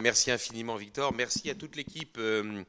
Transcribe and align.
Merci 0.00 0.30
infiniment 0.30 0.76
Victor, 0.76 1.12
merci 1.12 1.50
à 1.50 1.54
toute 1.54 1.76
l'équipe 1.76 2.16
euh, 2.18 2.62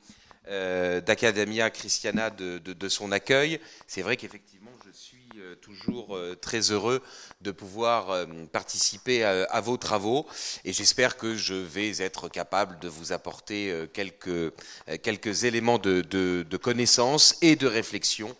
euh, 0.49 0.99
d'Academia 0.99 1.69
Christiana 1.69 2.29
de, 2.29 2.89
son 2.89 3.13
accueil. 3.13 3.61
C'est 3.87 4.01
vrai 4.01 4.17
qu'effectivement 4.17 4.71
je 4.85 4.91
suis 4.91 5.29
euh, 5.37 5.55
toujours 5.55 6.19
très 6.41 6.71
heureux 6.71 7.01
de 7.39 7.51
pouvoir 7.51 8.27
participer 8.51 9.23
à, 9.23 9.61
vos 9.61 9.77
travaux 9.77 10.27
et 10.65 10.73
j'espère 10.73 11.15
que 11.15 11.33
je 11.35 11.53
vais 11.53 12.01
être 12.01 12.27
capable 12.27 12.77
de 12.79 12.89
vous 12.89 13.13
apporter 13.13 13.87
quelques, 13.93 14.53
quelques 15.01 15.45
éléments 15.45 15.77
de, 15.77 16.01
de, 16.01 16.57
connaissance 16.57 17.37
et 17.41 17.55
de 17.55 17.67
réflexion 17.67 18.35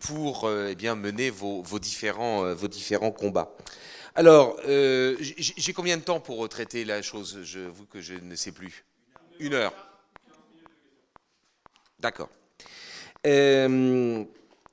pour 0.00 0.50
eh 0.50 0.74
bien, 0.74 0.94
mener 0.94 1.28
vos, 1.28 1.62
vos, 1.62 1.78
différents, 1.78 2.54
vos 2.54 2.68
différents 2.68 3.12
combats. 3.12 3.54
Alors, 4.14 4.58
euh, 4.66 5.16
j'ai 5.18 5.72
combien 5.72 5.96
de 5.96 6.02
temps 6.02 6.20
pour 6.20 6.48
traiter 6.48 6.84
la 6.84 7.02
chose? 7.02 7.36
Vous 7.72 7.86
que 7.86 8.00
je 8.00 8.14
ne 8.14 8.34
sais 8.34 8.52
plus. 8.52 8.84
Une 9.38 9.54
heure. 9.54 9.74
D'accord. 12.00 12.30
Euh, 13.26 14.24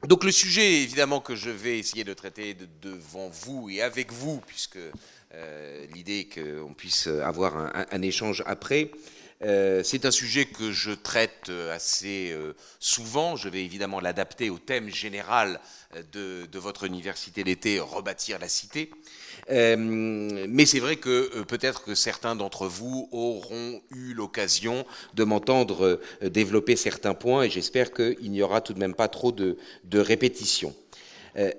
donc 0.03 0.23
le 0.23 0.31
sujet, 0.31 0.83
évidemment, 0.83 1.19
que 1.19 1.35
je 1.35 1.49
vais 1.49 1.79
essayer 1.79 2.03
de 2.03 2.13
traiter 2.13 2.55
devant 2.81 3.29
vous 3.29 3.69
et 3.69 3.81
avec 3.81 4.11
vous, 4.11 4.41
puisque 4.45 4.77
euh, 5.33 5.85
l'idée 5.93 6.19
est 6.19 6.41
qu'on 6.41 6.73
puisse 6.73 7.07
avoir 7.07 7.57
un, 7.91 8.01
échange 8.01 8.43
après, 8.45 8.91
c'est 9.41 10.05
un 10.05 10.11
sujet 10.11 10.45
que 10.45 10.71
je 10.71 10.91
traite 10.91 11.51
assez 11.71 12.35
souvent. 12.79 13.35
Je 13.35 13.49
vais 13.49 13.63
évidemment 13.63 13.99
l'adapter 13.99 14.49
au 14.49 14.57
thème 14.57 14.89
général 14.89 15.59
de, 16.13 16.57
votre 16.57 16.85
université 16.85 17.43
d'été, 17.43 17.79
rebâtir 17.79 18.39
la 18.39 18.47
cité. 18.47 18.89
Euh, 19.51 19.75
mais 19.77 20.65
c'est 20.65 20.79
vrai 20.79 20.95
que 20.95 21.09
euh, 21.35 21.43
peut-être 21.43 21.83
que 21.83 21.93
certains 21.93 22.35
d'entre 22.35 22.67
vous 22.67 23.07
auront 23.11 23.81
eu 23.91 24.13
l'occasion 24.13 24.85
de 25.13 25.23
m'entendre 25.23 25.99
euh, 26.23 26.29
développer 26.29 26.75
certains 26.75 27.13
points 27.13 27.43
et 27.43 27.49
j'espère 27.49 27.93
qu'il 27.93 28.31
n'y 28.31 28.41
aura 28.41 28.61
tout 28.61 28.73
de 28.73 28.79
même 28.79 28.95
pas 28.95 29.07
trop 29.07 29.31
de 29.31 29.57
répétitions. 29.93 30.73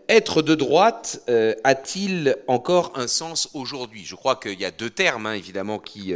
Être 0.09 0.43
de 0.43 0.55
droite 0.55 1.23
a-t-il 1.65 2.37
encore 2.47 2.93
un 2.95 3.07
sens 3.07 3.51
aujourd'hui? 3.53 4.05
Je 4.05 4.15
crois 4.15 4.37
qu'il 4.37 4.59
y 4.59 4.65
a 4.65 4.71
deux 4.71 4.91
termes, 4.91 5.27
hein, 5.27 5.35
évidemment, 5.35 5.79
qui 5.79 6.15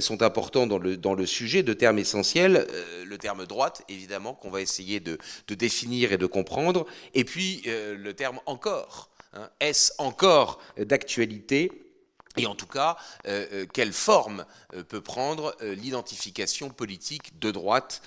sont 0.00 0.22
importants 0.22 0.66
dans 0.66 0.78
le, 0.78 1.26
sujet, 1.26 1.62
deux 1.62 1.74
termes 1.74 1.98
essentiels. 1.98 2.66
le 3.04 3.18
terme 3.18 3.46
droite, 3.46 3.82
évidemment, 3.88 4.34
qu'on 4.34 4.50
va 4.50 4.60
essayer 4.60 5.00
de, 5.00 5.18
définir 5.48 6.12
et 6.12 6.18
de 6.18 6.26
comprendre, 6.26 6.86
et 7.14 7.24
puis 7.24 7.62
le 7.66 8.12
terme 8.12 8.40
encore. 8.46 9.10
Hein, 9.34 9.48
est-ce 9.60 9.92
encore 9.98 10.58
d'actualité? 10.76 11.70
Et 12.36 12.46
en 12.46 12.54
tout 12.54 12.66
cas, 12.66 12.96
euh, 13.26 13.46
euh, 13.52 13.66
quelle 13.70 13.92
forme 13.92 14.46
euh, 14.74 14.82
peut 14.82 15.02
prendre 15.02 15.54
l'identification 15.60 16.70
politique 16.70 17.38
de 17.38 17.50
droite 17.50 18.02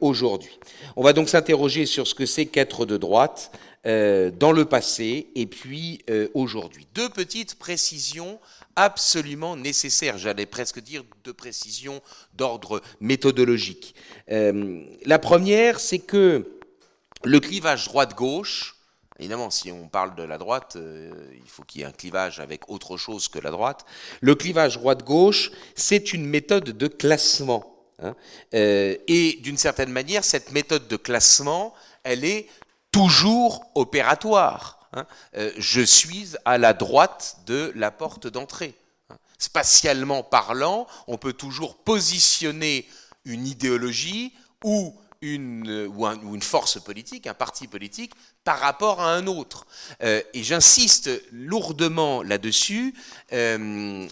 aujourd'hui? 0.00 0.58
On 0.96 1.02
va 1.02 1.12
donc 1.12 1.28
s'interroger 1.28 1.86
sur 1.86 2.06
ce 2.06 2.14
que 2.14 2.26
c'est 2.26 2.46
qu'être 2.46 2.86
de 2.86 2.96
droite 2.96 3.50
dans 3.84 4.52
le 4.52 4.64
passé 4.64 5.28
et 5.34 5.46
puis 5.46 6.02
aujourd'hui. 6.32 6.86
Deux 6.94 7.08
petites 7.08 7.58
précisions 7.58 8.40
absolument 8.76 9.56
nécessaires, 9.56 10.16
j'allais 10.18 10.46
presque 10.46 10.80
dire 10.80 11.04
deux 11.22 11.34
précisions 11.34 12.00
d'ordre 12.34 12.80
méthodologique. 13.00 13.94
la 14.28 15.18
première, 15.18 15.80
c'est 15.80 15.98
que 15.98 16.58
le 17.24 17.40
clivage 17.40 17.86
droite-gauche, 17.86 18.74
Évidemment, 19.18 19.50
si 19.50 19.70
on 19.70 19.86
parle 19.86 20.16
de 20.16 20.24
la 20.24 20.38
droite, 20.38 20.74
euh, 20.74 21.12
il 21.32 21.48
faut 21.48 21.62
qu'il 21.62 21.80
y 21.80 21.84
ait 21.84 21.86
un 21.86 21.92
clivage 21.92 22.40
avec 22.40 22.68
autre 22.68 22.96
chose 22.96 23.28
que 23.28 23.38
la 23.38 23.52
droite. 23.52 23.84
Le 24.20 24.34
clivage 24.34 24.78
droite-gauche, 24.78 25.52
c'est 25.76 26.12
une 26.12 26.26
méthode 26.26 26.76
de 26.76 26.88
classement. 26.88 27.76
Hein. 28.02 28.16
Euh, 28.54 28.96
et 29.06 29.38
d'une 29.40 29.56
certaine 29.56 29.90
manière, 29.90 30.24
cette 30.24 30.50
méthode 30.50 30.88
de 30.88 30.96
classement, 30.96 31.74
elle 32.02 32.24
est 32.24 32.48
toujours 32.94 33.72
opératoire. 33.74 34.78
Hein. 34.92 35.04
Euh, 35.36 35.50
je 35.58 35.80
suis 35.80 36.34
à 36.44 36.58
la 36.58 36.74
droite 36.74 37.38
de 37.44 37.72
la 37.74 37.90
porte 37.90 38.28
d'entrée. 38.28 38.76
Hein. 39.10 39.16
Spatialement 39.36 40.22
parlant, 40.22 40.86
on 41.08 41.18
peut 41.18 41.32
toujours 41.32 41.76
positionner 41.76 42.86
une 43.24 43.48
idéologie 43.48 44.32
ou 44.62 44.94
une, 45.22 46.40
force 46.40 46.80
politique, 46.80 47.26
un 47.26 47.34
parti 47.34 47.66
politique, 47.66 48.12
par 48.44 48.60
rapport 48.60 49.00
à 49.00 49.12
un 49.12 49.26
autre. 49.26 49.66
Euh, 50.04 50.22
et 50.32 50.44
j'insiste 50.44 51.10
lourdement 51.32 52.22
là-dessus, 52.22 52.94
euh, 53.32 54.06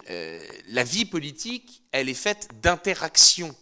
la 0.70 0.84
vie 0.84 1.04
politique, 1.04 1.84
elle 1.92 2.08
est 2.08 2.14
faite 2.14 2.48
d'interactions. 2.62 3.54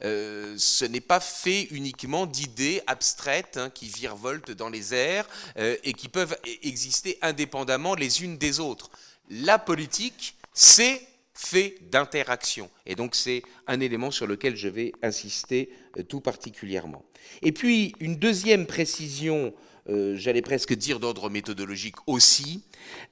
Ce 0.00 0.84
n'est 0.84 1.00
pas 1.00 1.20
fait 1.20 1.64
uniquement 1.70 2.26
d'idées 2.26 2.82
abstraites 2.86 3.56
hein, 3.56 3.70
qui 3.70 3.88
virevoltent 3.88 4.50
dans 4.50 4.68
les 4.68 4.94
airs 4.94 5.26
et 5.56 5.92
qui 5.92 6.08
peuvent 6.08 6.36
e-, 6.46 6.66
exister 6.66 7.18
indépendamment 7.22 7.94
les 7.94 8.22
unes 8.22 8.38
des 8.38 8.60
autres. 8.60 8.90
La 9.30 9.58
politique, 9.58 10.36
c'est 10.52 11.00
fait 11.36 11.76
d'interaction. 11.90 12.70
Et 12.86 12.94
donc 12.94 13.14
c'est 13.14 13.42
un 13.66 13.80
élément 13.80 14.10
sur 14.10 14.26
lequel 14.26 14.56
je 14.56 14.68
vais 14.68 14.92
insister 15.02 15.70
euh, 15.98 16.02
tout 16.02 16.20
particulièrement. 16.20 17.04
Et 17.42 17.52
puis 17.52 17.94
une 18.00 18.16
deuxième 18.16 18.66
précision, 18.66 19.52
euh, 19.88 20.16
j'allais 20.16 20.42
presque 20.42 20.72
dire 20.72 20.98
d'ordre 20.98 21.28
méthodologique 21.28 21.96
aussi, 22.06 22.62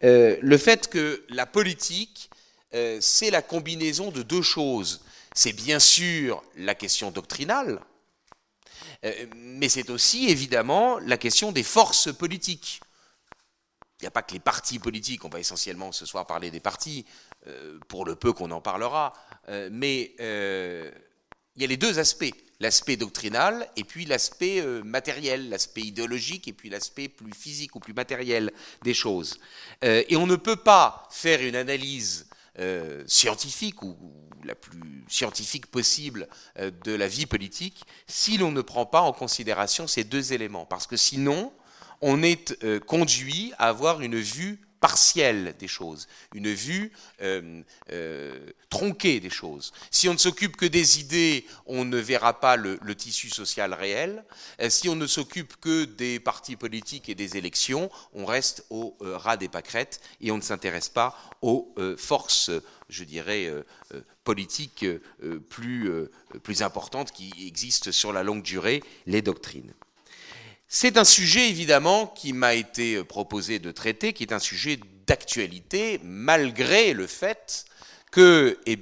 euh, 0.03 0.37
le 0.41 0.59
fait 0.59 0.89
que 0.89 1.25
la 1.29 1.47
politique, 1.47 2.31
c'est 2.99 3.31
la 3.31 3.41
combinaison 3.41 4.11
de 4.11 4.23
deux 4.23 4.43
choses. 4.43 5.05
C'est 5.35 5.53
bien 5.53 5.79
sûr 5.79 6.43
la 6.57 6.75
question 6.75 7.11
doctrinale, 7.11 7.81
mais 9.37 9.69
c'est 9.69 9.91
aussi 9.91 10.29
évidemment 10.31 10.99
la 11.01 11.19
question 11.19 11.53
des 11.53 11.65
forces 11.65 12.15
politiques. 12.15 12.81
Il 14.01 14.05
n'y 14.05 14.09
a 14.09 14.11
pas 14.11 14.23
que 14.23 14.33
les 14.33 14.41
partis 14.41 14.79
politiques, 14.79 15.25
on 15.25 15.29
va 15.29 15.41
essentiellement 15.41 15.93
ce 15.93 16.07
soir 16.07 16.27
parler 16.27 16.51
des 16.51 16.61
partis, 16.61 17.05
euh, 17.47 17.79
pour 17.89 18.07
le 18.07 18.15
peu 18.15 18.33
qu'on 18.33 18.51
en 18.53 18.63
parlera, 18.63 19.13
euh, 19.49 19.69
mais 19.71 20.15
euh, 20.21 20.91
il 21.57 21.63
y 21.63 21.65
a 21.67 21.69
les 21.69 21.77
deux 21.77 21.99
aspects, 21.99 22.33
l'aspect 22.59 22.97
doctrinal 22.97 23.69
et 23.77 23.85
puis 23.85 24.07
l'aspect 24.07 24.63
matériel, 24.83 25.51
l'aspect 25.51 25.83
idéologique 25.83 26.49
et 26.49 26.55
puis 26.55 26.71
l'aspect 26.71 27.09
plus 27.09 27.35
physique 27.35 27.77
ou 27.77 27.81
plus 27.81 27.93
matériel 27.93 28.51
des 28.83 28.95
choses. 28.95 29.39
et 29.83 30.17
on 30.17 30.27
ne 30.27 30.37
peut 30.37 30.57
pas 30.57 31.07
faire 31.11 31.43
une 31.43 31.55
analyse 31.55 32.27
scientifique 33.07 33.83
ou, 33.83 33.97
la 34.45 34.55
plus 34.55 35.05
scientifique 35.09 35.67
possible 35.67 36.29
de 36.59 36.93
la 36.93 37.09
vie 37.09 37.27
politique 37.27 37.85
si 38.07 38.37
l'on 38.37 38.53
ne 38.53 38.61
prend 38.61 38.85
pas 38.85 39.01
en 39.01 39.13
considération 39.13 39.87
ces 39.87 40.05
deux 40.05 40.33
éléments, 40.35 40.67
parce 40.67 40.87
que 40.87 40.97
sinon 40.97 41.53
on 42.01 42.23
est 42.23 42.55
conduit 42.81 43.53
à 43.59 43.69
avoir 43.69 44.03
une 44.03 44.17
vue 44.17 44.61
partielle 44.85 45.55
des 45.59 45.67
choses, 45.67 46.09
une 46.35 46.53
vue 46.53 46.93
euh, 47.23 47.63
euh, 47.91 48.39
tronquée 48.69 49.19
des 49.19 49.31
choses. 49.31 49.73
Si 49.91 50.11
on 50.11 50.13
ne 50.13 50.19
s'occupe 50.19 50.59
que 50.59 50.67
des 50.67 51.01
idées, 51.01 51.47
on 51.65 51.87
ne 51.87 51.97
verra 51.97 52.39
pas 52.39 52.57
le, 52.57 52.95
tissu 52.95 53.31
social 53.31 53.73
réel. 53.73 54.23
Euh, 54.61 54.69
si 54.69 54.91
on 54.91 54.95
ne 54.95 55.07
s'occupe 55.07 55.57
que 55.59 55.87
des 55.87 56.21
partis 56.21 56.57
politiques 56.57 57.09
et 57.09 57.15
des 57.15 57.39
élections, 57.39 57.91
on 58.13 58.27
reste 58.27 58.67
au 58.69 58.95
ras 59.01 59.39
des 59.39 59.49
pâquerettes 59.49 60.03
et 60.21 60.31
on 60.31 60.37
ne 60.37 60.43
s'intéresse 60.43 60.91
pas 60.91 61.17
aux 61.41 61.75
forces, 61.97 62.51
je 62.91 63.05
dirais, 63.05 63.51
politiques 64.23 64.85
plus, 65.49 65.91
plus 66.43 66.61
importantes 66.61 67.11
qui 67.11 67.33
existent 67.47 67.91
sur 67.91 68.13
la 68.13 68.23
longue 68.23 68.43
durée, 68.43 68.83
les 69.07 69.23
doctrines. 69.23 69.73
C'est 70.77 70.97
un 70.99 71.05
sujet 71.05 71.49
évidemment 71.49 72.09
qui 72.09 72.33
m'a 72.33 72.55
été 72.55 73.05
proposé 73.05 73.61
de 73.61 73.71
traiter, 73.71 74.13
qui 74.13 74.25
est 74.25 74.33
un 74.33 74.41
sujet 74.41 74.81
d'actualité, 75.07 76.01
malgré 76.03 76.95
le 76.95 77.07
fait 77.07 77.65
que 78.11 78.59
eh 78.67 78.77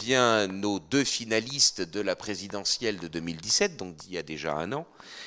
nos 0.49 0.79
deux 0.79 1.05
finalistes 1.05 1.83
de 1.83 2.01
la 2.01 2.17
présidentielle 2.17 2.99
de 2.99 3.09
2017, 3.09 3.77
donc 3.77 3.95
il 4.07 4.15
y 4.15 4.17
a 4.17 4.23
déjà 4.23 4.55
un 4.55 4.73
an, 4.73 4.87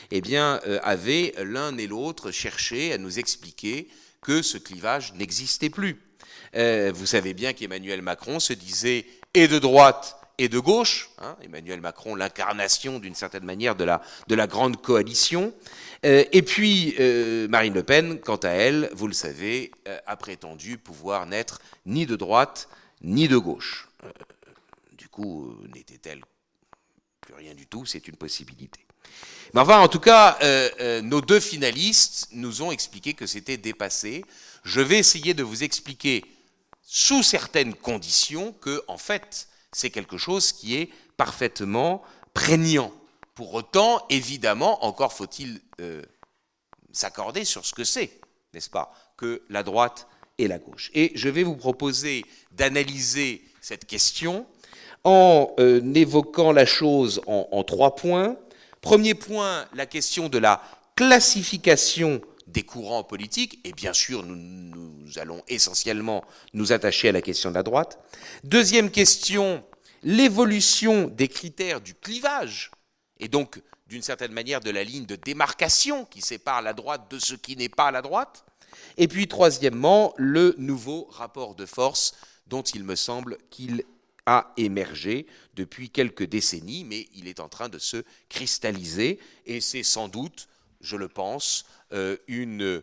eh 0.10 0.24
euh, 0.34 0.80
avaient 0.82 1.36
l'un 1.38 1.78
et 1.78 1.86
l'autre 1.86 2.32
cherché 2.32 2.94
à 2.94 2.98
nous 2.98 3.20
expliquer 3.20 3.88
que 4.24 4.42
ce 4.42 4.58
clivage 4.58 5.14
n'existait 5.14 5.70
plus. 5.70 6.02
Euh, 6.56 6.92
vous 6.96 7.06
savez 7.06 7.36
bien 7.36 7.54
qu'Emmanuel 7.54 8.02
Macron 8.02 8.40
se 8.40 8.54
disait 8.54 9.06
et 9.36 9.48
de 9.48 9.60
droite 9.60 10.18
et 10.38 10.50
de 10.50 10.60
gauche, 10.60 11.10
hein, 11.20 11.38
Emmanuel 11.42 11.80
Macron 11.80 12.16
l'incarnation 12.16 13.00
d'une 13.00 13.16
certaine 13.16 13.46
manière 13.46 13.76
de 13.76 13.84
la, 13.84 14.02
de 14.28 14.36
la 14.36 14.48
grande 14.48 14.82
coalition, 14.82 15.54
euh, 15.54 15.85
et 16.04 16.42
puis 16.42 16.96
euh, 17.00 17.48
Marine 17.48 17.74
Le 17.74 17.84
Pen, 17.84 18.20
quant 18.20 18.38
à 18.38 18.50
elle, 18.50 18.90
vous 18.94 19.08
le 19.08 19.14
savez, 19.14 19.72
euh, 19.88 19.98
a 20.06 20.16
prétendu 20.16 20.78
pouvoir 20.78 21.26
n'être 21.26 21.62
ni 21.86 22.06
de 22.06 22.16
droite 22.16 22.70
ni 23.02 23.28
de 23.28 23.38
gauche. 23.38 23.90
du 24.98 25.08
coup, 25.10 25.56
n'était-elle 25.74 26.22
plus 27.22 27.34
rien 27.34 27.54
du 27.54 27.68
tout, 27.68 27.86
c'est 27.86 28.08
une 28.08 28.16
possibilité. 28.16 28.80
Mais 29.54 29.62
enfin, 29.62 29.80
en 29.80 29.88
tout 29.88 30.00
cas, 30.00 30.38
nos 31.02 31.22
deux 31.22 31.40
finalistes 31.40 32.28
nous 32.32 32.62
ont 32.62 32.72
expliqué 32.72 33.14
que 33.14 33.28
c'était 33.28 33.58
dépassé. 33.58 34.26
Je 34.64 34.82
vais 34.82 34.98
essayer 34.98 35.34
de 35.34 35.44
vous 35.44 35.64
expliquer, 35.64 36.26
sous 36.82 37.24
certaines 37.24 37.74
conditions, 37.74 38.54
que, 38.54 38.84
en 38.88 38.98
fait, 38.98 39.48
c'est 39.72 39.90
quelque 39.90 40.18
chose 40.18 40.52
qui 40.52 40.76
est 40.76 40.90
parfaitement 41.18 42.04
prégnant. 42.34 42.94
Pour 43.36 43.54
autant, 43.54 44.06
évidemment, 44.10 44.86
encore 44.86 45.12
faut-il 45.12 45.60
euh, 45.82 46.02
s'accorder 46.94 47.44
sur 47.44 47.66
ce 47.66 47.74
que 47.74 47.84
c'est, 47.84 48.20
n'est-ce 48.54 48.70
pas, 48.70 48.94
que 49.18 49.44
la 49.50 49.62
droite 49.62 50.08
et 50.38 50.48
la 50.48 50.58
gauche. 50.58 50.90
Et 50.94 51.12
je 51.16 51.28
vais 51.28 51.44
vous 51.44 51.58
proposer 51.58 52.26
d'analyser 52.52 53.44
cette 53.62 53.86
question 53.86 54.46
en 55.04 55.54
euh, 55.60 55.82
évoquant 55.94 56.54
la 56.54 56.66
chose 56.66 57.22
en, 57.28 57.64
trois 57.64 57.96
points. 57.96 58.38
Premier 58.80 59.14
point, 59.14 59.66
la 59.74 59.86
question 59.86 60.30
de 60.30 60.38
la 60.38 60.62
classification 60.96 62.22
des 62.48 62.64
courants 62.64 63.04
politiques, 63.04 63.60
et 63.66 63.74
bien 63.74 63.92
sûr 63.92 64.24
nous, 64.24 64.36
nous, 64.36 65.20
allons 65.20 65.42
essentiellement 65.48 66.24
nous 66.54 66.72
attacher 66.72 67.10
à 67.10 67.12
la 67.12 67.22
question 67.22 67.50
de 67.50 67.56
la 67.56 67.64
droite. 67.64 68.00
Deuxième 68.44 68.92
question, 68.92 69.64
l'évolution 70.04 71.08
des 71.08 71.28
critères 71.28 71.82
du 71.82 71.96
clivage, 71.96 72.72
et 73.20 73.28
donc 73.28 73.62
d'une 73.88 74.02
certaine 74.02 74.32
manière 74.32 74.62
de 74.62 74.72
la 74.72 74.84
ligne 74.84 75.06
de 75.06 75.16
démarcation 75.16 76.06
qui 76.06 76.22
sépare 76.22 76.62
la 76.62 76.74
droite 76.74 77.10
de 77.10 77.20
ce 77.20 77.36
qui 77.36 77.56
n'est 77.56 77.70
pas 77.70 77.92
la 77.92 78.02
droite. 78.02 78.46
Et 78.98 79.08
puis 79.08 79.28
troisièmement, 79.28 80.14
le 80.18 80.56
nouveau 80.58 81.08
rapport 81.12 81.56
de 81.56 81.66
force 81.66 82.16
dont 82.48 82.64
il 82.64 82.84
me 82.84 82.96
semble 82.96 83.38
qu'il 83.50 83.84
a 84.26 84.52
émergé 84.58 85.28
depuis 85.54 85.90
quelques 85.90 86.24
décennies, 86.26 86.84
mais 86.84 87.08
il 87.14 87.28
est 87.28 87.40
en 87.40 87.50
train 87.50 87.70
de 87.70 87.78
se 87.78 88.04
cristalliser, 88.28 89.20
et 89.46 89.62
c'est 89.62 89.84
sans 89.84 90.08
doute, 90.08 90.48
je 90.82 90.96
le 90.98 91.08
pense, 91.08 91.66
euh, 91.94 92.18
euh, 92.30 92.82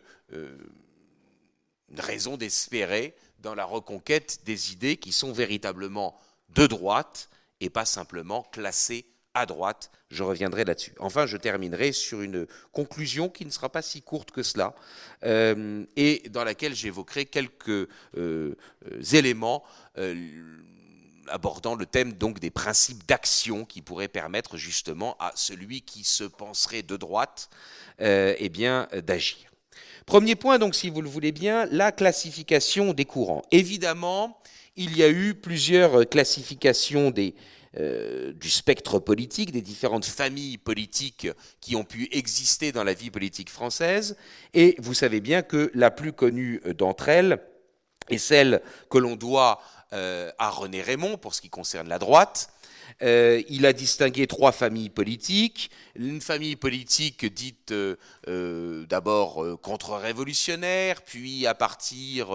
une 1.89 1.99
raison 1.99 2.37
d'espérer 2.37 3.13
dans 3.39 3.55
la 3.55 3.65
reconquête 3.65 4.39
des 4.45 4.71
idées 4.71 4.95
qui 4.95 5.11
sont 5.11 5.33
véritablement 5.33 6.17
de 6.49 6.65
droite 6.65 7.29
et 7.59 7.69
pas 7.69 7.85
simplement 7.85 8.43
classées 8.43 9.05
à 9.33 9.45
droite. 9.45 9.91
Je 10.09 10.23
reviendrai 10.23 10.63
là-dessus. 10.63 10.93
Enfin, 10.99 11.25
je 11.25 11.37
terminerai 11.37 11.91
sur 11.91 12.21
une 12.21 12.45
conclusion 12.71 13.29
qui 13.29 13.45
ne 13.45 13.49
sera 13.49 13.69
pas 13.69 13.81
si 13.81 14.01
courte 14.01 14.31
que 14.31 14.43
cela 14.43 14.75
euh, 15.23 15.85
et 15.95 16.23
dans 16.29 16.43
laquelle 16.43 16.75
j'évoquerai 16.75 17.25
quelques 17.25 17.87
euh, 18.17 18.55
éléments 19.11 19.63
euh, 19.97 20.15
abordant 21.27 21.75
le 21.75 21.85
thème 21.85 22.13
des 22.13 22.51
principes 22.51 23.07
d'action 23.07 23.65
qui 23.65 23.81
pourraient 23.81 24.07
permettre 24.07 24.57
justement 24.57 25.15
à 25.19 25.31
celui 25.35 25.81
qui 25.81 26.03
se 26.03 26.25
penserait 26.25 26.83
de 26.83 26.97
droite 26.97 27.49
eh 27.99 28.49
bien 28.49 28.89
d'agir. 29.05 29.49
Premier 30.05 30.35
point, 30.35 30.59
donc, 30.59 30.75
si 30.75 30.89
vous 30.89 31.01
le 31.01 31.07
voulez 31.07 31.31
bien, 31.31 31.65
la 31.71 31.93
classification 31.93 32.93
des 32.93 33.05
courants. 33.05 33.41
Évidemment, 33.51 34.37
il 34.75 34.97
y 34.97 35.03
a 35.03 35.09
eu 35.09 35.33
plusieurs 35.33 36.07
classifications 36.09 37.09
des, 37.09 37.35
euh, 37.79 38.33
du 38.33 38.49
spectre 38.49 38.99
politique, 38.99 39.51
des 39.51 39.61
différentes 39.61 40.05
familles 40.05 40.57
politiques 40.57 41.27
qui 41.59 41.75
ont 41.75 41.83
pu 41.83 42.07
exister 42.11 42.71
dans 42.71 42.83
la 42.83 42.93
vie 42.93 43.09
politique 43.09 43.49
française. 43.49 44.15
Et 44.53 44.75
vous 44.79 44.93
savez 44.93 45.21
bien 45.21 45.41
que 45.41 45.71
la 45.73 45.91
plus 45.91 46.13
connue 46.13 46.61
d'entre 46.77 47.09
elles 47.09 47.39
est 48.09 48.17
celle 48.17 48.61
que 48.89 48.97
l'on 48.97 49.15
doit 49.15 49.61
euh, 49.93 50.31
à 50.39 50.49
René 50.49 50.81
Raymond 50.81 51.17
pour 51.17 51.35
ce 51.35 51.41
qui 51.41 51.49
concerne 51.49 51.87
la 51.87 51.99
droite, 51.99 52.49
euh, 53.01 53.41
il 53.49 53.65
a 53.65 53.73
distingué 53.73 54.27
trois 54.27 54.51
familles 54.51 54.89
politiques. 54.89 55.71
Une 55.95 56.21
famille 56.21 56.55
politique 56.55 57.25
dite 57.25 57.71
euh, 57.71 57.95
euh, 58.27 58.85
d'abord 58.87 59.45
contre-révolutionnaire, 59.61 61.01
puis 61.01 61.47
à 61.47 61.55
partir 61.55 62.29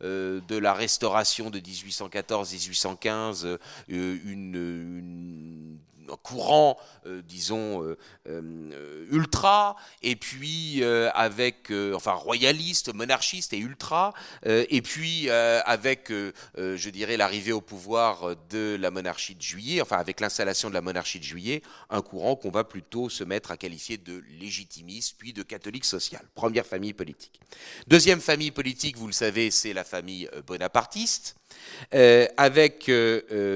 de 0.00 0.58
la 0.58 0.74
restauration 0.74 1.50
de 1.50 1.58
1814-1815, 1.60 3.58
une 3.88 5.78
courant, 6.22 6.78
euh, 7.06 7.22
disons, 7.22 7.82
euh, 7.82 7.98
euh, 8.28 9.06
ultra, 9.10 9.76
et 10.02 10.16
puis 10.16 10.82
avec, 11.14 11.72
enfin, 11.94 12.12
royaliste, 12.12 12.94
monarchiste 12.94 13.52
et 13.52 13.58
ultra, 13.58 14.12
et 14.44 14.82
puis 14.82 15.30
avec, 15.30 16.10
je 16.10 16.88
dirais, 16.90 17.16
l'arrivée 17.16 17.52
au 17.52 17.60
pouvoir 17.60 18.36
de 18.50 18.76
la 18.80 18.90
monarchie 18.90 19.34
de 19.34 19.42
juillet, 19.42 19.80
enfin, 19.80 19.98
avec 19.98 20.20
l'installation 20.20 20.68
de 20.68 20.74
la 20.74 20.80
monarchie 20.80 21.18
de 21.18 21.24
juillet, 21.24 21.62
un 21.90 22.02
courant 22.02 22.36
qu'on 22.36 22.50
va 22.50 22.64
plutôt 22.64 23.08
se 23.08 23.24
mettre 23.24 23.50
à 23.50 23.56
qualifier 23.56 23.98
de 23.98 24.22
légitimiste, 24.40 25.16
puis 25.18 25.32
de 25.32 25.42
catholique 25.42 25.84
social. 25.84 26.22
Première 26.34 26.66
famille 26.66 26.94
politique. 26.94 27.40
Deuxième 27.86 28.20
famille 28.20 28.50
politique, 28.50 28.96
vous 28.96 29.06
le 29.06 29.12
savez, 29.12 29.50
c'est 29.50 29.72
la 29.72 29.84
famille 29.84 30.28
bonapartiste. 30.46 31.36
avec 31.92 32.90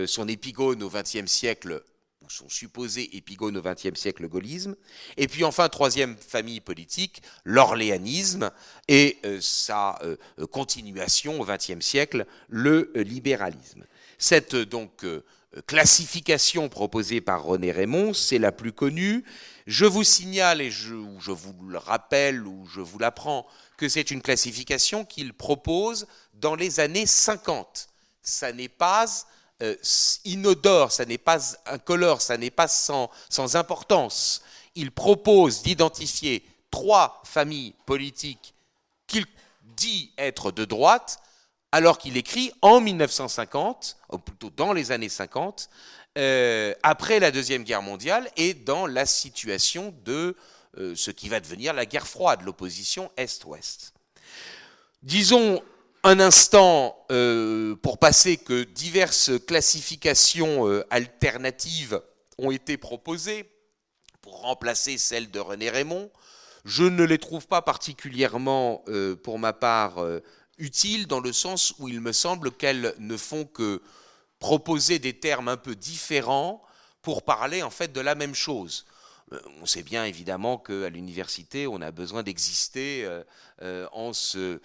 son 0.06 0.28
épigone 0.28 0.82
au 0.82 0.90
XXe 0.90 1.26
siècle, 1.26 1.82
son 2.28 2.48
supposé 2.48 3.16
épigone 3.16 3.56
au 3.56 3.62
XXe 3.62 3.98
siècle, 3.98 4.22
le 4.22 4.28
gaullisme. 4.28 4.76
Et 5.16 5.28
puis 5.28 5.44
enfin, 5.44 5.68
troisième 5.68 6.16
famille 6.16 6.60
politique, 6.60 7.22
l'orléanisme 7.44 8.50
et 8.88 9.18
euh, 9.24 9.38
sa 9.40 9.98
euh, 10.02 10.16
continuation 10.50 11.40
au 11.40 11.44
XXe 11.44 11.80
siècle, 11.80 12.26
le 12.48 12.92
libéralisme. 12.94 13.84
Cette 14.18 14.56
donc 14.56 15.04
euh, 15.04 15.24
classification 15.66 16.68
proposée 16.68 17.20
par 17.20 17.42
René 17.42 17.72
Raymond, 17.72 18.14
c'est 18.14 18.38
la 18.38 18.52
plus 18.52 18.72
connue. 18.72 19.24
Je 19.66 19.84
vous 19.84 20.04
signale, 20.04 20.60
et 20.60 20.70
je, 20.70 20.94
je 21.18 21.32
vous 21.32 21.54
le 21.68 21.78
rappelle, 21.78 22.46
ou 22.46 22.66
je 22.66 22.80
vous 22.80 22.98
l'apprends, 22.98 23.46
que 23.76 23.88
c'est 23.88 24.10
une 24.10 24.22
classification 24.22 25.04
qu'il 25.04 25.32
propose 25.34 26.06
dans 26.34 26.54
les 26.54 26.80
années 26.80 27.06
50. 27.06 27.88
Ça 28.22 28.52
n'est 28.52 28.68
pas 28.68 29.06
euh, 29.62 29.74
inodore, 30.24 30.92
ça 30.92 31.04
n'est 31.04 31.18
pas 31.18 31.38
incolore, 31.66 32.20
ça 32.20 32.36
n'est 32.36 32.50
pas 32.50 32.68
sans, 32.68 33.10
importance. 33.54 34.42
Il 34.74 34.90
propose 34.90 35.62
d'identifier 35.62 36.44
trois 36.70 37.22
familles 37.24 37.74
politiques 37.86 38.54
qu'il 39.06 39.24
dit 39.62 40.12
être 40.18 40.52
de 40.52 40.64
droite, 40.64 41.20
alors 41.72 41.98
qu'il 41.98 42.16
écrit 42.16 42.52
en 42.60 42.80
1950, 42.80 43.96
ou 44.10 44.18
plutôt 44.18 44.50
dans 44.50 44.72
les 44.72 44.92
années 44.92 45.08
50, 45.08 45.70
euh, 46.18 46.74
après 46.82 47.18
la 47.18 47.30
Deuxième 47.30 47.64
Guerre 47.64 47.82
mondiale 47.82 48.30
et 48.36 48.54
dans 48.54 48.86
la 48.86 49.06
situation 49.06 49.94
de 50.04 50.36
euh, 50.78 50.94
ce 50.94 51.10
qui 51.10 51.28
va 51.28 51.40
devenir 51.40 51.72
la 51.72 51.86
guerre 51.86 52.06
froide, 52.06 52.42
l'opposition 52.42 53.10
Est-Ouest. 53.16 53.94
Disons 55.02 55.62
un 56.06 56.20
instant 56.20 57.04
euh, 57.10 57.74
pour 57.82 57.98
passer 57.98 58.36
que 58.36 58.62
diverses 58.62 59.32
classifications 59.44 60.68
euh, 60.68 60.86
alternatives 60.90 62.00
ont 62.38 62.52
été 62.52 62.76
proposées 62.76 63.50
pour 64.22 64.42
remplacer 64.42 64.98
celle 64.98 65.32
de 65.32 65.40
René 65.40 65.68
Raymond. 65.68 66.12
Je 66.64 66.84
ne 66.84 67.02
les 67.02 67.18
trouve 67.18 67.48
pas 67.48 67.60
particulièrement, 67.60 68.84
euh, 68.86 69.16
pour 69.16 69.40
ma 69.40 69.52
part, 69.52 69.96
utiles 70.58 71.08
dans 71.08 71.18
le 71.18 71.32
sens 71.32 71.74
où 71.80 71.88
il 71.88 72.00
me 72.00 72.12
semble 72.12 72.52
qu'elles 72.52 72.94
ne 73.00 73.16
font 73.16 73.44
que 73.44 73.82
proposer 74.38 75.00
des 75.00 75.18
termes 75.18 75.48
un 75.48 75.56
peu 75.56 75.74
différents 75.74 76.62
pour 77.02 77.24
parler 77.24 77.64
en 77.64 77.70
fait 77.70 77.92
de 77.92 78.00
la 78.00 78.14
même 78.14 78.34
chose. 78.34 78.86
On 79.60 79.66
sait 79.66 79.82
bien 79.82 80.04
évidemment 80.04 80.56
qu'à 80.56 80.88
l'université, 80.88 81.66
on 81.66 81.80
a 81.80 81.90
besoin 81.90 82.22
d'exister 82.22 83.08
en 83.92 84.12
se 84.12 84.60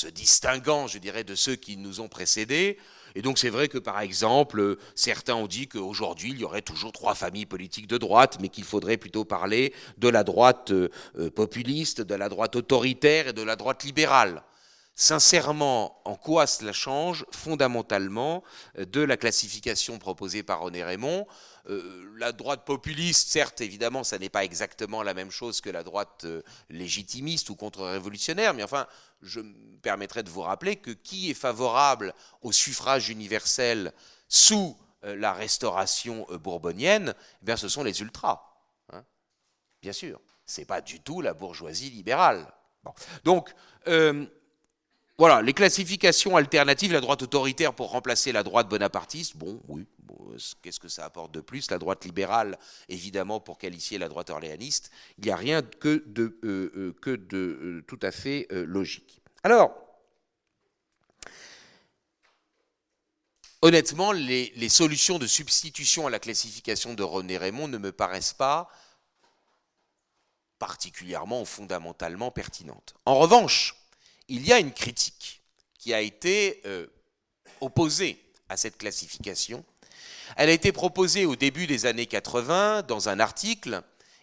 se 0.00 0.08
distinguant, 0.08 0.86
je 0.86 0.98
dirais, 0.98 1.24
de 1.24 1.34
ceux 1.34 1.56
qui 1.56 1.76
nous 1.76 2.00
ont 2.00 2.08
précédés. 2.08 2.78
Et 3.14 3.22
donc 3.22 3.38
c'est 3.38 3.50
vrai 3.50 3.68
que 3.68 3.78
par 3.78 4.00
exemple, 4.00 4.76
certains 4.94 5.34
ont 5.34 5.46
dit 5.46 5.68
qu'aujourd'hui 5.68 6.30
il 6.30 6.38
y 6.38 6.44
aurait 6.44 6.62
toujours 6.62 6.92
trois 6.92 7.14
familles 7.14 7.46
politiques 7.46 7.88
de 7.88 7.98
droite, 7.98 8.38
mais 8.40 8.48
qu'il 8.48 8.64
faudrait 8.64 8.96
plutôt 8.96 9.24
parler 9.24 9.74
de 9.98 10.08
la 10.08 10.24
droite 10.24 10.70
euh, 10.70 10.88
populiste, 11.34 12.00
de 12.00 12.14
la 12.14 12.28
droite 12.28 12.56
autoritaire 12.56 13.28
et 13.28 13.32
de 13.32 13.42
la 13.42 13.56
droite 13.56 13.84
libérale. 13.84 14.42
Sincèrement, 14.94 16.00
en 16.04 16.14
quoi 16.14 16.46
cela 16.46 16.72
change 16.72 17.24
fondamentalement 17.30 18.44
euh, 18.78 18.84
de 18.84 19.00
la 19.00 19.16
classification 19.16 19.98
proposée 19.98 20.42
par 20.42 20.60
René 20.60 20.84
Raymond? 20.84 21.26
Euh, 21.68 22.04
la 22.16 22.32
droite 22.32 22.64
populiste, 22.64 23.28
certes, 23.28 23.60
évidemment, 23.60 24.04
ça 24.04 24.18
n'est 24.18 24.28
pas 24.28 24.44
exactement 24.44 25.02
la 25.02 25.14
même 25.14 25.30
chose 25.30 25.60
que 25.60 25.70
la 25.70 25.82
droite 25.82 26.26
légitimiste 26.68 27.50
ou 27.50 27.56
contre-révolutionnaire, 27.56 28.54
mais 28.54 28.62
enfin, 28.62 28.86
je 29.22 29.40
me 29.40 29.78
permettrai 29.78 30.22
de 30.22 30.30
vous 30.30 30.42
rappeler 30.42 30.76
que 30.76 30.90
qui 30.90 31.30
est 31.30 31.34
favorable 31.34 32.14
au 32.42 32.52
suffrage 32.52 33.08
universel 33.08 33.92
sous 34.28 34.76
euh, 35.04 35.16
la 35.16 35.32
restauration 35.32 36.26
bourbonienne, 36.42 37.14
eh 37.42 37.44
bien, 37.44 37.56
ce 37.56 37.68
sont 37.68 37.82
les 37.82 38.00
ultras. 38.00 38.42
Hein. 38.92 39.04
bien 39.82 39.92
sûr, 39.92 40.20
ce 40.46 40.60
n'est 40.60 40.66
pas 40.66 40.80
du 40.80 41.00
tout 41.00 41.20
la 41.20 41.34
bourgeoisie 41.34 41.90
libérale. 41.90 42.52
Donc, 43.24 43.52
voilà, 45.20 45.42
les 45.42 45.52
classifications 45.52 46.34
alternatives, 46.36 46.94
la 46.94 47.02
droite 47.02 47.20
autoritaire 47.20 47.74
pour 47.74 47.90
remplacer 47.90 48.32
la 48.32 48.42
droite 48.42 48.70
bonapartiste, 48.70 49.36
bon, 49.36 49.60
oui, 49.68 49.86
qu'est-ce 50.62 50.80
que 50.80 50.88
ça 50.88 51.04
apporte 51.04 51.32
de 51.32 51.40
plus 51.40 51.70
La 51.70 51.78
droite 51.78 52.04
libérale, 52.04 52.58
évidemment, 52.88 53.40
pour 53.40 53.58
qualifier 53.58 53.98
la 53.98 54.08
droite 54.08 54.30
orléaniste, 54.30 54.90
il 55.18 55.24
n'y 55.24 55.30
a 55.30 55.36
rien 55.36 55.62
que 55.62 56.02
de, 56.06 56.38
euh, 56.44 56.94
euh, 57.06 57.28
euh, 57.32 57.82
tout 57.86 57.98
à 58.02 58.10
fait 58.10 58.46
logique. 58.50 59.22
Alors, 59.42 59.72
honnêtement, 63.62 64.12
les, 64.12 64.68
solutions 64.68 65.18
de 65.18 65.26
substitution 65.26 66.06
à 66.06 66.10
la 66.10 66.18
classification 66.18 66.94
de 66.94 67.02
René 67.02 67.38
Raymond 67.38 67.68
ne 67.68 67.78
me 67.78 67.92
paraissent 67.92 68.34
pas 68.34 68.70
particulièrement 70.58 71.42
ou 71.42 71.46
fondamentalement 71.46 72.30
pertinentes. 72.30 72.94
En 73.06 73.18
revanche, 73.18 73.74
il 74.28 74.46
y 74.46 74.52
a 74.52 74.58
une 74.58 74.72
critique 74.72 75.42
qui 75.78 75.94
a 75.94 76.02
été 76.02 76.62
opposée 77.60 78.22
à 78.50 78.56
cette 78.56 78.76
classification. 78.76 79.64
Elle 80.36 80.48
a 80.48 80.52
été 80.52 80.72
proposée 80.72 81.26
au 81.26 81.36
début 81.36 81.66
des 81.66 81.86
années 81.86 82.06
80 82.06 82.82
dans 82.82 83.08
un 83.08 83.20
article 83.20 83.82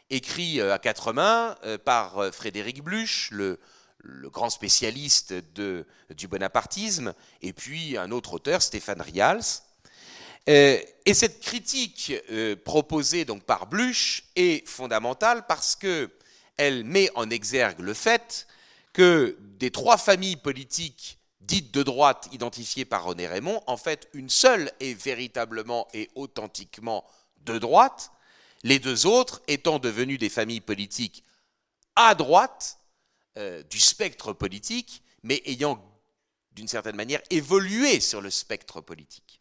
écrit 0.09 0.59
euh, 0.59 0.73
à 0.73 0.79
quatre 0.79 1.13
mains 1.13 1.55
euh, 1.65 1.77
par 1.77 2.33
Frédéric 2.33 2.83
Bluch, 2.83 3.29
le, 3.31 3.59
grand 4.31 4.49
spécialiste 4.49 5.33
du 6.09 6.27
bonapartisme, 6.27 7.13
et 7.41 7.51
puis 7.51 7.97
un 7.97 8.11
autre 8.11 8.33
auteur, 8.33 8.61
Stéphane 8.61 9.01
Rials. 9.01 9.61
Euh, 10.49 10.79
et 11.05 11.13
cette 11.13 11.41
critique 11.41 12.13
euh, 12.31 12.55
proposée 12.55 13.25
donc 13.25 13.43
par 13.43 13.67
Bluch 13.67 14.23
est 14.37 14.65
fondamentale 14.67 15.45
parce 15.45 15.75
que 15.75 16.09
elle 16.55 16.85
met 16.85 17.09
en 17.15 17.29
exergue 17.29 17.81
le 17.81 17.93
fait 17.93 18.47
que 18.93 19.37
des 19.59 19.71
trois 19.71 19.97
familles 19.97 20.37
politiques 20.37 21.19
dites 21.47 21.73
de 21.73 21.81
droite 21.81 22.27
identifiées 22.33 22.85
par 22.85 23.05
René 23.05 23.25
Raymond, 23.25 23.63
en 23.67 23.77
fait, 23.77 24.09
une 24.13 24.29
seule 24.29 24.71
est 24.79 24.93
véritablement 24.93 25.87
et 25.93 26.11
authentiquement 26.15 27.05
de 27.45 27.57
droite, 27.57 28.11
les 28.63 28.79
deux 28.79 29.05
autres 29.05 29.41
étant 29.47 29.79
devenues 29.79 30.17
des 30.17 30.29
familles 30.29 30.61
politiques 30.61 31.23
à 31.95 32.13
droite, 32.15 32.79
euh, 33.37 33.63
du 33.63 33.79
spectre 33.79 34.33
politique, 34.33 35.01
mais 35.23 35.41
ayant 35.45 35.81
d'une 36.51 36.67
certaine 36.67 36.95
manière 36.95 37.21
évolué 37.29 38.01
sur 38.01 38.19
le 38.19 38.29
spectre 38.29 38.81
politique. 38.81 39.39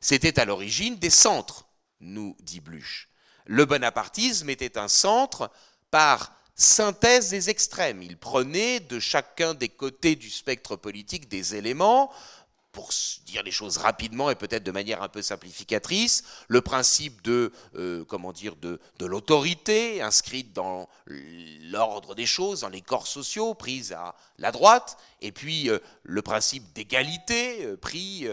C'était 0.00 0.38
à 0.38 0.44
l'origine 0.44 0.96
des 0.96 1.10
centres, 1.10 1.66
nous 2.00 2.36
dit 2.40 2.60
Bluch. 2.60 3.08
Le 3.46 3.64
bonapartisme 3.64 4.48
était 4.50 4.78
un 4.78 4.88
centre 4.88 5.50
par 5.90 6.32
synthèse 6.60 7.30
des 7.30 7.48
extrêmes. 7.48 8.02
Il 8.02 8.18
prenait 8.18 8.80
de 8.80 8.98
chacun 8.98 9.54
des 9.54 9.70
côtés 9.70 10.14
du 10.14 10.28
spectre 10.30 10.76
politique 10.76 11.28
des 11.28 11.54
éléments 11.54 12.12
pour 12.72 12.90
dire 13.26 13.42
les 13.42 13.50
choses 13.50 13.78
rapidement 13.78 14.30
et 14.30 14.36
peut-être 14.36 14.62
de 14.62 14.70
manière 14.70 15.02
un 15.02 15.08
peu 15.08 15.22
simplificatrice, 15.22 16.22
le 16.48 16.60
principe 16.60 17.20
de, 17.22 17.50
euh, 17.74 18.04
comment 18.04 18.32
dire, 18.32 18.54
de, 18.56 18.78
l'autorité 19.00 20.02
inscrite 20.02 20.52
dans 20.52 20.88
l'ordre 21.06 22.14
des 22.14 22.26
choses, 22.26 22.60
dans 22.60 22.68
les 22.68 22.82
corps 22.82 23.08
sociaux, 23.08 23.54
prise 23.54 23.92
à 23.92 24.14
la 24.38 24.52
droite, 24.52 24.98
et 25.20 25.32
puis 25.32 25.68
euh, 25.68 25.80
le 26.04 26.22
principe 26.22 26.72
d'égalité 26.74 27.64
euh, 27.64 27.76
pris 27.76 28.28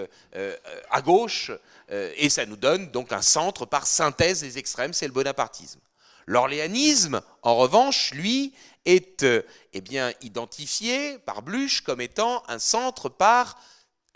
à 0.92 1.02
gauche, 1.02 1.52
et 1.90 2.30
ça 2.30 2.46
nous 2.46 2.58
donne 2.58 2.92
donc 2.92 3.14
un 3.14 3.22
centre 3.22 3.66
par 3.66 3.88
synthèse 3.88 4.42
des 4.42 4.58
extrêmes, 4.58 4.94
c'est 4.94 5.08
le 5.08 5.14
bonapartisme. 5.14 5.80
L'orléanisme, 6.28 7.22
en 7.42 7.56
revanche, 7.56 8.14
lui, 8.14 8.54
est 8.86 9.26
eh 9.74 9.82
bien, 9.82 10.14
identifié 10.22 11.18
par 11.20 11.42
Bluch 11.42 11.82
comme 11.82 12.02
étant 12.02 12.44
un 12.48 12.60
centre 12.60 13.10
par 13.10 13.58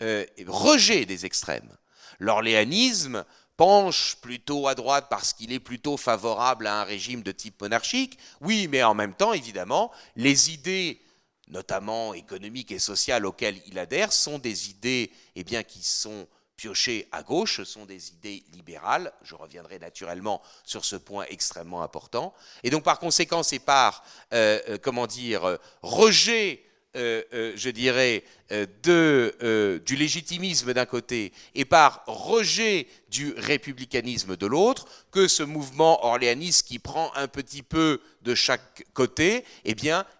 euh, 0.02 0.24
rejet 0.46 1.06
des 1.06 1.26
extrêmes. 1.26 1.76
L'orléanisme 2.18 3.24
penche 3.56 4.16
plutôt 4.20 4.68
à 4.68 4.74
droite 4.74 5.06
parce 5.08 5.32
qu'il 5.32 5.52
est 5.52 5.60
plutôt 5.60 5.96
favorable 5.96 6.66
à 6.66 6.80
un 6.80 6.84
régime 6.84 7.22
de 7.22 7.32
type 7.32 7.60
monarchique, 7.60 8.18
oui, 8.40 8.68
mais 8.68 8.82
en 8.82 8.94
même 8.94 9.14
temps, 9.14 9.32
évidemment, 9.32 9.90
les 10.16 10.52
idées, 10.52 11.00
notamment 11.48 12.14
économiques 12.14 12.72
et 12.72 12.78
sociales 12.78 13.26
auxquelles 13.26 13.60
il 13.66 13.78
adhère, 13.78 14.12
sont 14.12 14.38
des 14.38 14.70
idées 14.70 15.12
eh 15.34 15.44
bien, 15.44 15.62
qui 15.62 15.82
sont 15.82 16.26
piochées 16.56 17.08
à 17.12 17.22
gauche, 17.22 17.62
sont 17.64 17.86
des 17.86 18.10
idées 18.10 18.42
libérales. 18.52 19.12
Je 19.22 19.34
reviendrai 19.34 19.78
naturellement 19.78 20.42
sur 20.64 20.84
ce 20.84 20.96
point 20.96 21.24
extrêmement 21.28 21.82
important. 21.82 22.34
Et 22.62 22.70
donc, 22.70 22.84
par 22.84 22.98
conséquent, 22.98 23.42
c'est 23.42 23.58
par, 23.58 24.04
euh, 24.32 24.60
euh, 24.68 24.78
comment 24.80 25.06
dire, 25.06 25.58
rejet 25.82 26.64
euh, 26.94 27.54
je 27.56 27.70
dirais, 27.70 28.22
du 28.50 29.96
légitimisme 29.96 30.74
d'un 30.74 30.84
côté 30.84 31.32
et 31.54 31.64
par 31.64 32.04
rejet 32.06 32.86
du 33.08 33.32
républicanisme 33.38 34.36
de 34.36 34.46
l'autre, 34.46 34.86
que 35.10 35.26
ce 35.26 35.42
mouvement 35.42 36.04
orléaniste 36.04 36.66
qui 36.68 36.78
prend 36.78 37.10
un 37.14 37.28
petit 37.28 37.62
peu 37.62 38.02
de 38.20 38.34
chaque 38.34 38.84
côté, 38.92 39.44
eh 39.64 39.74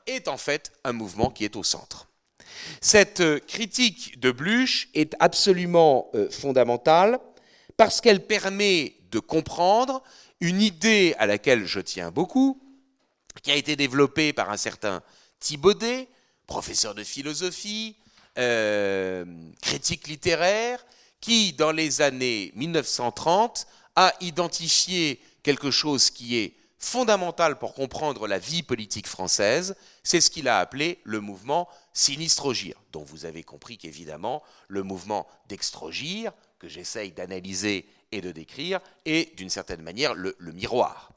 est 0.06 0.28
en 0.28 0.38
fait 0.38 0.72
un 0.84 0.92
mouvement 0.92 1.30
qui 1.30 1.44
est 1.44 1.56
au 1.56 1.62
centre. 1.62 2.08
Cette 2.80 3.44
critique 3.46 4.20
de 4.20 4.30
Bluch 4.30 4.88
est 4.94 5.14
absolument 5.20 6.10
fondamentale 6.30 7.20
parce 7.76 8.00
qu'elle 8.00 8.26
permet 8.26 8.96
de 9.10 9.18
comprendre 9.18 10.02
une 10.40 10.60
idée 10.60 11.14
à 11.18 11.26
laquelle 11.26 11.66
je 11.66 11.80
tiens 11.80 12.10
beaucoup, 12.10 12.60
qui 13.42 13.50
a 13.50 13.56
été 13.56 13.76
développée 13.76 14.32
par 14.32 14.50
un 14.50 14.56
certain 14.56 15.02
Thibaudet, 15.38 16.08
professeur 16.46 16.94
de 16.94 17.04
philosophie, 17.04 17.96
euh, 18.38 19.24
critique 19.60 20.08
littéraire, 20.08 20.84
qui, 21.20 21.52
dans 21.52 21.72
les 21.72 22.02
années 22.02 22.52
1930, 22.56 23.66
a 23.94 24.12
identifié 24.20 25.20
quelque 25.42 25.70
chose 25.70 26.10
qui 26.10 26.38
est 26.38 26.54
fondamental 26.82 27.58
pour 27.58 27.74
comprendre 27.74 28.26
la 28.26 28.40
vie 28.40 28.64
politique 28.64 29.06
française, 29.06 29.76
c'est 30.02 30.20
ce 30.20 30.30
qu'il 30.30 30.48
a 30.48 30.58
appelé 30.58 30.98
le 31.04 31.20
mouvement 31.20 31.68
sinistrogir, 31.94 32.74
dont 32.90 33.04
vous 33.04 33.24
avez 33.24 33.44
compris 33.44 33.78
qu'évidemment, 33.78 34.42
le 34.66 34.82
mouvement 34.82 35.28
d'extrogir, 35.48 36.32
que 36.58 36.68
j'essaye 36.68 37.12
d'analyser 37.12 37.86
et 38.10 38.20
de 38.20 38.32
décrire, 38.32 38.80
est 39.04 39.36
d'une 39.36 39.48
certaine 39.48 39.80
manière 39.80 40.14
le, 40.14 40.34
miroir. 40.40 41.12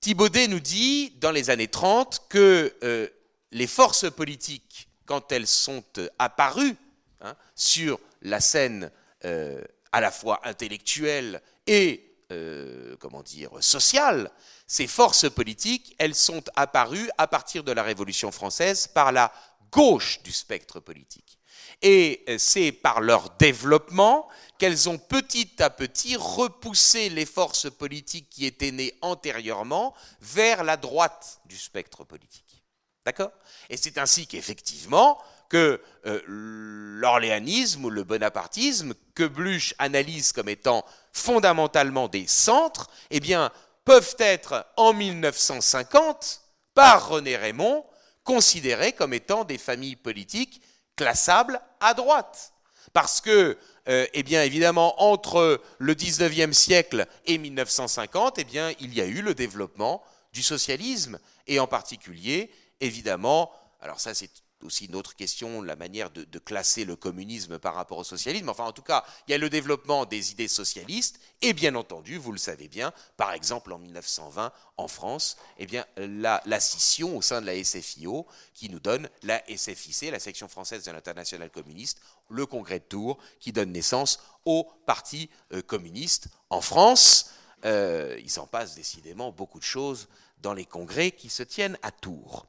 Thibaudet 0.00 0.48
nous 0.48 0.60
dit, 0.60 1.12
dans 1.20 1.32
les 1.32 1.50
années 1.50 1.68
30, 1.68 2.22
que 2.30 2.74
euh, 2.82 3.08
les 3.52 3.66
forces 3.66 4.10
politiques, 4.10 4.88
quand 5.04 5.32
elles 5.32 5.46
sont 5.46 5.84
euh, 5.98 6.08
apparues 6.18 6.76
hein, 7.20 7.36
sur 7.54 8.00
la 8.22 8.40
scène 8.40 8.90
euh, 9.26 9.62
à 9.92 10.00
la 10.00 10.10
fois 10.10 10.40
intellectuelle 10.44 11.42
et 11.66 12.05
euh, 12.32 12.96
comment 12.98 13.22
dire 13.22 13.50
sociale, 13.60 14.30
ces 14.66 14.86
forces 14.86 15.30
politiques, 15.30 15.94
elles 15.98 16.14
sont 16.14 16.42
apparues 16.56 17.10
à 17.18 17.26
partir 17.26 17.62
de 17.62 17.72
la 17.72 17.82
Révolution 17.82 18.32
française 18.32 18.86
par 18.88 19.12
la 19.12 19.32
gauche 19.70 20.22
du 20.22 20.32
spectre 20.32 20.80
politique. 20.80 21.38
Et 21.82 22.24
c'est 22.38 22.72
par 22.72 23.00
leur 23.00 23.30
développement 23.38 24.28
qu'elles 24.58 24.88
ont 24.88 24.98
petit 24.98 25.62
à 25.62 25.70
petit 25.70 26.16
repoussé 26.16 27.10
les 27.10 27.26
forces 27.26 27.70
politiques 27.70 28.30
qui 28.30 28.46
étaient 28.46 28.70
nées 28.70 28.94
antérieurement 29.02 29.94
vers 30.20 30.64
la 30.64 30.76
droite 30.76 31.40
du 31.44 31.56
spectre 31.56 32.04
politique. 32.04 32.64
D'accord? 33.04 33.30
Et 33.68 33.76
c'est 33.76 33.98
ainsi 33.98 34.26
qu'effectivement, 34.26 35.22
que 35.48 35.80
euh, 36.06 36.20
l'orléanisme 36.26 37.84
ou 37.84 37.90
le 37.90 38.04
bonapartisme, 38.04 38.94
que 39.14 39.24
Bluch 39.24 39.74
analyse 39.78 40.32
comme 40.32 40.48
étant 40.48 40.84
fondamentalement 41.12 42.08
des 42.08 42.26
centres, 42.26 42.88
eh 43.10 43.20
bien, 43.20 43.50
peuvent 43.84 44.16
être 44.18 44.66
en 44.76 44.92
1950, 44.92 46.42
par 46.74 47.08
René 47.08 47.36
Raymond, 47.36 47.84
considérés 48.24 48.92
comme 48.92 49.14
étant 49.14 49.44
des 49.44 49.58
familles 49.58 49.96
politiques 49.96 50.60
classables 50.96 51.60
à 51.80 51.94
droite. 51.94 52.52
Parce 52.92 53.20
que, 53.20 53.56
euh, 53.88 54.06
eh 54.12 54.22
bien, 54.22 54.42
évidemment, 54.42 55.02
entre 55.02 55.60
le 55.78 55.94
19e 55.94 56.52
siècle 56.52 57.06
et 57.24 57.38
1950, 57.38 58.38
eh 58.38 58.44
bien, 58.44 58.72
il 58.80 58.94
y 58.94 59.00
a 59.00 59.06
eu 59.06 59.22
le 59.22 59.34
développement 59.34 60.02
du 60.32 60.42
socialisme, 60.42 61.18
et 61.46 61.60
en 61.60 61.66
particulier 61.66 62.50
évidemment, 62.80 63.50
alors 63.80 64.00
ça 64.00 64.14
c'est 64.14 64.30
aussi 64.62 64.86
une 64.86 64.94
autre 64.94 65.14
question, 65.14 65.62
la 65.62 65.76
manière 65.76 66.10
de, 66.10 66.38
classer 66.38 66.84
le 66.84 66.96
communisme 66.96 67.58
par 67.58 67.74
rapport 67.74 67.98
au 67.98 68.04
socialisme. 68.04 68.48
Enfin, 68.48 68.64
en 68.64 68.72
tout 68.72 68.82
cas, 68.82 69.04
il 69.26 69.32
y 69.32 69.34
a 69.34 69.38
le 69.38 69.50
développement 69.50 70.04
des 70.04 70.32
idées 70.32 70.48
socialistes, 70.48 71.18
et 71.42 71.52
bien 71.52 71.74
entendu, 71.74 72.18
vous 72.18 72.32
le 72.32 72.38
savez 72.38 72.68
bien, 72.68 72.92
par 73.16 73.32
exemple 73.32 73.72
en 73.72 73.78
1920, 73.78 74.52
en 74.76 74.88
France, 74.88 75.36
eh 75.58 75.66
bien, 75.66 75.84
la, 75.96 76.40
scission 76.60 77.16
au 77.16 77.22
sein 77.22 77.40
de 77.40 77.46
la 77.46 77.62
SFIO, 77.62 78.26
qui 78.54 78.68
nous 78.68 78.80
donne 78.80 79.08
la 79.22 79.42
SFIC, 79.48 80.10
la 80.10 80.20
section 80.20 80.48
française 80.48 80.84
de 80.84 80.90
l'international 80.90 81.50
communiste, 81.50 82.00
le 82.28 82.46
congrès 82.46 82.78
de 82.78 82.84
Tours, 82.84 83.18
qui 83.40 83.52
donne 83.52 83.72
naissance 83.72 84.20
au 84.44 84.68
Parti 84.86 85.30
euh, 85.52 85.62
communiste 85.62 86.28
en 86.50 86.60
France. 86.60 87.30
Euh, 87.64 88.18
il 88.22 88.30
s'en 88.30 88.46
passe 88.46 88.74
décidément 88.74 89.32
beaucoup 89.32 89.58
de 89.58 89.64
choses 89.64 90.08
dans 90.38 90.54
les 90.54 90.64
congrès 90.64 91.10
qui 91.10 91.28
se 91.28 91.42
tiennent 91.42 91.78
à 91.82 91.90
Tours. 91.90 92.46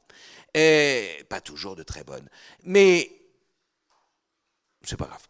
Pas 0.54 1.40
toujours 1.42 1.76
de 1.76 1.82
très 1.82 2.04
bonnes. 2.04 2.28
Mais 2.64 3.18
c'est 4.84 4.96
pas 4.96 5.06
grave. 5.06 5.26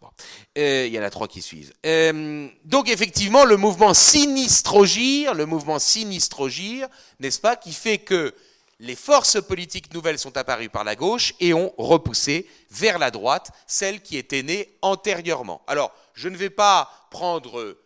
il 0.57 0.93
y 0.93 0.99
en 0.99 1.03
a 1.03 1.11
trois 1.11 1.27
qui 1.27 1.43
suivent. 1.43 1.73
Euh, 1.85 2.49
donc 2.65 2.89
effectivement, 2.89 3.45
le 3.45 3.57
mouvement 3.57 3.95
sinistrogir, 3.95 5.35
le 5.35 5.47
mouvement 5.47 5.79
sinistrogir, 5.79 6.89
n'est-ce 7.19 7.41
pas, 7.41 7.57
qui 7.57 7.73
fait 7.73 7.99
que 7.99 8.35
les 8.81 8.95
forces 8.95 9.43
politiques 9.43 9.93
nouvelles 9.93 10.19
sont 10.19 10.37
apparues 10.37 10.69
par 10.69 10.85
la 10.85 10.95
gauche 10.95 11.35
et 11.41 11.53
ont 11.55 11.75
repoussé 11.79 12.49
vers 12.71 12.99
la 12.99 13.11
droite 13.11 13.51
celles 13.67 14.03
qui 14.03 14.17
étaient 14.17 14.45
nées 14.45 14.77
antérieurement. 14.83 15.63
Alors, 15.67 15.93
je 16.15 16.29
ne 16.29 16.37
vais 16.37 16.51
pas 16.51 17.09
prendre 17.11 17.59
euh, 17.59 17.81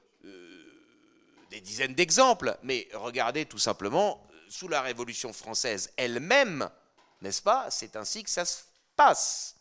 des 1.50 1.60
dizaines 1.60 1.94
d'exemples, 1.94 2.58
mais 2.62 2.88
regardez 2.92 3.46
tout 3.46 3.58
simplement, 3.58 4.22
sous 4.52 4.68
la 4.68 4.82
Révolution 4.82 5.32
française 5.32 5.90
elle-même, 5.96 6.68
n'est-ce 7.22 7.42
pas? 7.42 7.70
C'est 7.70 7.96
ainsi 7.96 8.22
que 8.22 8.30
ça 8.30 8.44
se 8.44 8.62
passe. 8.94 9.56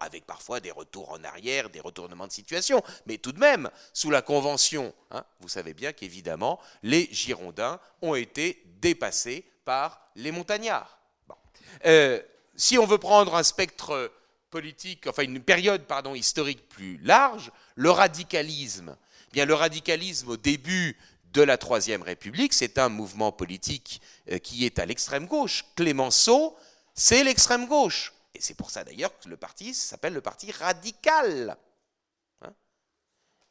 avec 0.00 0.26
parfois 0.26 0.58
des 0.58 0.72
retours 0.72 1.12
en 1.12 1.22
arrière, 1.22 1.70
des 1.70 1.80
retournements 1.80 2.26
de 2.26 2.32
situation, 2.32 2.82
mais 3.06 3.18
tout 3.18 3.30
de 3.30 3.38
même, 3.38 3.70
sous 3.92 4.10
la 4.10 4.22
Convention, 4.22 4.92
hein, 5.12 5.24
vous 5.38 5.48
savez 5.48 5.74
bien 5.74 5.92
qu'évidemment, 5.92 6.58
les 6.82 7.08
Girondins 7.12 7.78
ont 8.02 8.16
été 8.16 8.64
dépassés 8.80 9.44
par 9.64 10.10
les 10.16 10.32
montagnards. 10.32 10.98
Euh, 11.84 12.20
si 12.56 12.78
on 12.78 12.86
veut 12.86 12.98
prendre 12.98 13.36
un 13.36 13.44
spectre 13.44 14.10
politique, 14.50 15.06
enfin 15.06 15.22
une 15.22 15.42
période 15.42 15.84
historique 16.16 16.68
plus 16.68 16.98
large, 16.98 17.52
le 17.76 17.90
radicalisme. 17.90 18.96
Bien, 19.32 19.44
le 19.44 19.54
radicalisme 19.54 20.30
au 20.30 20.36
début 20.36 20.96
de 21.36 21.42
la 21.42 21.58
Troisième 21.58 22.02
République, 22.02 22.54
c'est 22.54 22.78
un 22.78 22.88
mouvement 22.88 23.30
politique 23.30 24.00
euh, 24.32 24.38
qui 24.38 24.64
est 24.64 24.78
à 24.78 24.86
l'extrême 24.86 25.26
gauche. 25.26 25.66
Clémenceau, 25.76 26.56
c'est 26.94 27.24
l'extrême 27.24 27.66
gauche. 27.66 28.14
Et 28.34 28.40
c'est 28.40 28.54
pour 28.54 28.70
ça 28.70 28.84
d'ailleurs 28.84 29.16
que 29.18 29.28
le 29.28 29.36
parti 29.36 29.74
s'appelle 29.74 30.14
le 30.14 30.22
parti 30.22 30.50
radical. 30.50 31.58
Hein. 32.40 32.54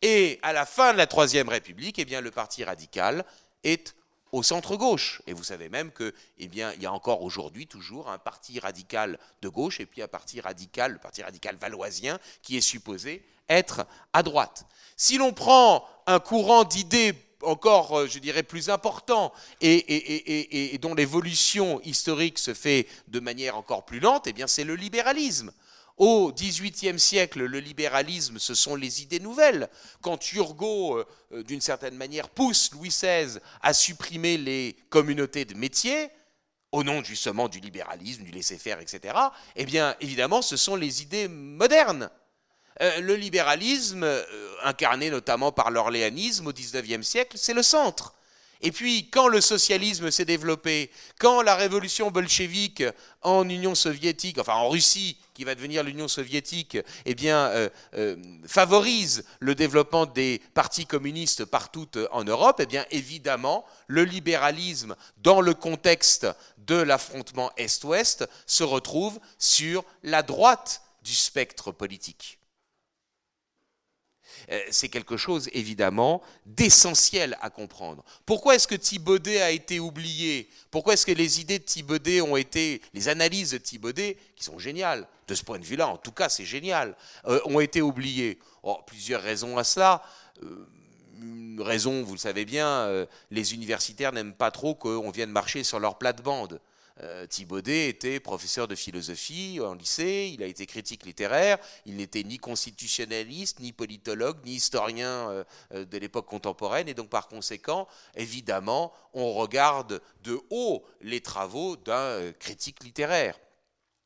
Et 0.01 0.39
à 0.41 0.51
la 0.51 0.65
fin 0.65 0.93
de 0.93 0.97
la 0.97 1.05
Troisième 1.05 1.47
République, 1.47 1.99
eh 1.99 2.05
bien, 2.05 2.21
le 2.21 2.31
parti 2.31 2.63
radical 2.63 3.23
est 3.63 3.95
au 4.31 4.41
centre-gauche. 4.41 5.21
Et 5.27 5.33
vous 5.33 5.43
savez 5.43 5.69
même 5.69 5.91
que, 5.91 6.11
eh 6.39 6.45
y 6.47 6.85
a 6.87 6.91
encore 6.91 7.21
aujourd'hui 7.21 7.67
toujours 7.67 8.09
un 8.09 8.17
parti 8.17 8.59
radical 8.59 9.19
de 9.43 9.47
gauche 9.47 9.79
et 9.79 9.85
puis 9.85 10.01
un 10.01 10.07
parti 10.07 10.41
radical, 10.41 10.93
le 10.93 10.97
parti 10.97 11.21
radical 11.21 11.55
valoisien, 11.57 12.17
qui 12.41 12.57
est 12.57 12.61
supposé 12.61 13.23
être 13.47 13.85
à 14.11 14.23
droite. 14.23 14.65
Si 14.97 15.19
l'on 15.19 15.33
prend 15.33 15.87
un 16.07 16.19
courant 16.19 16.63
d'idées 16.63 17.13
encore, 17.41 17.99
euh, 17.99 18.07
je 18.07 18.19
dirais, 18.19 18.43
plus 18.43 18.69
important 18.69 19.33
et, 19.61 20.77
dont 20.81 20.93
l'évolution 20.93 21.81
historique 21.81 22.39
se 22.39 22.53
fait 22.53 22.87
de 23.07 23.19
manière 23.19 23.57
encore 23.57 23.85
plus 23.85 23.99
lente, 23.99 24.27
eh 24.27 24.33
bien, 24.33 24.47
c'est 24.47 24.63
le 24.63 24.75
libéralisme. 24.75 25.51
Au 25.97 26.33
XVIIIe 26.33 26.99
siècle, 26.99 27.45
le 27.45 27.59
libéralisme, 27.59 28.37
ce 28.37 28.53
sont 28.53 28.75
les 28.75 29.01
idées 29.01 29.21
nouvelles. 29.21 29.69
Quand 30.01 30.17
Turgot, 30.17 30.97
euh, 30.97 31.05
euh, 31.31 31.43
d'une 31.43 31.61
certaine 31.61 31.95
manière, 31.95 32.27
pousse 32.29 32.71
Louis 32.73 32.89
XVI 32.89 33.39
à 33.61 33.73
supprimer 33.73 34.37
les 34.37 34.75
communautés 34.89 35.45
de 35.45 35.53
métiers, 35.53 36.09
au 36.73 36.83
nom 36.83 37.01
justement 37.01 37.47
du 37.47 37.61
libéralisme, 37.61 38.23
du 38.23 38.31
laisser-faire, 38.31 38.81
etc., 38.81 39.15
eh 39.55 39.65
bien, 39.65 39.95
évidemment, 40.01 40.41
ce 40.41 40.57
sont 40.57 40.75
les 40.75 41.01
idées 41.01 41.29
modernes. 41.29 42.09
Euh, 42.81 42.99
le 42.99 43.15
libéralisme, 43.15 44.05
incarné 44.63 45.09
notamment 45.09 45.51
par 45.51 45.71
l'orléanisme 45.71 46.47
au 46.47 46.53
XIXe 46.53 47.05
siècle, 47.07 47.37
c'est 47.39 47.53
le 47.53 47.63
centre. 47.63 48.15
Et 48.61 48.71
puis, 48.71 49.09
quand 49.09 49.27
le 49.27 49.41
socialisme 49.41 50.09
s'est 50.11 50.25
développé, 50.25 50.89
quand 51.19 51.41
la 51.41 51.55
révolution 51.55 52.09
bolchevique 52.09 52.83
en 53.21 53.47
Union 53.47 53.75
soviétique, 53.75 54.39
enfin 54.39 54.53
en 54.53 54.69
Russie, 54.69 55.17
qui 55.33 55.43
va 55.43 55.55
devenir 55.55 55.83
l'Union 55.83 56.07
soviétique, 56.07 56.77
eh 57.05 57.13
bien, 57.13 57.47
euh, 57.47 57.69
euh, 57.95 58.15
favorise 58.47 59.25
le 59.39 59.53
développement 59.53 60.05
des 60.05 60.41
partis 60.53 60.85
communistes 60.85 61.45
partout 61.45 61.87
en 62.11 62.23
Europe, 62.23 62.59
eh 62.59 62.65
bien, 62.65 62.85
évidemment, 62.91 63.65
le 63.87 64.03
libéralisme, 64.03 64.95
dans 65.17 65.41
le 65.41 65.53
contexte 65.53 66.25
de 66.57 66.75
l'affrontement 66.75 67.51
Est-Ouest, 67.57 68.27
se 68.47 68.63
retrouve 68.63 69.19
sur 69.37 69.83
la 70.03 70.23
droite 70.23 70.81
du 71.03 71.13
spectre 71.13 71.71
politique. 71.71 72.39
Euh, 74.51 74.59
c'est 74.69 74.89
quelque 74.89 75.17
chose 75.17 75.49
évidemment 75.53 76.21
d'essentiel 76.45 77.37
à 77.41 77.49
comprendre. 77.49 78.03
Pourquoi 78.25 78.55
est-ce 78.55 78.67
que 78.67 78.75
Thibaudet 78.75 79.41
a 79.41 79.51
été 79.51 79.79
oublié? 79.79 80.49
Pourquoi 80.71 80.93
est-ce 80.93 81.05
que 81.05 81.11
les 81.11 81.41
idées 81.41 81.59
de 81.59 81.63
Thibaudet 81.63 82.21
ont 82.21 82.37
été, 82.37 82.81
les 82.93 83.07
analyses 83.07 83.51
de 83.51 83.57
Thibaudet, 83.57 84.17
qui 84.35 84.43
sont 84.43 84.59
géniales, 84.59 85.07
de 85.27 85.35
ce 85.35 85.43
point 85.43 85.59
de 85.59 85.65
vue-là, 85.65 85.87
en 85.87 85.97
tout 85.97 86.11
cas 86.11 86.29
c'est 86.29 86.45
génial, 86.45 86.95
euh, 87.25 87.39
ont 87.45 87.59
été 87.59 87.81
oubliées? 87.81 88.39
Plusieurs 88.87 89.21
raisons 89.21 89.57
à 89.57 89.63
cela. 89.63 90.03
Euh, 90.43 90.67
une 91.21 91.61
raison, 91.61 92.03
vous 92.03 92.13
le 92.13 92.19
savez 92.19 92.43
bien, 92.43 93.07
les 93.31 93.53
universitaires 93.53 94.11
n'aiment 94.11 94.33
pas 94.33 94.51
trop 94.51 94.75
qu'on 94.75 95.09
vienne 95.11 95.29
marcher 95.29 95.63
sur 95.63 95.79
leur 95.79 95.97
plate-bande. 95.97 96.59
Euh, 97.01 97.27
Thibaudet 97.27 97.89
était 97.89 98.21
professeur 98.21 98.69
de 98.69 98.75
philosophie 98.75 99.59
en 99.61 99.73
lycée, 99.73 100.31
il 100.33 100.41
a 100.41 100.45
été 100.45 100.65
critique 100.65 101.05
littéraire, 101.05 101.57
il 101.85 101.97
n'était 101.97 102.23
ni 102.23 102.37
constitutionnaliste, 102.37 103.59
ni 103.59 103.73
politologue, 103.73 104.37
ni 104.45 104.53
historien 104.53 105.29
euh, 105.29 105.43
euh, 105.73 105.85
de 105.85 105.97
l'époque 105.97 106.25
contemporaine, 106.25 106.87
et 106.87 106.93
donc 106.93 107.09
par 107.09 107.27
conséquent, 107.27 107.87
évidemment, 108.15 108.93
on 109.13 109.33
regarde 109.33 110.01
de 110.23 110.39
haut 110.49 110.85
les 111.01 111.19
travaux 111.19 111.75
d'un 111.75 112.31
critique 112.39 112.83
littéraire. 112.83 113.37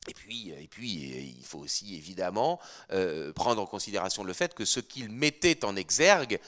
Et 0.08 0.14
puis, 0.14 0.50
et 0.50 0.66
puis, 0.66 1.34
il 1.38 1.44
faut 1.44 1.58
aussi 1.58 1.94
évidemment 1.94 2.58
prendre 3.34 3.60
en 3.60 3.66
considération 3.66 4.24
le 4.24 4.32
fait 4.32 4.54
que 4.54 4.64
ce 4.64 4.80
qu'il 4.80 5.10
mettait 5.10 5.62
en 5.62 5.76
exergue 5.76 6.40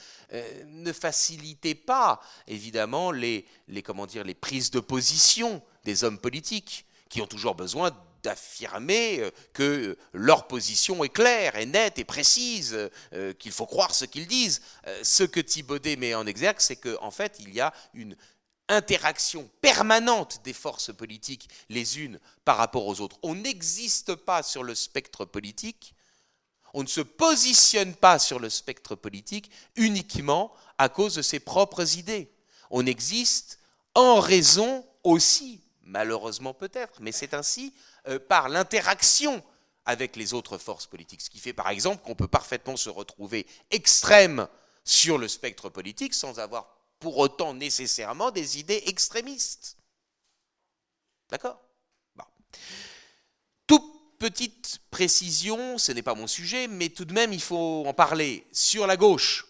ne 0.65 0.91
facilitait 0.91 1.75
pas, 1.75 2.19
évidemment, 2.47 3.11
les, 3.11 3.45
les, 3.67 3.83
comment 3.83 4.07
dire, 4.07 4.23
les 4.23 4.33
prises 4.33 4.71
de 4.71 4.79
position 4.79 5.61
des 5.85 6.03
hommes 6.03 6.17
politiques 6.17 6.85
qui 7.09 7.21
ont 7.21 7.27
toujours 7.27 7.53
besoin 7.53 7.91
d'affirmer 8.23 9.19
euh, 9.19 9.29
que 9.51 9.97
leur 10.13 10.47
position 10.47 11.03
est 11.03 11.09
claire, 11.09 11.55
est 11.55 11.65
nette, 11.65 11.99
et 11.99 12.03
précise, 12.05 12.89
euh, 13.13 13.33
qu'il 13.33 13.51
faut 13.51 13.65
croire 13.65 13.93
ce 13.93 14.05
qu'ils 14.05 14.27
disent. 14.27 14.61
Euh, 14.87 14.99
ce 15.03 15.23
que 15.23 15.39
Thibaudet 15.39 15.97
met 15.97 16.15
en 16.15 16.25
exergue, 16.25 16.59
c'est 16.59 16.77
qu'en 16.77 17.03
en 17.03 17.11
fait, 17.11 17.35
il 17.39 17.53
y 17.53 17.59
a 17.59 17.73
une 17.93 18.15
interaction 18.69 19.49
permanente 19.61 20.41
des 20.43 20.53
forces 20.53 20.93
politiques 20.93 21.49
les 21.69 21.99
unes 21.99 22.19
par 22.45 22.57
rapport 22.57 22.87
aux 22.87 23.01
autres. 23.01 23.17
On 23.23 23.35
n'existe 23.35 24.15
pas 24.15 24.43
sur 24.43 24.63
le 24.63 24.75
spectre 24.75 25.25
politique, 25.25 25.93
on 26.73 26.83
ne 26.83 26.87
se 26.87 27.01
positionne 27.01 27.93
pas 27.93 28.19
sur 28.19 28.39
le 28.39 28.49
spectre 28.49 28.95
politique 28.95 29.51
uniquement 29.75 30.53
à 30.77 30.89
cause 30.89 31.15
de 31.15 31.21
ses 31.21 31.39
propres 31.39 31.97
idées. 31.97 32.31
On 32.71 32.85
existe 32.85 33.59
en 33.95 34.19
raison 34.19 34.85
aussi 35.03 35.61
malheureusement 35.83 36.53
peut-être, 36.53 36.99
mais 37.01 37.11
c'est 37.11 37.33
ainsi 37.33 37.73
euh, 38.07 38.19
par 38.19 38.49
l'interaction 38.49 39.43
avec 39.85 40.15
les 40.15 40.33
autres 40.33 40.57
forces 40.57 40.87
politiques. 40.87 41.21
Ce 41.21 41.29
qui 41.29 41.39
fait 41.39 41.53
par 41.53 41.69
exemple 41.69 42.03
qu'on 42.03 42.15
peut 42.15 42.27
parfaitement 42.27 42.77
se 42.77 42.89
retrouver 42.89 43.45
extrême 43.69 44.47
sur 44.83 45.17
le 45.17 45.27
spectre 45.27 45.69
politique 45.69 46.13
sans 46.13 46.39
avoir 46.39 46.67
pour 47.03 47.17
autant 47.17 47.53
nécessairement 47.53 48.31
des 48.31 48.59
idées 48.59 48.81
extrémistes. 48.85 49.75
D'accord? 51.29 51.59
Toute 53.67 53.83
petite 54.19 54.79
précision, 54.89 55.77
ce 55.77 55.91
n'est 55.91 56.01
pas 56.01 56.15
mon 56.15 56.27
sujet, 56.27 56.69
mais 56.69 56.87
tout 56.87 57.03
de 57.03 57.11
même 57.11 57.33
il 57.33 57.41
faut 57.41 57.83
en 57.85 57.93
parler. 57.93 58.47
Sur 58.53 58.87
la 58.87 58.95
gauche, 58.95 59.45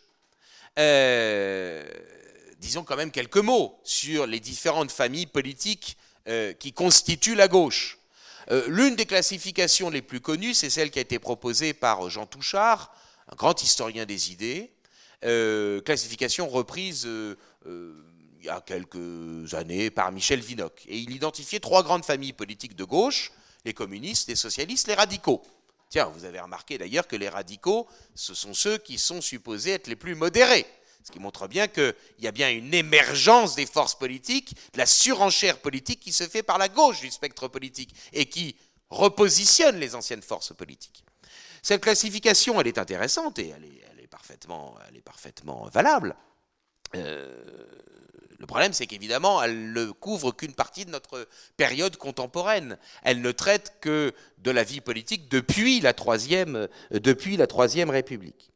euh, 0.79 1.87
disons 2.57 2.83
quand 2.83 2.95
même 2.95 3.11
quelques 3.11 3.37
mots 3.37 3.79
sur 3.83 4.25
les 4.25 4.39
différentes 4.39 4.91
familles 4.91 5.27
politiques 5.27 5.95
euh, 6.27 6.53
qui 6.53 6.73
constitue 6.73 7.35
la 7.35 7.47
gauche. 7.47 7.99
Euh, 8.49 8.65
l'une 8.67 8.95
des 8.95 9.05
classifications 9.05 9.91
les 9.91 10.01
plus 10.01 10.21
connues, 10.21 10.55
c'est 10.55 10.71
celle 10.71 10.89
qui 10.89 10.97
a 10.97 11.03
été 11.03 11.19
proposée 11.19 11.75
par 11.75 12.09
Jean 12.09 12.25
Touchard, 12.25 12.91
un 13.27 13.35
grand 13.35 13.61
historien 13.61 14.07
des 14.07 14.31
idées, 14.31 14.72
euh, 15.23 15.81
classification 15.81 16.47
reprise 16.47 17.07
il 18.43 18.45
y 18.45 18.49
a 18.49 18.61
quelques 18.61 19.53
années 19.53 19.89
par 19.89 20.11
Michel 20.11 20.41
Vinocq. 20.41 20.83
Et 20.87 20.97
il 20.97 21.11
identifiait 21.11 21.59
trois 21.59 21.81
grandes 21.83 22.03
familles 22.03 22.33
politiques 22.33 22.75
de 22.75 22.83
gauche, 22.83 23.31
les 23.63 23.73
communistes, 23.73 24.27
les 24.27 24.35
socialistes, 24.35 24.87
les 24.87 24.95
radicaux. 24.95 25.41
Tiens, 25.89 26.05
vous 26.05 26.25
avez 26.25 26.39
remarqué 26.39 26.77
d'ailleurs 26.77 27.07
que 27.07 27.15
les 27.15 27.29
radicaux, 27.29 27.87
ce 28.15 28.33
sont 28.33 28.53
ceux 28.53 28.77
qui 28.77 28.97
sont 28.97 29.21
supposés 29.21 29.71
être 29.71 29.87
les 29.87 29.95
plus 29.95 30.15
modérés. 30.15 30.65
Ce 31.03 31.11
qui 31.11 31.19
montre 31.19 31.47
bien 31.47 31.67
qu'il 31.67 31.93
y 32.19 32.27
a 32.27 32.31
bien 32.31 32.49
une 32.49 32.73
émergence 32.73 33.55
des 33.55 33.65
forces 33.65 33.95
politiques, 33.95 34.55
de 34.73 34.77
la 34.77 34.85
surenchère 34.85 35.59
politique 35.59 35.99
qui 35.99 36.11
se 36.11 36.27
fait 36.27 36.43
par 36.43 36.57
la 36.57 36.69
gauche 36.69 37.01
du 37.01 37.11
spectre 37.11 37.47
politique 37.47 37.93
et 38.11 38.25
qui 38.25 38.55
repositionne 38.89 39.77
les 39.77 39.95
anciennes 39.95 40.21
forces 40.21 40.53
politiques. 40.53 41.03
Cette 41.61 41.81
classification, 41.81 42.59
elle 42.59 42.67
est 42.67 42.77
intéressante 42.77 43.39
et 43.39 43.49
elle 43.49 43.63
est, 43.63 43.83
elle 44.87 44.97
est 44.97 45.01
parfaitement 45.01 45.65
valable. 45.67 46.15
Euh, 46.95 47.43
le 48.39 48.45
problème, 48.45 48.73
c'est 48.73 48.87
qu'évidemment, 48.87 49.41
elle 49.41 49.71
ne 49.71 49.91
couvre 49.91 50.31
qu'une 50.31 50.53
partie 50.53 50.85
de 50.85 50.91
notre 50.91 51.27
période 51.55 51.95
contemporaine. 51.97 52.77
Elle 53.03 53.21
ne 53.21 53.31
traite 53.31 53.77
que 53.79 54.13
de 54.39 54.51
la 54.51 54.63
vie 54.63 54.81
politique 54.81 55.29
depuis 55.29 55.79
la 55.79 55.93
Troisième, 55.93 56.67
troisième 57.47 57.89
République. 57.89 58.51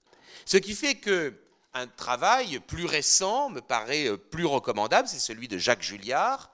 Ce 0.45 0.57
qui 0.57 0.73
fait 0.73 0.95
que 0.95 1.33
un 1.73 1.87
travail 1.87 2.59
plus 2.59 2.85
récent 2.85 3.49
me 3.49 3.61
paraît 3.61 4.07
euh, 4.07 4.17
plus 4.17 4.45
recommandable, 4.45 5.07
c'est 5.07 5.19
celui 5.19 5.47
de 5.47 5.57
Jacques 5.57 5.83
Julliard, 5.83 6.51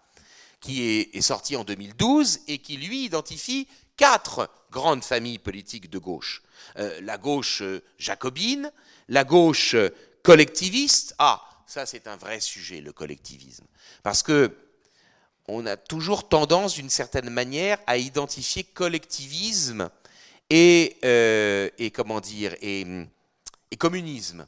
qui 0.60 0.84
est, 0.84 1.22
sorti 1.22 1.56
en 1.56 1.64
2012 1.64 2.42
et 2.48 2.60
qui, 2.60 2.78
lui, 2.78 3.06
identifie 3.06 3.68
quatre 3.98 4.50
grandes 4.72 5.04
familles 5.04 5.40
politiques 5.40 5.90
de 5.90 5.98
gauche. 5.98 6.43
Euh, 6.78 7.00
la 7.02 7.18
gauche 7.18 7.62
euh, 7.62 7.82
jacobine, 7.98 8.72
la 9.08 9.24
gauche 9.24 9.76
euh, 9.76 9.90
collectiviste. 10.24 11.16
Ah, 11.20 11.42
ça 11.68 11.86
c'est 11.86 12.08
un 12.08 12.16
vrai 12.16 12.40
sujet, 12.40 12.82
le 12.82 12.94
collectivisme. 12.94 13.66
Parce 14.02 14.24
que 14.24 14.56
on 15.48 15.66
a 15.66 15.76
toujours 15.76 16.30
tendance, 16.30 16.76
d'une 16.76 16.90
certaine 16.90 17.30
manière, 17.30 17.78
à 17.86 17.98
identifier 17.98 18.64
collectivisme 18.64 19.90
et, 20.50 21.92
comment 21.94 22.22
dire, 22.22 22.56
et, 22.62 22.86
et 23.70 23.76
communisme. 23.76 24.48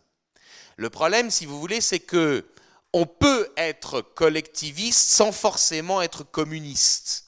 Le 0.78 0.90
problème, 0.90 1.32
si 1.32 1.46
vous 1.46 1.60
voulez, 1.60 1.82
c'est 1.82 2.00
que 2.00 2.46
on 2.94 3.06
peut 3.06 3.52
être 3.58 4.00
collectiviste 4.02 5.10
sans 5.10 5.34
forcément 5.34 6.02
être 6.02 6.24
communiste. 6.24 7.25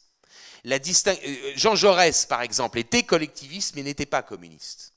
La 0.67 0.75
euh, 0.75 1.53
Jean 1.55 1.75
Jaurès, 1.75 2.25
par 2.25 2.41
exemple, 2.41 2.77
était 2.77 3.03
collectiviste 3.03 3.75
mais 3.75 3.83
n'était 3.83 4.05
pas 4.05 4.21
communiste. 4.21 4.91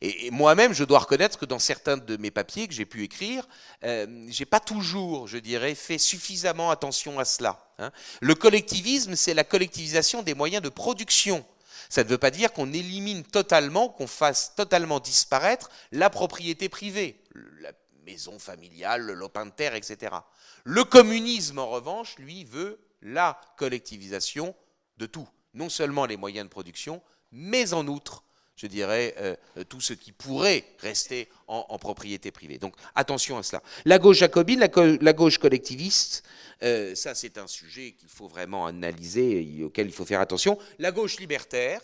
Et, 0.00 0.32
moi-même, 0.32 0.72
je 0.72 0.82
dois 0.82 0.98
reconnaître 0.98 1.38
que 1.38 1.44
dans 1.44 1.60
certains 1.60 1.96
de 1.96 2.16
mes 2.16 2.32
papiers 2.32 2.66
que 2.66 2.74
j'ai 2.74 2.84
pu 2.84 3.04
écrire, 3.04 3.46
euh, 3.84 4.26
j'ai 4.28 4.46
pas 4.46 4.58
toujours, 4.58 5.28
je 5.28 5.38
dirais, 5.38 5.76
fait 5.76 5.96
suffisamment 5.96 6.72
attention 6.72 7.20
à 7.20 7.24
cela. 7.24 7.72
Hein. 7.78 7.92
Le 8.20 8.34
collectivisme, 8.34 9.14
c'est 9.14 9.32
la 9.32 9.44
collectivisation 9.44 10.24
des 10.24 10.34
moyens 10.34 10.62
de 10.62 10.70
production. 10.70 11.46
Ça 11.88 12.02
ne 12.02 12.08
veut 12.08 12.18
pas 12.18 12.32
dire 12.32 12.52
qu'on 12.52 12.72
élimine 12.72 13.22
totalement, 13.22 13.88
qu'on 13.88 14.08
fasse 14.08 14.56
totalement 14.56 14.98
disparaître 14.98 15.70
la 15.92 16.10
propriété 16.10 16.68
privée, 16.68 17.22
la 17.60 17.70
maison 18.04 18.40
familiale, 18.40 19.02
le 19.02 19.14
lopin 19.14 19.46
de 19.46 19.52
terre, 19.52 19.76
etc. 19.76 20.16
Le 20.64 20.82
communisme, 20.82 21.60
en 21.60 21.68
revanche, 21.68 22.16
lui, 22.18 22.42
veut 22.42 22.80
la 23.02 23.40
collectivisation 23.56 24.54
de 24.96 25.06
tout, 25.06 25.28
non 25.54 25.68
seulement 25.68 26.06
les 26.06 26.16
moyens 26.16 26.46
de 26.46 26.50
production, 26.50 27.02
mais 27.32 27.72
en 27.74 27.86
outre, 27.86 28.24
je 28.56 28.66
dirais, 28.66 29.14
euh, 29.18 29.36
tout 29.68 29.80
ce 29.80 29.92
qui 29.92 30.12
pourrait 30.12 30.64
rester 30.80 31.28
en, 31.46 31.78
propriété 31.78 32.30
privée. 32.30 32.58
Donc 32.58 32.74
attention 32.94 33.38
à 33.38 33.42
cela. 33.42 33.62
La 33.84 33.98
gauche 33.98 34.18
jacobine, 34.18 34.58
la, 34.58 35.12
gauche 35.12 35.38
collectiviste, 35.38 36.24
euh, 36.62 36.94
ça 36.94 37.14
c'est 37.14 37.38
un 37.38 37.46
sujet 37.46 37.92
qu'il 37.92 38.08
faut 38.08 38.26
vraiment 38.26 38.66
analyser 38.66 39.56
et 39.58 39.64
auquel 39.64 39.86
il 39.86 39.92
faut 39.92 40.04
faire 40.04 40.20
attention. 40.20 40.58
La 40.78 40.90
gauche 40.90 41.18
libertaire, 41.18 41.80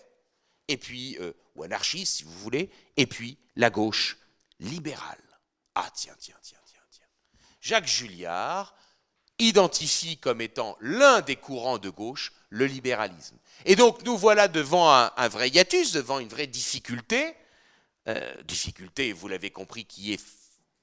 et 0.66 0.76
puis, 0.76 1.16
euh, 1.20 1.32
ou 1.54 1.62
anarchiste 1.62 2.16
si 2.16 2.24
vous 2.24 2.38
voulez, 2.38 2.70
et 2.96 3.06
puis 3.06 3.38
la 3.56 3.70
gauche 3.70 4.18
libérale. 4.58 5.18
Ah 5.74 5.88
tiens, 5.94 6.14
tiens, 6.18 6.36
tiens, 6.42 6.58
tiens, 6.66 6.80
tiens. 6.90 7.06
Jacques 7.60 7.86
Julliard 7.86 8.74
identifie 9.38 10.16
comme 10.18 10.40
étant 10.40 10.76
l'un 10.80 11.20
des 11.20 11.36
courants 11.36 11.78
de 11.78 11.90
gauche 11.90 12.32
le 12.50 12.66
libéralisme. 12.66 13.36
Et 13.64 13.76
donc 13.76 14.04
nous 14.04 14.16
voilà 14.16 14.48
devant 14.48 14.90
un, 14.90 15.28
vrai 15.28 15.48
hiatus, 15.48 15.92
devant 15.92 16.18
une 16.18 16.28
vraie 16.28 16.46
difficulté, 16.46 17.34
euh, 18.08 18.34
difficulté, 18.44 19.12
vous 19.12 19.28
l'avez 19.28 19.50
compris, 19.50 19.84
qui 19.84 20.12
est, 20.12 20.22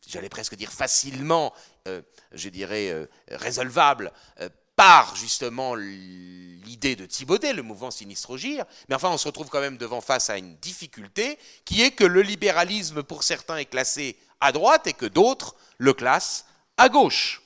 j'allais 0.07 0.29
presque 0.29 0.55
dire 0.55 0.71
facilement, 0.71 1.53
euh, 1.87 2.01
je 2.33 2.49
dirais, 2.49 2.89
euh, 2.89 3.07
résolvable 3.29 4.11
par 4.75 5.15
justement 5.15 5.75
l'idée 5.75 6.95
de 6.95 7.05
Thibaudet, 7.05 7.53
le 7.53 7.61
mouvement 7.61 7.91
Sinistrogir, 7.91 8.65
mais 8.89 8.95
enfin 8.95 9.09
on 9.09 9.17
se 9.17 9.27
retrouve 9.27 9.49
quand 9.49 9.59
même 9.59 9.77
devant 9.77 10.01
face 10.01 10.29
à 10.29 10.37
une 10.37 10.55
difficulté 10.57 11.37
qui 11.65 11.83
est 11.83 11.91
que 11.91 12.03
le 12.03 12.21
libéralisme 12.21 13.03
pour 13.03 13.23
certains 13.23 13.57
est 13.57 13.65
classé 13.65 14.17
à 14.39 14.51
droite 14.51 14.87
et 14.87 14.93
que 14.93 15.05
d'autres 15.05 15.55
le 15.77 15.93
classent 15.93 16.45
à 16.77 16.89
gauche. 16.89 17.41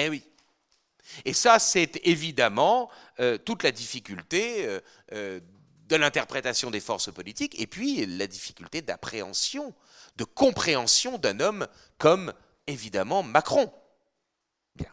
Eh 0.00 0.08
oui. 0.08 0.22
Et 1.24 1.32
ça, 1.34 1.58
c'est 1.58 2.00
évidemment 2.04 2.90
euh, 3.18 3.36
toute 3.36 3.62
la 3.62 3.72
difficulté 3.72 4.66
euh, 4.66 4.80
euh, 5.12 5.40
de 5.88 5.96
l'interprétation 5.96 6.70
des 6.70 6.80
forces 6.80 7.12
politiques 7.12 7.60
et 7.60 7.66
puis 7.66 8.06
la 8.06 8.26
difficulté 8.26 8.80
d'appréhension, 8.80 9.74
de 10.16 10.24
compréhension 10.24 11.18
d'un 11.18 11.40
homme 11.40 11.66
comme 11.98 12.32
évidemment 12.66 13.22
Macron. 13.22 13.72
Bien. 14.76 14.92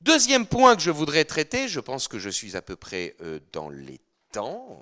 Deuxième 0.00 0.46
point 0.46 0.76
que 0.76 0.82
je 0.82 0.90
voudrais 0.90 1.24
traiter, 1.24 1.68
je 1.68 1.80
pense 1.80 2.06
que 2.06 2.18
je 2.18 2.30
suis 2.30 2.56
à 2.56 2.62
peu 2.62 2.76
près 2.76 3.16
dans 3.52 3.70
les 3.70 3.98
temps. 4.30 4.78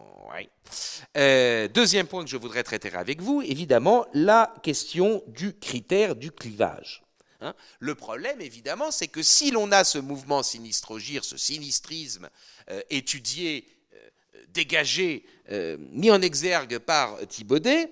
deuxième 1.14 2.08
point 2.08 2.24
que 2.24 2.30
je 2.30 2.36
voudrais 2.36 2.64
traiter 2.64 2.92
avec 2.94 3.22
vous, 3.22 3.40
évidemment, 3.40 4.06
la 4.12 4.52
question 4.62 5.22
du 5.28 5.56
critère 5.56 6.16
du 6.16 6.32
clivage. 6.32 7.07
Hein. 7.40 7.54
Le 7.78 7.94
problème, 7.94 8.40
évidemment, 8.40 8.90
c'est 8.90 9.08
que 9.08 9.22
si 9.22 9.50
l'on 9.50 9.70
a 9.70 9.84
ce 9.84 9.98
mouvement 9.98 10.42
sinistrogir, 10.42 11.24
ce 11.24 11.36
sinistrisme 11.36 12.28
euh, 12.70 12.80
étudié, 12.90 13.66
euh, 13.94 14.08
dégagé, 14.48 15.24
euh, 15.50 15.76
mis 15.92 16.10
en 16.10 16.20
exergue 16.20 16.78
par 16.78 17.16
Thibaudet, 17.28 17.90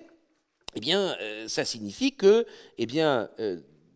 eh 0.75 0.79
bien, 0.79 1.17
ça 1.47 1.65
signifie 1.65 2.15
que 2.15 2.45
eh 2.77 2.85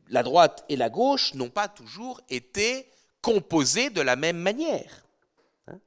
la 0.08 0.24
droite 0.24 0.66
et 0.68 0.76
la 0.76 0.90
gauche 0.90 1.36
n'ont 1.36 1.50
pas 1.50 1.68
toujours 1.68 2.22
été 2.30 2.88
composées 3.22 3.92
de 3.92 4.02
la 4.02 4.16
même 4.16 4.38
manière. 4.38 5.06
Hein. 5.68 5.80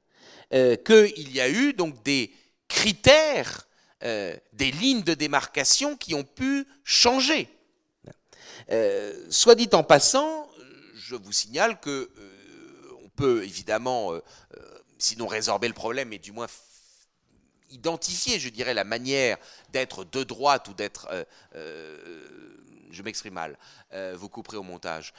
Qu'il 0.85 1.35
y 1.35 1.41
a 1.41 1.49
eu 1.49 1.73
donc 1.73 2.01
des 2.03 2.31
critères, 2.69 3.67
des 4.01 4.71
lignes 4.71 5.03
de 5.03 5.15
démarcation 5.15 5.97
qui 5.97 6.13
ont 6.13 6.23
pu 6.23 6.65
changer. 6.85 7.49
Euh, 8.71 9.13
soit 9.29 9.55
dit 9.55 9.69
en 9.73 9.83
passant, 9.83 10.49
je 10.95 11.15
vous 11.15 11.31
signale 11.31 11.79
que 11.79 11.89
euh, 11.89 12.91
on 13.03 13.09
peut 13.09 13.43
évidemment, 13.43 14.13
euh, 14.13 14.21
sinon 14.97 15.27
résorber 15.27 15.67
le 15.67 15.73
problème, 15.73 16.09
mais 16.09 16.19
du 16.19 16.31
moins 16.31 16.47
identifier, 17.69 18.39
je 18.39 18.49
dirais, 18.49 18.73
la 18.73 18.83
manière 18.83 19.37
d'être 19.69 20.05
de 20.05 20.23
droite 20.23 20.67
ou 20.67 20.73
d'être... 20.73 21.09
je 21.53 23.01
m'exprime 23.03 23.33
mal, 23.33 23.57
vous 24.13 24.29
couperez 24.29 24.55
au 24.57 24.63
montage. 24.63 25.13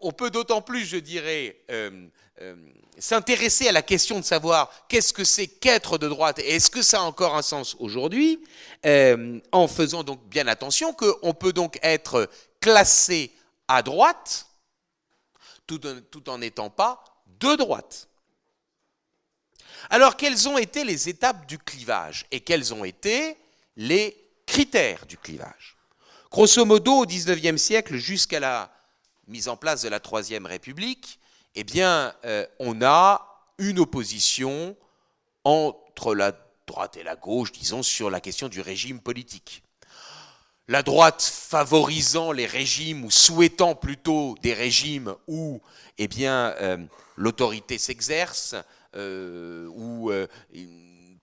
On 0.00 0.12
peut 0.12 0.30
d'autant 0.30 0.62
plus, 0.62 0.84
je 0.84 0.96
dirais, 0.96 1.56
euh, 1.70 2.08
s'intéresser 2.98 3.68
à 3.68 3.72
la 3.72 3.82
question 3.82 4.20
de 4.20 4.24
savoir 4.24 4.70
qu'est-ce 4.88 5.12
que 5.12 5.24
c'est 5.24 5.46
qu'être 5.46 5.98
de 5.98 6.08
droite 6.08 6.38
et 6.38 6.56
est-ce 6.56 6.70
que 6.70 6.82
ça 6.82 7.00
a 7.00 7.02
encore 7.02 7.36
un 7.36 7.42
sens 7.42 7.76
aujourd'hui, 7.78 8.42
euh, 8.84 9.40
en 9.52 9.68
faisant 9.68 10.04
donc 10.04 10.24
bien 10.28 10.46
attention 10.46 10.92
qu'on 10.92 11.34
peut 11.34 11.52
donc 11.52 11.78
être 11.82 12.28
classé 12.60 13.32
à 13.68 13.82
droite 13.82 14.46
tout 15.66 16.28
en 16.28 16.38
n'étant 16.38 16.70
pas 16.70 17.02
de 17.40 17.56
droite. 17.56 18.08
Alors 19.90 20.16
quelles 20.16 20.48
ont 20.48 20.58
été 20.58 20.84
les 20.84 21.08
étapes 21.08 21.46
du 21.46 21.58
clivage 21.58 22.26
et 22.30 22.40
quels 22.40 22.72
ont 22.72 22.84
été 22.84 23.36
les 23.76 24.16
critères 24.46 25.06
du 25.06 25.18
clivage? 25.18 25.75
Grosso 26.36 26.66
modo, 26.66 27.00
au 27.00 27.06
XIXe 27.06 27.56
siècle, 27.56 27.96
jusqu'à 27.96 28.40
la 28.40 28.70
mise 29.26 29.48
en 29.48 29.56
place 29.56 29.80
de 29.80 29.88
la 29.88 30.00
Troisième 30.00 30.44
République, 30.44 31.18
eh 31.54 31.64
euh, 31.76 32.46
on 32.58 32.82
a 32.82 33.46
une 33.56 33.78
opposition 33.78 34.76
entre 35.44 36.14
la 36.14 36.32
droite 36.66 36.98
et 36.98 37.02
la 37.02 37.16
gauche, 37.16 37.52
disons, 37.52 37.82
sur 37.82 38.10
la 38.10 38.20
question 38.20 38.48
du 38.48 38.60
régime 38.60 39.00
politique. 39.00 39.62
La 40.68 40.82
droite 40.82 41.22
favorisant 41.22 42.32
les 42.32 42.44
régimes 42.44 43.06
ou 43.06 43.10
souhaitant 43.10 43.74
plutôt 43.74 44.34
des 44.42 44.52
régimes 44.52 45.14
où 45.28 45.62
eh 45.96 46.06
bien, 46.06 46.54
euh, 46.60 46.76
l'autorité 47.16 47.78
s'exerce, 47.78 48.54
euh, 48.94 49.68
où, 49.68 50.12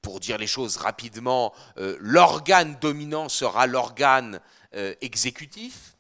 pour 0.02 0.20
dire 0.20 0.40
les 0.40 0.48
choses 0.48 0.78
rapidement, 0.78 1.54
l'organe 2.00 2.78
dominant 2.82 3.30
sera 3.30 3.68
l'organe 3.68 4.42
exécutif 5.02 5.94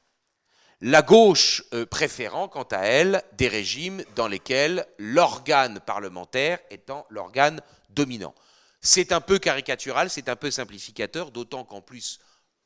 la 0.86 1.01
gauche 1.01 1.63
euh, 1.73 1.86
préférant, 1.86 2.49
quant 2.49 2.67
à 2.71 2.79
elle, 2.79 3.23
des 3.38 3.47
régimes 3.47 4.03
dans 4.17 4.27
lesquels 4.27 4.86
l'organe 4.97 5.79
parlementaire 5.79 6.59
étant 6.69 7.07
l'organe 7.09 7.62
dominant. 7.91 8.36
C'est 8.81 9.13
un 9.13 9.21
peu 9.21 9.39
caricatural, 9.39 10.09
c'est 10.09 10.27
un 10.27 10.36
peu 10.36 10.51
simplificateur, 10.51 11.31
d'autant 11.31 11.63
plus 11.63 12.19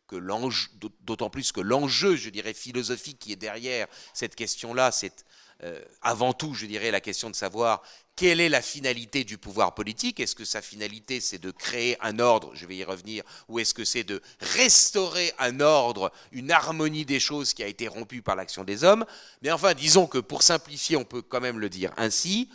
que 0.07 0.15
l'enjeu, 0.15 0.67
d'autant 1.01 1.29
plus 1.29 1.51
que 1.51 1.61
l'enjeu, 1.61 2.15
je 2.15 2.31
dirais, 2.31 2.55
philosophique 2.55 3.19
qui 3.19 3.33
est 3.33 3.35
derrière 3.35 3.85
cette 4.15 4.35
question-là, 4.35 4.91
c'est 4.91 5.23
euh, 5.63 5.81
avant 6.01 6.33
tout, 6.33 6.53
je 6.53 6.65
dirais, 6.65 6.91
la 6.91 7.01
question 7.01 7.29
de 7.29 7.35
savoir 7.35 7.81
quelle 8.15 8.41
est 8.41 8.49
la 8.49 8.61
finalité 8.61 9.23
du 9.23 9.37
pouvoir 9.37 9.75
politique 9.75 10.19
Est-ce 10.19 10.35
que 10.35 10.45
sa 10.45 10.61
finalité, 10.61 11.21
c'est 11.21 11.37
de 11.37 11.51
créer 11.51 11.97
un 12.01 12.19
ordre, 12.19 12.51
je 12.55 12.65
vais 12.65 12.75
y 12.75 12.83
revenir, 12.83 13.23
ou 13.47 13.59
est-ce 13.59 13.73
que 13.73 13.85
c'est 13.85 14.03
de 14.03 14.21
restaurer 14.39 15.33
un 15.39 15.59
ordre, 15.59 16.11
une 16.31 16.51
harmonie 16.51 17.05
des 17.05 17.19
choses 17.19 17.53
qui 17.53 17.63
a 17.63 17.67
été 17.67 17.87
rompue 17.87 18.21
par 18.21 18.35
l'action 18.35 18.63
des 18.63 18.83
hommes? 18.83 19.05
Mais 19.41 19.51
enfin, 19.51 19.73
disons 19.73 20.07
que 20.07 20.17
pour 20.17 20.41
simplifier, 20.41 20.97
on 20.97 21.05
peut 21.05 21.21
quand 21.21 21.41
même 21.41 21.59
le 21.59 21.69
dire 21.69 21.91
ainsi, 21.97 22.49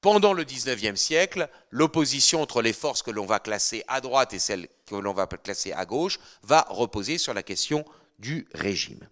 pendant 0.00 0.32
le 0.32 0.42
XIXe 0.42 1.00
siècle, 1.00 1.48
l'opposition 1.70 2.42
entre 2.42 2.60
les 2.60 2.72
forces 2.72 3.02
que 3.02 3.12
l'on 3.12 3.24
va 3.24 3.38
classer 3.38 3.84
à 3.86 4.00
droite 4.00 4.34
et 4.34 4.40
celles 4.40 4.66
que 4.86 4.96
l'on 4.96 5.12
va 5.12 5.28
classer 5.28 5.72
à 5.72 5.86
gauche 5.86 6.18
va 6.42 6.66
reposer 6.68 7.18
sur 7.18 7.34
la 7.34 7.44
question 7.44 7.84
du 8.18 8.48
régime. 8.52 9.08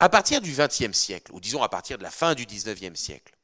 À 0.00 0.08
partir 0.08 0.40
du 0.40 0.52
XXe 0.52 0.96
siècle, 0.96 1.30
ou 1.32 1.40
disons 1.40 1.62
à 1.62 1.68
partir 1.68 1.98
de 1.98 2.02
la 2.02 2.10
fin 2.10 2.34
du 2.34 2.46
XIXe 2.46 2.98
siècle, 2.98 3.34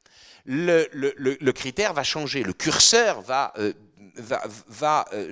le, 0.45 1.51
critère 1.51 1.93
va 1.93 2.03
changer, 2.03 2.41
le 2.41 2.53
curseur 2.53 3.21
va, 3.21 3.53
euh, 3.57 3.73
va, 4.15 5.05
euh, 5.13 5.31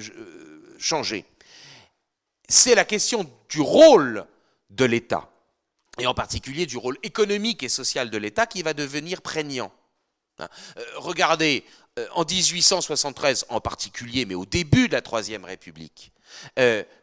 changer. 0.77 1.25
C'est 2.47 2.75
la 2.75 2.85
question 2.85 3.29
du 3.49 3.59
rôle 3.59 4.25
de 4.69 4.85
l'État, 4.85 5.27
et 5.97 6.05
en 6.05 6.13
particulier 6.13 6.67
du 6.67 6.77
rôle 6.77 6.97
économique 7.01 7.63
et 7.63 7.69
social 7.69 8.11
de 8.11 8.17
l'État 8.17 8.45
qui 8.45 8.61
va 8.61 8.73
devenir 8.73 9.23
prégnant. 9.23 9.73
Hein. 10.38 10.47
Euh, 10.77 10.83
regardez, 10.97 11.65
en 12.11 12.23
1873 12.23 13.45
en 13.49 13.61
particulier, 13.61 14.25
mais 14.25 14.35
au 14.35 14.45
début 14.45 14.89
de 14.89 14.93
la 14.93 15.01
Troisième 15.01 15.45
République, 15.45 16.11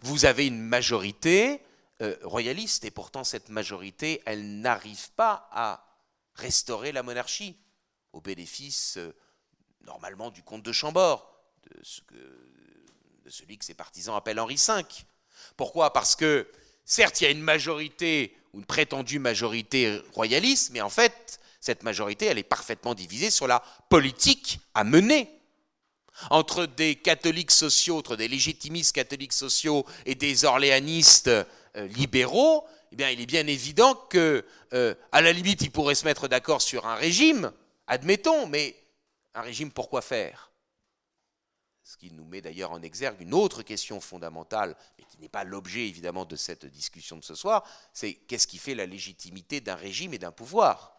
vous 0.03 0.27
avez 0.27 0.47
une 0.47 0.61
majorité 0.61 1.63
royaliste, 2.23 2.85
et 2.85 2.91
pourtant 2.91 3.25
cette 3.25 3.49
majorité, 3.49 4.23
elle 4.27 4.61
n'arrive 4.61 5.11
pas 5.13 5.49
à 5.53 5.87
restaurer 6.35 6.93
la 6.93 7.03
monarchie 7.03 7.57
au 8.13 8.21
bénéfice 8.21 8.97
euh, 8.99 9.15
normalement 9.87 10.31
du 10.31 10.43
comte 10.43 10.63
de 10.63 10.73
Chambord, 10.73 11.35
de, 11.71 11.83
celui 13.29 13.59
que 13.59 13.65
ses 13.65 13.75
partisans 13.75 14.15
appellent 14.17 14.41
Henri 14.41 14.57
V. 14.57 14.83
Pourquoi? 15.57 15.93
Parce 15.93 16.17
que 16.17 16.49
certes, 16.85 17.21
il 17.21 17.25
y 17.25 17.27
a 17.27 17.31
une 17.31 17.41
majorité, 17.41 18.37
ou 18.53 18.59
une 18.59 18.67
prétendue 18.67 19.19
majorité 19.19 20.01
royaliste, 20.13 20.71
mais 20.73 20.81
en 20.81 20.91
fait, 20.91 21.41
cette 21.61 21.83
majorité, 21.83 22.27
elle 22.27 22.39
est 22.39 22.43
parfaitement 22.43 22.95
divisée 22.95 23.31
sur 23.31 23.47
la 23.47 23.63
politique 23.89 24.61
à 24.75 24.85
mener. 24.85 25.31
Entre 26.31 26.67
des 26.67 26.97
catholiques 26.97 27.51
sociaux, 27.51 27.97
entre 27.97 28.17
des 28.17 28.29
légitimistes 28.29 28.95
catholiques 28.95 29.33
sociaux 29.33 29.87
et 30.05 30.15
des 30.15 30.45
orléanistes 30.45 31.29
euh, 31.29 31.45
libéraux, 31.75 32.67
eh 32.93 32.97
bien, 32.97 33.11
il 33.11 33.21
est 33.21 33.27
bien 33.27 33.47
évident 33.47 33.95
que, 33.95 34.45
euh, 34.75 34.95
à 35.13 35.21
la 35.23 35.33
limite, 35.33 35.63
ils 35.63 35.71
pourraient 35.71 35.95
se 35.95 36.05
mettre 36.05 36.29
d'accord 36.29 36.61
sur 36.61 36.87
un 36.87 36.95
régime, 36.95 37.53
Admettons, 37.87 38.47
mais 38.47 38.77
un 39.35 39.43
régime, 39.43 39.71
pourquoi 39.71 40.03
faire? 40.03 40.53
Ce 41.85 41.97
qui 41.97 42.11
nous 42.13 42.25
met 42.25 42.41
d'ailleurs 42.41 42.71
en 42.71 42.81
exergue 42.81 43.21
une 43.21 43.35
autre 43.35 43.63
question 43.63 44.01
fondamentale, 44.01 44.77
mais 44.97 45.05
qui 45.05 45.19
n'est 45.19 45.29
pas 45.29 45.45
l'objet 45.45 45.89
évidemment 45.89 46.25
de 46.25 46.37
cette 46.37 46.65
discussion 46.65 47.17
de 47.19 47.25
ce 47.25 47.35
soir, 47.35 47.69
c'est 47.93 48.15
qu'est-ce 48.15 48.47
qui 48.47 48.59
fait 48.59 48.75
la 48.75 48.87
légitimité 48.87 49.61
d'un 49.61 49.75
régime 49.75 50.15
et 50.15 50.19
d'un 50.19 50.33
pouvoir? 50.33 50.97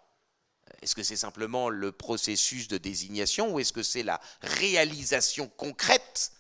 Est-ce 0.82 0.94
que 0.94 1.04
c'est 1.04 1.16
simplement 1.16 1.70
le 1.70 1.92
processus 1.92 2.68
de 2.68 2.78
désignation 2.78 3.54
ou 3.54 3.60
est-ce 3.60 3.74
que 3.74 3.84
c'est 3.84 4.04
la 4.04 4.20
réalisation 4.42 5.48
concrète 5.48 6.32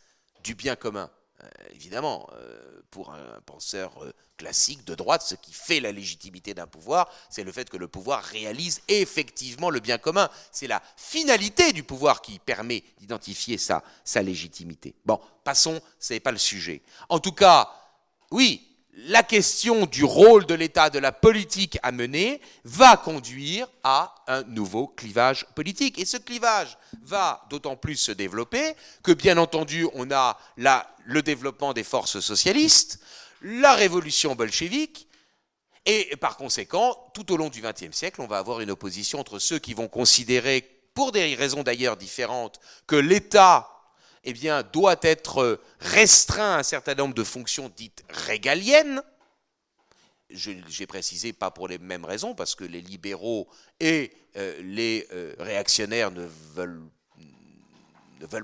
du 0.43 0.55
bien 0.55 0.75
commun? 0.75 1.09
euh, 1.09 1.22
évidemment, 1.71 2.29
euh, 2.33 2.81
pour 2.91 3.11
un 3.11 3.41
penseur 3.45 4.03
euh, 4.03 4.13
classique 4.37 4.83
de 4.85 4.95
droite, 4.95 5.21
ce 5.21 5.35
qui 5.35 5.53
fait 5.53 5.79
la 5.79 5.91
légitimité 5.91 6.53
d'un 6.53 6.67
pouvoir, 6.67 7.09
c'est 7.29 7.43
le 7.43 7.51
fait 7.51 7.69
que 7.69 7.77
le 7.77 7.87
pouvoir 7.87 8.23
réalise 8.23 8.81
effectivement 8.87 9.69
le 9.69 9.79
bien 9.79 9.97
commun. 9.97 10.29
C'est 10.51 10.67
la 10.67 10.81
finalité 10.97 11.71
du 11.71 11.83
pouvoir 11.83 12.21
qui 12.21 12.39
permet 12.39 12.83
d'identifier 12.99 13.57
sa, 13.57 13.83
sa 14.03 14.21
légitimité. 14.21 14.95
Bon, 15.05 15.19
passons, 15.43 15.81
ce 15.99 16.13
n'est 16.13 16.19
pas 16.19 16.31
le 16.31 16.37
sujet. 16.37 16.81
En 17.09 17.19
tout 17.19 17.33
cas, 17.33 17.69
oui, 18.31 18.72
la 18.95 19.23
question 19.23 19.85
du 19.85 20.03
rôle 20.03 20.45
de 20.45 20.53
l'État, 20.53 20.89
de 20.89 20.99
la 20.99 21.11
politique 21.11 21.79
à 21.81 21.91
mener, 21.91 22.39
va 22.63 22.95
conduire 22.95 23.67
à 23.83 24.13
un 24.27 24.43
nouveau 24.43 24.87
clivage 24.87 25.45
politique. 25.55 25.97
Et 25.99 26.05
ce 26.05 26.17
clivage 26.17 26.77
va 27.01 27.45
d'autant 27.49 27.75
plus 27.75 27.95
se 27.95 28.11
développer 28.11 28.75
que, 29.01 29.11
bien 29.11 29.37
entendu, 29.37 29.87
on 29.93 30.11
a 30.11 30.37
le 31.05 31.21
développement 31.21 31.73
des 31.73 31.83
forces 31.83 32.19
socialistes, 32.19 32.99
la 33.41 33.73
révolution 33.73 34.35
bolchevique, 34.35 35.07
et 35.85 36.15
par 36.15 36.37
conséquent, 36.37 37.11
tout 37.13 37.33
au 37.33 37.37
long 37.37 37.49
du 37.49 37.61
XXe 37.61 37.95
siècle, 37.95 38.21
on 38.21 38.27
va 38.27 38.37
avoir 38.37 38.61
une 38.61 38.71
opposition 38.71 39.19
entre 39.19 39.39
ceux 39.39 39.59
qui 39.59 39.73
vont 39.73 39.89
considérer, 39.89 40.69
pour 40.93 41.11
des 41.11 41.33
raisons 41.35 41.63
d'ailleurs 41.63 41.97
différentes, 41.97 42.59
que 42.85 42.95
l'État 42.95 43.72
eh 44.23 44.33
bien, 44.33 44.63
doit 44.63 44.95
être 45.01 45.59
restreint 45.79 46.55
à 46.55 46.59
un 46.59 46.63
certain 46.63 46.95
nombre 46.95 47.13
de 47.13 47.23
fonctions 47.23 47.71
dites 47.75 48.03
régaliennes. 48.09 49.01
J'ai 50.29 50.87
précisé 50.87 51.33
pas 51.33 51.51
pour 51.51 51.67
les 51.67 51.77
mêmes 51.77 52.05
raisons, 52.05 52.33
parce 52.33 52.55
que 52.55 52.63
les 52.63 52.81
libéraux 52.81 53.47
et 53.79 54.11
euh, 54.37 54.59
les 54.63 55.07
euh, 55.11 55.35
réactionnaires 55.37 56.09
ne 56.09 56.27
veulent, 56.55 56.89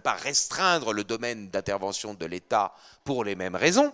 pas 0.04 0.14
restreindre 0.14 0.94
le 0.94 1.04
domaine 1.04 1.50
d'intervention 1.50 2.14
de 2.14 2.26
l'État 2.26 2.76
pour 3.06 3.24
les 3.24 3.36
mêmes 3.36 3.56
raisons. 3.56 3.92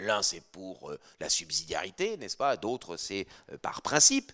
L'un, 0.00 0.22
c'est 0.22 0.42
pour 0.52 0.90
euh, 0.90 1.00
la 1.18 1.30
subsidiarité, 1.30 2.18
n'est-ce 2.18 2.36
pas? 2.36 2.56
D'autres, 2.56 2.96
c'est 2.98 3.26
par 3.62 3.80
principe. 3.82 4.30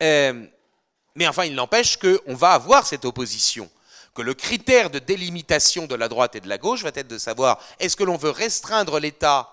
mais 0.00 1.28
enfin, 1.28 1.44
il 1.44 1.54
n'empêche 1.54 1.98
qu'on 1.98 2.34
va 2.34 2.52
avoir 2.52 2.86
cette 2.86 3.04
opposition 3.04 3.68
que 4.14 4.22
le 4.22 4.34
critère 4.34 4.90
de 4.90 4.98
délimitation 4.98 5.86
de 5.86 5.94
la 5.94 6.08
droite 6.08 6.36
et 6.36 6.40
de 6.40 6.48
la 6.48 6.58
gauche 6.58 6.82
va 6.82 6.92
être 6.94 7.08
de 7.08 7.18
savoir 7.18 7.62
est-ce 7.80 7.96
que 7.96 8.04
l'on 8.04 8.16
veut 8.16 8.30
restreindre 8.30 9.00
l'État 9.00 9.50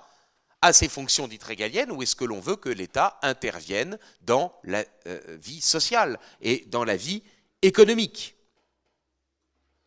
à 0.62 0.74
ses 0.74 0.88
fonctions 0.88 1.28
dites 1.28 1.44
régaliennes 1.44 1.92
ou 1.92 2.04
est-ce 2.04 2.16
que 2.16 2.26
l'on 2.26 2.40
veut 2.40 2.56
que 2.56 2.70
l'État 2.70 3.18
intervienne 3.24 3.98
dans 4.22 4.54
la 4.64 4.86
euh, 5.08 5.20
vie 5.42 5.62
sociale 5.62 6.20
et 6.42 6.66
dans 6.68 6.84
la 6.84 6.96
vie 6.96 7.24
économique. 7.64 8.36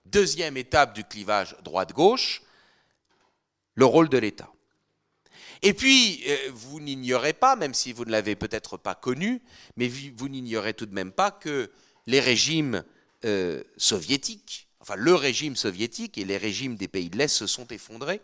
Deuxième 0.04 0.56
étape 0.56 0.94
du 0.94 1.04
clivage 1.04 1.56
droite-gauche, 1.62 2.42
le 3.74 3.84
rôle 3.84 4.08
de 4.08 4.18
l'État. 4.18 4.50
Et 5.62 5.72
puis, 5.72 6.22
euh, 6.26 6.50
vous 6.52 6.80
n'ignorez 6.80 7.32
pas, 7.32 7.56
même 7.56 7.74
si 7.74 7.92
vous 7.92 8.04
ne 8.04 8.10
l'avez 8.10 8.36
peut-être 8.36 8.76
pas 8.76 8.94
connu, 8.94 9.42
mais 9.76 9.88
vous 9.88 10.28
n'ignorez 10.28 10.74
tout 10.74 10.86
de 10.86 10.94
même 10.94 11.12
pas 11.12 11.30
que 11.30 11.70
les 12.06 12.20
régimes 12.20 12.84
euh, 13.24 13.62
soviétiques, 13.76 14.63
enfin 14.84 14.96
le 14.96 15.14
régime 15.14 15.56
soviétique 15.56 16.18
et 16.18 16.26
les 16.26 16.36
régimes 16.36 16.76
des 16.76 16.88
pays 16.88 17.08
de 17.08 17.16
l'Est 17.16 17.28
se 17.28 17.46
sont 17.46 17.66
effondrés, 17.68 18.20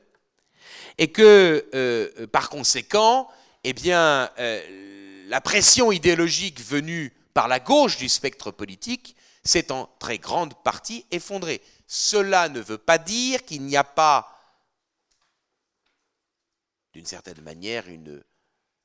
et 0.98 1.10
que 1.10 1.66
euh, 1.74 2.26
par 2.26 2.50
conséquent, 2.50 3.28
eh 3.64 3.74
euh, 3.86 5.24
la 5.26 5.40
pression 5.40 5.90
idéologique 5.90 6.60
venue 6.60 7.14
par 7.32 7.48
la 7.48 7.60
gauche 7.60 7.96
du 7.96 8.10
spectre 8.10 8.50
politique 8.50 9.16
s'est 9.42 9.72
en 9.72 9.88
très 9.98 10.18
grande 10.18 10.52
partie 10.62 11.06
effondrée. 11.10 11.62
Cela 11.86 12.50
ne 12.50 12.60
veut 12.60 12.76
pas 12.76 12.98
dire 12.98 13.46
qu'il 13.46 13.62
n'y 13.62 13.78
a 13.78 13.84
pas, 13.84 14.28
d'une 16.92 17.06
certaine 17.06 17.40
manière, 17.40 17.88
une 17.88 18.22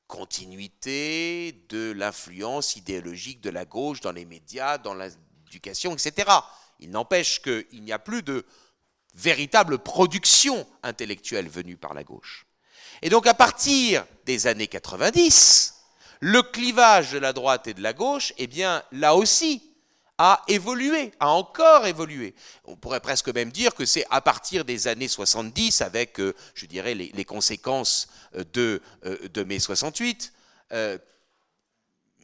continuité 0.06 1.66
de 1.68 1.92
l'influence 1.92 2.74
idéologique 2.76 3.42
de 3.42 3.50
la 3.50 3.66
gauche 3.66 4.00
dans 4.00 4.12
les 4.12 4.24
médias, 4.24 4.78
dans 4.78 4.94
la 4.94 5.10
éducation, 5.46 5.92
etc. 5.94 6.30
Il 6.80 6.90
n'empêche 6.90 7.40
qu'il 7.42 7.82
n'y 7.82 7.92
a 7.92 7.98
plus 7.98 8.22
de 8.22 8.44
véritable 9.14 9.78
production 9.78 10.66
intellectuelle 10.82 11.48
venue 11.48 11.76
par 11.76 11.94
la 11.94 12.04
gauche. 12.04 12.46
Et 13.02 13.08
donc 13.08 13.26
à 13.26 13.34
partir 13.34 14.04
des 14.24 14.46
années 14.46 14.66
90, 14.68 15.74
le 16.20 16.42
clivage 16.42 17.12
de 17.12 17.18
la 17.18 17.32
droite 17.32 17.66
et 17.66 17.74
de 17.74 17.82
la 17.82 17.92
gauche, 17.92 18.32
eh 18.38 18.46
bien 18.46 18.82
là 18.92 19.14
aussi, 19.14 19.62
a 20.18 20.42
évolué, 20.48 21.12
a 21.20 21.28
encore 21.28 21.86
évolué. 21.86 22.34
On 22.64 22.76
pourrait 22.76 23.00
presque 23.00 23.28
même 23.28 23.50
dire 23.50 23.74
que 23.74 23.84
c'est 23.84 24.06
à 24.10 24.20
partir 24.20 24.64
des 24.64 24.88
années 24.88 25.08
70, 25.08 25.82
avec, 25.82 26.20
euh, 26.20 26.34
je 26.54 26.66
dirais, 26.66 26.94
les, 26.94 27.24
conséquences 27.24 28.08
euh, 28.34 28.44
de, 28.52 28.82
euh, 29.04 29.28
de 29.28 29.44
mai 29.44 29.58
68, 29.58 30.32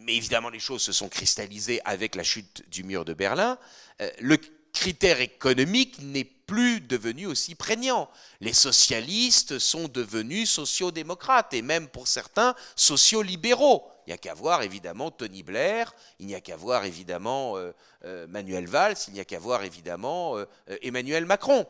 mais 0.04 0.16
évidemment 0.16 0.50
les 0.50 0.60
choses 0.60 0.82
se 0.82 0.92
sont 0.92 1.08
cristallisées 1.08 1.80
avec 1.84 2.14
la 2.14 2.22
chute 2.22 2.64
du 2.70 2.84
mur 2.84 3.04
de 3.04 3.14
Berlin, 3.14 3.58
euh, 4.00 4.10
le 4.20 4.38
critère 4.72 5.20
économique 5.20 6.00
n'est 6.00 6.24
plus 6.24 6.80
devenu 6.80 7.26
aussi 7.26 7.54
prégnant. 7.54 8.08
Les 8.40 8.52
socialistes 8.52 9.58
sont 9.58 9.88
devenus 9.88 10.50
sociodémocrates 10.50 11.54
et 11.54 11.62
même 11.62 11.88
pour 11.88 12.08
certains 12.08 12.54
sociolibéraux. 12.74 13.86
Il 14.06 14.10
n'y 14.10 14.14
a 14.14 14.18
qu'à 14.18 14.34
voir 14.34 14.62
évidemment 14.62 15.10
Tony 15.10 15.42
Blair, 15.42 15.94
il 16.18 16.26
n'y 16.26 16.34
a 16.34 16.40
qu'à 16.40 16.56
voir 16.56 16.84
évidemment 16.84 17.56
euh, 17.56 17.72
euh, 18.04 18.26
Manuel 18.26 18.66
Valls, 18.66 18.96
il 19.08 19.14
n'y 19.14 19.20
a 19.20 19.24
qu'à 19.24 19.38
voir 19.38 19.62
évidemment 19.62 20.36
Emmanuel 20.82 21.26
Macron. 21.26 21.66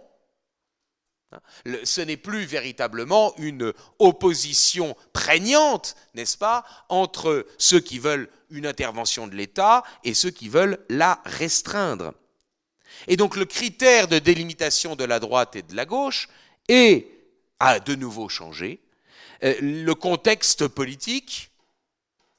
Ce 1.84 2.00
n'est 2.00 2.16
plus 2.16 2.44
véritablement 2.44 3.34
une 3.38 3.72
opposition 3.98 4.96
prégnante, 5.12 5.96
n'est-ce 6.14 6.38
pas, 6.38 6.64
entre 6.88 7.46
ceux 7.58 7.80
qui 7.80 7.98
veulent 7.98 8.28
une 8.50 8.66
intervention 8.66 9.26
de 9.26 9.34
l'État 9.34 9.82
et 10.04 10.14
ceux 10.14 10.30
qui 10.30 10.48
veulent 10.48 10.78
la 10.88 11.20
restreindre. 11.24 12.14
Et 13.08 13.16
donc 13.16 13.36
le 13.36 13.44
critère 13.44 14.08
de 14.08 14.18
délimitation 14.18 14.96
de 14.96 15.04
la 15.04 15.18
droite 15.18 15.56
et 15.56 15.62
de 15.62 15.74
la 15.74 15.86
gauche 15.86 16.28
est, 16.68 17.08
a 17.58 17.80
de 17.80 17.94
nouveau 17.94 18.28
changé. 18.28 18.80
Euh, 19.44 19.54
le 19.60 19.94
contexte 19.94 20.68
politique, 20.68 21.50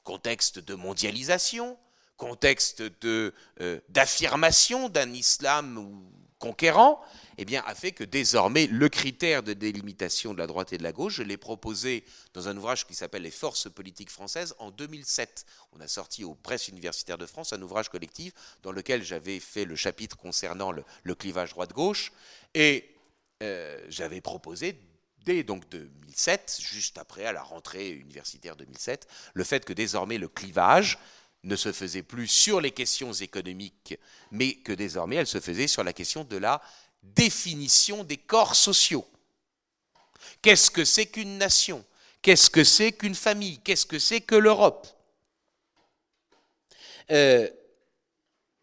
contexte 0.04 0.58
de 0.58 0.74
mondialisation, 0.74 1.76
contexte 2.16 2.82
euh, 3.04 3.30
d'affirmation 3.88 4.88
d'un 4.88 5.12
islam 5.12 6.02
conquérant, 6.38 7.00
eh 7.38 7.44
bien, 7.44 7.62
a 7.66 7.74
fait 7.74 7.92
que 7.92 8.04
désormais, 8.04 8.66
le 8.66 8.88
critère 8.88 9.42
de 9.42 9.52
délimitation 9.52 10.32
de 10.32 10.38
la 10.38 10.46
droite 10.46 10.72
et 10.72 10.78
de 10.78 10.82
la 10.82 10.92
gauche, 10.92 11.14
je 11.14 11.22
l'ai 11.22 11.36
proposé 11.36 12.04
dans 12.32 12.48
un 12.48 12.56
ouvrage 12.56 12.86
qui 12.86 12.94
s'appelle 12.94 13.22
Les 13.22 13.30
forces 13.30 13.70
politiques 13.70 14.10
françaises 14.10 14.54
en 14.58 14.70
2007. 14.70 15.46
On 15.72 15.80
a 15.80 15.88
sorti 15.88 16.24
aux 16.24 16.34
presses 16.34 16.68
universitaires 16.68 17.18
de 17.18 17.26
France 17.26 17.52
un 17.52 17.62
ouvrage 17.62 17.88
collectif 17.88 18.32
dans 18.62 18.72
lequel 18.72 19.02
j'avais 19.02 19.40
fait 19.40 19.64
le 19.64 19.76
chapitre 19.76 20.16
concernant 20.16 20.72
le, 20.72 21.14
clivage 21.14 21.50
droite-gauche. 21.50 22.12
Et 22.54 22.94
euh, 23.42 23.80
j'avais 23.88 24.20
proposé 24.20 24.78
dès 25.24 25.42
donc 25.42 25.68
2007, 25.70 26.58
juste 26.60 26.98
après 26.98 27.24
à 27.24 27.32
la 27.32 27.42
rentrée 27.42 27.90
universitaire 27.90 28.56
2007, 28.56 29.08
le 29.32 29.44
fait 29.44 29.64
que 29.64 29.72
désormais 29.72 30.18
le 30.18 30.28
clivage 30.28 30.98
ne 31.44 31.56
se 31.56 31.72
faisait 31.72 32.02
plus 32.02 32.26
sur 32.26 32.60
les 32.60 32.70
questions 32.70 33.12
économiques, 33.12 33.98
mais 34.30 34.54
que 34.54 34.72
désormais 34.72 35.16
elle 35.16 35.26
se 35.26 35.40
faisait 35.40 35.66
sur 35.66 35.84
la 35.84 35.92
question 35.92 36.24
de 36.24 36.36
la 36.36 36.62
définition 37.14 38.04
des 38.04 38.16
corps 38.16 38.54
sociaux. 38.54 39.06
Qu'est-ce 40.42 40.70
que 40.70 40.84
c'est 40.84 41.06
qu'une 41.06 41.38
nation? 41.38 41.84
Qu'est-ce 42.22 42.50
que 42.50 42.64
c'est 42.64 42.92
qu'une 42.92 43.14
famille? 43.14 43.58
Qu'est-ce 43.60 43.86
que 43.86 43.98
c'est 43.98 44.20
que 44.20 44.34
l'Europe? 44.34 44.86
Euh, 47.10 47.48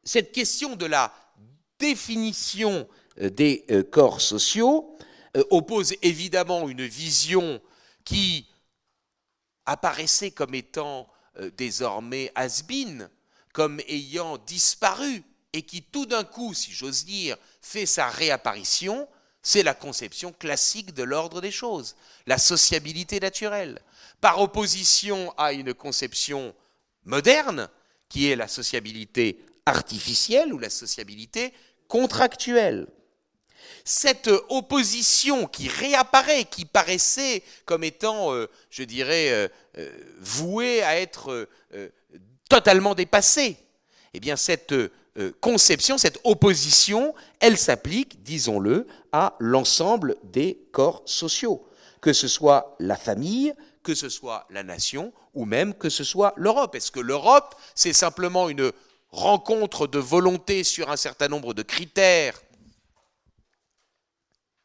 Cette 0.04 0.32
question 0.32 0.76
de 0.76 0.86
la 0.86 1.14
définition 1.78 2.88
euh, 3.20 3.30
des 3.30 3.66
euh, 3.70 3.84
corps 3.84 4.22
sociaux 4.22 4.98
oppose 5.50 5.94
évidemment 6.02 6.68
une 6.68 6.86
vision 6.86 7.62
qui 8.04 8.50
apparaissait 9.66 10.32
comme 10.32 10.54
étant 10.56 11.08
désormais 11.56 12.34
has 12.36 12.64
comme 13.54 13.80
ayant 13.88 14.38
disparu, 14.40 15.24
et 15.54 15.64
qui 15.64 15.82
tout 15.82 16.06
d'un 16.06 16.24
coup, 16.24 16.54
si 16.54 16.72
j'ose 16.72 17.06
dire, 17.06 17.38
fait 17.62 17.86
sa 17.86 18.08
réapparition, 18.08 19.08
c'est 19.44 19.64
la 19.64 19.74
conception 19.74 20.32
classique 20.32 20.94
de 20.94 21.04
l'ordre 21.04 21.42
des 21.42 21.52
choses, 21.52 21.96
la 22.28 22.38
sociabilité 22.38 23.20
naturelle, 23.20 23.80
par 24.20 24.40
opposition 24.40 25.34
à 25.38 25.54
une 25.54 25.74
conception 25.74 26.54
moderne, 27.06 27.70
qui 28.08 28.30
est 28.30 28.36
la 28.36 28.48
sociabilité 28.48 29.40
artificielle 29.66 30.54
ou 30.54 30.60
la 30.60 30.70
sociabilité 30.70 31.54
contractuelle. 31.88 32.88
Cette 33.84 34.30
opposition 34.50 35.48
qui 35.48 35.68
réapparaît, 35.68 36.46
qui 36.46 36.66
paraissait 36.66 37.44
comme 37.66 37.84
étant, 37.84 38.34
euh, 38.34 38.50
je 38.70 38.84
dirais, 38.84 39.32
euh, 39.32 39.48
euh, 39.78 39.90
vouée 40.20 40.84
à 40.84 41.00
être 41.00 41.48
totalement 42.50 42.96
dépassée, 42.96 43.58
eh 44.14 44.20
bien 44.20 44.36
cette 44.36 44.74
conception, 45.40 45.98
cette 45.98 46.20
opposition, 46.24 47.14
elle 47.40 47.58
s'applique, 47.58 48.24
disons-le, 48.24 48.88
à 49.12 49.36
l'ensemble 49.40 50.16
des 50.24 50.68
corps 50.72 51.04
sociaux, 51.06 51.68
que 52.00 52.14
ce 52.14 52.28
soit 52.28 52.76
la 52.80 52.96
famille, 52.96 53.54
que 53.84 53.96
ce 53.96 54.10
soit 54.10 54.48
la 54.50 54.64
nation, 54.64 55.12
ou 55.34 55.46
même 55.46 55.74
que 55.74 55.90
ce 55.90 56.04
soit 56.04 56.34
l'Europe. 56.38 56.76
Est-ce 56.76 56.92
que 56.92 57.00
l'Europe, 57.00 57.56
c'est 57.76 57.94
simplement 57.94 58.50
une 58.50 58.72
rencontre 59.10 59.88
de 59.88 60.00
volonté 60.00 60.64
sur 60.64 60.90
un 60.90 60.98
certain 60.98 61.28
nombre 61.28 61.54
de 61.54 61.64
critères 61.64 62.42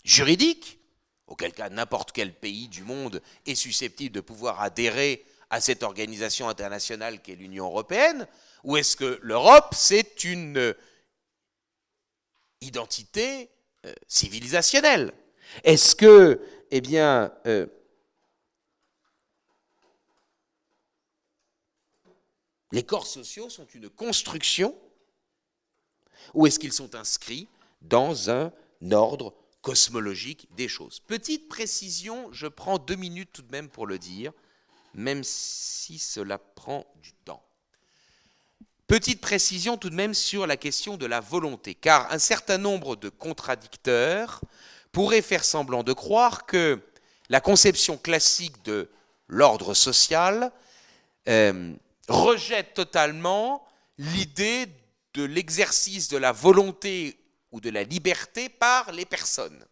juridique, 0.04 0.78
auquel 1.26 1.52
cas 1.52 1.68
n'importe 1.68 2.12
quel 2.12 2.32
pays 2.32 2.68
du 2.68 2.84
monde 2.84 3.20
est 3.44 3.56
susceptible 3.56 4.14
de 4.14 4.20
pouvoir 4.20 4.60
adhérer 4.60 5.26
à 5.50 5.60
cette 5.60 5.82
organisation 5.82 6.48
internationale 6.48 7.20
qu'est 7.20 7.34
l'Union 7.34 7.66
européenne, 7.66 8.28
ou 8.64 8.76
est-ce 8.76 8.96
que 8.96 9.18
l'Europe, 9.22 9.74
c'est 9.74 10.24
une 10.24 10.74
identité 12.60 13.50
euh, 13.84 13.92
civilisationnelle? 14.08 15.12
Est-ce 15.62 15.94
que, 15.94 16.40
eh 16.70 16.82
euh, 16.98 17.66
les 22.72 22.82
corps 22.82 23.06
sociaux 23.06 23.48
sont 23.48 23.66
une 23.66 23.88
construction, 23.88 24.76
ou 26.34 26.46
est-ce 26.46 26.58
qu'ils 26.58 26.72
sont 26.72 26.94
inscrits 26.94 27.48
dans 27.82 28.30
un 28.30 28.52
ordre 28.90 29.34
cosmologique 29.62 30.48
des 30.56 30.68
choses? 30.68 31.00
Petite 31.00 31.48
précision, 31.48 32.32
je 32.32 32.46
prends 32.46 32.78
deux 32.78 32.96
minutes 32.96 33.32
tout 33.32 33.42
de 33.42 33.52
même 33.52 33.68
pour 33.68 33.86
le 33.86 33.98
dire, 33.98 34.32
même 34.94 35.22
si 35.22 35.98
cela 35.98 36.38
prend 36.38 36.84
du 36.96 37.12
temps. 37.12 37.45
Petite 38.86 39.20
précision 39.20 39.76
tout 39.76 39.90
de 39.90 39.96
même 39.96 40.14
sur 40.14 40.46
la 40.46 40.56
question 40.56 40.96
de 40.96 41.06
la 41.06 41.20
volonté, 41.20 41.74
car 41.74 42.10
un 42.12 42.20
certain 42.20 42.56
nombre 42.56 42.94
de 42.94 43.08
contradicteurs 43.08 44.40
pourraient 44.92 45.22
faire 45.22 45.44
semblant 45.44 45.82
de 45.82 45.92
croire 45.92 46.46
que 46.46 46.80
la 47.28 47.40
conception 47.40 47.98
classique 47.98 48.64
de 48.64 48.88
l'ordre 49.26 49.74
social 49.74 50.52
euh, 51.28 51.74
rejette 52.08 52.74
totalement 52.74 53.66
l'idée 53.98 54.66
de 55.14 55.24
l'exercice 55.24 56.08
de 56.08 56.16
la 56.16 56.30
volonté 56.30 57.18
ou 57.50 57.60
de 57.60 57.70
la 57.70 57.82
liberté 57.82 58.48
par 58.48 58.92
les 58.92 59.04
personnes 59.04 59.66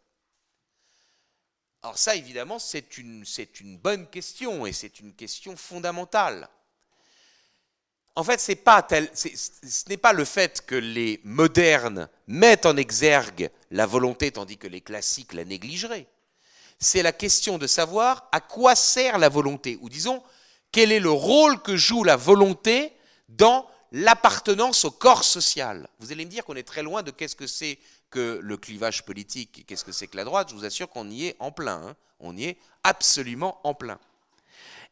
Alors 1.83 1.99
ça, 1.99 2.17
évidemment, 2.17 2.59
c'est 2.59 2.99
une, 2.99 3.25
une, 3.61 3.79
bonne 3.79 4.09
question 4.09 4.67
et 4.67 4.73
c'est 4.73 4.99
une 5.01 5.15
question 5.15 5.57
fondamentale. 5.57 6.49
En 8.17 8.23
fait, 8.23 8.39
ce 8.39 9.89
n'est 9.89 9.97
pas 9.97 10.13
le 10.13 10.25
fait 10.25 10.65
que 10.65 10.77
les 10.77 11.21
modernes 11.25 12.09
mettent 12.29 12.67
en 12.67 12.77
exergue 12.77 13.51
la 13.73 13.87
volonté 13.87 14.31
tandis 14.31 14.57
que 14.57 14.69
les 14.69 14.81
classiques 14.81 15.33
la 15.33 15.45
négligeraient. 15.45 16.07
C'est 16.79 17.03
la 17.03 17.13
question 17.13 17.59
de 17.59 17.67
savoir 17.67 18.29
à 18.31 18.41
quoi 18.41 18.77
sert 18.77 19.19
la 19.19 19.29
volonté, 19.29 19.79
ou 19.81 19.89
disons, 19.89 20.23
quel 20.71 20.93
est 20.93 21.01
le 21.01 21.11
rôle 21.11 21.61
que 21.63 21.77
joue 21.77 22.05
la 22.05 22.17
volonté 22.17 22.93
dans 23.29 23.67
l'appartenance 23.91 24.85
au 24.85 24.91
corps 24.91 25.25
social. 25.25 25.89
Vous 26.01 26.13
allez 26.13 26.25
me 26.25 26.31
dire 26.31 26.45
qu'on 26.45 26.57
est 26.57 26.65
très 26.65 26.83
loin 26.83 27.03
de 27.03 27.11
qu'est-ce 27.11 27.37
que 27.37 27.47
c'est 27.47 27.79
que 28.11 28.39
le 28.43 28.57
clivage 28.57 29.05
politique, 29.05 29.65
qu'est-ce 29.67 29.85
que 29.85 29.93
c'est 29.93 30.07
que 30.07 30.17
la 30.17 30.25
droite. 30.25 30.51
Je 30.51 30.55
vous 30.55 30.65
assure 30.65 30.89
qu'on 30.89 31.09
y 31.11 31.27
est 31.27 31.37
en 31.41 31.51
plein. 31.51 31.81
Hein. 31.89 31.97
On 32.21 32.37
y 32.37 32.45
est 32.45 32.59
absolument 32.83 33.61
en 33.65 33.75
plein. 33.75 33.99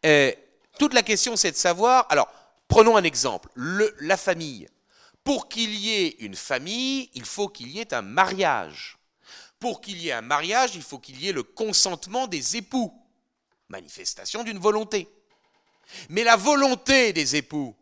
Euh, 0.06 0.32
toute 0.78 0.94
la 0.94 1.02
question, 1.02 1.36
c'est 1.36 1.52
de 1.52 1.56
savoir. 1.56 2.06
Alors, 2.10 2.28
prenons 2.72 2.96
un 2.96 3.04
exemple. 3.04 3.50
la 3.54 4.16
famille. 4.16 4.66
Pour 5.24 5.48
qu'il 5.48 5.74
y 5.74 5.92
ait 5.92 6.16
une 6.20 6.34
famille, 6.34 7.10
il 7.12 7.26
faut 7.26 7.48
qu'il 7.48 7.68
y 7.68 7.80
ait 7.80 7.92
un 7.92 8.00
mariage. 8.00 8.98
Pour 9.60 9.82
qu'il 9.82 9.98
y 9.98 10.08
ait 10.08 10.12
un 10.12 10.22
mariage, 10.22 10.74
il 10.74 10.82
faut 10.82 10.98
qu'il 10.98 11.20
y 11.22 11.28
ait 11.28 11.32
le 11.32 11.42
consentement 11.42 12.26
des 12.26 12.56
époux. 12.56 12.90
Manifestation 13.68 14.42
d'une 14.42 14.58
volonté. 14.58 15.06
Mais 16.08 16.24
la 16.24 16.36
volonté 16.36 17.12
des 17.12 17.36
époux, 17.36 17.76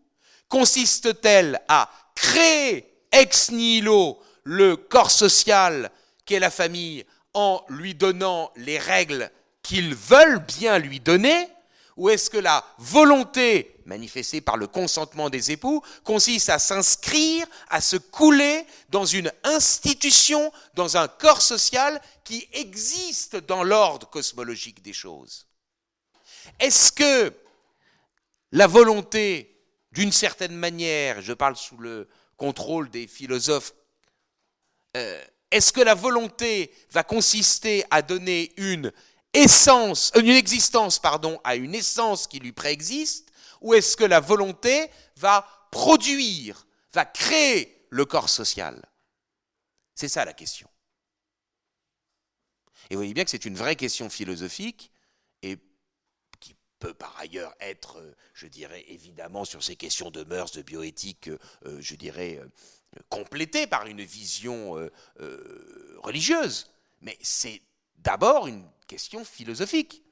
consiste-t-elle 0.49 1.61
à 1.69 1.89
créer 2.17 2.93
ex 3.13 3.53
nihilo 3.53 4.21
le 4.43 4.77
corps 4.77 5.13
social 5.13 5.93
qu'est 6.27 6.41
la 6.41 6.51
famille 6.51 7.07
en 7.33 7.65
lui 7.69 7.95
donnant 7.95 8.51
les 8.57 8.79
règles 8.79 9.31
qu'ils 9.63 9.95
veulent 9.95 10.45
bien 10.45 10.79
lui 10.79 10.99
donner 10.99 11.49
ou 12.01 12.09
est-ce 12.09 12.31
que 12.31 12.39
la 12.39 12.65
volonté 12.79 13.77
manifestée 13.85 14.41
par 14.41 14.57
le 14.57 14.67
consentement 14.67 15.29
des 15.29 15.51
époux 15.51 15.85
consiste 16.03 16.49
à 16.49 16.59
s'inscrire, 16.59 17.47
à 17.69 17.83
se 17.83 17.97
couler 17.97 18.65
dans 18.89 19.05
une 19.05 19.31
institution, 19.45 20.51
dans 20.73 20.97
un 20.97 21.09
corps 21.09 21.43
social 21.43 22.01
qui 22.25 22.49
existe 22.55 23.37
dans 23.37 23.63
l'ordre 23.63 24.09
cosmologique 24.09 24.83
des 24.83 24.95
choses? 24.95 25.47
Est-ce 26.59 26.91
que 26.91 27.35
la 28.53 28.67
volonté 28.67 29.63
d'une 29.93 30.13
certaine 30.13 30.57
manière, 30.57 31.21
je 31.21 31.35
parle 31.35 31.57
sous 31.57 31.77
le 31.77 32.09
contrôle 32.39 32.89
des 32.89 33.07
philosophes, 33.07 33.75
euh, 34.97 35.23
est-ce 35.51 35.71
que 35.71 35.83
la 35.83 35.95
volonté 35.95 36.73
va 36.93 37.03
consister 37.03 37.85
à 37.91 38.01
donner 38.01 38.55
une 38.57 38.91
essence, 39.33 40.13
une 40.17 40.29
existence, 40.29 40.99
pardon, 40.99 41.41
à 41.45 41.57
une 41.57 41.75
essence 41.75 42.27
qui 42.27 42.39
lui 42.39 42.53
préexiste, 42.53 43.31
ou 43.61 43.75
est-ce 43.75 43.97
que 43.97 44.05
la 44.05 44.21
volonté 44.21 44.91
va 45.17 45.47
produire, 45.71 46.67
va 46.93 47.05
créer 47.05 47.87
le 47.91 48.05
corps 48.05 48.29
social? 48.29 48.85
C'est 49.95 50.09
ça 50.09 50.25
la 50.25 50.33
question. 50.33 50.69
Et 52.89 52.95
vous 52.95 53.01
voyez 53.01 53.15
bien 53.15 53.25
que 53.25 53.31
c'est 53.31 53.45
une 53.45 53.57
vraie 53.57 53.77
question 53.77 54.11
philosophique 54.11 54.91
peut 56.81 56.95
par 56.95 57.17
ailleurs 57.21 57.55
être, 57.61 57.99
euh, 57.99 58.17
je 58.35 58.49
dirais 58.49 58.85
évidemment 58.89 59.45
sur 59.45 59.63
ces 59.63 59.77
questions 59.77 60.11
de 60.11 60.25
mœurs, 60.25 60.51
de 60.53 60.63
bioéthique, 60.63 61.29
euh, 61.29 61.39
euh, 61.67 61.79
je 61.81 61.95
dirais 61.95 62.41
complétée 63.09 63.69
par 63.69 63.87
une 63.87 64.03
vision 64.03 64.75
religieuse. 66.03 66.73
Mais 67.03 67.17
c'est 67.21 67.63
d'abord 67.99 68.49
une 68.49 68.69
question 68.91 69.25
philosophique. 69.25 70.03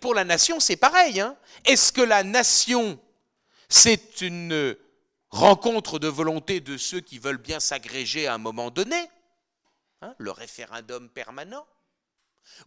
pour 0.00 0.12
la 0.12 0.24
nation, 0.24 0.58
c'est 0.58 0.76
pareil. 0.76 1.20
Hein. 1.20 1.36
Est-ce 1.64 1.92
que 1.92 2.00
la 2.00 2.24
nation, 2.24 3.00
c'est 3.68 4.20
une 4.22 4.76
rencontre 5.30 6.00
de 6.00 6.08
volonté 6.08 6.58
de 6.58 6.76
ceux 6.76 7.00
qui 7.00 7.20
veulent 7.20 7.38
bien 7.38 7.60
s'agréger 7.60 8.26
à 8.26 8.34
un 8.34 8.38
moment 8.38 8.72
donné 8.72 9.08
hein, 10.02 10.16
le 10.18 10.32
référendum 10.32 11.08
permanent? 11.08 11.64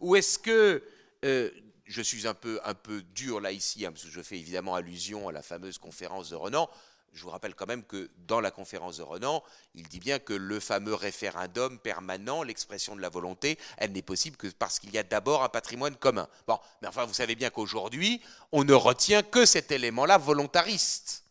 Ou 0.00 0.16
est-ce 0.16 0.38
que, 0.38 0.82
euh, 1.26 1.50
je 1.84 2.00
suis 2.00 2.26
un 2.26 2.34
peu, 2.34 2.60
un 2.64 2.74
peu 2.74 3.02
dur 3.02 3.40
là 3.40 3.52
ici, 3.52 3.84
hein, 3.84 3.92
parce 3.92 4.04
que 4.04 4.10
je 4.10 4.22
fais 4.22 4.38
évidemment 4.38 4.74
allusion 4.74 5.28
à 5.28 5.32
la 5.32 5.42
fameuse 5.42 5.76
conférence 5.76 6.30
de 6.30 6.36
Renan, 6.36 6.70
je 7.12 7.24
vous 7.24 7.30
rappelle 7.30 7.54
quand 7.54 7.66
même 7.66 7.84
que 7.84 8.08
dans 8.28 8.40
la 8.40 8.50
conférence 8.50 8.98
de 8.98 9.02
Renan, 9.02 9.42
il 9.74 9.88
dit 9.88 9.98
bien 9.98 10.18
que 10.18 10.32
le 10.32 10.60
fameux 10.60 10.94
référendum 10.94 11.78
permanent, 11.78 12.42
l'expression 12.42 12.94
de 12.94 13.00
la 13.00 13.08
volonté, 13.08 13.58
elle 13.78 13.92
n'est 13.92 14.02
possible 14.02 14.36
que 14.36 14.46
parce 14.46 14.78
qu'il 14.78 14.90
y 14.92 14.98
a 14.98 15.02
d'abord 15.02 15.42
un 15.42 15.48
patrimoine 15.48 15.96
commun. 15.96 16.28
Bon, 16.46 16.58
mais 16.80 16.88
enfin, 16.88 17.04
vous 17.04 17.14
savez 17.14 17.34
bien 17.34 17.50
qu'aujourd'hui, 17.50 18.22
on 18.52 18.62
ne 18.64 18.74
retient 18.74 19.22
que 19.22 19.44
cet 19.44 19.72
élément-là 19.72 20.18
volontariste. 20.18 21.24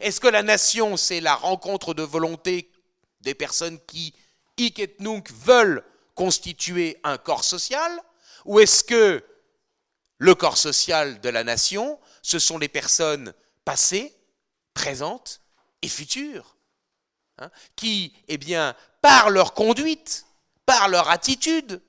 Est-ce 0.00 0.20
que 0.20 0.28
la 0.28 0.42
nation, 0.42 0.96
c'est 0.96 1.20
la 1.20 1.34
rencontre 1.34 1.94
de 1.94 2.02
volonté 2.02 2.70
des 3.20 3.34
personnes 3.34 3.78
qui, 3.86 4.14
hic 4.56 4.78
et 4.78 4.96
nunc, 5.00 5.30
veulent 5.32 5.84
constituer 6.14 6.98
un 7.04 7.18
corps 7.18 7.44
social? 7.44 8.00
Ou 8.44 8.60
est-ce 8.60 8.84
que 8.84 9.24
le 10.18 10.34
corps 10.34 10.56
social 10.56 11.20
de 11.20 11.28
la 11.28 11.44
nation, 11.44 11.98
ce 12.22 12.38
sont 12.38 12.58
les 12.58 12.68
personnes 12.68 13.34
passées, 13.64 14.15
présentes 14.76 15.40
et 15.80 15.88
futures, 15.88 16.58
hein, 17.38 17.50
qui, 17.76 18.14
eh 18.28 18.36
bien, 18.36 18.76
par 19.00 19.30
leur 19.30 19.54
conduite, 19.54 20.26
par 20.66 20.88
leur 20.88 21.08
attitude, 21.08 21.80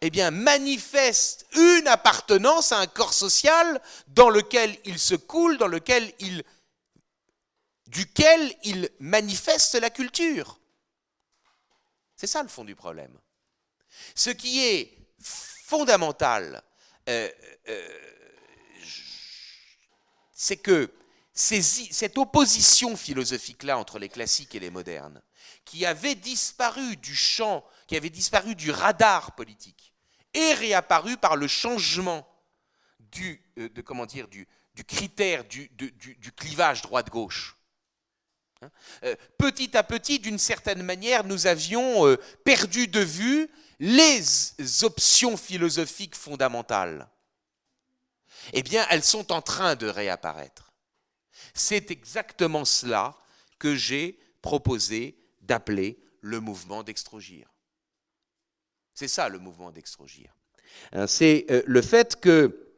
eh 0.00 0.10
bien, 0.10 0.32
manifestent 0.32 1.46
une 1.54 1.86
appartenance 1.86 2.72
à 2.72 2.80
un 2.80 2.88
corps 2.88 3.14
social 3.14 3.80
dans 4.08 4.28
lequel 4.28 4.76
ils 4.84 4.98
se 4.98 5.14
coulent, 5.14 5.56
dans 5.56 5.68
lequel 5.68 6.12
ils, 6.18 6.42
duquel 7.86 8.52
ils 8.64 8.90
manifestent 8.98 9.80
la 9.80 9.90
culture. 9.90 10.58
C'est 12.16 12.26
ça 12.26 12.42
le 12.42 12.48
fond 12.48 12.64
du 12.64 12.74
problème. 12.74 13.16
Ce 14.16 14.30
qui 14.30 14.64
est 14.66 14.98
fondamental, 15.20 16.60
euh, 17.08 17.30
euh, 17.68 17.98
c'est 20.32 20.56
que 20.56 20.90
cette 21.36 22.18
opposition 22.18 22.96
philosophique-là 22.96 23.78
entre 23.78 23.98
les 23.98 24.08
classiques 24.08 24.54
et 24.54 24.60
les 24.60 24.70
modernes, 24.70 25.20
qui 25.64 25.84
avait 25.84 26.14
disparu 26.14 26.96
du 26.96 27.14
champ, 27.14 27.64
qui 27.86 27.96
avait 27.96 28.10
disparu 28.10 28.54
du 28.54 28.70
radar 28.70 29.34
politique, 29.34 29.92
est 30.32 30.54
réapparue 30.54 31.16
par 31.16 31.36
le 31.36 31.46
changement 31.46 32.26
du, 33.12 33.42
euh, 33.58 33.68
comment 33.84 34.06
dire, 34.06 34.28
du, 34.28 34.48
critère 34.86 35.44
du, 35.44 35.70
du 35.70 36.32
clivage 36.32 36.82
droite-gauche. 36.82 37.56
Hein 38.62 38.70
euh, 39.04 39.14
petit 39.38 39.76
à 39.76 39.82
petit, 39.82 40.18
d'une 40.18 40.38
certaine 40.38 40.82
manière, 40.82 41.24
nous 41.24 41.46
avions 41.46 42.06
euh, 42.06 42.16
perdu 42.44 42.88
de 42.88 43.00
vue 43.00 43.50
les 43.78 44.22
options 44.82 45.36
philosophiques 45.36 46.16
fondamentales. 46.16 47.08
Eh 48.52 48.62
bien, 48.62 48.86
elles 48.90 49.04
sont 49.04 49.32
en 49.32 49.42
train 49.42 49.76
de 49.76 49.86
réapparaître. 49.86 50.65
C'est 51.58 51.90
exactement 51.90 52.64
cela 52.64 53.16
que 53.58 53.74
j'ai 53.74 54.18
proposé 54.42 55.16
d'appeler 55.40 55.98
le 56.20 56.40
mouvement 56.40 56.82
d'extrogir. 56.82 57.48
C'est 58.94 59.08
ça 59.08 59.28
le 59.28 59.38
mouvement 59.38 59.70
d'extrogir. 59.70 60.34
Hein, 60.92 61.06
c'est 61.06 61.46
euh, 61.50 61.62
le 61.66 61.82
fait 61.82 62.20
que, 62.20 62.68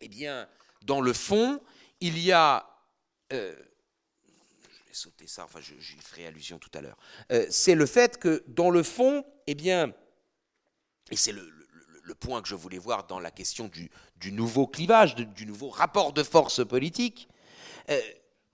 eh 0.00 0.08
bien, 0.08 0.48
dans 0.82 1.00
le 1.00 1.12
fond, 1.12 1.60
il 2.00 2.18
y 2.18 2.32
a 2.32 2.70
je 3.30 3.36
vais 4.86 4.94
sauter 4.94 5.26
ça, 5.26 5.44
enfin 5.44 5.60
j'y 5.60 5.96
ferai 5.98 6.26
allusion 6.26 6.58
tout 6.58 6.70
à 6.74 6.80
l'heure. 6.80 6.96
Euh, 7.32 7.46
c'est 7.50 7.74
le 7.74 7.86
fait 7.86 8.18
que, 8.18 8.44
dans 8.48 8.70
le 8.70 8.82
fond, 8.82 9.24
eh 9.46 9.54
bien, 9.54 9.92
et 11.10 11.16
c'est 11.16 11.32
le, 11.32 11.52
point 12.20 12.40
que 12.40 12.48
je 12.48 12.54
voulais 12.54 12.78
voir 12.78 13.06
dans 13.06 13.18
la 13.18 13.30
question 13.30 13.68
du, 13.68 13.90
nouveau 14.32 14.66
clivage, 14.66 15.16
du 15.16 15.44
nouveau 15.44 15.68
rapport 15.68 16.12
de 16.12 16.22
force 16.22 16.66
politique, 16.66 17.28
euh, 17.90 18.00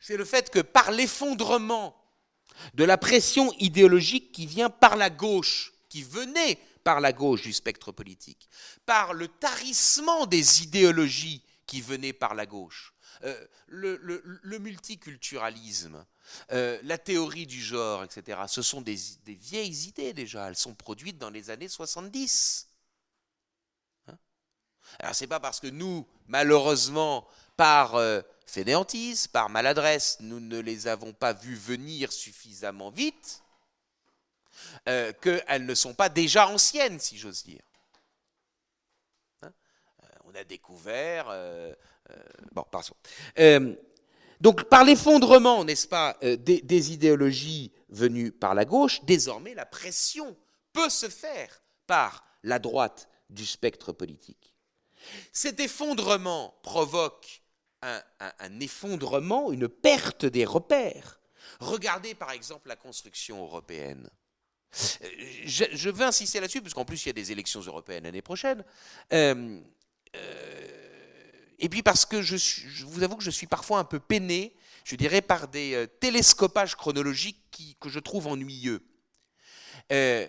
c'est 0.03 0.17
le 0.17 0.25
fait 0.25 0.51
que 0.51 0.59
par 0.59 0.91
l'effondrement 0.91 1.97
de 2.75 2.83
la 2.83 2.99
pression 2.99 3.53
idéologique 3.59 4.33
qui 4.33 4.47
vient 4.47 4.69
par 4.69 4.97
la 4.97 5.09
gauche, 5.09 5.73
qui 5.89 6.03
venait 6.03 6.59
par 6.83 7.01
la 7.01 7.13
gauche 7.13 7.43
du 7.43 7.53
spectre 7.53 7.93
politique, 7.93 8.49
par 8.85 9.15
le 9.15 9.29
tarissement 9.29 10.27
des 10.27 10.65
idéologies 10.65 11.45
qui 11.67 11.81
venaient 11.81 12.13
par 12.13 12.35
la 12.35 12.47
gauche, 12.47 12.93
euh, 13.23 13.47
le, 13.69 14.59
multiculturalisme, 14.59 16.05
euh, 16.51 16.81
la 16.83 16.99
théorie 16.99 17.47
du 17.47 17.63
genre, 17.63 18.03
etc., 18.03 18.41
ce 18.49 18.61
sont 18.61 18.81
des, 18.81 18.99
vieilles 19.25 19.87
idées 19.87 20.13
déjà, 20.13 20.49
elles 20.49 20.57
sont 20.57 20.75
produites 20.75 21.19
dans 21.19 21.31
les 21.31 21.49
années 21.51 21.69
70. 21.69 22.67
Hein? 24.09 24.19
Alors 24.99 25.15
c'est 25.15 25.29
pas 25.29 25.41
parce 25.41 25.61
que 25.61 25.69
nous, 25.69 26.09
malheureusement, 26.27 27.29
par 27.57 27.95
euh, 27.95 28.21
fainéantise, 28.47 29.27
par 29.27 29.49
maladresse, 29.49 30.19
nous 30.21 30.41
ne 30.41 30.59
les 30.59 30.87
avons 30.87 31.13
pas 31.13 31.33
vues 31.33 31.57
venir 31.57 32.13
suffisamment 32.13 32.91
vite, 32.91 33.43
euh, 34.89 35.13
qu'elles 35.13 35.67
ne 35.67 35.75
sont 35.75 35.95
pas 35.95 36.09
déjà 36.09 36.49
anciennes, 36.49 37.01
si 37.01 37.19
j'ose 37.19 37.45
dire. 37.45 37.63
Hein 39.43 39.53
euh, 40.05 40.07
on 40.25 40.35
a 40.35 40.45
découvert... 40.45 41.27
Euh, 41.31 41.75
bon, 42.53 42.65
pardon. 42.71 42.95
donc, 44.41 44.65
par 44.65 44.85
l'effondrement, 44.85 45.65
n'est-ce 45.65 45.89
pas, 45.89 46.19
des 46.21 46.93
idéologies 46.93 47.73
venues 47.89 48.33
par 48.33 48.55
la 48.55 48.65
gauche, 48.65 49.03
désormais 49.05 49.55
la 49.55 49.65
pression 49.65 50.37
peut 50.73 50.91
se 50.91 51.09
faire 51.09 51.63
par 51.87 52.25
la 52.43 52.59
droite 52.59 53.09
du 53.31 53.47
spectre 53.47 53.93
politique. 53.93 54.55
Cet 55.33 55.61
effondrement 55.61 56.55
provoque 56.63 57.42
un, 57.83 58.61
effondrement, 58.61 59.53
une 59.53 59.69
perte 59.69 60.25
des 60.25 60.45
repères. 60.45 61.21
Regardez 61.61 62.15
par 62.15 62.31
exemple 62.31 62.69
la 62.69 62.77
construction 62.77 63.43
européenne. 63.43 64.09
Euh, 65.03 65.09
je, 65.45 65.91
veux 65.91 66.05
insister 66.05 66.41
là-dessus, 66.41 66.63
parce 66.63 66.75
qu'en 66.75 66.85
plus 66.85 67.05
il 67.05 67.09
y 67.09 67.11
a 67.11 67.15
des 67.15 67.33
élections 67.33 67.61
européennes 67.61 68.05
l'année 68.05 68.23
prochaine. 68.23 68.65
Euh, 69.13 69.61
euh, 70.17 70.69
et 71.59 71.69
puis 71.69 71.83
parce 71.83 72.07
que 72.07 72.23
je, 72.23 72.85
vous 72.87 73.03
avoue 73.03 73.17
que 73.17 73.25
je 73.25 73.31
suis 73.31 73.47
parfois 73.47 73.79
un 73.79 73.85
peu 73.85 74.01
peiné, 74.01 74.57
je 74.85 74.97
dirais, 74.97 75.23
par 75.23 75.49
des 75.49 75.87
télescopages 76.01 76.75
chronologiques 76.77 77.77
que 77.81 77.89
je 77.89 78.01
trouve 78.01 78.27
ennuyeux. 78.29 78.83
le 79.91 80.29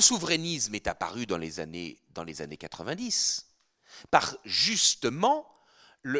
souverainisme 0.00 0.74
est 0.74 0.88
apparu 0.88 1.26
dans 1.26 1.38
les 1.38 1.60
années, 1.60 2.00
dans 2.10 2.24
les 2.24 2.42
années 2.42 2.56
90 2.56 3.45
par 4.10 4.36
justement 4.44 5.46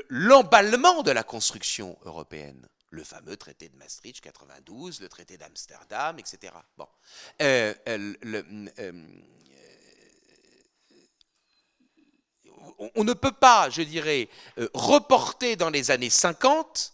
l'emballement 0.08 1.02
de 1.02 1.10
la 1.10 1.22
construction 1.22 1.96
européenne. 2.04 2.68
Le 2.90 3.04
fameux 3.04 3.36
traité 3.36 3.68
de 3.68 3.76
Maastricht 3.76 4.20
92, 4.20 5.00
le 5.00 5.08
traité 5.08 5.36
d'Amsterdam, 5.36 6.18
etc. 6.18 6.54
Euh, 7.40 7.74
euh, 7.88 8.14
euh, 8.78 8.92
on 12.94 13.04
ne 13.04 13.12
peut 13.12 13.32
pas, 13.32 13.70
je 13.70 13.82
dirais, 13.82 14.28
reporter 14.74 15.56
dans 15.56 15.70
les 15.70 15.90
années 15.90 16.10
50 16.10 16.92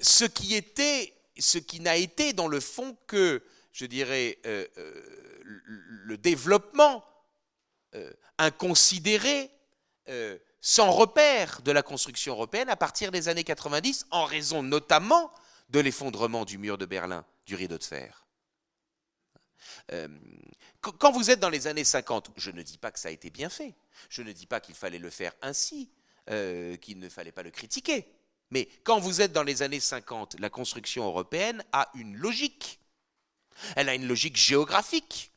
ce 0.00 0.24
qui 0.24 0.54
était, 0.54 1.12
ce 1.38 1.58
qui 1.58 1.80
n'a 1.80 1.96
été 1.96 2.32
dans 2.32 2.48
le 2.48 2.60
fond 2.60 2.96
que, 3.06 3.42
je 3.72 3.86
dirais, 3.86 4.38
le 4.44 6.16
développement 6.16 7.04
inconsidéré 8.38 9.50
euh, 10.10 10.38
sans 10.60 10.90
repère 10.90 11.62
de 11.62 11.72
la 11.72 11.82
construction 11.82 12.34
européenne 12.34 12.68
à 12.68 12.76
partir 12.76 13.10
des 13.10 13.28
années 13.28 13.44
90, 13.44 14.06
en 14.10 14.24
raison 14.24 14.62
notamment 14.62 15.32
de 15.70 15.80
l'effondrement 15.80 16.44
du 16.44 16.58
mur 16.58 16.76
de 16.76 16.84
Berlin, 16.84 17.24
du 17.46 17.54
rideau 17.54 17.78
de 17.78 17.84
fer. 17.84 18.26
Euh, 19.92 20.08
quand 20.80 21.12
vous 21.12 21.30
êtes 21.30 21.40
dans 21.40 21.48
les 21.48 21.66
années 21.66 21.84
50, 21.84 22.32
je 22.36 22.50
ne 22.50 22.62
dis 22.62 22.76
pas 22.76 22.90
que 22.90 22.98
ça 22.98 23.08
a 23.08 23.12
été 23.12 23.30
bien 23.30 23.48
fait, 23.48 23.74
je 24.08 24.22
ne 24.22 24.32
dis 24.32 24.46
pas 24.46 24.60
qu'il 24.60 24.74
fallait 24.74 24.98
le 24.98 25.10
faire 25.10 25.32
ainsi, 25.42 25.90
euh, 26.28 26.76
qu'il 26.76 26.98
ne 26.98 27.08
fallait 27.08 27.32
pas 27.32 27.42
le 27.42 27.50
critiquer, 27.50 28.06
mais 28.50 28.68
quand 28.82 28.98
vous 28.98 29.20
êtes 29.20 29.32
dans 29.32 29.42
les 29.42 29.62
années 29.62 29.80
50, 29.80 30.40
la 30.40 30.50
construction 30.50 31.04
européenne 31.04 31.64
a 31.72 31.88
une 31.94 32.16
logique. 32.16 32.80
Elle 33.76 33.88
a 33.88 33.94
une 33.94 34.08
logique 34.08 34.36
géographique. 34.36 35.30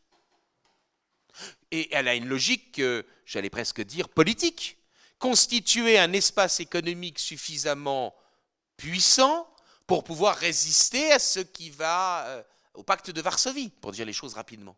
Et 1.72 1.94
elle 1.94 2.08
a 2.08 2.16
une 2.16 2.28
logique, 2.28 2.82
j'allais 3.26 3.50
presque 3.50 3.82
dire, 3.82 4.10
politique. 4.10 4.78
Constituer 5.20 5.98
un 5.98 6.12
espace 6.14 6.60
économique 6.60 7.20
suffisamment 7.20 8.14
puissant 8.78 9.48
pour 9.88 10.04
pouvoir 10.04 10.36
résister 10.36 11.12
à 11.12 11.20
ce 11.20 11.40
qui 11.40 11.70
va 11.70 12.26
euh, 12.28 12.44
au 12.74 12.84
pacte 12.84 13.12
de 13.12 13.22
Varsovie, 13.22 13.70
pour 13.70 13.92
dire 13.92 14.06
les 14.06 14.14
choses 14.14 14.34
rapidement. 14.34 14.76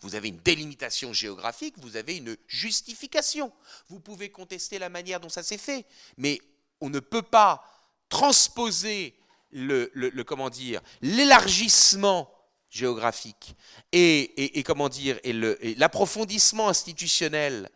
Vous 0.00 0.14
avez 0.14 0.28
une 0.28 0.38
délimitation 0.38 1.12
géographique, 1.12 1.74
vous 1.78 1.96
avez 1.96 2.16
une 2.16 2.36
justification. 2.46 3.52
Vous 3.88 4.00
pouvez 4.00 4.30
contester 4.30 4.78
la 4.78 4.88
manière 4.88 5.20
dont 5.20 5.28
ça 5.28 5.42
s'est 5.42 5.58
fait, 5.58 5.86
mais 6.16 6.40
on 6.80 6.90
ne 6.90 7.00
peut 7.00 7.22
pas 7.22 7.64
transposer 8.08 9.18
le, 9.52 10.22
comment 10.22 10.50
dire 10.50 10.80
l'élargissement 11.00 12.30
géographique 12.76 13.56
et, 13.92 14.62
comment 14.64 14.88
dire 14.88 15.18
et 15.24 15.32
l'approfondissement 15.74 16.68
institutionnel 16.68 17.70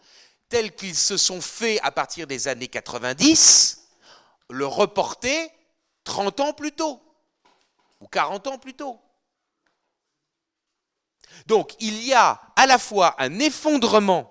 tel 0.48 0.74
qu'ils 0.74 0.96
se 0.96 1.16
sont 1.16 1.40
faits 1.40 1.80
à 1.82 1.90
partir 1.90 2.26
des 2.26 2.48
années 2.48 2.68
90 2.68 3.88
le 4.50 4.66
reporter 4.66 5.50
30 6.04 6.40
ans 6.40 6.52
plus 6.52 6.72
tôt 6.72 7.00
ou 8.00 8.08
40 8.08 8.46
ans 8.48 8.58
plus 8.58 8.74
tôt. 8.74 9.00
Donc 11.46 11.74
il 11.80 12.04
y 12.04 12.12
a 12.12 12.40
à 12.56 12.66
la 12.66 12.78
fois 12.78 13.14
un 13.22 13.38
effondrement 13.38 14.30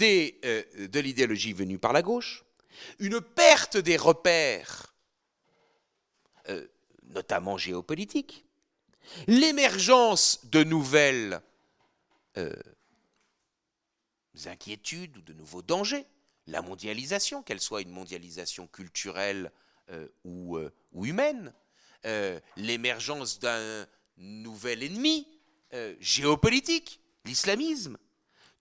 euh, 0.00 0.88
de 0.88 1.00
l'idéologie 1.00 1.52
venue 1.52 1.78
par 1.78 1.92
la 1.92 2.02
gauche, 2.02 2.44
une 2.98 3.20
perte 3.20 3.76
des 3.76 3.96
repères, 3.96 4.94
euh, 6.48 6.66
notamment 7.04 7.56
géopolitiques, 7.56 8.45
l'émergence 9.26 10.46
de 10.46 10.64
nouvelles 10.64 11.40
euh, 12.36 12.52
inquiétudes 14.46 15.16
ou 15.16 15.22
de 15.22 15.32
nouveaux 15.32 15.62
dangers, 15.62 16.06
la 16.46 16.62
mondialisation, 16.62 17.42
qu'elle 17.42 17.60
soit 17.60 17.82
une 17.82 17.90
mondialisation 17.90 18.66
culturelle 18.66 19.50
ou, 20.24 20.58
humaine, 20.94 21.52
l'émergence 22.56 23.38
d'un 23.38 23.86
nouvel 24.16 24.82
ennemi 24.82 25.26
géopolitique, 26.00 27.00
l'islamisme, 27.24 27.96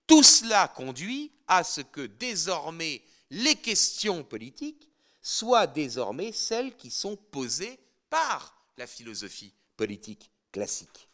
tout 0.08 0.24
cela 0.24 0.68
conduit 0.68 1.32
à 1.48 1.64
ce 1.64 1.82
que 1.82 2.06
désormais 2.06 3.02
les 3.30 3.56
questions 3.56 4.24
politiques 4.24 4.90
soient 5.22 5.68
désormais 5.68 6.32
celles 6.32 6.76
qui 6.76 6.92
sont 6.92 7.16
posées 7.16 7.80
par 8.10 8.56
la 8.78 8.88
philosophie 8.88 9.54
politique 9.78 10.32
classique. 10.56 11.10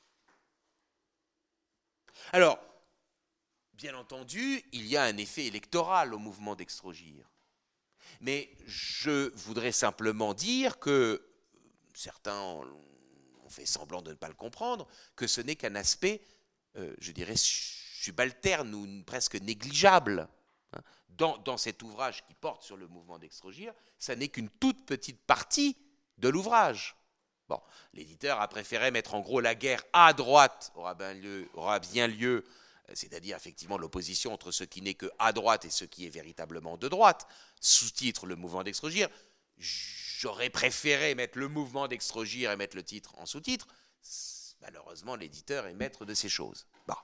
Alors, 2.32 2.60
bien 3.74 3.96
entendu, 3.96 4.64
il 4.72 4.86
y 4.86 4.96
a 4.96 5.04
un 5.04 5.18
effet 5.18 5.48
électoral 5.48 6.14
au 6.14 6.20
mouvement 6.20 6.56
d'extrogir. 6.56 7.28
Mais 8.20 8.56
je 8.68 9.36
voudrais 9.36 9.72
simplement 9.72 10.36
dire 10.36 10.78
que 10.78 11.28
certains 11.96 12.40
ont 12.40 13.50
fait 13.50 13.66
semblant 13.66 14.04
de 14.04 14.12
ne 14.12 14.16
pas 14.16 14.28
le 14.28 14.36
comprendre, 14.36 14.88
que 15.16 15.26
ce 15.26 15.42
n'est 15.42 15.56
qu'un 15.56 15.74
aspect, 15.74 16.22
euh, 16.76 16.96
je 17.00 17.12
dirais, 17.12 17.34
subalterne 17.36 18.76
ou 18.76 19.04
presque 19.06 19.38
négligeable 19.38 20.30
hein, 20.74 20.82
dans, 21.10 21.58
cet 21.58 21.82
ouvrage 21.82 22.24
qui 22.28 22.36
porte 22.36 22.62
sur 22.62 22.78
le 22.78 22.88
mouvement 22.88 23.18
d'extrogir, 23.18 23.74
ça 23.98 24.16
n'est 24.16 24.30
qu'une 24.30 24.50
toute 24.50 24.86
petite 24.86 25.20
partie 25.26 25.76
de 26.20 26.30
l'ouvrage. 26.30 26.96
Bon, 27.52 27.60
l'éditeur 27.94 28.40
a 28.40 28.48
préféré 28.48 28.92
mettre 28.92 29.14
en 29.14 29.20
gros 29.20 29.42
la 29.42 29.56
guerre 29.56 29.84
à 29.92 30.14
droite 30.14 30.72
aura 30.74 31.80
bien 31.80 32.08
lieu, 32.08 32.46
euh, 32.88 32.94
c'est-à-dire 32.94 33.36
effectivement 33.36 33.78
l'opposition 33.78 34.32
entre 34.34 34.52
ce 34.52 34.64
qui 34.64 34.82
n'est 34.82 34.94
que 34.94 35.12
à 35.20 35.34
droite 35.34 35.66
et 35.66 35.70
ce 35.70 35.84
qui 35.84 36.06
est 36.06 36.10
véritablement 36.10 36.78
de 36.78 36.88
droite, 36.88 37.28
sous-titre 37.60 38.26
le 38.26 38.38
mouvement 38.38 38.64
d'extrogir. 38.64 39.10
J'aurais 39.58 40.50
préféré 40.50 41.14
mettre 41.14 41.38
le 41.38 41.50
mouvement 41.50 41.90
d'extrogir 41.90 42.52
et 42.52 42.56
mettre 42.56 42.78
le 42.78 42.84
titre 42.84 43.14
en 43.18 43.26
sous-titre. 43.26 43.68
Malheureusement, 44.62 45.18
l'éditeur 45.18 45.68
est 45.68 45.74
maître 45.74 46.06
de 46.06 46.14
ces 46.14 46.30
choses. 46.30 46.66
Bon. 46.88 46.96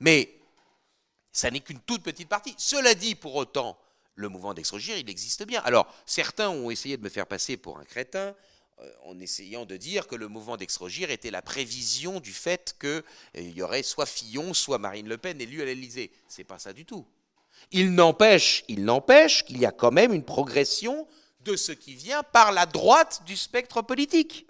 Mais 0.00 0.40
ça 1.32 1.50
n'est 1.50 1.60
qu'une 1.60 1.80
toute 1.80 2.02
petite 2.02 2.30
partie. 2.30 2.54
Cela 2.56 2.94
dit, 2.94 3.14
pour 3.14 3.34
autant, 3.34 3.78
le 4.14 4.30
mouvement 4.30 4.54
d'extrogir, 4.54 4.96
il 4.96 5.10
existe 5.10 5.44
bien. 5.44 5.60
Alors, 5.64 5.92
certains 6.06 6.48
ont 6.48 6.70
essayé 6.70 6.96
de 6.96 7.02
me 7.02 7.10
faire 7.10 7.26
passer 7.26 7.58
pour 7.58 7.78
un 7.78 7.84
crétin 7.84 8.34
en 9.04 9.18
essayant 9.18 9.64
de 9.64 9.76
dire 9.76 10.06
que 10.06 10.16
le 10.16 10.28
mouvement 10.28 10.56
d'extrogir 10.56 11.10
était 11.10 11.30
la 11.30 11.42
prévision 11.42 12.20
du 12.20 12.32
fait 12.32 12.76
qu'il 12.80 13.02
euh, 13.36 13.40
y 13.40 13.62
aurait 13.62 13.82
soit 13.82 14.06
Fillon, 14.06 14.54
soit 14.54 14.78
Marine 14.78 15.08
Le 15.08 15.18
Pen 15.18 15.40
élue 15.40 15.62
à 15.62 15.64
l'Élysée. 15.64 16.10
C'est 16.28 16.44
pas 16.44 16.58
ça 16.58 16.72
du 16.72 16.84
tout. 16.84 17.06
Il 17.70 17.94
n'empêche, 17.94 18.64
il 18.68 18.84
n'empêche 18.84 19.44
qu'il 19.44 19.58
y 19.58 19.66
a 19.66 19.72
quand 19.72 19.92
même 19.92 20.12
une 20.12 20.24
progression 20.24 21.06
de 21.40 21.56
ce 21.56 21.72
qui 21.72 21.94
vient 21.94 22.22
par 22.22 22.52
la 22.52 22.66
droite 22.66 23.22
du 23.26 23.36
spectre 23.36 23.82
politique. 23.82 24.46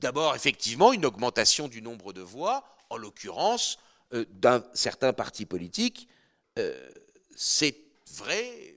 D'abord, 0.00 0.34
effectivement, 0.34 0.92
une 0.92 1.06
augmentation 1.06 1.68
du 1.68 1.82
nombre 1.82 2.12
de 2.12 2.20
voix, 2.20 2.64
en 2.90 2.96
l'occurrence, 2.96 3.78
euh, 4.12 4.24
d'un 4.30 4.64
certain 4.74 5.12
parti 5.12 5.46
politique, 5.46 6.08
euh, 6.58 6.90
c'est 7.34 7.76
vrai. 8.14 8.76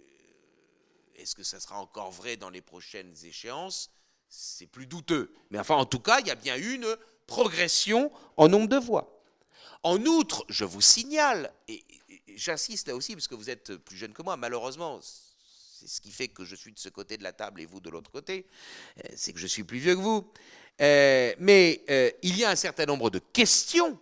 Est-ce 1.16 1.36
que 1.36 1.44
ça 1.44 1.60
sera 1.60 1.80
encore 1.80 2.12
vrai 2.12 2.38
dans 2.38 2.50
les 2.50 2.62
prochaines 2.62 3.14
échéances? 3.24 3.90
C'est 4.38 4.68
plus 4.68 4.86
douteux. 4.86 5.34
Mais 5.50 5.60
enfin, 5.60 5.76
en 5.76 5.86
tout 5.86 6.00
cas, 6.00 6.20
il 6.20 6.28
y 6.28 6.32
a 6.32 6.36
bien 6.36 6.58
une 6.58 6.98
progression 7.28 8.12
en 8.38 8.48
nombre 8.48 8.68
de 8.68 8.78
voix. 8.78 9.22
En 9.84 10.04
outre, 10.06 10.46
je 10.50 10.66
vous 10.66 10.82
signale, 10.82 11.54
et, 11.68 11.84
j'insiste 12.36 12.88
là 12.88 12.96
aussi 12.96 13.14
parce 13.14 13.28
que 13.28 13.36
vous 13.36 13.50
êtes 13.50 13.76
plus 13.78 13.96
jeune 13.96 14.14
que 14.14 14.22
moi, 14.22 14.36
malheureusement, 14.36 15.00
c'est 15.02 15.88
ce 15.88 16.02
qui 16.02 16.12
fait 16.12 16.28
que 16.28 16.44
je 16.44 16.56
suis 16.56 16.74
de 16.74 16.80
ce 16.80 16.90
côté 16.90 17.18
de 17.18 17.24
la 17.24 17.34
table 17.34 17.62
et 17.62 17.66
vous 17.66 17.80
de 17.80 17.90
l'autre 17.90 18.12
côté, 18.12 18.46
euh, 18.98 19.08
c'est 19.16 19.32
que 19.32 19.40
je 19.40 19.48
suis 19.48 19.64
plus 19.64 19.80
vieux 19.80 19.96
que 19.96 20.02
vous. 20.02 20.30
mais 20.80 21.84
il 22.24 22.38
y 22.38 22.44
a 22.44 22.50
un 22.50 22.56
certain 22.56 22.86
nombre 22.86 23.10
de 23.10 23.20
questions 23.20 23.98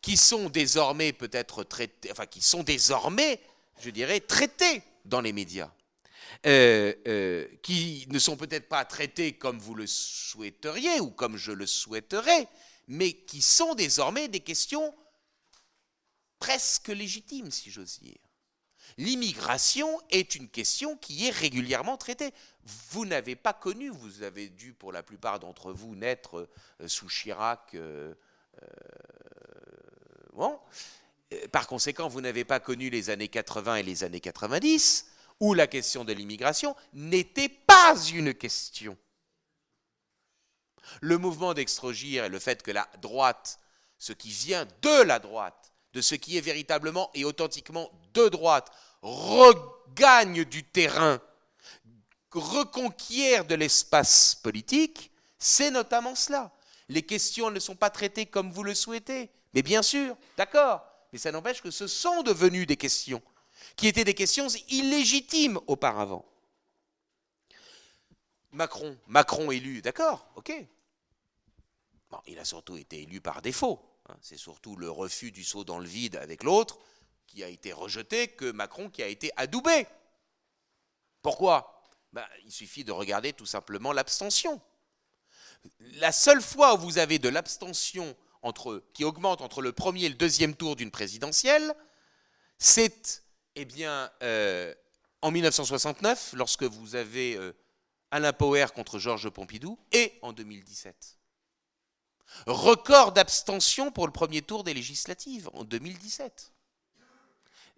qui 0.00 0.16
sont 0.16 0.50
désormais 0.50 1.12
peut-être 1.12 1.64
traités, 1.64 2.10
enfin 2.12 2.26
qui 2.26 2.42
sont 2.42 2.62
désormais, 2.62 3.40
je 3.80 3.90
dirais, 3.90 4.20
traités 4.20 4.82
dans 5.04 5.20
les 5.20 5.32
médias, 5.32 5.72
euh, 6.46 6.92
euh, 7.06 7.46
qui 7.62 8.06
ne 8.10 8.18
sont 8.18 8.36
peut-être 8.36 8.68
pas 8.68 8.84
traités 8.84 9.32
comme 9.32 9.58
vous 9.58 9.74
le 9.74 9.86
souhaiteriez 9.86 11.00
ou 11.00 11.10
comme 11.10 11.36
je 11.36 11.52
le 11.52 11.66
souhaiterais, 11.66 12.48
mais 12.88 13.12
qui 13.12 13.42
sont 13.42 13.74
désormais 13.74 14.28
des 14.28 14.40
questions 14.40 14.94
presque 16.38 16.88
légitimes, 16.88 17.50
si 17.50 17.70
j'ose 17.70 18.00
dire. 18.00 18.18
L'immigration 18.98 20.00
est 20.10 20.34
une 20.34 20.48
question 20.48 20.96
qui 20.96 21.26
est 21.26 21.30
régulièrement 21.30 21.96
traitée. 21.96 22.32
Vous 22.90 23.06
n'avez 23.06 23.34
pas 23.34 23.52
connu, 23.52 23.88
vous 23.88 24.22
avez 24.22 24.48
dû 24.48 24.72
pour 24.72 24.92
la 24.92 25.02
plupart 25.02 25.40
d'entre 25.40 25.72
vous 25.72 25.96
naître 25.96 26.48
euh, 26.80 26.88
sous 26.88 27.08
Chirac, 27.08 27.76
Bon. 30.34 30.58
Par 31.52 31.66
conséquent, 31.66 32.08
vous 32.08 32.20
n'avez 32.20 32.44
pas 32.44 32.60
connu 32.60 32.90
les 32.90 33.10
années 33.10 33.28
80 33.28 33.76
et 33.76 33.82
les 33.82 34.04
années 34.04 34.20
90, 34.20 35.06
où 35.40 35.54
la 35.54 35.66
question 35.66 36.04
de 36.04 36.12
l'immigration 36.12 36.74
n'était 36.92 37.48
pas 37.48 37.96
une 38.12 38.34
question. 38.34 38.96
Le 41.00 41.18
mouvement 41.18 41.54
d'extrogir 41.54 42.24
et 42.24 42.28
le 42.28 42.38
fait 42.38 42.62
que 42.62 42.70
la 42.70 42.88
droite, 43.00 43.58
ce 43.98 44.12
qui 44.12 44.30
vient 44.30 44.66
de 44.82 45.02
la 45.02 45.18
droite, 45.18 45.72
de 45.92 46.00
ce 46.00 46.14
qui 46.14 46.36
est 46.36 46.42
véritablement 46.42 47.10
et 47.14 47.24
authentiquement 47.24 47.90
de 48.12 48.28
droite, 48.28 48.70
regagne 49.02 50.44
du 50.44 50.64
terrain, 50.64 51.20
reconquiert 52.32 53.44
de 53.44 53.54
l'espace 53.54 54.34
politique, 54.34 55.10
c'est 55.38 55.70
notamment 55.70 56.14
cela. 56.14 56.52
Les 56.88 57.02
questions 57.02 57.50
ne 57.50 57.60
sont 57.60 57.76
pas 57.76 57.90
traitées 57.90 58.26
comme 58.26 58.50
vous 58.50 58.64
le 58.64 58.74
souhaitez, 58.74 59.30
mais 59.54 59.62
bien 59.62 59.82
sûr, 59.82 60.16
d'accord, 60.36 60.84
mais 61.12 61.18
ça 61.18 61.32
n'empêche 61.32 61.62
que 61.62 61.70
ce 61.70 61.86
sont 61.86 62.22
devenues 62.22 62.66
des 62.66 62.76
questions, 62.76 63.22
qui 63.76 63.88
étaient 63.88 64.04
des 64.04 64.14
questions 64.14 64.48
illégitimes 64.68 65.58
auparavant. 65.66 66.24
Macron, 68.52 68.96
Macron 69.08 69.50
élu, 69.50 69.82
d'accord, 69.82 70.28
ok. 70.36 70.52
Bon, 72.10 72.20
il 72.26 72.38
a 72.38 72.44
surtout 72.44 72.76
été 72.76 73.02
élu 73.02 73.20
par 73.20 73.42
défaut. 73.42 73.80
Hein. 74.08 74.16
C'est 74.20 74.36
surtout 74.36 74.76
le 74.76 74.90
refus 74.90 75.32
du 75.32 75.42
saut 75.42 75.64
dans 75.64 75.78
le 75.78 75.88
vide 75.88 76.16
avec 76.16 76.44
l'autre 76.44 76.78
qui 77.26 77.42
a 77.42 77.48
été 77.48 77.72
rejeté 77.72 78.28
que 78.28 78.52
Macron 78.52 78.90
qui 78.90 79.02
a 79.02 79.08
été 79.08 79.32
adoubé. 79.36 79.86
Pourquoi? 81.22 81.82
Ben, 82.12 82.24
Il 82.44 82.52
suffit 82.52 82.84
de 82.84 82.92
regarder 82.92 83.32
tout 83.32 83.46
simplement 83.46 83.92
l'abstention. 83.92 84.60
La 85.96 86.12
seule 86.12 86.42
fois 86.42 86.74
où 86.74 86.78
vous 86.78 86.98
avez 86.98 87.18
de 87.18 87.28
l'abstention 87.28 88.16
qui 88.92 89.04
augmente 89.04 89.40
entre 89.40 89.62
le 89.62 89.72
premier 89.72 90.04
et 90.04 90.08
le 90.10 90.14
deuxième 90.14 90.54
tour 90.54 90.76
d'une 90.76 90.90
présidentielle, 90.90 91.74
c'est 92.58 93.23
eh 93.56 93.64
bien, 93.64 94.10
euh, 94.22 94.74
en 95.22 95.30
1969, 95.30 96.34
lorsque 96.36 96.64
vous 96.64 96.96
avez 96.96 97.36
euh, 97.36 97.52
Alain 98.10 98.32
Poher 98.32 98.72
contre 98.72 98.98
Georges 98.98 99.30
Pompidou, 99.30 99.78
et 99.92 100.18
en 100.22 100.32
2017. 100.32 101.18
Record 102.46 103.12
d'abstention 103.12 103.92
pour 103.92 104.06
le 104.06 104.12
premier 104.12 104.42
tour 104.42 104.64
des 104.64 104.74
législatives 104.74 105.48
en 105.52 105.64
2017. 105.64 106.52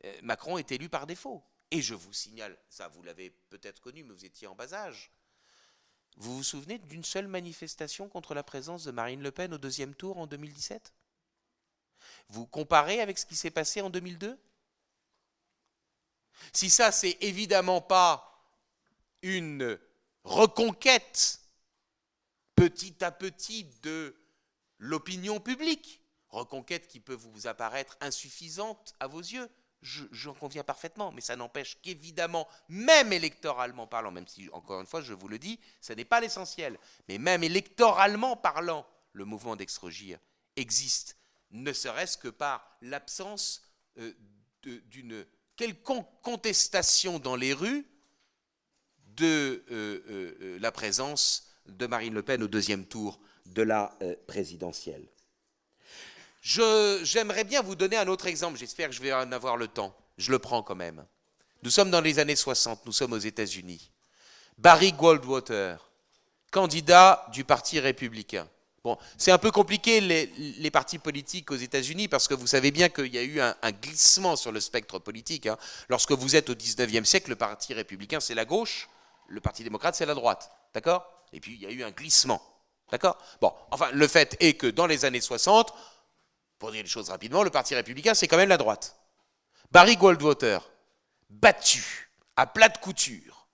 Euh, 0.05 0.15
Macron 0.23 0.59
est 0.59 0.73
élu 0.73 0.89
par 0.89 1.07
défaut. 1.07 1.43
Et 1.71 1.83
je 1.83 1.95
vous 1.95 2.13
signale, 2.13 2.57
ça 2.69 2.89
vous 2.89 3.03
l'avez 3.03 3.31
peut-être 3.49 3.81
connu, 3.81 4.05
mais 4.05 4.15
vous 4.15 4.25
étiez 4.25 4.47
en 4.47 4.55
bas 4.55 4.73
âge, 4.73 5.11
vous 6.17 6.37
vous 6.37 6.45
souvenez 6.45 6.79
d'une 6.79 7.05
seule 7.05 7.27
manifestation 7.27 8.09
contre 8.09 8.35
la 8.35 8.43
présence 8.43 8.85
de 8.85 8.91
Marine 8.91 9.23
Le 9.23 9.31
Pen 9.31 9.53
au 9.53 9.59
deuxième 9.59 9.95
tour 9.95 10.17
en 10.19 10.27
2017 10.27 10.95
Vous 12.29 12.47
comparez 12.47 13.01
avec 13.01 13.19
ce 13.19 13.27
qui 13.27 13.37
s'est 13.37 13.51
passé 13.51 13.83
en 13.83 13.91
2002 13.91 14.39
Si 16.53 16.71
ça, 16.71 16.93
c'est 16.93 17.19
évidemment 17.21 17.81
pas 17.81 18.33
une 19.23 19.79
reconquête 20.25 21.41
petit 22.55 23.05
à 23.05 23.11
petit 23.11 23.65
de 23.83 24.17
l'opinion 24.79 25.41
publique, 25.41 26.01
reconquête 26.29 26.89
qui 26.89 27.01
peut 27.01 27.15
vous 27.15 27.47
apparaître 27.47 27.97
insuffisante 28.01 28.95
à 29.01 29.07
vos 29.07 29.21
yeux, 29.21 29.49
j'en 29.83 30.35
conviens 30.35 30.65
parfaitement, 30.65 31.13
mais 31.13 31.21
ça 31.21 31.37
n'empêche 31.37 31.79
qu'évidemment, 31.83 32.49
même 32.69 33.13
électoralement 33.13 33.87
parlant, 33.87 34.11
même 34.11 34.27
si, 34.27 34.49
encore 34.53 34.81
une 34.81 34.87
fois, 34.87 35.01
je 35.01 35.15
vous 35.15 35.29
le 35.29 35.39
dis, 35.39 35.61
ce 35.81 35.93
n'est 35.93 36.05
pas 36.05 36.21
l'essentiel, 36.21 36.79
mais 37.09 37.19
même 37.19 37.45
électoralement 37.45 38.37
parlant, 38.37 38.87
le 39.13 39.25
mouvement 39.25 39.57
d'extrogir 39.57 40.19
existe, 40.57 41.17
ne 41.51 41.73
serait-ce 41.73 42.19
que 42.19 42.29
par 42.29 42.77
l'absence 42.83 43.63
euh, 43.99 44.13
d'une 44.63 45.25
quelconque 45.57 46.07
contestation 46.23 47.19
dans 47.19 47.37
les 47.37 47.53
rues 47.53 47.87
de 49.17 49.65
euh, 49.71 50.01
euh, 50.11 50.59
la 50.61 50.71
présence 50.71 51.49
de 51.67 51.87
Marine 51.87 52.15
Le 52.15 52.23
Pen 52.23 52.43
au 52.43 52.49
deuxième 52.49 52.85
tour 52.85 53.19
de 53.47 53.63
la 53.63 53.97
présidentielle. 54.27 55.07
J'aimerais 56.43 57.45
bien 57.45 57.63
vous 57.63 57.75
donner 57.75 57.97
un 57.97 58.07
autre 58.07 58.27
exemple, 58.27 58.59
j'espère 58.59 58.89
que 58.89 58.95
je 58.95 59.03
vais 59.03 59.13
en 59.13 59.33
avoir 59.33 59.57
le 59.57 59.67
temps. 59.67 59.97
Je 60.19 60.31
le 60.31 60.39
prends 60.39 60.63
quand 60.63 60.77
même. 60.77 61.05
Nous 61.63 61.71
sommes 61.71 61.91
dans 61.91 62.01
les 62.01 62.19
années 62.19 62.37
60, 62.37 62.87
nous 62.87 62.93
sommes 62.93 63.13
aux 63.13 63.19
États-Unis. 63.19 63.91
Barry 64.59 64.93
Goldwater, 64.93 65.91
candidat 66.51 67.27
du 67.33 67.45
Parti 67.45 67.81
républicain. 67.81 68.49
C'est 69.17 69.31
un 69.31 69.39
peu 69.39 69.51
compliqué 69.51 70.01
les, 70.01 70.71
partis 70.71 70.99
politiques 70.99 71.51
aux 71.51 71.57
États-Unis 71.57 72.09
parce 72.09 72.29
que 72.29 72.35
vous 72.35 72.47
savez 72.47 72.71
bien 72.71 72.89
qu'il 72.89 73.15
y 73.15 73.19
a 73.19 73.23
eu 73.23 73.41
un, 73.41 73.55
glissement 73.73 74.37
sur 74.37 74.53
le 74.53 74.61
spectre 74.61 74.99
politique. 74.99 75.47
Hein. 75.47 75.57
Lorsque 75.89 76.13
vous 76.13 76.37
êtes 76.37 76.51
au 76.51 76.55
19e 76.55 77.05
siècle, 77.05 77.31
le 77.31 77.37
Parti 77.37 77.75
républicain 77.75 78.21
c'est 78.21 78.35
la 78.35 78.45
gauche, 78.45 78.89
le 79.29 79.41
Parti 79.41 79.65
démocrate 79.65 79.95
c'est 79.95 80.07
la 80.07 80.15
droite. 80.15 80.51
D'accord? 80.75 81.07
Et 81.33 81.41
puis 81.41 81.55
il 81.55 81.63
y 81.63 81.67
a 81.67 81.71
eu 81.71 81.83
un 81.83 81.91
glissement. 81.91 82.43
D'accord? 82.91 83.19
Bon, 83.41 83.53
enfin, 83.71 83.91
le 83.93 84.07
fait 84.07 84.37
est 84.41 84.55
que 84.55 84.67
dans 84.67 84.87
les 84.87 85.05
années 85.05 85.21
60, 85.21 85.73
pour 86.59 86.73
dire 86.73 86.83
les 86.83 86.89
choses 86.89 87.11
rapidement, 87.11 87.43
le 87.43 87.51
Parti 87.51 87.75
républicain, 87.75 88.15
c'est 88.15 88.29
quand 88.29 88.37
même 88.37 88.49
la 88.49 88.59
droite. 88.59 88.97
Barry 89.73 89.97
Goldwater, 89.97 90.69
battu 91.29 92.11
à 92.37 92.47
plate 92.47 92.81
couture 92.81 93.49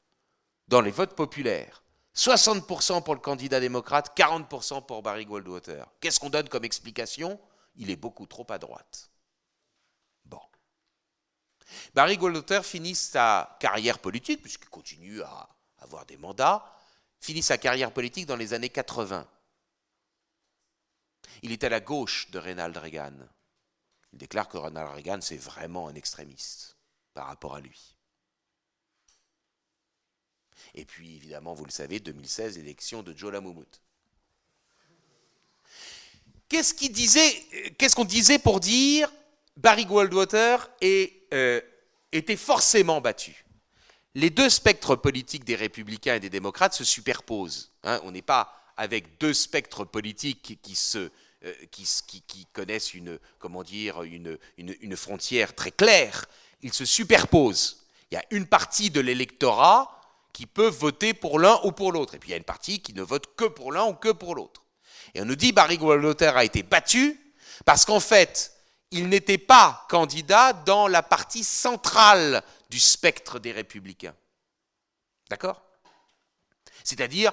dans 0.69 0.81
les 0.81 0.91
votes 0.91 1.15
populaires, 1.15 1.82
60% 2.15 3.03
pour 3.03 3.15
le 3.15 3.21
candidat 3.21 3.61
démocrate, 3.61 4.17
40% 4.17 4.85
pour 4.85 5.03
Barry 5.03 5.25
Goldwater. 5.25 5.87
Qu'est-ce 6.01 6.21
qu'on 6.21 6.31
donne 6.31 6.49
comme 6.49 6.65
explication? 6.65 7.41
Il 7.77 7.91
est 7.91 7.97
beaucoup 7.97 8.27
trop 8.27 8.47
à 8.51 8.59
droite. 8.59 9.11
Bon. 10.27 10.41
Barry 11.95 12.19
Goldwater 12.19 12.65
finit 12.65 12.95
sa 12.95 13.57
carrière 13.61 13.99
politique, 13.99 14.43
puisqu'il 14.43 14.69
continue 14.69 15.23
à 15.23 15.49
avoir 15.79 16.05
des 16.05 16.19
mandats, 16.19 16.65
finit 17.19 17.43
sa 17.43 17.57
carrière 17.57 17.93
politique 17.93 18.27
dans 18.27 18.37
les 18.37 18.53
années 18.53 18.69
80. 18.69 19.27
Il 21.43 21.51
est 21.51 21.65
à 21.65 21.71
la 21.71 21.81
gauche 21.81 22.31
de 22.31 22.39
Ronald 22.39 22.77
Reagan. 22.77 23.15
Il 24.13 24.19
déclare 24.19 24.49
que 24.49 24.59
Ronald 24.59 24.91
Reagan, 24.93 25.21
c'est 25.23 25.39
vraiment 25.39 25.89
un 25.89 25.95
extrémiste 25.95 26.77
par 27.15 27.27
rapport 27.27 27.55
à 27.55 27.61
lui. 27.61 27.97
Et 30.75 30.85
puis, 30.85 31.17
évidemment, 31.17 31.55
vous 31.55 31.65
le 31.65 31.71
savez, 31.71 32.01
2016, 32.01 32.59
élection 32.59 33.03
de. 33.03 33.15
Qu'est-ce 36.49 36.75
qu'on 36.75 36.93
disait, 36.93 37.73
qu'est-ce 37.79 37.97
qu'on 37.97 38.05
disait 38.05 38.39
pour 38.39 38.61
dire 38.61 39.11
Barry 39.57 39.87
Goldwater 39.87 40.71
euh, 40.83 41.61
était 42.13 42.37
forcément 42.37 43.01
battu? 43.01 43.45
Les 44.15 44.29
deux 44.29 44.51
spectres 44.51 44.95
politiques 44.97 45.45
des 45.45 45.55
républicains 45.57 46.17
et 46.17 46.21
des 46.21 46.29
démocrates 46.29 46.75
se 46.75 46.85
superposent. 46.85 47.73
Hein. 47.85 48.01
on 48.05 48.11
n'est 48.11 48.21
pas 48.23 48.55
avec 48.77 49.19
deux 49.19 49.33
spectres 49.33 49.85
politiques 49.85 50.59
qui 50.63 50.75
se 50.75 51.11
euh, 51.45 51.53
qui, 51.73 52.47
connaissent 52.53 52.95
une, 52.95 53.19
frontière 54.97 55.57
très 55.57 55.73
claire, 55.73 56.27
ils 56.61 56.73
se 56.73 56.85
superposent. 56.85 57.85
Il 58.11 58.15
y 58.15 58.17
a 58.17 58.25
une 58.31 58.47
partie 58.47 58.91
de 58.91 59.01
l'électorat 59.01 60.01
qui 60.33 60.47
peut 60.47 60.69
voter 60.69 61.15
pour 61.15 61.39
l'un 61.39 61.61
ou 61.65 61.73
pour 61.73 61.93
l'autre, 61.93 62.15
et 62.15 62.19
puis 62.19 62.31
il 62.31 62.33
y 62.33 62.35
a 62.35 62.39
une 62.39 62.45
partie 62.45 62.81
qui 62.81 62.95
ne 62.95 63.03
vote 63.03 63.35
que 63.37 63.45
pour 63.45 63.73
l'un 63.73 63.85
ou 63.85 63.95
que 63.95 64.11
pour 64.11 64.35
l'autre. 64.35 64.63
Et 65.15 65.21
on 65.21 65.25
nous 65.25 65.37
dit 65.37 65.53
Barry 65.53 65.79
Goldwater 65.79 66.37
a 66.37 66.45
été 66.45 66.63
battu 66.63 67.21
parce 67.65 67.85
qu'en 67.85 68.01
fait, 68.01 68.53
il 68.91 69.09
n'était 69.09 69.39
pas 69.39 69.87
candidat 69.89 70.53
dans 70.53 70.89
la 70.89 71.03
partie 71.03 71.45
centrale 71.45 72.43
du 72.71 72.81
spectre 72.81 73.39
des 73.39 73.53
républicains. 73.53 74.15
D'accord? 75.29 75.63
C'est-à-dire 76.85 77.33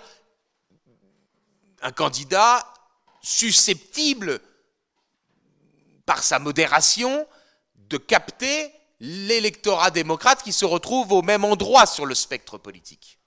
un 1.82 1.92
candidat 1.92 2.66
susceptible, 3.22 4.42
par 6.06 6.24
sa 6.24 6.40
modération, 6.40 7.28
de 7.76 7.98
capter 7.98 8.72
l'électorat 9.00 9.92
démocrate 9.92 10.44
qui 10.44 10.54
se 10.54 10.66
retrouve 10.66 11.12
au 11.12 11.22
même 11.22 11.46
endroit 11.46 11.86
sur 11.86 12.06
le 12.06 12.16
spectre 12.16 12.58
politique. 12.58 13.20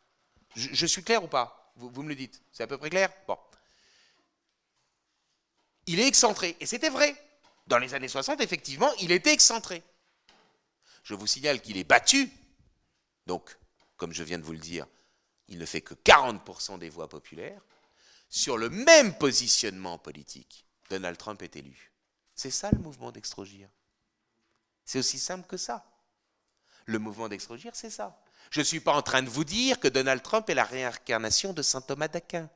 Je, 0.55 0.87
suis 0.87 1.03
clair 1.03 1.25
ou 1.25 1.29
pas? 1.29 1.73
Vous, 1.77 2.03
me 2.03 2.09
le 2.09 2.15
dites. 2.15 2.43
C'est 2.53 2.63
à 2.63 2.67
peu 2.67 2.77
près 2.77 2.91
clair? 2.91 3.11
Bon. 3.27 3.39
Il 5.87 5.99
est 5.99 6.07
excentré. 6.07 6.57
Et 6.61 6.67
c'était 6.67 6.91
vrai. 6.91 7.17
Dans 7.67 7.79
les 7.79 7.95
années 7.95 8.09
60, 8.09 8.41
effectivement, 8.41 8.93
il 9.01 9.13
était 9.13 9.33
excentré. 9.33 9.83
Je 11.05 11.15
vous 11.15 11.27
signale 11.27 11.61
qu'il 11.61 11.79
est 11.79 11.85
battu. 11.85 12.31
Donc, 13.27 13.57
comme 13.97 14.13
je 14.13 14.23
viens 14.23 14.39
de 14.39 14.45
vous 14.45 14.53
le 14.53 14.59
dire, 14.59 14.87
il 15.49 15.59
ne 15.59 15.65
fait 15.65 15.81
que 15.81 15.95
40% 15.95 16.79
des 16.79 16.91
voix 16.91 17.09
populaires 17.09 17.63
sur 18.29 18.57
le 18.57 18.71
même 18.71 19.17
positionnement 19.17 19.99
politique, 19.99 20.67
Donald 20.91 21.17
Trump 21.17 21.43
est 21.43 21.57
élu. 21.57 21.93
C'est 22.35 22.51
ça 22.51 22.71
le 22.73 22.79
mouvement 22.79 23.13
d'extrogir? 23.13 23.69
C'est 24.85 24.99
aussi 24.99 25.19
simple 25.19 25.47
que 25.47 25.57
ça. 25.57 25.85
Le 26.87 26.99
mouvement 26.99 27.29
d'extrogir, 27.29 27.73
c'est 27.75 27.91
ça. 27.91 28.19
Je 28.51 28.61
ne 28.61 28.65
suis 28.65 28.81
pas 28.81 28.93
en 28.93 29.03
train 29.03 29.23
de 29.23 29.29
vous 29.29 29.45
dire 29.45 29.81
que 29.81 29.89
Donald 29.89 30.23
Trump 30.23 30.49
est 30.51 30.55
la 30.55 30.65
réincarnation 30.65 31.53
de 31.53 31.63
saint 31.63 31.81
Thomas 31.81 32.09
d'Aquin. 32.09 32.51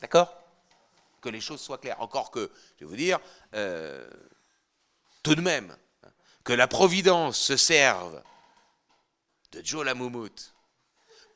D'accord? 0.00 0.32
Que 1.20 1.28
les 1.28 1.40
choses 1.40 1.60
soient 1.60 1.78
claires. 1.78 2.00
Encore 2.00 2.30
que, 2.30 2.50
je 2.76 2.84
vais 2.84 2.90
vous 2.90 2.96
dire, 2.96 3.18
euh, 3.54 4.08
tout 5.22 5.34
de 5.34 5.40
même, 5.40 5.76
que 6.44 6.52
la 6.52 6.66
Providence 6.66 7.38
se 7.38 7.56
serve 7.56 8.22
de 9.52 9.64
Joe 9.64 9.84
Lamoumout 9.84 10.54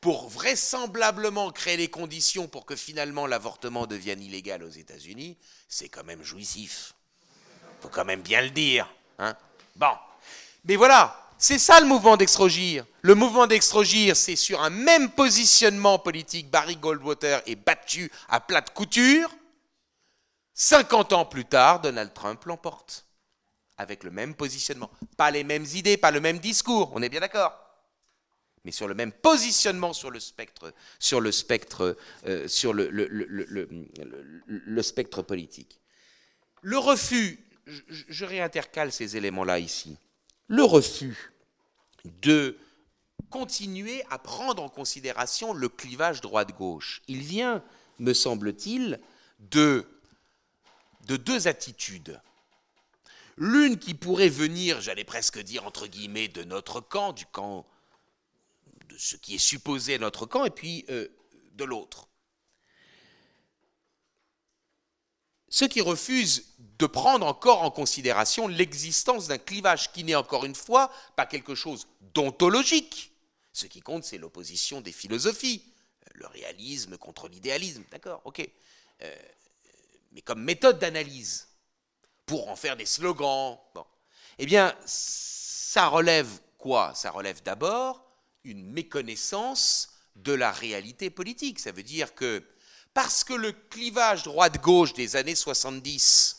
pour 0.01 0.29
vraisemblablement 0.29 1.51
créer 1.51 1.77
les 1.77 1.89
conditions 1.89 2.47
pour 2.47 2.65
que 2.65 2.75
finalement 2.75 3.25
l'avortement 3.25 3.87
devienne 3.87 4.21
illégal 4.21 4.63
aux 4.63 4.69
États-Unis, 4.69 5.37
c'est 5.67 5.89
quand 5.89 6.03
même 6.03 6.23
jouissif. 6.23 6.93
Faut 7.81 7.89
quand 7.89 8.05
même 8.05 8.21
bien 8.21 8.41
le 8.41 8.49
dire. 8.49 8.87
Hein 9.19 9.35
bon. 9.75 9.91
Mais 10.65 10.75
voilà, 10.75 11.29
c'est 11.37 11.59
ça 11.59 11.79
le 11.79 11.85
mouvement 11.85 12.17
d'extrogir. 12.17 12.85
Le 13.01 13.15
mouvement 13.15 13.47
d'extrogir, 13.47 14.15
c'est 14.15 14.35
sur 14.35 14.61
un 14.61 14.69
même 14.69 15.11
positionnement 15.11 15.99
politique. 15.99 16.49
Barry 16.49 16.75
Goldwater 16.75 17.41
est 17.45 17.55
battu 17.55 18.11
à 18.29 18.39
plate 18.39 18.73
couture. 18.73 19.29
50 20.53 21.13
ans 21.13 21.25
plus 21.25 21.45
tard, 21.45 21.81
Donald 21.81 22.13
Trump 22.13 22.43
l'emporte. 22.45 23.05
Avec 23.77 24.03
le 24.03 24.09
même 24.09 24.33
positionnement. 24.33 24.89
Pas 25.15 25.29
les 25.29 25.43
mêmes 25.43 25.65
idées, 25.75 25.97
pas 25.97 26.11
le 26.11 26.19
même 26.19 26.39
discours. 26.39 26.91
On 26.95 27.01
est 27.01 27.09
bien 27.09 27.19
d'accord 27.21 27.63
mais 28.67 28.71
sur 28.73 28.89
le 28.89 28.95
même 28.95 29.13
positionnement 29.13 29.93
sur 29.93 30.11
le 30.11 30.19
spectre, 30.19 30.73
sur 30.99 31.21
le 31.21 31.31
spectre, 31.31 31.95
euh, 32.25 32.49
sur 32.49 32.73
le, 32.73 32.89
le, 34.45 34.81
spectre 34.81 35.21
politique. 35.21 35.79
Le 36.63 36.77
refus, 36.77 37.39
je, 37.67 38.25
réintercale 38.25 38.91
ces 38.91 39.17
éléments-là 39.17 39.59
ici, 39.59 39.97
le 40.47 40.63
refus 40.63 41.31
de 42.21 42.57
continuer 43.29 44.03
à 44.09 44.17
prendre 44.17 44.63
en 44.63 44.69
considération 44.69 45.53
le 45.53 45.69
clivage 45.69 46.21
droite-gauche, 46.21 47.01
il 47.07 47.21
vient, 47.21 47.63
me 47.99 48.13
semble-t-il, 48.13 48.99
de, 49.39 49.85
de 51.07 51.17
deux 51.17 51.47
attitudes. 51.47 52.21
L'une 53.37 53.77
qui 53.77 53.93
pourrait 53.93 54.29
venir, 54.29 54.81
j'allais 54.81 55.03
presque 55.03 55.39
dire 55.39 55.65
entre 55.65 55.87
guillemets, 55.87 56.27
de 56.27 56.43
notre 56.43 56.79
camp, 56.79 57.13
du 57.13 57.25
camp 57.25 57.67
de 58.89 58.97
ce 58.97 59.15
qui 59.17 59.35
est 59.35 59.39
supposé 59.39 59.99
notre 59.99 60.25
camp, 60.25 60.45
et 60.45 60.49
puis 60.49 60.85
euh, 60.89 61.07
de 61.53 61.65
l'autre. 61.65 62.07
Ceux 65.49 65.67
qui 65.67 65.81
refusent 65.81 66.45
de 66.77 66.85
prendre 66.85 67.25
encore 67.25 67.63
en 67.63 67.71
considération 67.71 68.47
l'existence 68.47 69.27
d'un 69.27 69.37
clivage 69.37 69.91
qui 69.91 70.03
n'est 70.03 70.15
encore 70.15 70.45
une 70.45 70.55
fois 70.55 70.91
pas 71.15 71.25
quelque 71.25 71.55
chose 71.55 71.87
d'ontologique. 72.13 73.11
Ce 73.53 73.65
qui 73.65 73.81
compte, 73.81 74.03
c'est 74.03 74.17
l'opposition 74.17 74.81
des 74.81 74.91
philosophies, 74.91 75.63
le 76.13 76.27
réalisme 76.27 76.97
contre 76.97 77.27
l'idéalisme, 77.27 77.83
d'accord, 77.91 78.21
ok. 78.25 78.47
Euh, 79.01 79.15
mais 80.11 80.21
comme 80.21 80.43
méthode 80.43 80.79
d'analyse, 80.79 81.47
pour 82.27 82.49
en 82.49 82.55
faire 82.55 82.77
des 82.77 82.85
slogans. 82.85 83.57
Eh 84.37 84.45
bien, 84.45 84.75
ça 84.85 85.87
relève 85.87 86.29
quoi? 86.59 86.93
Ça 86.93 87.09
relève 87.09 87.41
d'abord 87.41 88.05
une 88.43 88.63
méconnaissance 88.63 89.89
de 90.15 90.33
la 90.33 90.51
réalité 90.51 91.09
politique. 91.09 91.59
Ça 91.59 91.71
veut 91.71 91.83
dire 91.83 92.13
que 92.13 92.43
Parce 92.97 93.23
que 93.23 93.35
le 93.35 93.51
clivage 93.51 94.23
droite-gauche 94.23 94.93
des 94.93 95.15
années 95.17 95.35
70 95.35 96.35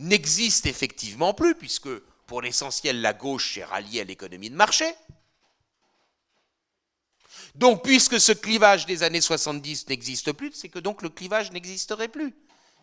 n'existe 0.00 0.66
effectivement 0.66 1.32
plus, 1.32 1.54
puisque 1.54 2.00
pour 2.26 2.42
l'essentiel, 2.42 3.00
la 3.00 3.12
gauche 3.12 3.56
est 3.56 3.64
ralliée 3.64 4.00
à 4.00 4.04
l'économie 4.04 4.50
de 4.50 4.56
marché. 4.56 4.92
Donc, 7.54 7.84
puisque 7.84 8.18
ce 8.18 8.32
clivage 8.32 8.86
des 8.86 9.04
années 9.04 9.20
70 9.20 9.88
n'existe 9.88 10.32
plus, 10.32 10.50
c'est 10.52 10.68
que 10.68 10.80
donc 10.80 11.00
le 11.00 11.10
clivage 11.10 11.52
n'existerait 11.52 12.08
plus. 12.08 12.34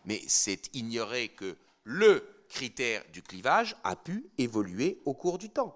Mais 0.05 0.23
c'est 0.29 0.73
ignorer 0.73 1.27
que 1.27 1.57
le 1.83 2.45
critère 2.47 3.03
du 3.11 3.21
clivage 3.21 3.75
a 3.83 3.97
pu 3.97 4.25
évoluer 4.37 5.01
au 5.03 5.13
cours 5.13 5.37
du 5.37 5.49
temps. 5.49 5.75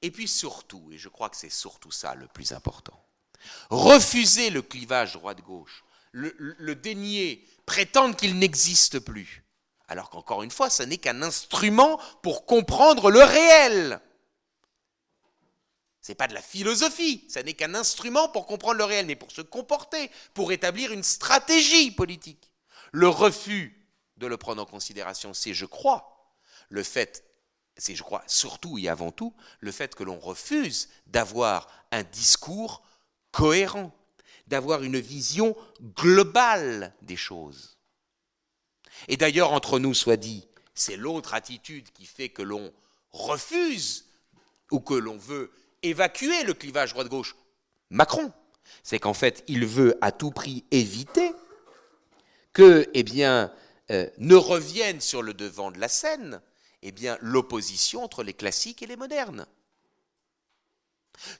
Et 0.00 0.12
puis 0.12 0.28
surtout, 0.28 0.92
et 0.92 0.96
je 0.96 1.08
crois 1.08 1.28
que 1.28 1.36
c'est 1.36 1.50
surtout 1.50 1.90
ça 1.90 2.14
le 2.14 2.28
plus 2.28 2.52
important, 2.52 3.04
refuser 3.70 4.50
le 4.50 4.62
clivage 4.62 5.14
droite-gauche, 5.14 5.84
le, 6.12 6.34
le, 6.38 6.74
dénier, 6.74 7.46
prétendre 7.66 8.16
qu'il 8.16 8.38
n'existe 8.38 8.98
plus, 8.98 9.44
alors 9.88 10.10
qu'encore 10.10 10.42
une 10.42 10.50
fois, 10.50 10.70
ce 10.70 10.82
n'est 10.82 10.98
qu'un 10.98 11.22
instrument 11.22 12.00
pour 12.22 12.46
comprendre 12.46 13.10
le 13.10 13.22
réel. 13.22 14.00
Ce 16.00 16.12
n'est 16.12 16.16
pas 16.16 16.28
de 16.28 16.34
la 16.34 16.42
philosophie, 16.42 17.26
ce 17.28 17.38
n'est 17.40 17.54
qu'un 17.54 17.74
instrument 17.74 18.28
pour 18.28 18.46
comprendre 18.46 18.78
le 18.78 18.84
réel, 18.84 19.06
mais 19.06 19.16
pour 19.16 19.30
se 19.30 19.42
comporter, 19.42 20.10
pour 20.32 20.50
établir 20.52 20.92
une 20.92 21.02
stratégie 21.02 21.90
politique. 21.90 22.52
Le 22.92 23.08
refus 23.08 23.86
de 24.16 24.26
le 24.26 24.36
prendre 24.36 24.62
en 24.62 24.66
considération, 24.66 25.34
c'est, 25.34 25.54
je 25.54 25.66
crois, 25.66 26.34
le 26.68 26.82
fait, 26.82 27.24
c'est, 27.76 27.94
je 27.94 28.02
crois, 28.02 28.22
surtout 28.26 28.78
et 28.78 28.88
avant 28.88 29.12
tout, 29.12 29.34
le 29.60 29.72
fait 29.72 29.94
que 29.94 30.04
l'on 30.04 30.18
refuse 30.18 30.88
d'avoir 31.06 31.68
un 31.90 32.02
discours 32.02 32.82
cohérent, 33.32 33.92
d'avoir 34.46 34.82
une 34.82 34.98
vision 34.98 35.56
globale 35.96 36.94
des 37.02 37.16
choses. 37.16 37.78
Et 39.08 39.16
d'ailleurs, 39.16 39.52
entre 39.52 39.78
nous 39.78 39.94
soit 39.94 40.16
dit, 40.16 40.48
c'est 40.74 40.96
l'autre 40.96 41.34
attitude 41.34 41.90
qui 41.92 42.06
fait 42.06 42.28
que 42.28 42.42
l'on 42.42 42.72
refuse 43.12 44.06
ou 44.70 44.80
que 44.80 44.94
l'on 44.94 45.16
veut 45.16 45.50
évacuer 45.82 46.42
le 46.44 46.54
clivage 46.54 46.92
droite-gauche. 46.92 47.36
Macron, 47.90 48.32
c'est 48.82 48.98
qu'en 48.98 49.14
fait, 49.14 49.44
il 49.48 49.66
veut 49.66 49.96
à 50.00 50.12
tout 50.12 50.30
prix 50.30 50.64
éviter 50.70 51.32
que, 52.52 52.88
eh 52.94 53.02
bien, 53.02 53.52
euh, 53.90 54.08
ne 54.18 54.34
revienne 54.34 55.00
sur 55.00 55.22
le 55.22 55.34
devant 55.34 55.70
de 55.70 55.78
la 55.78 55.88
scène, 55.88 56.40
eh 56.82 56.92
bien, 56.92 57.18
l'opposition 57.20 58.04
entre 58.04 58.22
les 58.22 58.34
classiques 58.34 58.82
et 58.82 58.86
les 58.86 58.96
modernes. 58.96 59.46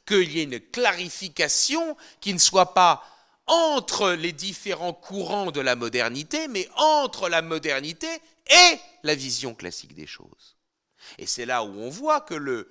Qu'il 0.06 0.30
y 0.32 0.40
ait 0.40 0.44
une 0.44 0.60
clarification 0.60 1.96
qui 2.20 2.32
ne 2.32 2.38
soit 2.38 2.74
pas 2.74 3.02
entre 3.46 4.12
les 4.12 4.32
différents 4.32 4.92
courants 4.92 5.50
de 5.50 5.60
la 5.60 5.74
modernité, 5.74 6.46
mais 6.48 6.68
entre 6.76 7.28
la 7.28 7.42
modernité 7.42 8.08
et 8.48 8.78
la 9.02 9.14
vision 9.14 9.54
classique 9.54 9.94
des 9.94 10.06
choses. 10.06 10.56
Et 11.18 11.26
c'est 11.26 11.46
là 11.46 11.64
où 11.64 11.80
on 11.80 11.90
voit 11.90 12.20
que 12.20 12.34
le 12.34 12.68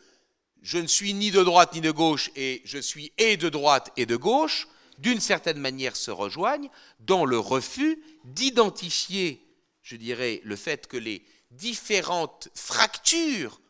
je 0.61 0.77
ne 0.77 0.87
suis 0.87 1.13
ni 1.13 1.31
de 1.31 1.41
droite 1.41 1.73
ni 1.73 1.81
de 1.81 1.91
gauche 1.91 2.31
et 2.35 2.61
je 2.65 2.77
suis 2.77 3.13
et 3.17 3.37
de 3.37 3.49
droite 3.49 3.91
et 3.95 4.05
de 4.05 4.15
gauche, 4.15 4.67
d'une 4.97 5.21
certaine 5.21 5.59
manière 5.59 5.95
se 5.95 6.11
rejoignent 6.11 6.69
dans 6.99 7.25
le 7.25 7.39
refus 7.39 8.01
d'identifier, 8.25 9.41
je 9.81 9.95
dirais, 9.95 10.41
le 10.43 10.55
fait 10.55 10.87
que 10.87 10.97
les 10.97 11.23
différentes 11.51 12.49
fractures, 12.53 13.61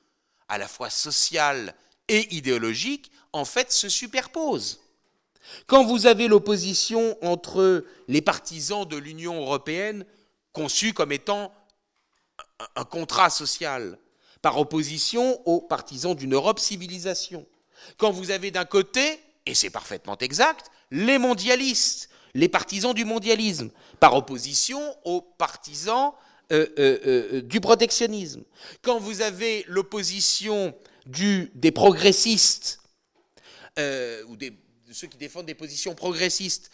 à 0.48 0.58
la 0.58 0.68
fois 0.68 0.90
sociales 0.90 1.76
et 2.08 2.36
idéologiques, 2.36 3.12
en 3.34 3.46
fait 3.46 3.72
se 3.72 3.90
superposent. 3.90 4.80
Quand 5.68 5.84
vous 5.84 6.06
avez 6.06 6.28
l'opposition 6.28 7.18
entre 7.24 7.86
les 8.08 8.22
partisans 8.22 8.86
de 8.88 8.98
l'Union 8.98 9.40
européenne, 9.40 10.06
conçue 10.54 10.94
comme 10.94 11.12
étant 11.12 11.52
un 12.76 12.84
contrat 12.84 13.30
social, 13.30 13.98
par 14.42 14.58
opposition 14.58 15.42
aux 15.46 15.62
partisans 15.62 16.16
d'une 16.16 16.34
Europe 16.34 16.60
civilisation. 16.60 17.46
Quand 17.98 18.12
vous 18.12 18.32
avez 18.32 18.52
d'un 18.52 18.66
côté, 18.66 19.20
et 19.46 19.54
c'est 19.54 19.70
parfaitement 19.70 20.18
exact, 20.18 20.72
les 20.92 21.18
mondialistes, 21.18 22.10
les 22.34 22.48
partisans 22.48 22.94
du 22.94 23.06
mondialisme, 23.06 23.70
par 24.00 24.16
opposition 24.16 24.82
aux 25.04 25.22
partisans 25.22 26.14
euh, 26.52 26.68
euh, 26.80 27.00
euh, 27.06 27.42
du 27.42 27.60
protectionnisme. 27.60 28.44
Quand 28.82 29.00
vous 29.00 29.22
avez 29.22 29.66
l'opposition 29.68 30.74
des 31.06 31.72
progressistes, 31.72 32.79
ou 33.78 34.36
des, 34.36 34.52
de 34.52 34.94
ceux 34.94 35.08
qui 35.08 35.18
défendent 35.18 35.46
des 35.46 35.56
positions 35.56 35.96
progressistes, 35.96 36.72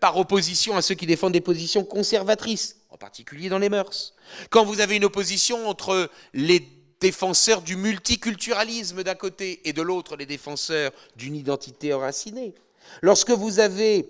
par 0.00 0.16
opposition 0.16 0.76
à 0.76 0.82
ceux 0.82 0.94
qui 0.94 1.06
défendent 1.06 1.32
des 1.32 1.40
positions 1.40 1.84
conservatrices, 1.84 2.76
en 2.90 2.96
particulier 2.96 3.48
dans 3.48 3.58
les 3.58 3.68
mœurs. 3.68 4.14
Quand 4.50 4.64
vous 4.64 4.80
avez 4.80 4.96
une 4.96 5.04
opposition 5.04 5.68
entre 5.68 6.10
les 6.32 6.68
défenseurs 7.00 7.62
du 7.62 7.76
multiculturalisme 7.76 9.02
d'un 9.02 9.14
côté 9.14 9.60
et 9.68 9.72
de 9.72 9.82
l'autre 9.82 10.16
les 10.16 10.26
défenseurs 10.26 10.92
d'une 11.16 11.36
identité 11.36 11.92
enracinée. 11.92 12.54
Lorsque 13.02 13.30
vous 13.30 13.58
avez 13.58 14.08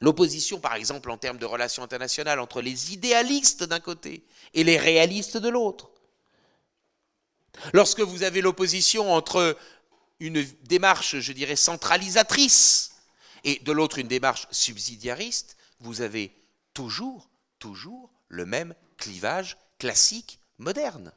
l'opposition, 0.00 0.58
par 0.58 0.74
exemple, 0.74 1.10
en 1.10 1.16
termes 1.16 1.38
de 1.38 1.46
relations 1.46 1.82
internationales, 1.82 2.40
entre 2.40 2.60
les 2.60 2.92
idéalistes 2.92 3.64
d'un 3.64 3.80
côté 3.80 4.24
et 4.54 4.64
les 4.64 4.78
réalistes 4.78 5.36
de 5.36 5.48
l'autre. 5.48 5.90
Lorsque 7.72 8.00
vous 8.00 8.22
avez 8.22 8.42
l'opposition 8.42 9.12
entre 9.12 9.56
une 10.20 10.42
démarche, 10.64 11.18
je 11.18 11.32
dirais, 11.32 11.56
centralisatrice 11.56 12.92
et 13.44 13.58
de 13.60 13.72
l'autre 13.72 13.98
une 13.98 14.08
démarche 14.08 14.46
subsidiariste, 14.50 15.56
vous 15.80 16.00
avez 16.00 16.32
toujours 16.74 17.28
toujours 17.58 18.10
le 18.28 18.46
même 18.46 18.74
clivage 18.96 19.56
classique 19.78 20.40
moderne. 20.58 21.12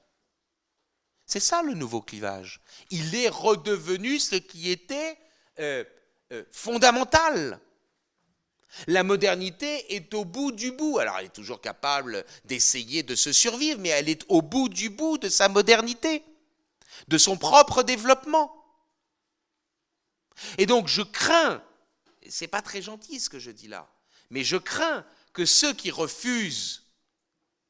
C'est 1.26 1.40
ça 1.40 1.62
le 1.62 1.74
nouveau 1.74 2.02
clivage. 2.02 2.60
Il 2.90 3.16
est 3.16 3.30
redevenu 3.30 4.20
ce 4.20 4.36
qui 4.36 4.72
était 4.72 5.18
euh, 5.60 5.84
euh, 6.32 6.44
fondamental. 6.52 7.60
La 8.88 9.04
modernité 9.04 9.96
est 9.96 10.14
au 10.14 10.26
bout 10.26 10.52
du 10.52 10.72
bout. 10.72 11.00
Alors 11.00 11.18
elle 11.20 11.28
est 11.28 11.30
toujours 11.34 11.62
capable 11.62 12.26
d'essayer 12.46 13.04
de 13.04 13.16
se 13.16 13.32
survivre, 13.32 13.80
mais 13.80 13.90
elle 13.90 14.10
est 14.10 14.26
au 14.28 14.42
bout 14.42 14.70
du 14.70 14.90
bout 14.90 15.18
de 15.18 15.30
sa 15.30 15.50
modernité, 15.50 16.24
de 17.08 17.18
son 17.18 17.38
propre 17.38 17.84
développement. 17.84 18.59
Et 20.58 20.66
donc 20.66 20.88
je 20.88 21.02
crains, 21.02 21.64
c'est 22.28 22.48
pas 22.48 22.62
très 22.62 22.82
gentil 22.82 23.20
ce 23.20 23.30
que 23.30 23.40
je 23.40 23.52
dis 23.52 23.68
là, 23.68 23.90
mais 24.30 24.44
je 24.44 24.58
crains 24.58 25.06
que 25.34 25.46
ceux 25.46 25.74
qui 25.74 25.92
refusent, 25.92 26.84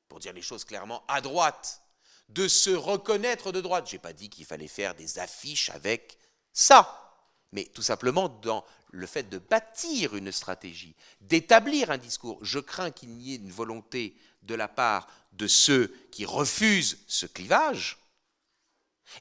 pour 0.07 0.20
dire 0.20 0.34
les 0.34 0.41
choses 0.41 0.63
clairement, 0.63 1.03
à 1.07 1.22
droite, 1.22 1.82
de 2.30 2.47
se 2.47 2.70
reconnaître 2.70 3.51
de 3.51 3.61
droite, 3.61 3.88
je 3.88 3.93
n'ai 3.93 3.99
pas 3.99 4.13
dit 4.13 4.30
qu'il 4.30 4.45
fallait 4.45 4.67
faire 4.67 4.95
des 4.95 5.20
affiches 5.20 5.70
avec 5.72 6.17
ça, 6.53 7.17
mais 7.51 7.65
tout 7.65 7.82
simplement 7.82 8.30
dans 8.30 8.63
le 8.91 9.07
fait 9.07 9.30
de 9.30 9.38
bâtir 9.38 10.15
une 10.15 10.32
stratégie, 10.32 10.95
d'établir 11.22 11.91
un 11.91 11.97
discours. 11.97 12.38
Je 12.43 12.59
crains 12.59 12.91
qu'il 12.91 13.09
n'y 13.09 13.34
ait 13.34 13.38
une 13.38 13.51
volonté 13.51 14.15
de 14.43 14.55
la 14.55 14.67
part 14.67 15.07
de 15.34 15.47
ceux 15.47 15.88
qui 16.11 16.26
refusent 16.26 16.99
ce 17.07 17.26
clivage 17.26 17.97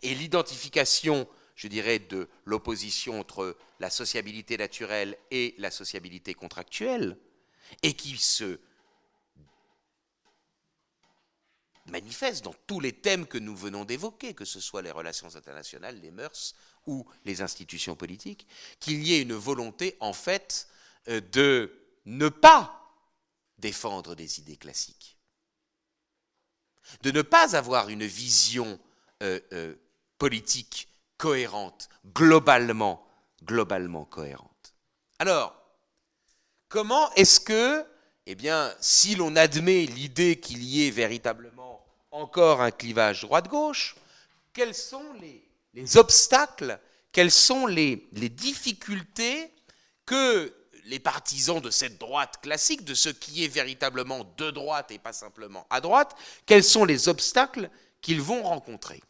et 0.02 0.14
l'identification, 0.14 1.28
je 1.58 1.66
dirais, 1.66 1.98
de 1.98 2.28
l'opposition 2.44 3.18
entre 3.18 3.56
la 3.80 3.90
sociabilité 3.90 4.56
naturelle 4.56 5.18
et 5.32 5.56
la 5.58 5.72
sociabilité 5.72 6.32
contractuelle, 6.32 7.18
et 7.82 7.94
qui 7.94 8.16
se 8.16 8.60
manifeste 11.86 12.44
dans 12.44 12.54
tous 12.68 12.78
les 12.78 12.92
thèmes 12.92 13.26
que 13.26 13.38
nous 13.38 13.56
venons 13.56 13.84
d'évoquer, 13.84 14.34
que 14.34 14.44
ce 14.44 14.60
soit 14.60 14.82
les 14.82 14.92
relations 14.92 15.34
internationales, 15.34 16.00
les 16.00 16.12
mœurs 16.12 16.54
ou 16.86 17.04
les 17.24 17.42
institutions 17.42 17.96
politiques, 17.96 18.46
qu'il 18.78 19.02
y 19.02 19.14
ait 19.14 19.22
une 19.22 19.34
volonté 19.34 19.96
en 19.98 20.12
fait 20.12 20.68
euh, 21.08 21.20
de 21.32 21.72
ne 22.06 22.28
pas 22.28 22.94
défendre 23.58 24.14
des 24.14 24.38
idées 24.38 24.56
classiques, 24.56 25.18
de 27.02 27.10
ne 27.10 27.22
pas 27.22 27.56
avoir 27.56 27.88
une 27.88 28.06
vision 28.06 28.78
euh, 29.24 29.40
euh, 29.52 29.74
politique 30.18 30.87
cohérente, 31.18 31.88
globalement, 32.14 33.06
globalement 33.44 34.04
cohérente. 34.06 34.74
Alors, 35.18 35.58
Comment 36.68 37.10
est-ce 37.14 37.40
que, 37.40 37.84
eh 38.26 38.34
bien, 38.34 38.74
si 38.78 39.14
l'on 39.14 39.36
admet 39.36 39.86
l'idée 39.86 40.38
qu'il 40.38 40.62
y 40.62 40.86
ait 40.86 40.90
véritablement 40.90 41.82
encore 42.10 42.60
un 42.60 42.70
clivage 42.70 43.22
droite-gauche, 43.22 43.96
quels 44.52 44.74
sont 44.74 45.14
les, 45.14 45.96
obstacles, 45.96 46.78
quelles 47.10 47.30
sont 47.30 47.66
les, 47.66 48.06
les 48.12 48.28
difficultés 48.28 49.50
que 50.04 50.54
les 50.84 50.98
partisans 51.00 51.60
de 51.60 51.70
cette 51.70 51.98
droite 51.98 52.40
classique, 52.42 52.84
de 52.84 52.94
ce 52.94 53.08
qui 53.08 53.44
est 53.44 53.48
véritablement 53.48 54.24
de 54.36 54.50
droite 54.50 54.90
et 54.90 54.98
pas 54.98 55.14
simplement 55.14 55.66
à 55.70 55.80
droite, 55.80 56.14
quels 56.44 56.64
sont 56.64 56.84
les 56.84 57.08
obstacles 57.08 57.70
qu'ils 58.02 58.20
vont 58.20 58.42
rencontrer? 58.42 59.02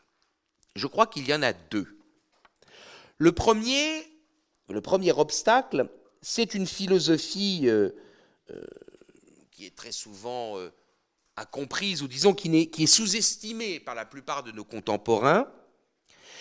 Je 0.76 0.86
crois 0.86 1.08
qu'il 1.08 1.28
y 1.28 1.34
en 1.34 1.42
a 1.42 1.52
deux. 1.52 1.97
Le 3.18 3.32
premier, 3.32 4.06
le 4.68 4.80
premier 4.80 5.12
obstacle, 5.12 5.90
c'est 6.22 6.54
une 6.54 6.66
philosophie 6.66 7.62
euh, 7.64 7.90
euh, 8.50 8.64
qui 9.50 9.66
est 9.66 9.76
très 9.76 9.92
souvent 9.92 10.56
incomprise, 11.36 12.02
ou 12.02 12.08
disons 12.08 12.34
qui 12.34 12.82
est 12.82 12.86
sous-estimée 12.86 13.80
par 13.80 13.94
la 13.94 14.04
plupart 14.04 14.42
de 14.42 14.52
nos 14.52 14.64
contemporains, 14.64 15.50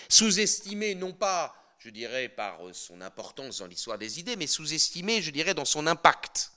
sous-estimée 0.10 0.96
non 0.96 1.14
pas, 1.14 1.56
je 1.80 1.90
dirais, 1.90 2.30
par 2.30 2.60
son 2.74 3.02
importance 3.02 3.60
dans 3.60 3.68
l'histoire 3.68 3.98
des 3.98 4.20
idées, 4.20 4.36
mais 4.36 4.48
sous-estimée, 4.48 5.22
je 5.22 5.32
dirais, 5.32 5.54
dans 5.54 5.66
son 5.66 5.88
impact. 5.88 6.52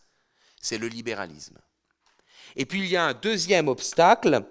C'est 0.60 0.78
le 0.78 0.88
libéralisme. 0.88 1.58
Et 2.56 2.66
puis 2.66 2.80
il 2.80 2.88
y 2.88 2.96
a 2.96 3.04
un 3.04 3.14
deuxième 3.14 3.68
obstacle, 3.68 4.44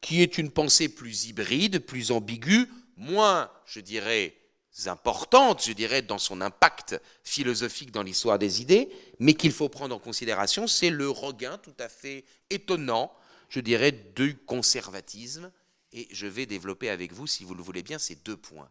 qui 0.00 0.22
est 0.22 0.38
une 0.38 0.50
pensée 0.50 0.88
plus 0.88 1.26
hybride, 1.26 1.80
plus 1.80 2.12
ambiguë, 2.12 2.68
moins, 2.96 3.50
je 3.64 3.80
dirais, 3.80 4.36
importante, 4.84 5.64
je 5.64 5.72
dirais, 5.72 6.02
dans 6.02 6.18
son 6.18 6.40
impact 6.40 7.00
philosophique 7.24 7.90
dans 7.90 8.02
l'histoire 8.02 8.38
des 8.38 8.60
idées, 8.60 8.90
mais 9.18 9.34
qu'il 9.34 9.52
faut 9.52 9.68
prendre 9.68 9.94
en 9.94 9.98
considération, 9.98 10.66
c'est 10.66 10.90
le 10.90 11.08
regain 11.08 11.58
tout 11.58 11.74
à 11.78 11.88
fait 11.88 12.24
étonnant, 12.50 13.12
je 13.48 13.60
dirais, 13.60 13.92
du 13.92 14.36
conservatisme. 14.36 15.50
Et 15.92 16.08
je 16.10 16.26
vais 16.26 16.46
développer 16.46 16.90
avec 16.90 17.12
vous, 17.12 17.26
si 17.26 17.44
vous 17.44 17.54
le 17.54 17.62
voulez 17.62 17.82
bien, 17.82 17.98
ces 17.98 18.16
deux 18.16 18.36
points. 18.36 18.70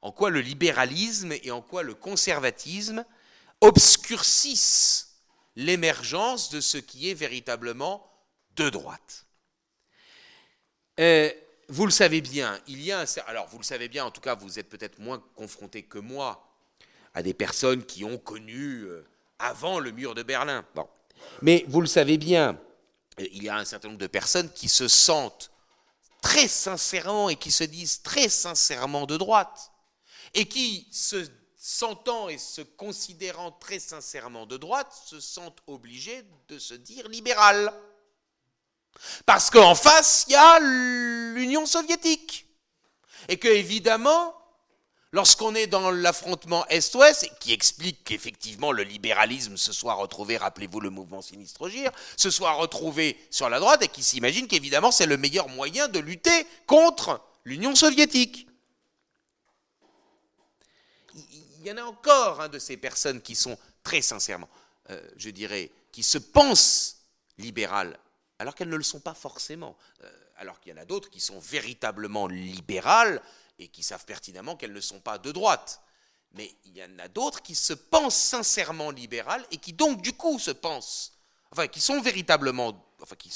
En 0.00 0.10
quoi 0.10 0.30
le 0.30 0.40
libéralisme 0.40 1.32
et 1.32 1.50
en 1.50 1.60
quoi 1.60 1.82
le 1.82 1.94
conservatisme 1.94 3.04
obscurcissent 3.60 5.20
l'émergence 5.54 6.50
de 6.50 6.60
ce 6.60 6.78
qui 6.78 7.10
est 7.10 7.14
véritablement 7.14 8.10
de 8.56 8.70
droite? 8.70 9.26
Euh, 10.98 11.30
vous 11.72 11.86
le 11.86 11.90
savez 11.90 12.20
bien, 12.20 12.60
il 12.66 12.82
y 12.82 12.92
a 12.92 13.00
un, 13.00 13.04
alors 13.26 13.48
vous 13.48 13.56
le 13.56 13.64
savez 13.64 13.88
bien, 13.88 14.04
en 14.04 14.10
tout 14.10 14.20
cas 14.20 14.34
vous 14.34 14.58
êtes 14.58 14.68
peut-être 14.68 14.98
moins 14.98 15.24
confronté 15.34 15.82
que 15.82 15.98
moi 15.98 16.46
à 17.14 17.22
des 17.22 17.32
personnes 17.32 17.82
qui 17.86 18.04
ont 18.04 18.18
connu 18.18 18.82
euh, 18.82 19.06
avant 19.38 19.80
le 19.80 19.90
mur 19.90 20.14
de 20.14 20.22
Berlin. 20.22 20.66
Bon. 20.74 20.86
Mais 21.40 21.64
vous 21.68 21.80
le 21.80 21.86
savez 21.86 22.18
bien, 22.18 22.60
euh, 23.18 23.26
il 23.32 23.42
y 23.42 23.48
a 23.48 23.56
un 23.56 23.64
certain 23.64 23.88
nombre 23.88 24.00
de 24.00 24.06
personnes 24.06 24.52
qui 24.52 24.68
se 24.68 24.86
sentent 24.86 25.50
très 26.20 26.46
sincèrement 26.46 27.30
et 27.30 27.36
qui 27.36 27.50
se 27.50 27.64
disent 27.64 28.02
très 28.02 28.28
sincèrement 28.28 29.06
de 29.06 29.16
droite 29.16 29.72
et 30.34 30.44
qui, 30.44 30.86
se 30.92 31.26
sentant 31.56 32.28
et 32.28 32.36
se 32.36 32.60
considérant 32.60 33.50
très 33.50 33.78
sincèrement 33.78 34.44
de 34.44 34.58
droite, 34.58 34.92
se 35.06 35.20
sentent 35.20 35.62
obligés 35.66 36.22
de 36.48 36.58
se 36.58 36.74
dire 36.74 37.08
libéral. 37.08 37.72
Parce 39.26 39.50
qu'en 39.50 39.74
face, 39.74 40.24
il 40.28 40.32
y 40.32 40.36
a 40.36 40.58
l'Union 40.60 41.66
soviétique. 41.66 42.46
Et 43.28 43.36
que, 43.36 43.48
évidemment, 43.48 44.34
lorsqu'on 45.12 45.54
est 45.54 45.66
dans 45.66 45.90
l'affrontement 45.90 46.66
Est-Ouest, 46.68 47.30
qui 47.38 47.52
explique 47.52 48.02
qu'effectivement 48.04 48.72
le 48.72 48.82
libéralisme 48.82 49.56
se 49.56 49.72
soit 49.72 49.94
retrouvé, 49.94 50.36
rappelez-vous 50.36 50.80
le 50.80 50.90
mouvement 50.90 51.22
sinistre 51.22 51.68
gire, 51.68 51.92
se 52.16 52.30
soit 52.30 52.52
retrouvé 52.52 53.18
sur 53.30 53.48
la 53.48 53.60
droite 53.60 53.82
et 53.82 53.88
qui 53.88 54.02
s'imagine 54.02 54.48
qu'évidemment 54.48 54.90
c'est 54.90 55.06
le 55.06 55.16
meilleur 55.16 55.48
moyen 55.48 55.88
de 55.88 55.98
lutter 55.98 56.46
contre 56.66 57.20
l'Union 57.44 57.74
soviétique. 57.74 58.48
Il 61.14 61.68
y 61.68 61.70
en 61.70 61.76
a 61.76 61.82
encore 61.82 62.40
un 62.40 62.48
de 62.48 62.58
ces 62.58 62.76
personnes 62.76 63.20
qui 63.20 63.36
sont 63.36 63.56
très 63.84 64.02
sincèrement, 64.02 64.48
euh, 64.90 65.00
je 65.16 65.30
dirais, 65.30 65.70
qui 65.92 66.02
se 66.02 66.18
pensent 66.18 66.96
libérales 67.38 67.98
alors 68.42 68.56
qu'elles 68.56 68.68
ne 68.68 68.76
le 68.76 68.82
sont 68.82 69.00
pas 69.00 69.14
forcément. 69.14 69.76
Euh, 70.02 70.10
alors 70.36 70.58
qu'il 70.60 70.72
y 70.72 70.74
en 70.74 70.82
a 70.82 70.84
d'autres 70.84 71.08
qui 71.08 71.20
sont 71.20 71.38
véritablement 71.38 72.26
libérales 72.26 73.22
et 73.60 73.68
qui 73.68 73.84
savent 73.84 74.04
pertinemment 74.04 74.56
qu'elles 74.56 74.72
ne 74.72 74.80
sont 74.80 74.98
pas 74.98 75.16
de 75.18 75.30
droite. 75.30 75.80
Mais 76.32 76.52
il 76.64 76.76
y 76.76 76.82
en 76.82 76.98
a 76.98 77.06
d'autres 77.06 77.40
qui 77.40 77.54
se 77.54 77.72
pensent 77.72 78.16
sincèrement 78.16 78.90
libérales 78.90 79.46
et 79.52 79.58
qui 79.58 79.72
donc 79.72 80.02
du 80.02 80.12
coup 80.12 80.40
se 80.40 80.50
pensent, 80.50 81.12
enfin 81.52 81.68
qui 81.68 81.80
sont 81.80 82.00
véritablement, 82.00 82.84
enfin 83.00 83.14
qui, 83.14 83.30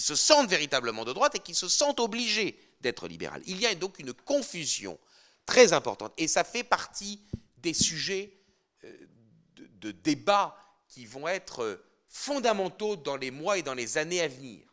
se 0.00 0.16
sentent 0.16 0.50
véritablement 0.50 1.04
de 1.04 1.12
droite 1.12 1.36
et 1.36 1.40
qui 1.40 1.54
se 1.54 1.68
sentent 1.68 2.00
obligés 2.00 2.58
d'être 2.80 3.06
libérales. 3.06 3.42
Il 3.46 3.60
y 3.60 3.66
a 3.66 3.74
donc 3.76 4.00
une 4.00 4.12
confusion 4.12 4.98
très 5.46 5.72
importante 5.72 6.12
et 6.16 6.26
ça 6.26 6.42
fait 6.42 6.64
partie 6.64 7.22
des 7.58 7.74
sujets 7.74 8.36
euh, 8.82 9.06
de, 9.54 9.66
de 9.66 9.92
débat 9.92 10.56
qui 10.88 11.06
vont 11.06 11.28
être 11.28 11.80
fondamentaux 12.08 12.96
dans 12.96 13.16
les 13.16 13.30
mois 13.30 13.58
et 13.58 13.62
dans 13.62 13.74
les 13.74 13.98
années 13.98 14.20
à 14.20 14.28
venir. 14.28 14.66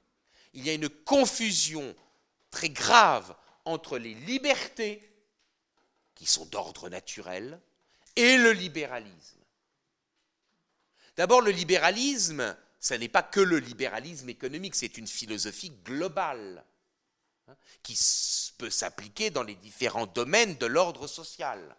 Il 0.53 0.65
y 0.65 0.69
a 0.69 0.73
une 0.73 0.89
confusion 0.89 1.95
très 2.49 2.69
grave 2.69 3.35
entre 3.65 3.97
les 3.97 4.13
libertés, 4.13 5.01
qui 6.13 6.25
sont 6.25 6.45
d'ordre 6.45 6.89
naturel, 6.89 7.59
et 8.15 8.37
le 8.37 8.51
libéralisme. 8.51 9.43
D'abord, 11.17 11.41
le 11.41 11.51
libéralisme, 11.51 12.55
ce 12.79 12.93
n'est 12.93 13.09
pas 13.09 13.23
que 13.23 13.39
le 13.39 13.57
libéralisme 13.57 14.29
économique, 14.29 14.75
c'est 14.75 14.97
une 14.97 15.07
philosophie 15.07 15.71
globale 15.83 16.63
hein, 17.47 17.55
qui 17.83 17.97
peut 18.57 18.69
s'appliquer 18.69 19.29
dans 19.29 19.43
les 19.43 19.55
différents 19.55 20.07
domaines 20.07 20.55
de 20.55 20.65
l'ordre 20.65 21.07
social. 21.07 21.75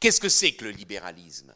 Qu'est-ce 0.00 0.20
que 0.20 0.28
c'est 0.28 0.54
que 0.54 0.64
le 0.64 0.70
libéralisme? 0.70 1.54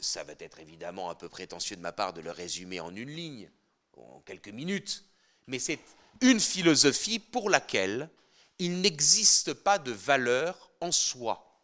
Ça 0.00 0.24
va 0.24 0.34
être 0.38 0.60
évidemment 0.60 1.10
un 1.10 1.14
peu 1.14 1.28
prétentieux 1.28 1.76
de 1.76 1.80
ma 1.82 1.92
part 1.92 2.12
de 2.12 2.20
le 2.20 2.30
résumer 2.30 2.80
en 2.80 2.94
une 2.94 3.10
ligne, 3.10 3.50
en 3.96 4.20
quelques 4.20 4.48
minutes, 4.48 5.04
mais 5.46 5.58
c'est 5.58 5.80
une 6.20 6.40
philosophie 6.40 7.18
pour 7.18 7.50
laquelle 7.50 8.10
il 8.58 8.80
n'existe 8.80 9.54
pas 9.54 9.78
de 9.78 9.92
valeur 9.92 10.70
en 10.80 10.92
soi. 10.92 11.60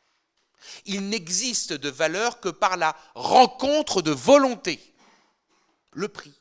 Il 0.85 1.09
n'existe 1.09 1.73
de 1.73 1.89
valeur 1.89 2.41
que 2.41 2.49
par 2.49 2.77
la 2.77 2.97
rencontre 3.15 4.03
de 4.03 4.11
volonté, 4.11 4.95
le 5.93 6.09
prix. 6.09 6.35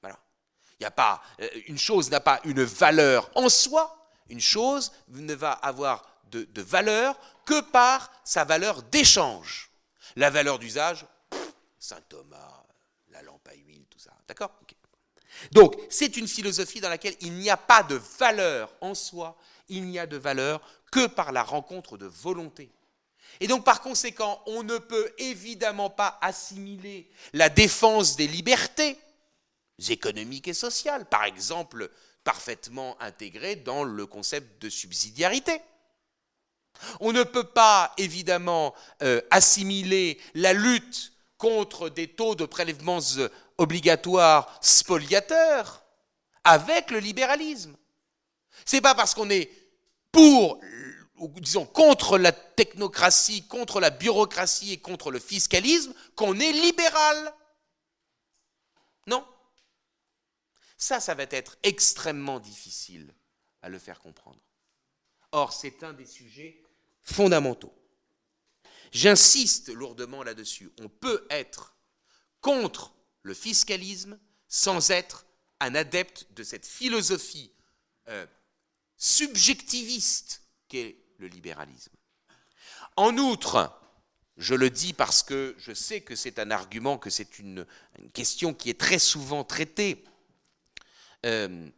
Voilà. 0.00 0.18
Il 0.74 0.82
n'y 0.82 0.86
a 0.86 0.92
pas, 0.92 1.22
euh, 1.40 1.48
une 1.66 1.78
chose 1.78 2.10
n'a 2.10 2.20
pas 2.20 2.40
une 2.44 2.62
valeur 2.62 3.30
en 3.34 3.48
soi, 3.48 4.08
une 4.28 4.40
chose 4.40 4.92
ne 5.08 5.34
va 5.34 5.52
avoir 5.52 6.13
de, 6.42 6.62
valeur 6.62 7.18
que 7.44 7.60
par 7.60 8.10
sa 8.24 8.44
valeur 8.44 8.82
d'échange. 8.84 9.70
La 10.16 10.30
valeur 10.30 10.58
d'usage, 10.58 11.06
Saint 11.78 12.00
Thomas, 12.08 12.64
la 13.10 13.22
lampe 13.22 13.46
à 13.48 13.54
huile, 13.54 13.84
tout 13.90 13.98
ça. 13.98 14.12
D'accord 14.28 14.52
Donc, 15.52 15.76
c'est 15.90 16.16
une 16.16 16.28
philosophie 16.28 16.80
dans 16.80 16.88
laquelle 16.88 17.16
il 17.20 17.32
n'y 17.34 17.50
a 17.50 17.56
pas 17.56 17.82
de 17.82 18.00
valeur 18.18 18.72
en 18.80 18.94
soi, 18.94 19.36
il 19.68 19.84
n'y 19.86 19.98
a 19.98 20.06
de 20.06 20.16
valeur 20.16 20.60
que 20.92 21.06
par 21.06 21.32
la 21.32 21.42
rencontre 21.42 21.96
de 21.96 22.06
volonté. 22.06 22.70
Et 23.40 23.48
donc, 23.48 23.64
par 23.64 23.80
conséquent, 23.80 24.40
on 24.46 24.62
ne 24.62 24.78
peut 24.78 25.12
évidemment 25.18 25.90
pas 25.90 26.18
assimiler 26.20 27.10
la 27.32 27.48
défense 27.48 28.14
des 28.14 28.28
libertés 28.28 28.96
économiques 29.88 30.48
et 30.48 30.54
sociales, 30.54 31.06
par 31.06 31.24
exemple, 31.24 31.90
parfaitement 32.22 32.96
intégrée 33.00 33.56
dans 33.56 33.84
le 33.84 34.06
concept 34.06 34.62
de 34.62 34.68
subsidiarité. 34.70 35.60
On 37.00 37.12
ne 37.12 37.22
peut 37.22 37.44
pas, 37.44 37.92
évidemment, 37.98 38.74
euh, 39.02 39.20
assimiler 39.30 40.20
la 40.34 40.52
lutte 40.52 41.12
contre 41.38 41.88
des 41.88 42.08
taux 42.08 42.34
de 42.34 42.46
prélèvements 42.46 43.00
euh, 43.18 43.28
obligatoires 43.58 44.58
spoliateurs 44.60 45.84
avec 46.44 46.90
le 46.90 46.98
libéralisme. 46.98 47.76
Ce 48.64 48.76
n'est 48.76 48.82
pas 48.82 48.94
parce 48.94 49.14
qu'on 49.14 49.30
est 49.30 49.50
pour, 50.12 50.60
ou 51.16 51.28
disons, 51.40 51.66
contre 51.66 52.18
la 52.18 52.32
technocratie, 52.32 53.46
contre 53.46 53.80
la 53.80 53.90
bureaucratie 53.90 54.72
et 54.72 54.80
contre 54.80 55.10
le 55.10 55.18
fiscalisme 55.18 55.94
qu'on 56.14 56.38
est 56.38 56.52
libéral. 56.52 57.34
Non. 59.06 59.26
Ça, 60.76 61.00
ça 61.00 61.14
va 61.14 61.24
être 61.30 61.56
extrêmement 61.62 62.40
difficile 62.40 63.14
à 63.62 63.68
le 63.68 63.78
faire 63.78 64.00
comprendre. 64.00 64.40
Or, 65.32 65.52
c'est 65.52 65.82
un 65.82 65.92
des 65.92 66.06
sujets 66.06 66.63
fondamentaux. 67.04 67.74
J'insiste 68.92 69.68
lourdement 69.68 70.22
là-dessus. 70.22 70.70
On 70.80 70.88
peut 70.88 71.26
être 71.30 71.76
contre 72.40 72.94
le 73.22 73.34
fiscalisme 73.34 74.18
sans 74.48 74.90
être 74.90 75.26
un 75.60 75.74
adepte 75.74 76.26
de 76.34 76.42
cette 76.42 76.66
philosophie 76.66 77.52
euh, 78.08 78.26
subjectiviste 78.96 80.42
qu'est 80.68 80.96
le 81.18 81.26
libéralisme. 81.26 81.92
En 82.96 83.16
outre, 83.18 83.72
je 84.36 84.54
le 84.54 84.70
dis 84.70 84.92
parce 84.92 85.22
que 85.22 85.54
je 85.58 85.72
sais 85.72 86.00
que 86.00 86.14
c'est 86.16 86.38
un 86.38 86.50
argument, 86.50 86.98
que 86.98 87.10
c'est 87.10 87.38
une, 87.38 87.66
question 88.12 88.52
qui 88.54 88.70
est 88.70 88.80
très 88.80 88.98
souvent 88.98 89.44
traitée. 89.44 90.04
Euh, 91.24 91.68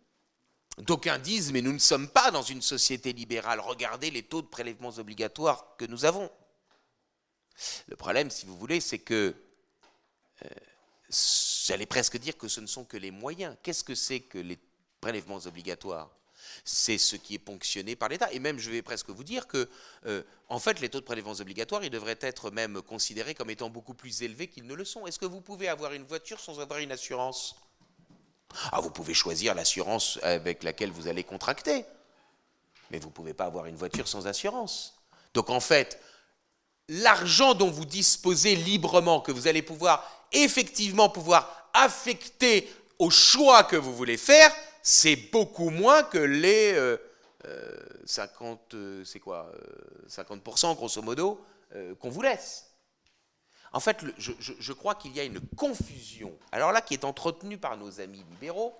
D'aucuns 0.79 1.18
disent, 1.18 1.53
mais 1.53 1.62
nous 1.62 1.72
ne 1.72 1.79
sommes 1.79 2.09
pas 2.09 2.31
dans 2.31 2.43
une 2.43 2.61
société 2.61 3.14
libérale. 3.14 3.61
Regardez 3.61 4.11
les 4.11 4.22
taux 4.22 4.43
de 4.43 4.47
prélèvements 4.47 4.91
obligatoires 4.99 5.77
que 5.79 5.87
nous 5.87 6.05
avons. 6.05 6.31
Le 7.89 7.97
problème, 7.97 8.31
si 8.31 8.45
vous 8.45 8.59
voulez, 8.59 8.81
c'est 8.81 8.99
que, 8.99 9.35
euh, 10.45 10.49
j'allais 11.64 11.87
presque 11.87 12.18
dire 12.18 12.37
que 12.37 12.49
ce 12.49 12.61
ne 12.61 12.66
sont 12.66 12.85
que 12.85 12.99
les 12.99 13.11
moyens. 13.11 13.57
Qu'est-ce 13.62 13.85
que 13.85 13.95
c'est 13.95 14.20
que 14.20 14.37
les 14.37 14.59
prélèvements 15.01 15.41
obligatoires? 15.47 16.11
C'est 16.62 16.99
ce 16.99 17.16
qui 17.16 17.35
est 17.35 17.39
ponctionné 17.39 17.97
par 17.97 18.11
l'État. 18.11 18.31
Et 18.33 18.39
même, 18.39 18.59
je 18.59 18.70
vais 18.70 18.83
presque 18.83 19.09
vous 19.09 19.24
dire 19.24 19.47
que, 19.47 19.70
euh, 20.05 20.22
en 20.51 20.59
fait, 20.59 20.81
les 20.81 20.91
taux 20.91 21.01
de 21.01 21.07
prélèvements 21.07 21.33
obligatoires, 21.33 21.85
ils 21.85 21.91
devraient 21.91 22.18
être 22.20 22.51
même 22.51 22.83
considérés 22.83 23.35
comme 23.35 23.49
étant 23.49 23.70
beaucoup 23.70 23.95
plus 23.95 24.22
élevés 24.22 24.49
qu'ils 24.49 24.66
ne 24.66 24.74
le 24.74 24.85
sont. 24.85 25.07
Est-ce 25.07 25.18
que 25.18 25.24
vous 25.27 25.41
pouvez 25.41 25.68
avoir 25.68 25.95
une 25.95 26.05
voiture 26.05 26.39
sans 26.39 26.61
avoir 26.61 26.81
une 26.81 26.93
assurance? 26.93 27.57
Ah, 28.72 28.80
vous 28.80 28.90
pouvez 28.90 29.14
choisir 29.14 29.55
l'assurance 29.55 30.18
avec 30.22 30.62
laquelle 30.62 30.90
vous 30.90 31.09
allez 31.09 31.24
contracter. 31.24 31.84
Mais 32.90 32.99
vous 32.99 33.09
ne 33.09 33.12
pouvez 33.12 33.34
pas 33.34 33.44
avoir 33.44 33.66
une 33.66 33.76
voiture 33.76 34.09
sans 34.09 34.26
assurance. 34.26 34.94
Donc, 35.34 35.51
en 35.51 35.61
fait, 35.61 36.01
l'argent 36.88 37.55
dont 37.55 37.70
vous 37.70 37.84
disposez 37.84 38.57
librement, 38.57 39.20
que 39.20 39.32
vous 39.32 39.49
allez 39.49 39.62
pouvoir 39.62 40.26
effectivement 40.32 41.09
pouvoir 41.09 41.68
affecter 41.74 42.70
au 42.99 43.11
choix 43.11 43.64
que 43.64 43.76
vous 43.76 43.94
voulez 43.94 44.16
faire, 44.16 44.53
c'est 44.82 45.16
beaucoup 45.16 45.70
moins 45.70 46.03
que 46.05 46.18
les 46.18 46.74
50, 48.05 48.74
euh, 48.74 49.01
euh, 49.01 49.05
c'est 49.05 49.20
quoi, 49.20 49.51
50% 50.09 50.70
euh, 50.70 50.74
grosso 50.74 51.03
modo 51.03 51.40
qu'on 51.99 52.09
vous 52.09 52.22
laisse. 52.22 52.66
En 53.77 53.81
fait, 53.81 54.03
je, 54.16 54.72
crois 54.72 54.95
qu'il 54.95 55.14
y 55.14 55.20
a 55.20 55.24
une 55.24 55.39
confusion, 55.55 56.35
alors 56.51 56.72
là 56.72 56.81
qui 56.81 56.95
est 56.95 57.05
entretenue 57.05 57.59
par 57.59 57.77
nos 57.77 58.01
amis 58.01 58.24
libéraux, 58.31 58.74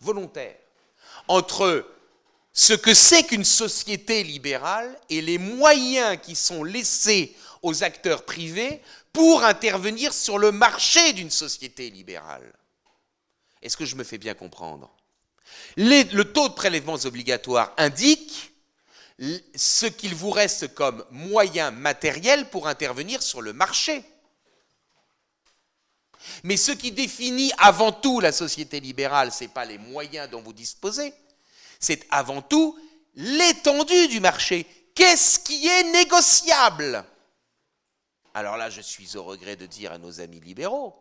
volontaires, 0.00 0.58
entre 1.28 1.88
ce 2.52 2.72
que 2.72 2.94
c'est 2.94 3.22
qu'une 3.22 3.44
société 3.44 4.24
libérale 4.24 4.98
et 5.08 5.20
les 5.20 5.38
moyens 5.38 6.18
qui 6.20 6.34
sont 6.34 6.64
laissés 6.64 7.36
aux 7.62 7.84
acteurs 7.84 8.24
privés 8.24 8.82
pour 9.12 9.44
intervenir 9.44 10.12
sur 10.12 10.38
le 10.38 10.50
marché 10.50 11.12
d'une 11.12 11.30
société 11.30 11.88
libérale. 11.90 12.52
Est-ce 13.62 13.76
que 13.76 13.84
je 13.84 13.94
me 13.94 14.02
fais 14.02 14.18
bien 14.18 14.34
comprendre? 14.34 14.90
Le 15.76 16.22
taux 16.24 16.48
de 16.48 16.54
prélèvements 16.54 16.98
obligatoires 17.04 17.72
indique 17.76 18.52
ce 19.54 19.86
qu'il 19.86 20.16
vous 20.16 20.30
reste 20.30 20.74
comme 20.74 21.04
moyen 21.12 21.70
matériel 21.70 22.50
pour 22.50 22.66
intervenir 22.66 23.22
sur 23.22 23.40
le 23.40 23.52
marché. 23.52 24.04
Mais 26.42 26.56
ce 26.56 26.72
qui 26.72 26.92
définit 26.92 27.52
avant 27.58 27.92
tout 27.92 28.20
la 28.20 28.32
société 28.32 28.80
libérale, 28.80 29.32
ce 29.32 29.44
n'est 29.44 29.48
pas 29.48 29.64
les 29.64 29.78
moyens 29.78 30.30
dont 30.30 30.42
vous 30.42 30.52
disposez, 30.52 31.12
c'est 31.78 32.06
avant 32.10 32.42
tout 32.42 32.78
l'étendue 33.14 34.08
du 34.08 34.20
marché. 34.20 34.66
Qu'est-ce 34.94 35.38
qui 35.38 35.66
est 35.66 35.92
négociable? 35.92 37.04
Alors 38.34 38.56
là, 38.56 38.70
je 38.70 38.80
suis 38.80 39.16
au 39.16 39.24
regret 39.24 39.56
de 39.56 39.66
dire 39.66 39.92
à 39.92 39.98
nos 39.98 40.20
amis 40.20 40.40
libéraux, 40.40 40.94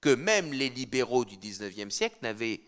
que 0.00 0.14
même 0.14 0.52
les 0.52 0.68
libéraux 0.68 1.24
du 1.24 1.36
XIXe 1.36 1.94
siècle 1.94 2.18
n'avaient 2.22 2.60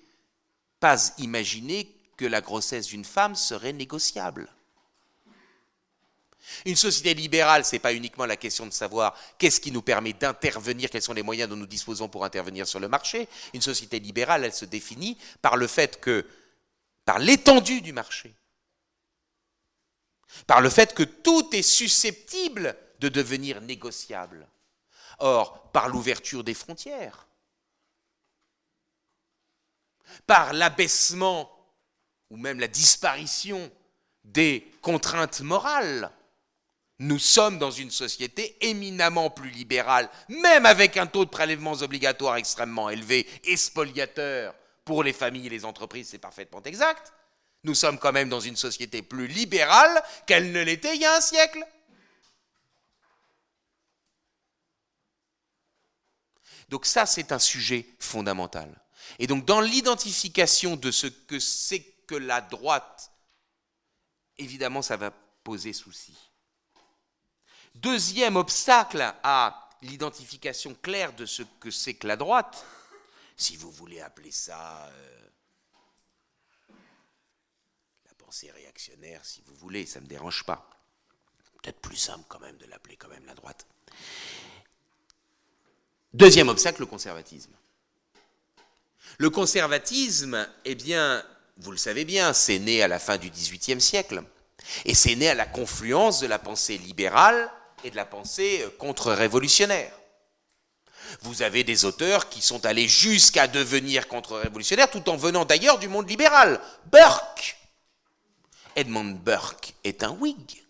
pas 0.81 1.13
imaginé 1.19 1.95
que 2.17 2.25
la 2.25 2.41
grossesse 2.41 2.89
d'une 2.89 3.05
femme 3.05 3.37
serait 3.37 3.73
négociable. 3.73 4.49
Une 6.65 6.77
société 6.77 7.15
libérale, 7.15 7.65
ce 7.65 7.77
n'est 7.77 7.81
pas 7.81 7.93
uniquement 7.93 8.27
la 8.27 8.37
question 8.37 8.67
de 8.67 8.73
savoir 8.73 9.17
qu'est-ce 9.39 9.61
qui 9.61 9.73
nous 9.73 9.83
permet 9.83 10.13
d'intervenir, 10.13 10.91
quels 10.91 11.03
sont 11.03 11.13
les 11.13 11.23
moyens 11.23 11.49
dont 11.49 11.57
nous 11.57 11.67
disposons 11.67 12.09
pour 12.09 12.25
intervenir 12.25 12.67
sur 12.67 12.81
le 12.81 12.89
marché. 12.89 13.29
Une 13.55 13.63
société 13.63 13.99
libérale, 14.01 14.45
elle 14.45 14.55
se 14.55 14.65
définit 14.65 15.19
par 15.43 15.57
le 15.57 15.67
fait 15.67 16.01
que, 16.01 16.27
par 17.05 17.19
l'étendue 17.19 17.81
du 17.81 17.93
marché, 17.93 18.35
par 20.47 20.61
le 20.61 20.71
fait 20.71 20.95
que 20.95 21.03
tout 21.03 21.49
est 21.55 21.63
susceptible 21.63 22.77
de 23.01 23.09
devenir 23.09 23.61
négociable. 23.61 24.47
Or, 25.21 25.71
par 25.73 25.89
l'ouverture 25.89 26.45
des 26.45 26.55
frontières, 26.55 27.27
par 30.27 30.53
l'abaissement 30.53 31.51
ou 32.31 32.37
même 32.37 32.61
la 32.61 32.69
disparition 32.69 33.71
des 34.25 34.71
contraintes 34.83 35.41
morales. 35.41 36.11
Nous 37.01 37.21
sommes 37.21 37.59
dans 37.59 37.71
une 37.71 37.93
société 37.93 38.57
éminemment 38.61 39.31
plus 39.31 39.51
libérale, 39.51 40.11
même 40.29 40.67
avec 40.67 40.97
un 40.97 41.07
taux 41.07 41.25
de 41.25 41.31
prélèvements 41.31 41.75
obligatoires 41.75 42.37
extrêmement 42.37 42.91
élevé 42.91 43.27
et 43.45 43.57
spoliateur 43.57 44.55
pour 44.85 45.05
les 45.05 45.13
familles 45.13 45.47
et 45.47 45.51
les 45.51 45.65
entreprises, 45.65 46.09
c'est 46.09 46.19
parfaitement 46.19 46.63
exact. 46.63 47.13
Nous 47.63 47.75
sommes 47.75 47.99
quand 47.99 48.13
même 48.13 48.29
dans 48.29 48.41
une 48.41 48.57
société 48.57 49.03
plus 49.03 49.29
libérale 49.29 50.03
qu'elle 50.27 50.51
ne 50.51 50.63
l'était 50.63 50.97
il 50.97 51.03
y 51.03 51.05
a 51.05 51.17
un 51.17 51.21
siècle. 51.21 51.65
Donc 56.69 56.85
ça, 56.85 57.07
c'est 57.07 57.31
un 57.31 57.39
sujet 57.39 57.87
fondamental. 57.99 58.69
Et 59.21 59.27
donc 59.27 59.45
dans 59.45 59.61
l'identification 59.61 60.77
de 60.77 60.91
ce 60.91 61.07
que 61.07 61.39
c'est 61.39 61.81
que 62.07 62.15
la 62.17 62.41
droite, 62.41 63.13
évidemment, 64.37 64.83
ça 64.83 64.97
va 64.97 65.13
poser 65.45 65.73
souci. 65.73 66.28
Deuxième 67.83 68.35
obstacle 68.35 69.15
à 69.23 69.71
l'identification 69.83 70.75
claire 70.83 71.13
de 71.13 71.25
ce 71.27 71.45
que 71.61 71.71
c'est 71.71 71.95
que 71.95 72.09
la 72.09 72.17
droite, 72.17 72.67
si 73.37 73.57
vous 73.57 73.71
voulez 73.71 74.01
appeler 74.01 74.33
ça 74.33 74.87
euh, 74.87 75.29
la 78.07 78.15
pensée 78.15 78.51
réactionnaire, 78.51 79.25
si 79.25 79.43
vous 79.47 79.55
voulez, 79.55 79.87
ça 79.87 80.01
ne 80.01 80.07
me 80.07 80.09
dérange 80.09 80.43
pas. 80.43 80.69
Peut-être 81.63 81.79
plus 81.79 81.97
simple 81.97 82.25
quand 82.29 82.41
même 82.41 82.57
de 82.57 82.67
l'appeler 82.67 82.97
quand 82.97 83.09
même 83.09 83.25
la 83.27 83.35
droite. 83.35 83.65
Deuxième 86.13 86.49
obstacle, 86.49 86.81
le 86.81 86.87
conservatisme. 86.87 87.53
Le 89.19 89.31
conservatisme, 89.31 90.49
eh 90.65 90.75
bien, 90.75 91.25
vous 91.59 91.71
le 91.71 91.77
savez 91.77 92.05
bien, 92.05 92.33
c'est 92.33 92.59
né 92.59 92.83
à 92.83 92.89
la 92.89 92.99
fin 92.99 93.19
du 93.19 93.31
XVIIIe 93.31 93.81
siècle. 93.81 94.25
Et 94.85 94.97
c'est 94.97 95.15
né 95.15 95.29
à 95.29 95.37
la 95.37 95.47
confluence 95.47 96.19
de 96.19 96.27
la 96.27 96.41
pensée 96.41 96.77
libérale 96.77 97.53
et 97.85 97.91
de 97.91 97.97
la 97.97 98.05
pensée 98.05 98.63
euh, 98.63 98.71
contre-révolutionnaire. 98.79 99.93
Vous 101.23 101.43
avez 101.43 101.65
des 101.65 101.85
auteurs 101.85 102.29
qui 102.29 102.43
sont 102.43 102.67
allés 102.67 102.89
jusqu'à 102.89 103.49
devenir 103.49 104.09
contre-révolutionnaires 104.09 104.91
tout 104.91 105.09
en 105.09 105.17
venant 105.17 105.45
d'ailleurs 105.45 105.79
du 105.79 105.89
monde 105.89 106.09
libéral. 106.09 106.61
Burke. 106.93 107.57
Edmund 108.77 109.19
Burke 109.19 109.75
est 109.85 110.03
un 110.03 110.11
Whig. 110.11 110.65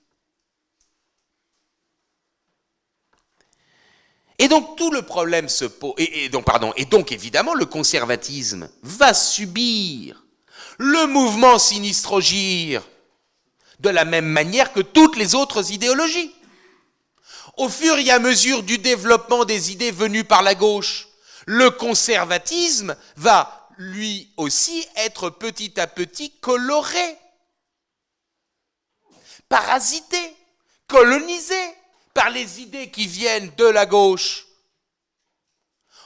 Et 4.39 4.47
donc 4.47 4.77
tout 4.77 4.93
le 4.93 5.03
problème 5.03 5.49
se 5.49 5.65
pose, 5.65 5.95
et, 5.99 6.29
donc 6.29 6.45
pardon, 6.45 6.73
et 6.77 6.85
donc 6.85 7.11
évidemment 7.11 7.55
le 7.55 7.67
conservatisme 7.67 8.71
va 8.83 9.13
subir 9.13 10.25
le 10.79 11.07
mouvement 11.09 11.59
sinistrogire 11.59 12.87
de 13.81 13.89
la 13.89 14.05
même 14.05 14.27
manière 14.27 14.73
que 14.73 14.81
toutes 14.81 15.17
les 15.17 15.35
autres 15.35 15.73
idéologies. 15.73 16.33
Au 17.59 17.69
fur 17.69 17.99
et 17.99 18.11
à 18.11 18.21
mesure 18.21 18.63
du 18.63 18.79
développement 18.79 19.45
des 19.45 19.73
idées 19.73 19.91
venues 19.91 20.23
par 20.23 20.43
la 20.43 20.55
gauche, 20.55 21.09
le 21.45 21.71
conservatisme 21.71 22.97
va 23.17 23.69
lui 23.79 24.33
aussi 24.37 24.87
être 24.95 25.29
petit 25.29 25.79
à 25.81 25.89
petit 25.89 26.31
coloré, 26.39 27.19
parasité, 29.49 30.37
colonisé 30.87 31.61
par 32.15 32.31
les 32.31 32.61
idées 32.61 32.93
qui 32.93 33.09
viennent 33.09 33.53
de 33.57 33.65
la 33.65 33.87
gauche. 33.87 34.47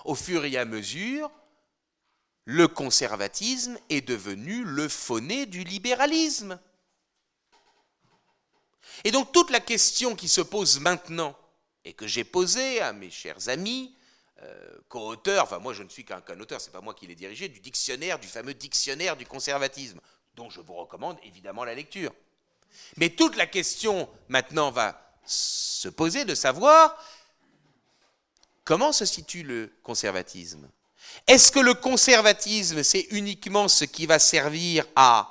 Au 0.06 0.14
fur 0.14 0.46
et 0.46 0.56
à 0.56 0.64
mesure, 0.64 1.30
le 2.46 2.66
conservatisme 2.66 3.78
est 3.90 4.00
devenu 4.00 4.64
le 4.64 4.88
fauné 4.88 5.44
du 5.44 5.64
libéralisme. 5.64 6.58
Et 9.04 9.10
donc 9.10 9.32
toute 9.32 9.50
la 9.50 9.60
question 9.60 10.16
qui 10.16 10.28
se 10.28 10.40
pose 10.40 10.80
maintenant, 10.80 11.36
et 11.84 11.92
que 11.92 12.06
j'ai 12.06 12.24
posée 12.24 12.80
à 12.80 12.92
mes 12.92 13.10
chers 13.10 13.48
amis, 13.48 13.94
euh, 14.42 14.78
co-auteurs, 14.88 15.44
enfin 15.44 15.58
moi 15.58 15.72
je 15.72 15.82
ne 15.82 15.88
suis 15.88 16.04
qu'un 16.04 16.40
auteur, 16.40 16.60
c'est 16.60 16.72
pas 16.72 16.80
moi 16.80 16.94
qui 16.94 17.06
l'ai 17.06 17.14
dirigé, 17.14 17.48
du 17.48 17.60
dictionnaire, 17.60 18.18
du 18.18 18.28
fameux 18.28 18.54
dictionnaire 18.54 19.16
du 19.16 19.26
conservatisme, 19.26 20.00
dont 20.34 20.50
je 20.50 20.60
vous 20.60 20.74
recommande 20.74 21.18
évidemment 21.22 21.64
la 21.64 21.74
lecture. 21.74 22.12
Mais 22.96 23.10
toute 23.10 23.36
la 23.36 23.46
question 23.46 24.08
maintenant 24.28 24.70
va 24.70 25.14
se 25.24 25.88
poser 25.88 26.24
de 26.24 26.34
savoir 26.34 26.96
comment 28.64 28.92
se 28.92 29.04
situe 29.04 29.42
le 29.42 29.72
conservatisme. 29.82 30.68
Est-ce 31.26 31.52
que 31.52 31.60
le 31.60 31.74
conservatisme, 31.74 32.82
c'est 32.82 33.06
uniquement 33.10 33.68
ce 33.68 33.84
qui 33.84 34.06
va 34.06 34.18
servir 34.18 34.86
à 34.96 35.28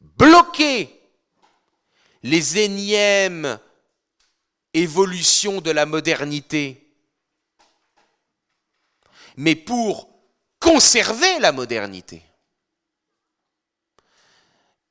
bloquer 0.00 1.00
les 2.22 2.58
énièmes 2.58 3.58
évolutions 4.74 5.60
de 5.60 5.70
la 5.70 5.86
modernité, 5.86 6.94
mais 9.36 9.54
pour 9.54 10.08
conserver 10.58 11.38
la 11.38 11.52
modernité 11.52 12.22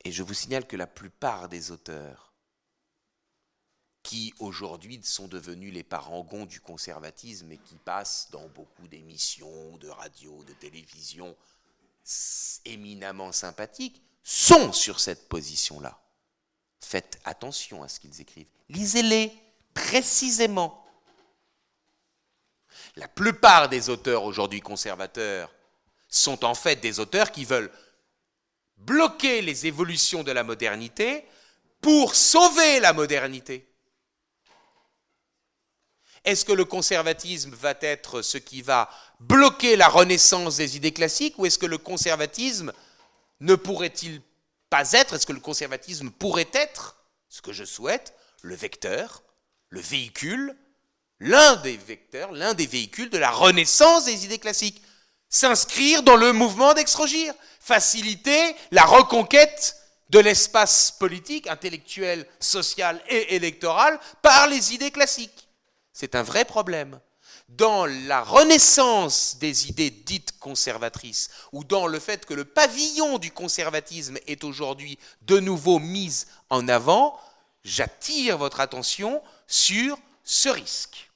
Et 0.04 0.12
je 0.12 0.22
vous 0.22 0.32
signale 0.32 0.66
que 0.66 0.76
la 0.76 0.86
plupart 0.86 1.48
des 1.48 1.70
auteurs 1.70 2.32
qui 4.02 4.32
aujourd'hui 4.38 4.98
sont 5.02 5.28
devenus 5.28 5.70
les 5.74 5.82
parangons 5.82 6.46
du 6.46 6.62
conservatisme 6.62 7.52
et 7.52 7.58
qui 7.58 7.74
passent 7.76 8.30
dans 8.30 8.48
beaucoup 8.48 8.88
d'émissions 8.88 9.76
de 9.76 9.88
radio, 9.88 10.42
de 10.44 10.54
télévision 10.54 11.36
éminemment 12.64 13.32
sympathiques, 13.32 14.00
sont 14.22 14.72
sur 14.72 14.98
cette 14.98 15.28
position-là. 15.28 16.00
Faites 16.80 17.20
attention 17.24 17.82
à 17.82 17.88
ce 17.88 18.00
qu'ils 18.00 18.22
écrivent. 18.22 18.48
Lisez-les 18.70 19.30
précisément. 19.78 20.84
La 22.96 23.06
plupart 23.06 23.68
des 23.68 23.90
auteurs 23.90 24.24
aujourd'hui 24.24 24.60
conservateurs 24.60 25.54
sont 26.08 26.44
en 26.44 26.54
fait 26.54 26.76
des 26.76 26.98
auteurs 26.98 27.30
qui 27.30 27.44
veulent 27.44 27.70
bloquer 28.76 29.40
les 29.40 29.66
évolutions 29.66 30.24
de 30.24 30.32
la 30.32 30.42
modernité 30.42 31.24
pour 31.80 32.16
sauver 32.16 32.80
la 32.80 32.92
modernité. 32.92 33.66
Est-ce 36.24 36.44
que 36.44 36.52
le 36.52 36.64
conservatisme 36.64 37.54
va 37.54 37.74
être 37.80 38.22
ce 38.22 38.38
qui 38.38 38.62
va 38.62 38.90
bloquer 39.20 39.76
la 39.76 39.88
renaissance 39.88 40.56
des 40.56 40.76
idées 40.76 40.92
classiques 40.92 41.38
ou 41.38 41.46
est-ce 41.46 41.58
que 41.58 41.66
le 41.66 41.78
conservatisme 41.78 42.72
ne 43.40 43.54
pourrait-il 43.54 44.20
pas 44.68 44.92
être, 44.92 45.14
est-ce 45.14 45.26
que 45.26 45.32
le 45.32 45.40
conservatisme 45.40 46.10
pourrait 46.10 46.50
être, 46.52 46.96
ce 47.28 47.40
que 47.40 47.52
je 47.52 47.64
souhaite, 47.64 48.14
le 48.42 48.56
vecteur, 48.56 49.22
le 49.70 49.80
véhicule, 49.80 50.56
l'un 51.20 51.56
des 51.56 51.76
vecteurs, 51.76 52.32
l'un 52.32 52.54
des 52.54 52.66
véhicules 52.66 53.10
de 53.10 53.18
la 53.18 53.30
renaissance 53.30 54.04
des 54.04 54.24
idées 54.24 54.38
classiques 54.38 54.82
S'inscrire 55.30 56.02
dans 56.02 56.16
le 56.16 56.32
mouvement 56.32 56.72
d'extrogir, 56.72 57.34
faciliter 57.60 58.56
la 58.70 58.84
reconquête 58.84 59.76
de 60.08 60.18
l'espace 60.18 60.92
politique, 60.92 61.46
intellectuel, 61.48 62.26
social 62.40 63.02
et 63.08 63.36
électoral 63.36 64.00
par 64.22 64.48
les 64.48 64.72
idées 64.72 64.90
classiques. 64.90 65.48
C'est 65.92 66.14
un 66.14 66.22
vrai 66.22 66.46
problème 66.46 66.98
dans 67.50 67.86
la 67.86 68.22
renaissance 68.22 69.36
des 69.38 69.68
idées 69.68 69.90
dites 69.90 70.38
conservatrices, 70.38 71.30
ou 71.52 71.64
dans 71.64 71.86
le 71.86 71.98
fait 71.98 72.24
que 72.24 72.34
le 72.34 72.44
pavillon 72.44 73.18
du 73.18 73.30
conservatisme 73.30 74.18
est 74.26 74.44
aujourd'hui 74.44 74.98
de 75.22 75.40
nouveau 75.40 75.78
mis 75.78 76.24
en 76.50 76.68
avant, 76.68 77.18
j'attire 77.64 78.38
votre 78.38 78.60
attention 78.60 79.22
sur 79.48 79.98
ce 80.22 80.48
risque. 80.50 81.10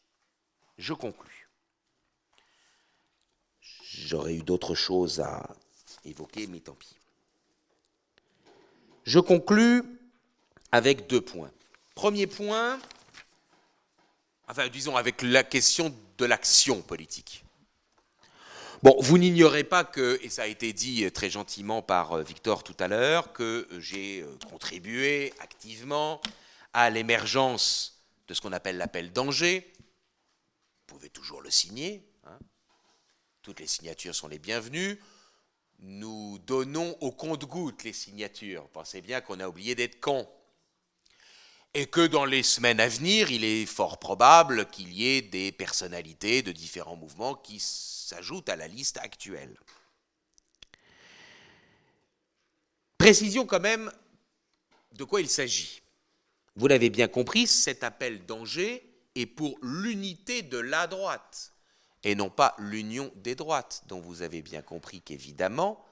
Je 0.79 0.95
conclus. 0.95 1.49
J'aurais 3.83 4.35
eu 4.35 4.43
d'autres 4.43 4.75
choses 4.75 5.21
à 5.21 5.49
évoquer, 6.05 6.49
mais 6.49 6.59
tant 6.59 6.75
pis. 6.75 6.97
Je 9.05 9.21
conclus 9.21 9.85
avec 10.73 11.07
deux 11.07 11.21
points. 11.21 11.53
Premier 11.95 12.27
point, 12.27 12.81
enfin 14.49 14.69
disons 14.69 14.97
avec 14.97 15.23
la 15.23 15.45
question 15.45 15.95
de 16.19 16.25
l'action 16.25 16.81
politique. 16.81 17.45
Bon, 18.83 18.97
vous 18.99 19.19
n'ignorez 19.19 19.63
pas 19.63 19.85
que, 19.85 20.19
et 20.23 20.29
ça 20.29 20.43
a 20.43 20.47
été 20.47 20.73
dit 20.73 21.11
très 21.13 21.31
gentiment 21.31 21.83
par 21.83 22.15
euh, 22.15 22.23
Victor 22.23 22.65
tout 22.65 22.75
à 22.81 22.89
l'heure, 22.89 23.33
que 23.33 23.69
j'ai 23.79 24.23
euh, 24.23 24.27
contribué 24.51 25.33
activement 25.39 26.21
à 26.73 26.91
l'émergence 26.91 28.02
de 28.33 28.35
ce 28.35 28.41
qu'on 28.41 28.53
appelle 28.53 28.79
l'appel 28.79 29.13
d'Angers. 29.13 29.71
Vous 29.77 30.95
pouvez 30.95 31.11
toujours 31.11 31.43
le 31.43 31.51
signer. 31.51 32.03
Hein. 32.25 32.39
Toutes 33.43 33.61
les 33.61 33.67
signatures 33.67 34.15
sont 34.15 34.27
les 34.27 34.39
bienvenues. 34.39 34.99
Nous 35.81 36.39
donnons 36.47 36.97
au 37.03 37.13
compte-gouttes 37.13 37.85
les 37.85 37.93
signatures. 37.93 38.67
Pensez 38.71 39.03
bien 39.03 39.21
qu'on 39.21 39.39
a 39.39 39.49
oublié 39.49 39.75
d'être 39.75 40.01
con 40.01 40.27
et 41.75 41.87
que 41.87 42.07
dans 42.07 42.25
les 42.25 42.43
semaines 42.43 42.81
à 42.81 42.89
venir, 42.89 43.31
il 43.31 43.45
est 43.45 43.67
fort 43.67 43.99
probable 43.99 44.67
qu'il 44.71 44.95
y 44.95 45.09
ait 45.09 45.23
des 45.23 45.53
personnalités 45.53 46.41
de 46.41 46.53
différents 46.53 46.97
mouvements 46.97 47.35
qui 47.35 47.61
s'ajoutent 47.61 48.49
à 48.49 48.57
la 48.57 48.67
liste 48.67 48.97
actuelle. 48.97 49.59
Précision 52.97 53.45
quand 53.45 53.61
même 53.61 53.93
de 54.93 55.05
quoi 55.05 55.21
il 55.21 55.29
s'agit. 55.29 55.82
Vous 56.57 56.67
l'avez 56.67 56.91
bien 56.91 57.09
compris, 57.09 57.47
cet 57.47 57.83
appel 57.83 58.27
d'Angers 58.27 58.89
est 59.15 59.27
pour 59.27 59.59
l'unité 59.63 60.43
de 60.43 60.59
la 60.59 60.87
droite 60.87 61.53
et 62.05 62.15
non 62.15 62.31
pas 62.31 62.55
l'union 62.59 63.13
des 63.17 63.35
droites, 63.35 63.83
dont 63.87 64.01
vous 64.01 64.23
avez 64.23 64.43
bien 64.43 64.63
compris 64.63 65.01
qu'évidemment, 65.01 65.85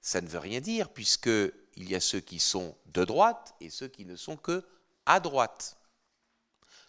ça 0.00 0.20
ne 0.20 0.28
veut 0.28 0.38
rien 0.38 0.60
dire, 0.60 0.88
puisque 0.88 1.26
il 1.26 1.90
y 1.90 1.94
a 1.94 2.00
ceux 2.00 2.20
qui 2.20 2.38
sont 2.38 2.76
de 2.86 3.04
droite 3.04 3.54
et 3.60 3.70
ceux 3.70 3.88
qui 3.88 4.04
ne 4.04 4.16
sont 4.16 4.36
que 4.36 4.64
à 5.04 5.20
droite. 5.20 5.76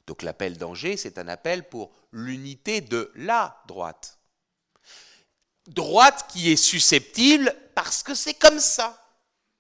Donc 0.05 0.21
l'appel 0.21 0.57
d'Angers, 0.57 0.95
c'est 0.95 1.17
un 1.17 1.27
appel 1.27 1.67
pour 1.67 1.91
l'unité 2.11 2.79
de 2.79 3.11
la 3.15 3.61
droite. 3.67 4.19
Droite 5.67 6.27
qui 6.31 6.49
est 6.51 6.55
susceptible 6.55 7.53
parce 7.75 8.03
que 8.03 8.15
c'est 8.15 8.35
comme 8.35 8.59
ça. 8.59 9.03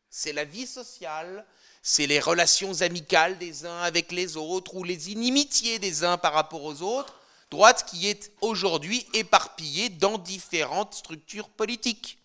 C'est 0.09 0.31
la 0.31 0.45
vie 0.45 0.65
sociale, 0.65 1.45
c'est 1.89 2.05
les 2.05 2.19
relations 2.19 2.81
amicales 2.81 3.37
des 3.37 3.65
uns 3.65 3.79
avec 3.79 4.11
les 4.11 4.35
autres 4.35 4.75
ou 4.75 4.83
les 4.83 5.09
inimitiés 5.09 5.79
des 5.79 6.03
uns 6.03 6.17
par 6.17 6.33
rapport 6.33 6.65
aux 6.65 6.81
autres. 6.81 7.17
Droite 7.49 7.85
qui 7.89 8.09
est 8.09 8.33
aujourd'hui 8.41 9.07
éparpillée 9.13 9.87
dans 9.87 10.17
différentes 10.17 10.95
structures 10.95 11.47
politiques, 11.47 12.19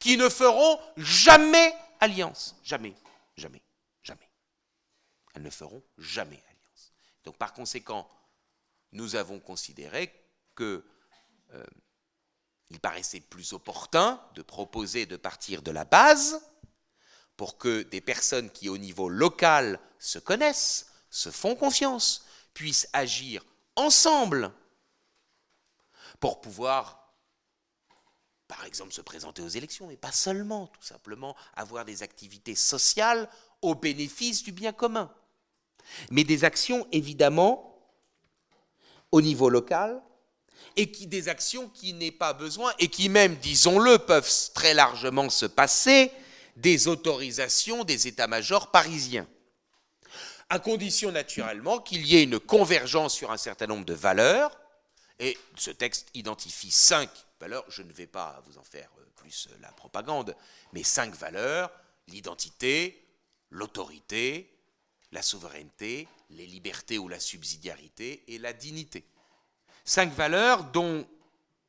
qui 0.00 0.16
ne 0.16 0.28
feront 0.28 0.80
jamais 0.96 1.72
alliance. 2.00 2.56
Jamais, 2.64 2.92
jamais, 3.36 3.62
jamais. 4.02 4.28
Elles 5.36 5.42
ne 5.42 5.50
feront 5.50 5.84
jamais 5.96 6.42
alliance. 6.48 6.92
Donc 7.22 7.36
par 7.36 7.52
conséquent, 7.52 8.10
nous 8.90 9.14
avons 9.14 9.38
considéré 9.38 10.12
que 10.56 10.84
euh, 11.52 11.64
il 12.68 12.80
paraissait 12.80 13.20
plus 13.20 13.52
opportun 13.52 14.20
de 14.34 14.42
proposer 14.42 15.06
de 15.06 15.16
partir 15.16 15.62
de 15.62 15.70
la 15.70 15.84
base 15.84 16.42
pour 17.36 17.58
que 17.58 17.82
des 17.82 18.00
personnes 18.00 18.50
qui 18.50 18.68
au 18.68 18.78
niveau 18.78 19.08
local 19.08 19.80
se 19.98 20.18
connaissent, 20.18 20.86
se 21.10 21.30
font 21.30 21.54
confiance, 21.54 22.24
puissent 22.52 22.88
agir 22.92 23.44
ensemble 23.76 24.52
pour 26.20 26.40
pouvoir 26.40 27.12
par 28.46 28.64
exemple 28.66 28.92
se 28.92 29.00
présenter 29.00 29.42
aux 29.42 29.48
élections, 29.48 29.86
mais 29.86 29.96
pas 29.96 30.12
seulement, 30.12 30.68
tout 30.68 30.82
simplement 30.82 31.34
avoir 31.56 31.84
des 31.84 32.02
activités 32.02 32.54
sociales 32.54 33.28
au 33.62 33.74
bénéfice 33.74 34.42
du 34.42 34.52
bien 34.52 34.72
commun. 34.72 35.10
Mais 36.10 36.24
des 36.24 36.44
actions 36.44 36.86
évidemment 36.92 37.78
au 39.10 39.20
niveau 39.20 39.48
local 39.48 40.02
et 40.76 40.90
qui 40.90 41.06
des 41.06 41.28
actions 41.28 41.68
qui 41.68 41.94
n'aient 41.94 42.10
pas 42.10 42.32
besoin 42.32 42.72
et 42.78 42.88
qui 42.88 43.08
même, 43.08 43.36
disons-le, 43.36 43.98
peuvent 43.98 44.30
très 44.54 44.74
largement 44.74 45.30
se 45.30 45.46
passer 45.46 46.12
des 46.56 46.88
autorisations 46.88 47.84
des 47.84 48.06
états-majors 48.06 48.70
parisiens. 48.70 49.26
À 50.48 50.58
condition 50.58 51.10
naturellement 51.10 51.80
qu'il 51.80 52.06
y 52.06 52.16
ait 52.16 52.22
une 52.22 52.38
convergence 52.38 53.14
sur 53.14 53.30
un 53.30 53.36
certain 53.36 53.66
nombre 53.66 53.84
de 53.84 53.94
valeurs, 53.94 54.58
et 55.18 55.38
ce 55.56 55.70
texte 55.70 56.08
identifie 56.14 56.70
cinq 56.70 57.08
valeurs. 57.40 57.64
Je 57.68 57.82
ne 57.82 57.92
vais 57.92 58.06
pas 58.06 58.42
vous 58.46 58.58
en 58.58 58.64
faire 58.64 58.90
euh, 58.98 59.04
plus 59.16 59.48
euh, 59.50 59.56
la 59.60 59.70
propagande, 59.72 60.36
mais 60.72 60.82
cinq 60.82 61.14
valeurs 61.14 61.70
l'identité, 62.08 63.02
l'autorité, 63.50 64.50
la 65.12 65.22
souveraineté, 65.22 66.08
les 66.30 66.46
libertés 66.46 66.98
ou 66.98 67.08
la 67.08 67.20
subsidiarité 67.20 68.22
et 68.28 68.38
la 68.38 68.52
dignité. 68.52 69.04
Cinq 69.84 70.12
valeurs 70.12 70.64
dont 70.64 71.06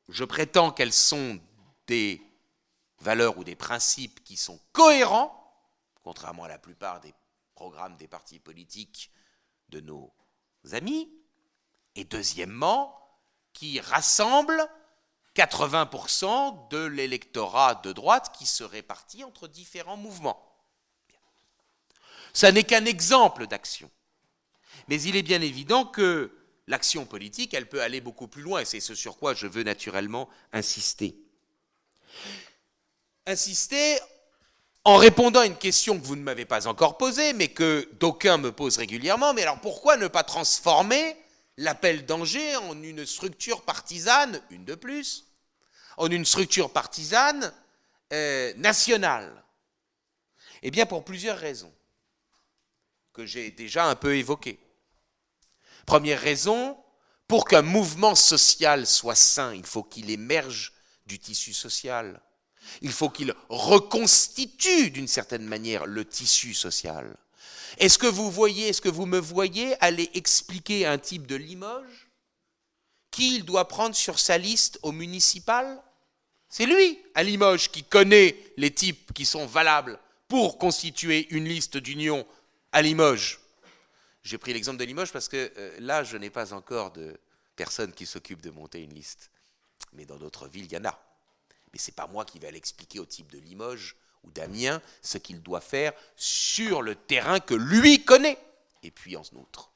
je 0.10 0.24
prétends 0.24 0.72
qu'elles 0.72 0.94
sont 0.94 1.40
des 1.88 2.22
valeurs 2.99 3.38
ou 3.38 3.43
des 3.43 3.55
principes 3.55 4.23
qui 4.23 4.38
sont 4.38 4.59
cohérents, 4.72 5.41
contrairement 6.03 6.43
à 6.43 6.47
la 6.47 6.57
plupart 6.57 6.99
des 7.01 7.13
programmes 7.55 7.95
des 7.97 8.07
partis 8.07 8.39
politiques 8.39 9.11
de 9.69 9.80
nos 9.80 10.13
amis, 10.72 11.11
et 11.95 12.03
deuxièmement, 12.03 12.99
qui 13.53 13.80
rassemblent 13.80 14.67
80% 15.35 16.69
de 16.69 16.85
l'électorat 16.85 17.76
de 17.76 17.91
droite 17.91 18.35
qui 18.38 18.45
se 18.45 18.63
répartit 18.63 19.23
entre 19.23 19.47
différents 19.47 19.97
mouvements. 19.97 20.41
Ça 22.34 22.51
n'est 22.51 22.63
qu'un 22.63 22.85
exemple 22.85 23.47
d'action. 23.47 23.89
Mais 24.88 25.01
il 25.01 25.15
est 25.15 25.23
bien 25.23 25.41
évident 25.41 25.85
que 25.85 26.38
l'action 26.67 27.05
politique, 27.05 27.53
elle 27.53 27.69
peut 27.69 27.81
aller 27.81 28.01
beaucoup 28.01 28.27
plus 28.27 28.41
loin, 28.41 28.61
et 28.61 28.65
c'est 28.65 28.80
ce 28.80 28.95
sur 28.95 29.17
quoi 29.17 29.34
je 29.34 29.47
veux 29.47 29.63
naturellement 29.63 30.30
insister. 30.51 31.17
Insister 33.27 33.97
en 34.84 34.97
répondant 34.97 35.39
à 35.39 35.45
une 35.47 35.57
question 35.57 35.99
que 35.99 36.06
vous 36.06 36.15
ne 36.15 36.22
m'avez 36.22 36.45
pas 36.45 36.68
encore 36.68 36.97
posée, 36.97 37.34
mais 37.34 37.47
que 37.47 37.89
d'aucuns 37.93 38.38
me 38.38 38.52
posent 38.52 38.77
régulièrement, 38.77 39.34
mais 39.34 39.41
alors 39.41 39.60
pourquoi 39.60 39.97
ne 39.97 40.07
pas 40.07 40.23
transformer 40.23 41.18
l'appel 41.57 42.06
d'Angers 42.06 42.56
en 42.57 42.81
une 42.84 43.06
structure 43.06 43.64
partisane, 43.64 44.41
une 44.52 44.64
de 44.64 44.76
plus, 44.76 45.26
en 45.97 46.07
une 46.11 46.26
structure 46.26 46.72
partisane 46.72 47.52
euh, 48.14 48.53
nationale? 48.57 49.43
Eh 50.61 50.69
bien, 50.69 50.85
pour 50.85 51.03
plusieurs 51.03 51.39
raisons 51.39 51.73
que 53.11 53.26
j'ai 53.26 53.49
déjà 53.49 53.85
un 53.85 53.95
peu 53.95 54.15
évoquées. 54.15 54.60
Première 55.88 56.22
raison, 56.22 56.77
pour 57.27 57.47
qu'un 57.47 57.61
mouvement 57.64 58.14
social 58.14 58.85
soit 58.85 59.15
sain, 59.15 59.56
il 59.56 59.65
faut 59.65 59.84
qu'il 59.84 60.11
émerge 60.11 60.73
du 61.07 61.18
tissu 61.18 61.53
social. 61.53 62.22
Il 62.82 62.92
faut 62.92 63.10
qu'il 63.10 63.34
reconstitue 63.50 64.92
d'une 64.92 65.08
certaine 65.08 65.46
manière 65.46 65.86
le 65.86 66.06
tissu 66.06 66.54
social. 66.54 67.16
Est-ce 67.78 67.98
que 67.98 68.08
vous 68.08 68.32
voyez, 68.32 68.70
est-ce 68.70 68.82
que 68.82 68.90
vous 68.90 69.06
me 69.06 69.20
voyez 69.20 69.76
aller 69.84 70.10
expliquer 70.14 70.86
un 70.86 70.98
type 70.98 71.28
de 71.28 71.36
Limoges 71.36 72.10
qui 73.12 73.36
il 73.38 73.46
doit 73.46 73.68
prendre 73.68 73.96
sur 73.96 74.20
sa 74.20 74.38
liste 74.38 74.80
au 74.82 74.92
municipal? 74.92 75.82
C'est 76.48 76.66
lui, 76.66 77.00
à 77.16 77.24
Limoges, 77.24 77.70
qui 77.70 77.84
connaît 77.84 78.38
les 78.58 78.72
types 78.72 79.12
qui 79.14 79.26
sont 79.26 79.46
valables 79.46 80.00
pour 80.28 80.58
constituer 80.58 81.28
une 81.32 81.46
liste 81.46 81.78
d'union 81.78 82.26
à 82.72 82.82
Limoges. 82.82 83.40
J'ai 84.24 84.38
pris 84.38 84.54
l'exemple 84.54 84.78
de 84.78 84.86
Limoges 84.86 85.12
parce 85.12 85.28
que 85.28 85.52
euh, 85.58 85.78
là, 85.80 86.04
je 86.04 86.18
n'ai 86.18 86.30
pas 86.30 86.54
encore 86.54 86.92
de 86.92 87.20
personne 87.56 87.94
qui 87.94 88.06
s'occupe 88.06 88.42
de 88.42 88.50
monter 88.50 88.82
une 88.82 88.94
liste. 88.94 89.30
Mais 89.94 90.06
dans 90.06 90.18
d'autres 90.18 90.48
villes, 90.48 90.66
il 90.66 90.74
y 90.74 90.78
en 90.78 90.86
a. 90.86 91.05
Mais 91.76 91.80
ce 91.80 91.91
n'est 91.91 91.95
pas 91.95 92.07
moi 92.07 92.23
qui 92.23 92.39
vais 92.39 92.52
l'expliquer 92.52 92.99
au 92.99 93.06
type 93.06 93.30
de 93.30 93.38
Limoges 93.38 93.97
ou 94.23 94.31
d'Amiens 94.31 94.81
ce 95.02 95.18
qu'il 95.18 95.43
doit 95.43 95.60
faire 95.60 95.91
sur 96.15 96.81
le 96.81 96.95
terrain 96.95 97.41
que 97.41 97.53
lui 97.53 98.06
connaît. 98.06 98.39
Et 98.81 98.91
puis 98.91 99.18
en 99.18 99.23
outre, 99.34 99.73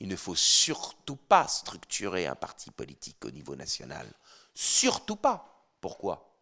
il 0.00 0.08
ne 0.08 0.16
faut 0.16 0.34
surtout 0.34 1.16
pas 1.16 1.46
structurer 1.46 2.26
un 2.26 2.34
parti 2.34 2.70
politique 2.70 3.22
au 3.26 3.30
niveau 3.30 3.56
national. 3.56 4.10
Surtout 4.54 5.16
pas. 5.16 5.68
Pourquoi? 5.82 6.34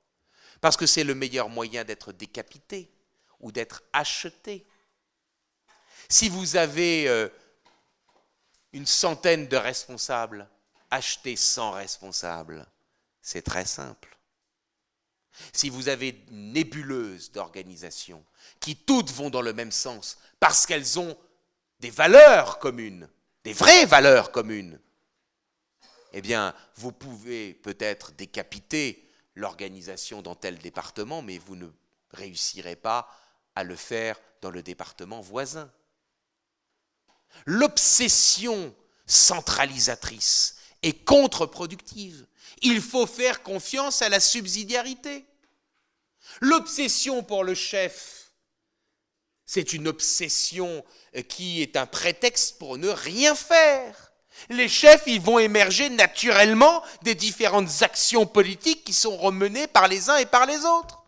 Parce 0.60 0.76
que 0.76 0.86
c'est 0.86 1.02
le 1.02 1.16
meilleur 1.16 1.48
moyen 1.48 1.82
d'être 1.82 2.12
décapité 2.12 2.88
ou 3.40 3.50
d'être 3.50 3.82
acheté. 3.92 4.68
Si 6.08 6.28
vous 6.28 6.54
avez 6.54 7.08
euh, 7.08 7.28
une 8.72 8.86
centaine 8.86 9.48
de 9.48 9.56
responsables, 9.56 10.48
achetez 10.92 11.34
100 11.34 11.72
responsables. 11.72 12.64
C'est 13.20 13.42
très 13.42 13.64
simple. 13.64 14.15
Si 15.52 15.68
vous 15.70 15.88
avez 15.88 16.24
une 16.30 16.52
nébuleuse 16.52 17.30
d'organisations 17.32 18.24
qui 18.60 18.76
toutes 18.76 19.10
vont 19.10 19.30
dans 19.30 19.42
le 19.42 19.52
même 19.52 19.72
sens 19.72 20.18
parce 20.40 20.66
qu'elles 20.66 20.98
ont 20.98 21.16
des 21.80 21.90
valeurs 21.90 22.58
communes, 22.58 23.08
des 23.44 23.52
vraies 23.52 23.86
valeurs 23.86 24.32
communes, 24.32 24.78
eh 26.12 26.22
bien, 26.22 26.54
vous 26.76 26.92
pouvez 26.92 27.54
peut-être 27.54 28.12
décapiter 28.12 29.06
l'organisation 29.34 30.22
dans 30.22 30.34
tel 30.34 30.58
département, 30.58 31.20
mais 31.20 31.38
vous 31.38 31.56
ne 31.56 31.68
réussirez 32.12 32.76
pas 32.76 33.08
à 33.54 33.64
le 33.64 33.76
faire 33.76 34.18
dans 34.40 34.50
le 34.50 34.62
département 34.62 35.20
voisin. 35.20 35.70
L'obsession 37.44 38.74
centralisatrice 39.06 40.55
est 40.82 41.05
contre-productive. 41.05 42.27
Il 42.62 42.81
faut 42.81 43.07
faire 43.07 43.43
confiance 43.43 44.03
à 44.03 44.09
la 44.09 44.20
subsidiarité. 44.20 45.24
L'obsession 46.40 47.23
pour 47.23 47.44
le 47.44 47.55
chef, 47.55 48.32
c'est 49.44 49.73
une 49.73 49.89
obsession 49.89 50.85
qui 51.28 51.62
est 51.62 51.77
un 51.77 51.86
prétexte 51.86 52.59
pour 52.59 52.78
ne 52.78 52.89
rien 52.89 53.35
faire. 53.35 54.12
Les 54.51 54.69
chefs, 54.69 55.05
ils 55.07 55.20
vont 55.20 55.39
émerger 55.39 55.89
naturellement 55.89 56.82
des 57.03 57.15
différentes 57.15 57.82
actions 57.82 58.27
politiques 58.27 58.85
qui 58.85 58.93
sont 58.93 59.16
remenées 59.16 59.66
par 59.66 59.89
les 59.89 60.11
uns 60.11 60.16
et 60.16 60.27
par 60.27 60.47
les 60.47 60.65
autres. 60.65 61.03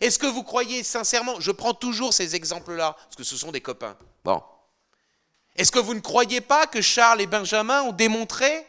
Est-ce 0.00 0.18
que 0.18 0.26
vous 0.26 0.42
croyez 0.42 0.84
sincèrement, 0.84 1.40
je 1.40 1.50
prends 1.50 1.72
toujours 1.72 2.12
ces 2.12 2.36
exemples-là, 2.36 2.94
parce 2.98 3.16
que 3.16 3.24
ce 3.24 3.36
sont 3.36 3.52
des 3.52 3.62
copains. 3.62 3.96
Bon. 4.22 4.42
Est-ce 5.56 5.72
que 5.72 5.78
vous 5.78 5.94
ne 5.94 6.00
croyez 6.00 6.40
pas 6.40 6.66
que 6.66 6.82
Charles 6.82 7.22
et 7.22 7.26
Benjamin 7.26 7.82
ont 7.82 7.92
démontré 7.92 8.66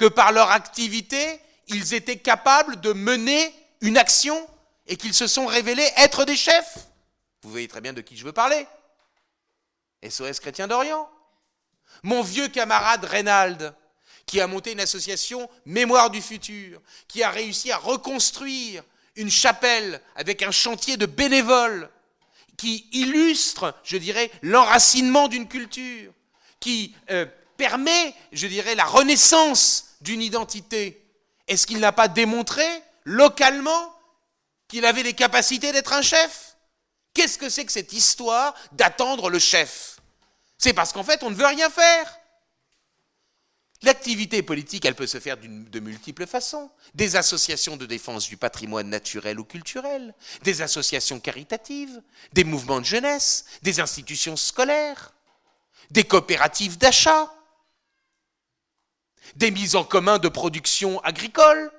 que 0.00 0.06
par 0.06 0.32
leur 0.32 0.50
activité, 0.50 1.38
ils 1.68 1.92
étaient 1.92 2.16
capables 2.16 2.80
de 2.80 2.94
mener 2.94 3.54
une 3.82 3.98
action 3.98 4.48
et 4.86 4.96
qu'ils 4.96 5.12
se 5.12 5.26
sont 5.26 5.44
révélés 5.44 5.86
être 5.98 6.24
des 6.24 6.36
chefs 6.36 6.88
Vous 7.42 7.50
voyez 7.50 7.68
très 7.68 7.82
bien 7.82 7.92
de 7.92 8.00
qui 8.00 8.16
je 8.16 8.24
veux 8.24 8.32
parler. 8.32 8.66
SOS 10.08 10.40
Chrétien 10.40 10.68
d'Orient. 10.68 11.06
Mon 12.02 12.22
vieux 12.22 12.48
camarade 12.48 13.04
Reynald, 13.04 13.74
qui 14.24 14.40
a 14.40 14.46
monté 14.46 14.72
une 14.72 14.80
association 14.80 15.50
Mémoire 15.66 16.08
du 16.08 16.22
futur, 16.22 16.80
qui 17.06 17.22
a 17.22 17.28
réussi 17.28 17.70
à 17.70 17.76
reconstruire 17.76 18.82
une 19.16 19.30
chapelle 19.30 20.00
avec 20.16 20.42
un 20.42 20.50
chantier 20.50 20.96
de 20.96 21.04
bénévoles 21.04 21.90
qui 22.56 22.88
illustre, 22.92 23.74
je 23.84 23.98
dirais, 23.98 24.30
l'enracinement 24.40 25.28
d'une 25.28 25.46
culture, 25.46 26.10
qui 26.58 26.94
euh, 27.10 27.26
permet, 27.58 28.14
je 28.32 28.46
dirais, 28.46 28.74
la 28.74 28.86
renaissance 28.86 29.89
d'une 30.00 30.22
identité. 30.22 31.04
Est-ce 31.48 31.66
qu'il 31.66 31.80
n'a 31.80 31.92
pas 31.92 32.08
démontré 32.08 32.64
localement 33.04 33.94
qu'il 34.68 34.84
avait 34.84 35.02
les 35.02 35.14
capacités 35.14 35.72
d'être 35.72 35.92
un 35.92 36.02
chef? 36.02 36.56
Qu'est-ce 37.14 37.38
que 37.38 37.48
c'est 37.48 37.64
que 37.64 37.72
cette 37.72 37.92
histoire 37.92 38.54
d'attendre 38.72 39.30
le 39.30 39.38
chef? 39.38 39.98
C'est 40.58 40.72
parce 40.72 40.92
qu'en 40.92 41.02
fait, 41.02 41.22
on 41.22 41.30
ne 41.30 41.34
veut 41.34 41.46
rien 41.46 41.70
faire. 41.70 42.20
L'activité 43.82 44.42
politique, 44.42 44.84
elle 44.84 44.94
peut 44.94 45.06
se 45.06 45.18
faire 45.18 45.38
de 45.38 45.80
multiples 45.80 46.26
façons. 46.26 46.70
Des 46.94 47.16
associations 47.16 47.78
de 47.78 47.86
défense 47.86 48.28
du 48.28 48.36
patrimoine 48.36 48.90
naturel 48.90 49.40
ou 49.40 49.44
culturel, 49.44 50.14
des 50.42 50.60
associations 50.60 51.18
caritatives, 51.18 52.02
des 52.34 52.44
mouvements 52.44 52.80
de 52.80 52.84
jeunesse, 52.84 53.46
des 53.62 53.80
institutions 53.80 54.36
scolaires, 54.36 55.14
des 55.90 56.04
coopératives 56.04 56.76
d'achat, 56.76 57.32
des 59.36 59.50
mises 59.50 59.76
en 59.76 59.84
commun 59.84 60.18
de 60.18 60.28
production 60.28 61.00
agricole, 61.00 61.72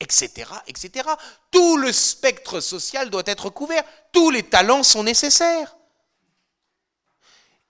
etc., 0.00 0.50
etc. 0.66 1.08
Tout 1.50 1.76
le 1.76 1.92
spectre 1.92 2.60
social 2.60 3.10
doit 3.10 3.22
être 3.26 3.50
couvert, 3.50 3.84
tous 4.12 4.30
les 4.30 4.42
talents 4.42 4.82
sont 4.82 5.02
nécessaires. 5.02 5.76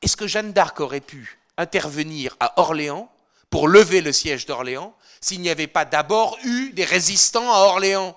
Est-ce 0.03 0.17
que 0.17 0.27
Jeanne 0.27 0.53
d'Arc 0.53 0.81
aurait 0.81 1.01
pu 1.01 1.39
intervenir 1.57 2.37
à 2.41 2.61
Orléans 2.61 3.11
pour 3.51 3.67
lever 3.67 4.01
le 4.01 4.13
siège 4.13 4.47
d'Orléans 4.47 4.97
s'il 5.21 5.41
n'y 5.41 5.51
avait 5.51 5.67
pas 5.67 5.85
d'abord 5.85 6.39
eu 6.45 6.73
des 6.73 6.85
résistants 6.85 7.53
à 7.53 7.59
Orléans? 7.61 8.17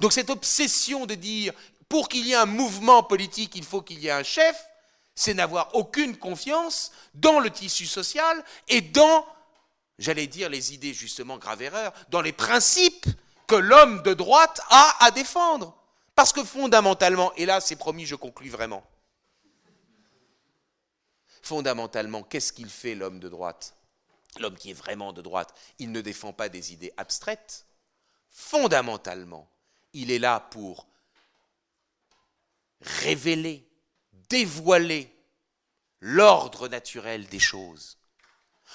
Donc 0.00 0.12
cette 0.12 0.30
obsession 0.30 1.06
de 1.06 1.14
dire 1.14 1.52
pour 1.88 2.08
qu'il 2.08 2.26
y 2.26 2.32
ait 2.32 2.36
un 2.36 2.46
mouvement 2.46 3.02
politique, 3.02 3.52
il 3.54 3.64
faut 3.64 3.82
qu'il 3.82 4.00
y 4.00 4.08
ait 4.08 4.12
un 4.12 4.22
chef, 4.22 4.66
c'est 5.14 5.34
n'avoir 5.34 5.74
aucune 5.74 6.16
confiance 6.16 6.92
dans 7.14 7.40
le 7.40 7.50
tissu 7.50 7.86
social 7.86 8.44
et 8.68 8.80
dans, 8.80 9.26
j'allais 9.98 10.26
dire, 10.26 10.48
les 10.48 10.74
idées 10.74 10.94
justement 10.94 11.38
grave 11.38 11.62
erreur, 11.62 11.92
dans 12.10 12.20
les 12.20 12.32
principes 12.32 13.06
que 13.46 13.54
l'homme 13.54 14.02
de 14.02 14.14
droite 14.14 14.60
a 14.70 15.04
à 15.04 15.10
défendre. 15.10 15.76
Parce 16.14 16.32
que 16.32 16.44
fondamentalement, 16.44 17.32
et 17.34 17.46
là 17.46 17.60
c'est 17.60 17.76
promis, 17.76 18.06
je 18.06 18.14
conclus 18.14 18.50
vraiment, 18.50 18.84
fondamentalement, 21.42 22.22
qu'est-ce 22.22 22.52
qu'il 22.52 22.70
fait 22.70 22.94
l'homme 22.94 23.20
de 23.20 23.28
droite? 23.28 23.74
L'homme 24.40 24.56
qui 24.56 24.70
est 24.70 24.74
vraiment 24.74 25.12
de 25.12 25.22
droite, 25.22 25.54
il 25.78 25.92
ne 25.92 26.00
défend 26.00 26.32
pas 26.32 26.48
des 26.48 26.72
idées 26.72 26.92
abstraites. 26.96 27.66
Fondamentalement, 28.30 29.48
il 29.92 30.10
est 30.10 30.18
là 30.18 30.40
pour 30.40 30.88
révéler, 32.80 33.68
dévoiler 34.28 35.10
l'ordre 36.00 36.68
naturel 36.68 37.26
des 37.26 37.38
choses. 37.38 37.98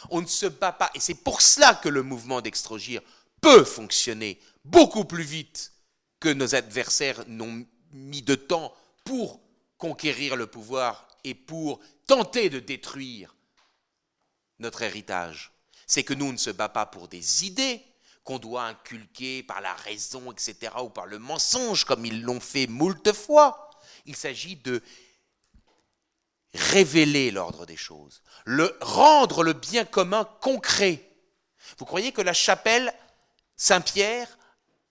On 0.10 0.22
ne 0.22 0.28
se 0.28 0.46
bat 0.46 0.72
pas, 0.72 0.90
et 0.94 1.00
c'est 1.00 1.16
pour 1.24 1.42
cela 1.42 1.76
que 1.76 1.90
le 1.90 2.04
mouvement 2.04 2.42
d'extrogir 2.42 3.02
peut 3.42 3.64
fonctionner 3.64 4.40
beaucoup 4.66 5.06
plus 5.06 5.24
vite 5.24 5.74
que 6.20 6.30
nos 6.30 6.56
adversaires 6.56 7.24
n'ont 7.28 7.66
mis 7.92 8.22
de 8.22 8.36
temps 8.36 8.74
pour 9.04 9.40
conquérir 9.78 10.36
le 10.36 10.48
pouvoir 10.48 11.08
et 11.24 11.34
pour 11.34 11.80
tenter 12.08 12.50
de 12.50 12.60
détruire 12.60 13.36
notre 14.60 14.82
héritage. 14.82 15.52
C'est 15.88 16.04
que 16.04 16.14
nous, 16.14 16.26
on 16.26 16.34
ne 16.34 16.38
se 16.38 16.50
bat 16.50 16.70
pas 16.70 16.86
pour 16.86 17.08
des 17.08 17.46
idées 17.46 17.82
qu'on 18.24 18.40
doit 18.40 18.66
inculquer 18.66 19.44
par 19.44 19.62
la 19.62 19.74
raison, 19.74 20.32
etc., 20.32 20.74
ou 20.84 20.90
par 20.90 21.08
le 21.08 21.18
mensonge, 21.18 21.86
comme 21.86 22.06
ils 22.06 22.22
l'ont 22.22 22.40
fait 22.40 22.68
moult 22.68 23.12
fois. 23.14 23.72
Il 24.06 24.16
s'agit 24.16 24.56
de 24.58 24.84
révéler 26.54 27.32
l'ordre 27.32 27.66
des 27.66 27.78
choses, 27.78 28.22
le, 28.46 28.76
rendre 28.82 29.44
le 29.44 29.54
bien 29.54 29.86
commun 29.86 30.26
concret. 30.42 31.06
Vous 31.78 31.86
croyez 31.86 32.12
que 32.12 32.22
la 32.22 32.34
chapelle 32.34 32.94
Saint-Pierre 33.56 34.38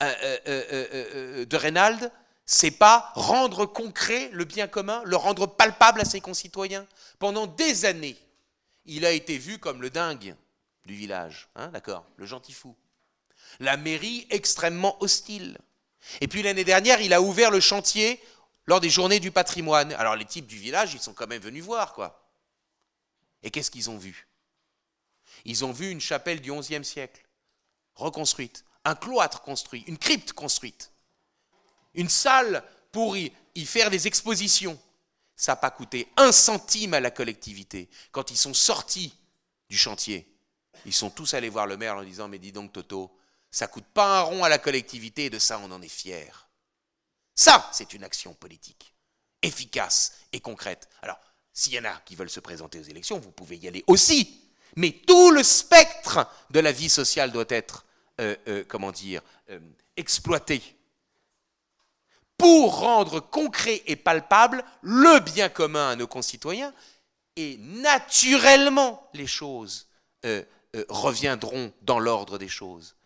euh, 0.02 0.14
euh, 0.46 0.64
euh, 0.70 1.44
de 1.44 1.56
Reynald 1.56 2.12
c'est 2.50 2.70
pas 2.70 3.12
rendre 3.14 3.66
concret 3.66 4.30
le 4.32 4.46
bien 4.46 4.68
commun, 4.68 5.02
le 5.04 5.16
rendre 5.16 5.46
palpable 5.46 6.00
à 6.00 6.06
ses 6.06 6.22
concitoyens? 6.22 6.86
Pendant 7.18 7.46
des 7.46 7.84
années, 7.84 8.16
il 8.86 9.04
a 9.04 9.12
été 9.12 9.36
vu 9.36 9.58
comme 9.58 9.82
le 9.82 9.90
dingue 9.90 10.34
du 10.86 10.94
village, 10.94 11.50
hein, 11.56 11.68
d'accord, 11.68 12.06
le 12.16 12.24
gentil 12.24 12.54
fou. 12.54 12.74
La 13.60 13.76
mairie 13.76 14.26
extrêmement 14.30 14.96
hostile. 15.02 15.58
Et 16.22 16.26
puis 16.26 16.42
l'année 16.42 16.64
dernière, 16.64 17.02
il 17.02 17.12
a 17.12 17.20
ouvert 17.20 17.50
le 17.50 17.60
chantier 17.60 18.18
lors 18.68 18.80
des 18.80 18.90
journées 18.90 19.18
du 19.18 19.30
patrimoine. 19.30 19.94
Alors 19.94 20.14
les 20.14 20.26
types 20.26 20.46
du 20.46 20.58
village, 20.58 20.92
ils 20.92 21.00
sont 21.00 21.14
quand 21.14 21.26
même 21.26 21.40
venus 21.40 21.64
voir, 21.64 21.94
quoi. 21.94 22.22
Et 23.42 23.50
qu'est-ce 23.50 23.70
qu'ils 23.70 23.88
ont 23.88 23.96
vu? 23.96 24.28
Ils 25.46 25.64
ont 25.64 25.72
vu 25.72 25.90
une 25.90 26.02
chapelle 26.02 26.42
du 26.42 26.52
XIe 26.52 26.84
siècle, 26.84 27.24
reconstruite, 27.94 28.66
un 28.84 28.94
cloître 28.94 29.40
construit, 29.40 29.84
une 29.86 29.96
crypte 29.96 30.34
construite, 30.34 30.92
une 31.94 32.10
salle 32.10 32.62
pour 32.92 33.16
y, 33.16 33.32
faire 33.64 33.88
des 33.88 34.06
expositions. 34.06 34.78
Ça 35.34 35.52
n'a 35.52 35.56
pas 35.56 35.70
coûté 35.70 36.08
un 36.18 36.30
centime 36.30 36.92
à 36.92 37.00
la 37.00 37.10
collectivité. 37.10 37.88
Quand 38.12 38.30
ils 38.30 38.36
sont 38.36 38.54
sortis 38.54 39.14
du 39.70 39.78
chantier, 39.78 40.30
ils 40.84 40.92
sont 40.92 41.10
tous 41.10 41.32
allés 41.32 41.48
voir 41.48 41.66
le 41.66 41.78
maire 41.78 41.96
en 41.96 42.02
disant 42.02 42.28
Mais 42.28 42.38
dis 42.38 42.52
donc, 42.52 42.74
Toto, 42.74 43.16
ça 43.50 43.66
coûte 43.66 43.86
pas 43.94 44.18
un 44.18 44.22
rond 44.22 44.44
à 44.44 44.50
la 44.50 44.58
collectivité 44.58 45.26
et 45.26 45.30
de 45.30 45.38
ça, 45.38 45.58
on 45.58 45.70
en 45.70 45.80
est 45.80 45.88
fier. 45.88 46.47
Ça, 47.38 47.70
c'est 47.70 47.92
une 47.94 48.02
action 48.02 48.34
politique 48.34 48.92
efficace 49.42 50.22
et 50.32 50.40
concrète. 50.40 50.88
Alors, 51.02 51.20
s'il 51.52 51.72
y 51.72 51.78
en 51.78 51.84
a 51.84 51.94
qui 52.04 52.16
veulent 52.16 52.28
se 52.28 52.40
présenter 52.40 52.80
aux 52.80 52.82
élections, 52.82 53.20
vous 53.20 53.30
pouvez 53.30 53.56
y 53.56 53.68
aller 53.68 53.84
aussi. 53.86 54.42
Mais 54.74 54.90
tout 55.06 55.30
le 55.30 55.44
spectre 55.44 56.28
de 56.50 56.58
la 56.58 56.72
vie 56.72 56.88
sociale 56.88 57.30
doit 57.30 57.44
être, 57.48 57.86
euh, 58.20 58.34
euh, 58.48 58.64
comment 58.66 58.90
dire, 58.90 59.22
euh, 59.50 59.60
exploité 59.96 60.60
pour 62.36 62.80
rendre 62.80 63.20
concret 63.20 63.84
et 63.86 63.94
palpable 63.94 64.64
le 64.82 65.20
bien 65.20 65.48
commun 65.48 65.90
à 65.90 65.94
nos 65.94 66.08
concitoyens. 66.08 66.74
Et 67.36 67.56
naturellement, 67.58 69.08
les 69.14 69.28
choses 69.28 69.86
reviendront 70.88 71.72
dans 71.82 72.00
l'ordre 72.00 72.36
des 72.36 72.48
choses. 72.48 72.96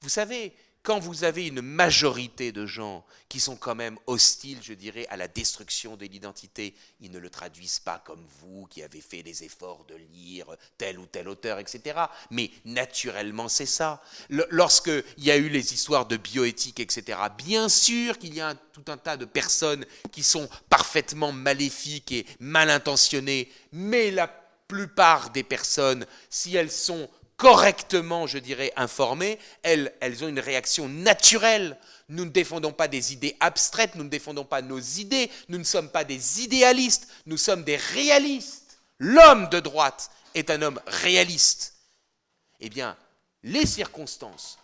Vous 0.00 0.08
savez, 0.08 0.56
quand 0.86 1.00
vous 1.00 1.24
avez 1.24 1.48
une 1.48 1.62
majorité 1.62 2.52
de 2.52 2.64
gens 2.64 3.04
qui 3.28 3.40
sont 3.40 3.56
quand 3.56 3.74
même 3.74 3.98
hostiles, 4.06 4.60
je 4.62 4.72
dirais, 4.72 5.04
à 5.10 5.16
la 5.16 5.26
destruction 5.26 5.96
de 5.96 6.06
l'identité, 6.06 6.76
ils 7.00 7.10
ne 7.10 7.18
le 7.18 7.28
traduisent 7.28 7.80
pas 7.80 8.00
comme 8.06 8.24
vous 8.40 8.66
qui 8.66 8.84
avez 8.84 9.00
fait 9.00 9.22
les 9.22 9.42
efforts 9.42 9.84
de 9.88 9.96
lire 9.96 10.46
tel 10.78 11.00
ou 11.00 11.06
tel 11.06 11.28
auteur, 11.28 11.58
etc. 11.58 12.02
Mais 12.30 12.52
naturellement, 12.64 13.48
c'est 13.48 13.66
ça. 13.66 14.00
Lorsqu'il 14.28 15.02
y 15.18 15.32
a 15.32 15.36
eu 15.36 15.48
les 15.48 15.74
histoires 15.74 16.06
de 16.06 16.16
bioéthique, 16.16 16.78
etc., 16.78 17.18
bien 17.36 17.68
sûr 17.68 18.16
qu'il 18.16 18.34
y 18.34 18.40
a 18.40 18.54
tout 18.54 18.84
un 18.86 18.96
tas 18.96 19.16
de 19.16 19.24
personnes 19.24 19.84
qui 20.12 20.22
sont 20.22 20.48
parfaitement 20.70 21.32
maléfiques 21.32 22.12
et 22.12 22.26
mal 22.38 22.70
intentionnées, 22.70 23.50
mais 23.72 24.12
la 24.12 24.28
plupart 24.68 25.30
des 25.30 25.42
personnes, 25.42 26.06
si 26.30 26.54
elles 26.56 26.70
sont 26.70 27.08
correctement, 27.36 28.26
je 28.26 28.38
dirais, 28.38 28.72
informées, 28.76 29.38
elles, 29.62 29.92
elles 30.00 30.24
ont 30.24 30.28
une 30.28 30.40
réaction 30.40 30.88
naturelle. 30.88 31.78
Nous 32.08 32.24
ne 32.24 32.30
défendons 32.30 32.72
pas 32.72 32.88
des 32.88 33.12
idées 33.12 33.36
abstraites, 33.40 33.94
nous 33.94 34.04
ne 34.04 34.08
défendons 34.08 34.44
pas 34.44 34.62
nos 34.62 34.78
idées, 34.78 35.30
nous 35.48 35.58
ne 35.58 35.64
sommes 35.64 35.90
pas 35.90 36.04
des 36.04 36.42
idéalistes, 36.42 37.08
nous 37.26 37.36
sommes 37.36 37.64
des 37.64 37.76
réalistes. 37.76 38.78
L'homme 38.98 39.48
de 39.50 39.60
droite 39.60 40.10
est 40.34 40.50
un 40.50 40.62
homme 40.62 40.80
réaliste. 40.86 41.74
Eh 42.60 42.70
bien, 42.70 42.96
les 43.42 43.66
circonstances, 43.66 44.58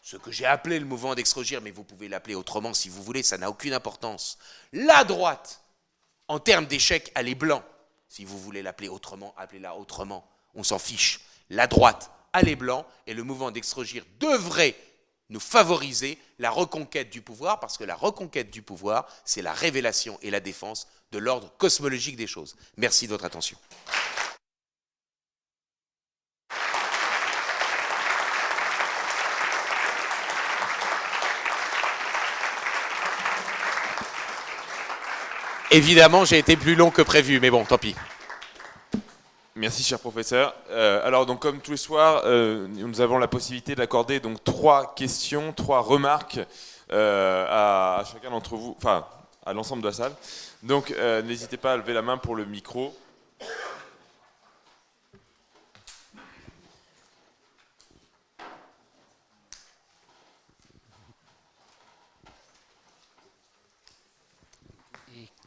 ce 0.00 0.16
que 0.16 0.30
j'ai 0.30 0.46
appelé 0.46 0.78
le 0.78 0.84
mouvement 0.84 1.14
d'extrogir, 1.14 1.60
mais 1.60 1.70
vous 1.70 1.84
pouvez 1.84 2.08
l'appeler 2.08 2.34
autrement 2.34 2.74
si 2.74 2.88
vous 2.88 3.02
voulez, 3.02 3.22
ça 3.22 3.38
n'a 3.38 3.50
aucune 3.50 3.72
importance. 3.72 4.38
La 4.72 5.04
droite, 5.04 5.60
en 6.28 6.38
termes 6.38 6.66
d'échec, 6.66 7.10
elle 7.14 7.28
est 7.28 7.34
blanc. 7.34 7.64
Si 8.08 8.24
vous 8.24 8.38
voulez 8.38 8.62
l'appeler 8.62 8.88
autrement, 8.88 9.34
appelez-la 9.36 9.74
autrement. 9.74 10.28
On 10.54 10.62
s'en 10.62 10.78
fiche 10.78 11.20
la 11.52 11.66
droite 11.66 12.10
à 12.32 12.42
les 12.42 12.56
blancs, 12.56 12.84
et 13.06 13.14
le 13.14 13.22
mouvement 13.22 13.50
d'extrogir 13.50 14.04
devrait 14.18 14.74
nous 15.28 15.40
favoriser 15.40 16.18
la 16.38 16.50
reconquête 16.50 17.10
du 17.10 17.20
pouvoir, 17.20 17.60
parce 17.60 17.76
que 17.76 17.84
la 17.84 17.94
reconquête 17.94 18.50
du 18.50 18.62
pouvoir, 18.62 19.06
c'est 19.24 19.42
la 19.42 19.52
révélation 19.52 20.18
et 20.22 20.30
la 20.30 20.40
défense 20.40 20.88
de 21.12 21.18
l'ordre 21.18 21.52
cosmologique 21.58 22.16
des 22.16 22.26
choses. 22.26 22.56
Merci 22.78 23.06
de 23.06 23.12
votre 23.12 23.26
attention. 23.26 23.58
Évidemment, 35.70 36.26
j'ai 36.26 36.38
été 36.38 36.56
plus 36.56 36.74
long 36.74 36.90
que 36.90 37.00
prévu, 37.00 37.40
mais 37.40 37.50
bon, 37.50 37.64
tant 37.64 37.78
pis. 37.78 37.94
Merci, 39.62 39.84
cher 39.84 40.00
professeur. 40.00 40.56
Euh, 40.72 41.06
alors, 41.06 41.24
donc, 41.24 41.38
comme 41.38 41.60
tous 41.60 41.70
les 41.70 41.76
soirs, 41.76 42.22
euh, 42.24 42.66
nous 42.66 43.00
avons 43.00 43.16
la 43.18 43.28
possibilité 43.28 43.76
d'accorder 43.76 44.18
donc 44.18 44.42
trois 44.42 44.92
questions, 44.96 45.52
trois 45.52 45.82
remarques 45.82 46.40
euh, 46.90 47.46
à, 47.48 48.02
chacun 48.12 48.30
d'entre 48.30 48.56
vous, 48.56 48.74
enfin, 48.76 49.06
à 49.46 49.52
l'ensemble 49.52 49.82
de 49.82 49.86
la 49.86 49.92
salle. 49.92 50.12
Donc, 50.64 50.92
n'hésitez 51.24 51.58
pas 51.58 51.74
à 51.74 51.76
lever 51.76 51.92
la 51.92 52.02
main 52.02 52.18
pour 52.18 52.34
le 52.34 52.44
micro. 52.44 52.92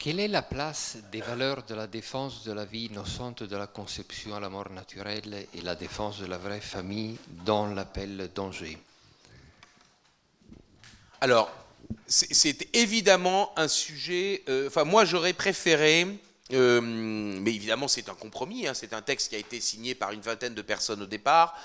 Quelle 0.06 0.20
est 0.20 0.28
la 0.28 0.42
place 0.42 0.98
des 1.10 1.20
valeurs 1.20 1.64
de 1.64 1.74
la 1.74 1.88
défense 1.88 2.44
de 2.44 2.52
la 2.52 2.64
vie 2.64 2.84
innocente, 2.84 3.42
de 3.42 3.56
la 3.56 3.66
conception 3.66 4.36
à 4.36 4.38
la 4.38 4.48
mort 4.48 4.70
naturelle 4.70 5.48
et 5.52 5.60
la 5.62 5.74
défense 5.74 6.20
de 6.20 6.26
la 6.26 6.38
vraie 6.38 6.60
famille 6.60 7.16
dans 7.44 7.66
l'appel 7.66 8.30
danger 8.32 8.78
Alors, 11.20 11.50
c'est 12.06 12.72
évidemment 12.72 13.52
un 13.58 13.66
sujet. 13.66 14.44
Euh, 14.48 14.68
enfin, 14.68 14.84
moi, 14.84 15.04
j'aurais 15.04 15.32
préféré. 15.32 16.06
Euh, 16.52 16.80
mais 16.80 17.52
évidemment, 17.52 17.88
c'est 17.88 18.08
un 18.08 18.14
compromis. 18.14 18.68
Hein, 18.68 18.74
c'est 18.74 18.92
un 18.92 19.02
texte 19.02 19.30
qui 19.30 19.34
a 19.34 19.40
été 19.40 19.58
signé 19.58 19.96
par 19.96 20.12
une 20.12 20.20
vingtaine 20.20 20.54
de 20.54 20.62
personnes 20.62 21.02
au 21.02 21.06
départ. 21.06 21.60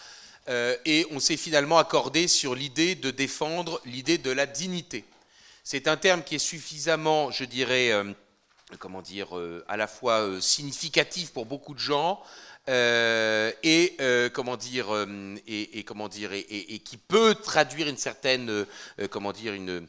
Euh, 0.50 0.76
et 0.86 1.06
on 1.12 1.20
s'est 1.20 1.38
finalement 1.38 1.78
accordé 1.78 2.28
sur 2.28 2.56
l'idée 2.56 2.96
de 2.96 3.12
défendre 3.12 3.80
l'idée 3.86 4.18
de 4.18 4.32
la 4.32 4.48
dignité. 4.48 5.06
C'est 5.64 5.88
un 5.88 5.96
terme 5.96 6.24
qui 6.24 6.34
est 6.34 6.40
suffisamment, 6.40 7.30
je 7.30 7.44
dirais, 7.44 7.92
comment 8.78 9.02
dire, 9.02 9.38
euh, 9.38 9.64
à 9.68 9.78
la 9.78 9.88
fois 9.88 10.22
euh, 10.22 10.42
significatif 10.42 11.32
pour 11.32 11.46
beaucoup 11.46 11.74
de 11.74 11.80
gens 11.80 12.22
euh, 12.70 13.52
et 13.64 13.98
comment 14.34 14.56
dire 14.56 14.88
et, 15.48 15.84
comment 15.84 16.08
dire 16.08 16.32
et, 16.34 16.80
qui 16.80 16.98
peut 16.98 17.34
traduire 17.36 17.88
une 17.88 17.98
certaine 17.98 18.66
comment 19.10 19.32
dire 19.32 19.54
une, 19.54 19.88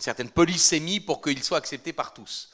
certaine 0.00 0.28
polysémie 0.28 1.00
pour 1.00 1.22
qu'il 1.22 1.42
soit 1.42 1.58
accepté 1.58 1.92
par 1.92 2.12
tous. 2.12 2.50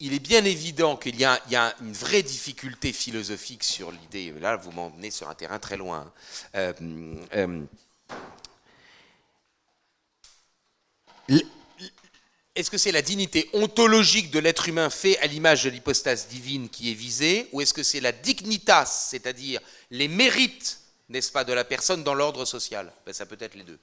Il 0.00 0.12
est 0.12 0.18
bien 0.18 0.44
évident 0.44 0.96
qu'il 0.96 1.18
y, 1.18 1.24
a 1.24 1.74
une 1.80 1.94
vraie 1.94 2.22
difficulté 2.22 2.92
philosophique 2.92 3.64
sur 3.64 3.90
l'idée. 3.90 4.34
Là, 4.38 4.56
vous 4.56 4.70
m'emmenez 4.70 5.10
sur 5.10 5.30
un 5.30 5.34
terrain 5.34 5.58
très 5.58 5.78
loin. 5.78 6.12
Hein. 6.52 7.66
Est-ce 12.56 12.70
que 12.70 12.78
c'est 12.78 12.90
la 12.90 13.02
dignité 13.02 13.50
ontologique 13.52 14.30
de 14.30 14.38
l'être 14.38 14.66
humain 14.66 14.88
fait 14.88 15.18
à 15.18 15.26
l'image 15.26 15.64
de 15.64 15.68
l'hypostase 15.68 16.26
divine 16.26 16.70
qui 16.70 16.90
est 16.90 16.94
visée, 16.94 17.50
ou 17.52 17.60
est-ce 17.60 17.74
que 17.74 17.82
c'est 17.82 18.00
la 18.00 18.12
dignitas, 18.12 18.86
c'est-à-dire 18.86 19.60
les 19.90 20.08
mérites, 20.08 20.80
n'est-ce 21.10 21.30
pas, 21.30 21.44
de 21.44 21.52
la 21.52 21.64
personne 21.64 22.02
dans 22.02 22.14
l'ordre 22.14 22.46
social? 22.46 22.90
Ben, 23.04 23.12
Ça 23.12 23.26
peut 23.26 23.36
être 23.40 23.56
les 23.56 23.62
deux. 23.62 23.78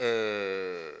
Euh, 0.00 0.92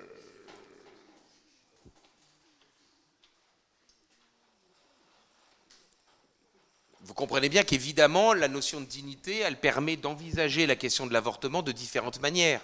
vous 7.02 7.14
comprenez 7.14 7.48
bien 7.48 7.62
qu'évidemment, 7.62 8.34
la 8.34 8.48
notion 8.48 8.80
de 8.80 8.86
dignité, 8.86 9.38
elle 9.38 9.60
permet 9.60 9.96
d'envisager 9.96 10.66
la 10.66 10.74
question 10.74 11.06
de 11.06 11.12
l'avortement 11.12 11.62
de 11.62 11.70
différentes 11.70 12.20
manières. 12.20 12.60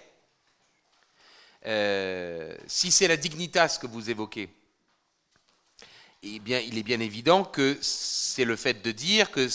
Euh, 1.66 2.56
si 2.66 2.90
c'est 2.90 3.08
la 3.08 3.16
dignitas 3.16 3.78
que 3.80 3.86
vous 3.86 4.10
évoquez, 4.10 4.48
eh 6.22 6.38
bien, 6.38 6.60
il 6.60 6.78
est 6.78 6.82
bien 6.82 7.00
évident 7.00 7.44
que 7.44 7.78
c'est 7.80 8.44
le 8.44 8.56
fait 8.56 8.82
de 8.82 8.90
dire 8.92 9.30
que 9.30 9.48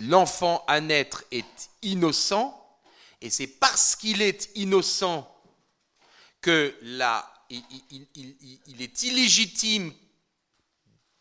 l'enfant 0.00 0.64
à 0.66 0.80
naître 0.80 1.24
est 1.30 1.70
innocent, 1.82 2.58
et 3.20 3.30
c'est 3.30 3.46
parce 3.46 3.94
qu'il 3.96 4.22
est 4.22 4.50
innocent 4.54 5.28
que 6.40 6.76
là, 6.82 7.32
il, 7.50 8.82
est 8.82 9.02
illégitime 9.02 9.92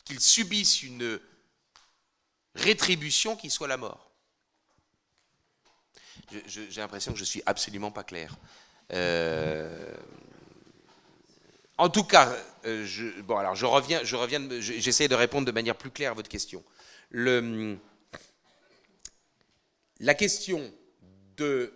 qu'il 0.03 0.19
subisse 0.19 0.83
une 0.83 1.19
rétribution 2.55 3.35
qui 3.35 3.49
soit 3.49 3.67
la 3.67 3.77
mort. 3.77 4.11
J'ai 6.47 6.81
l'impression 6.81 7.11
que 7.11 7.19
je 7.19 7.23
suis 7.25 7.43
absolument 7.45 7.91
pas 7.91 8.03
clair. 8.03 8.35
Euh, 8.93 9.93
en 11.77 11.89
tout 11.89 12.03
cas, 12.03 12.35
euh, 12.65 12.85
bon, 13.23 13.38
alors 13.38 13.55
je 13.55 13.65
reviens, 13.65 14.01
je 14.03 14.15
reviens, 14.15 14.47
j'essaie 14.59 15.07
de 15.07 15.15
répondre 15.15 15.47
de 15.47 15.51
manière 15.51 15.76
plus 15.76 15.89
claire 15.91 16.11
à 16.11 16.15
votre 16.15 16.30
question. 16.30 16.63
La 17.11 17.80
question 20.13 20.72
de 21.38 21.73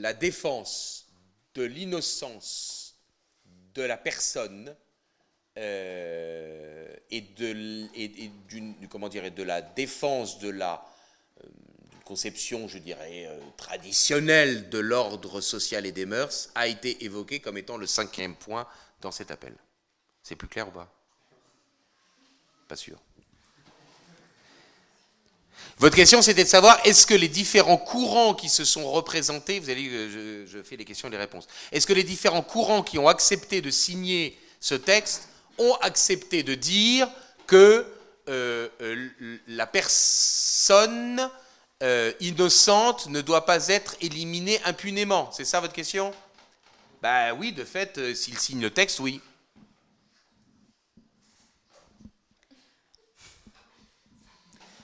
la 0.00 0.12
défense 0.12 1.06
de 1.54 1.62
l'innocence 1.62 2.96
de 3.74 3.82
la 3.82 3.96
personne 3.96 4.74
euh, 5.58 6.94
et, 7.10 7.20
de, 7.20 8.86
comment 8.88 9.08
dire, 9.08 9.30
de 9.32 9.42
la 9.42 9.62
défense 9.62 10.38
de 10.38 10.50
la 10.50 10.84
conception, 12.06 12.68
je 12.68 12.78
dirais, 12.78 13.26
euh, 13.26 13.38
traditionnelle 13.56 14.70
de 14.70 14.78
l'ordre 14.78 15.40
social 15.40 15.84
et 15.84 15.92
des 15.92 16.06
mœurs, 16.06 16.50
a 16.54 16.68
été 16.68 17.04
évoqué 17.04 17.40
comme 17.40 17.58
étant 17.58 17.76
le 17.76 17.86
cinquième 17.86 18.36
point 18.36 18.66
dans 19.02 19.10
cet 19.10 19.30
appel. 19.30 19.54
C'est 20.22 20.36
plus 20.36 20.48
clair 20.48 20.68
ou 20.68 20.70
pas? 20.70 20.88
Pas 22.68 22.76
sûr. 22.76 22.96
Votre 25.78 25.96
question, 25.96 26.22
c'était 26.22 26.44
de 26.44 26.48
savoir, 26.48 26.78
est-ce 26.86 27.06
que 27.06 27.14
les 27.14 27.28
différents 27.28 27.76
courants 27.76 28.34
qui 28.34 28.48
se 28.48 28.64
sont 28.64 28.90
représentés, 28.90 29.58
vous 29.58 29.68
allez, 29.68 29.90
je, 29.90 30.46
je 30.46 30.62
fais 30.62 30.76
les 30.76 30.84
questions 30.84 31.08
et 31.08 31.10
les 31.10 31.18
réponses, 31.18 31.48
est-ce 31.72 31.86
que 31.86 31.92
les 31.92 32.04
différents 32.04 32.42
courants 32.42 32.82
qui 32.82 32.98
ont 32.98 33.08
accepté 33.08 33.60
de 33.60 33.70
signer 33.70 34.38
ce 34.60 34.74
texte 34.74 35.28
ont 35.58 35.74
accepté 35.82 36.42
de 36.42 36.54
dire 36.54 37.08
que 37.46 37.84
euh, 38.28 38.68
euh, 38.80 39.08
la 39.48 39.66
personne 39.66 41.30
euh, 41.82 42.12
innocente 42.20 43.08
ne 43.08 43.20
doit 43.20 43.44
pas 43.44 43.68
être 43.68 43.96
éliminée 44.00 44.60
impunément. 44.64 45.30
C'est 45.32 45.44
ça 45.44 45.60
votre 45.60 45.72
question? 45.72 46.12
Ben 47.02 47.32
oui, 47.32 47.52
de 47.52 47.64
fait, 47.64 48.14
s'il 48.14 48.38
signe 48.38 48.60
le 48.60 48.70
texte, 48.70 49.00
oui. 49.00 49.20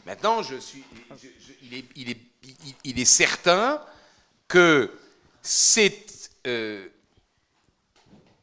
Maintenant, 0.04 0.42
je 0.42 0.56
suis, 0.56 0.84
il, 1.62 1.74
est, 1.74 1.84
il, 1.94 2.10
est, 2.10 2.20
il, 2.84 3.00
est, 3.00 3.04
certain 3.04 3.80
que 4.48 4.92
c'est 5.42 6.06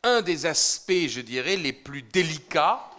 un 0.04 0.22
des 0.22 0.46
aspects, 0.46 1.08
je 1.08 1.22
dirais, 1.22 1.58
les 1.58 1.74
plus 1.74 2.02
délicats 2.02 2.90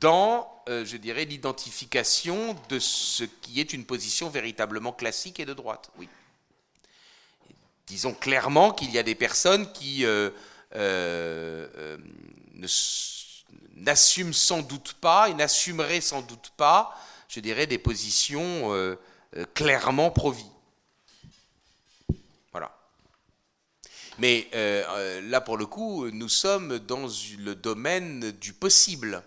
dans, 0.00 0.51
euh, 0.68 0.84
je 0.84 0.96
dirais, 0.96 1.24
l'identification 1.24 2.56
de 2.68 2.78
ce 2.78 3.24
qui 3.24 3.60
est 3.60 3.72
une 3.72 3.84
position 3.84 4.28
véritablement 4.28 4.92
classique 4.92 5.40
et 5.40 5.44
de 5.44 5.54
droite. 5.54 5.90
Oui. 5.98 6.08
Disons 7.86 8.14
clairement 8.14 8.70
qu'il 8.72 8.90
y 8.92 8.98
a 8.98 9.02
des 9.02 9.16
personnes 9.16 9.70
qui 9.72 10.04
euh, 10.04 10.30
euh, 10.76 11.98
n'assument 13.74 14.32
sans 14.32 14.62
doute 14.62 14.94
pas 14.94 15.28
et 15.28 15.34
n'assumeraient 15.34 16.00
sans 16.00 16.22
doute 16.22 16.52
pas, 16.56 16.96
je 17.28 17.40
dirais, 17.40 17.66
des 17.66 17.78
positions 17.78 18.96
clairement 19.54 20.10
pro-vie. 20.10 20.46
Mais 24.18 24.48
là, 25.22 25.40
pour 25.40 25.56
le 25.56 25.66
coup, 25.66 26.08
nous 26.10 26.28
sommes 26.28 26.78
dans 26.78 27.08
le 27.38 27.54
domaine 27.54 28.30
du 28.32 28.52
possible. 28.52 29.24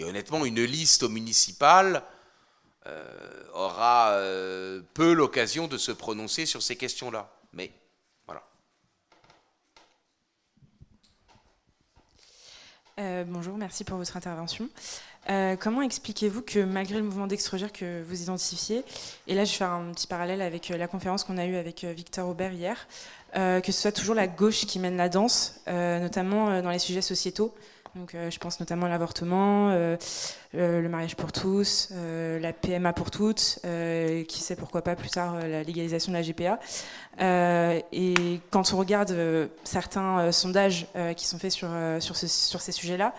Et 0.00 0.04
honnêtement, 0.04 0.46
une 0.46 0.64
liste 0.64 1.02
au 1.02 1.10
municipal 1.10 2.02
euh, 2.86 3.42
aura 3.52 4.18
peu 4.94 5.12
l'occasion 5.12 5.68
de 5.68 5.76
se 5.76 5.92
prononcer 5.92 6.46
sur 6.46 6.62
ces 6.62 6.74
questions-là. 6.74 7.30
Mais 7.52 7.70
voilà. 8.26 8.42
bonjour, 13.26 13.58
merci 13.58 13.84
pour 13.84 13.98
votre 13.98 14.16
intervention. 14.16 14.70
Euh, 15.28 15.54
comment 15.56 15.82
expliquez-vous 15.82 16.42
que 16.42 16.60
malgré 16.60 16.96
le 16.96 17.02
mouvement 17.02 17.26
d'extrogère 17.26 17.72
que 17.72 18.02
vous 18.02 18.22
identifiez, 18.22 18.82
et 19.26 19.34
là 19.34 19.44
je 19.44 19.52
vais 19.52 19.58
faire 19.58 19.70
un 19.70 19.92
petit 19.92 20.06
parallèle 20.06 20.40
avec 20.40 20.70
euh, 20.70 20.78
la 20.78 20.88
conférence 20.88 21.24
qu'on 21.24 21.36
a 21.36 21.44
eue 21.44 21.56
avec 21.56 21.84
euh, 21.84 21.92
Victor 21.92 22.28
Aubert 22.28 22.52
hier, 22.52 22.88
que 23.34 23.60
ce 23.66 23.72
soit 23.72 23.92
toujours 23.92 24.16
la 24.16 24.26
gauche 24.26 24.66
qui 24.66 24.80
mène 24.80 24.96
la 24.96 25.08
danse, 25.08 25.60
notamment 25.68 26.60
dans 26.62 26.70
les 26.70 26.80
sujets 26.80 27.00
sociétaux 27.00 27.54
donc, 27.96 28.14
je 28.14 28.38
pense 28.38 28.60
notamment 28.60 28.86
à 28.86 28.88
l'avortement, 28.88 29.70
le 30.52 30.88
mariage 30.88 31.16
pour 31.16 31.32
tous, 31.32 31.90
la 31.92 32.52
PMA 32.52 32.92
pour 32.92 33.10
toutes, 33.10 33.58
qui 34.28 34.40
sait 34.40 34.56
pourquoi 34.56 34.82
pas 34.82 34.96
plus 34.96 35.10
tard 35.10 35.34
la 35.34 35.62
légalisation 35.62 36.12
de 36.12 36.16
la 36.16 36.22
GPA. 36.22 36.58
et 37.92 38.40
quand 38.50 38.72
on 38.72 38.76
regarde 38.76 39.50
certains 39.64 40.30
sondages 40.32 40.86
qui 41.16 41.26
sont 41.26 41.38
faits 41.38 41.52
sur, 41.52 41.68
sur, 42.00 42.16
ces 42.16 42.72
sujets-là, 42.72 43.12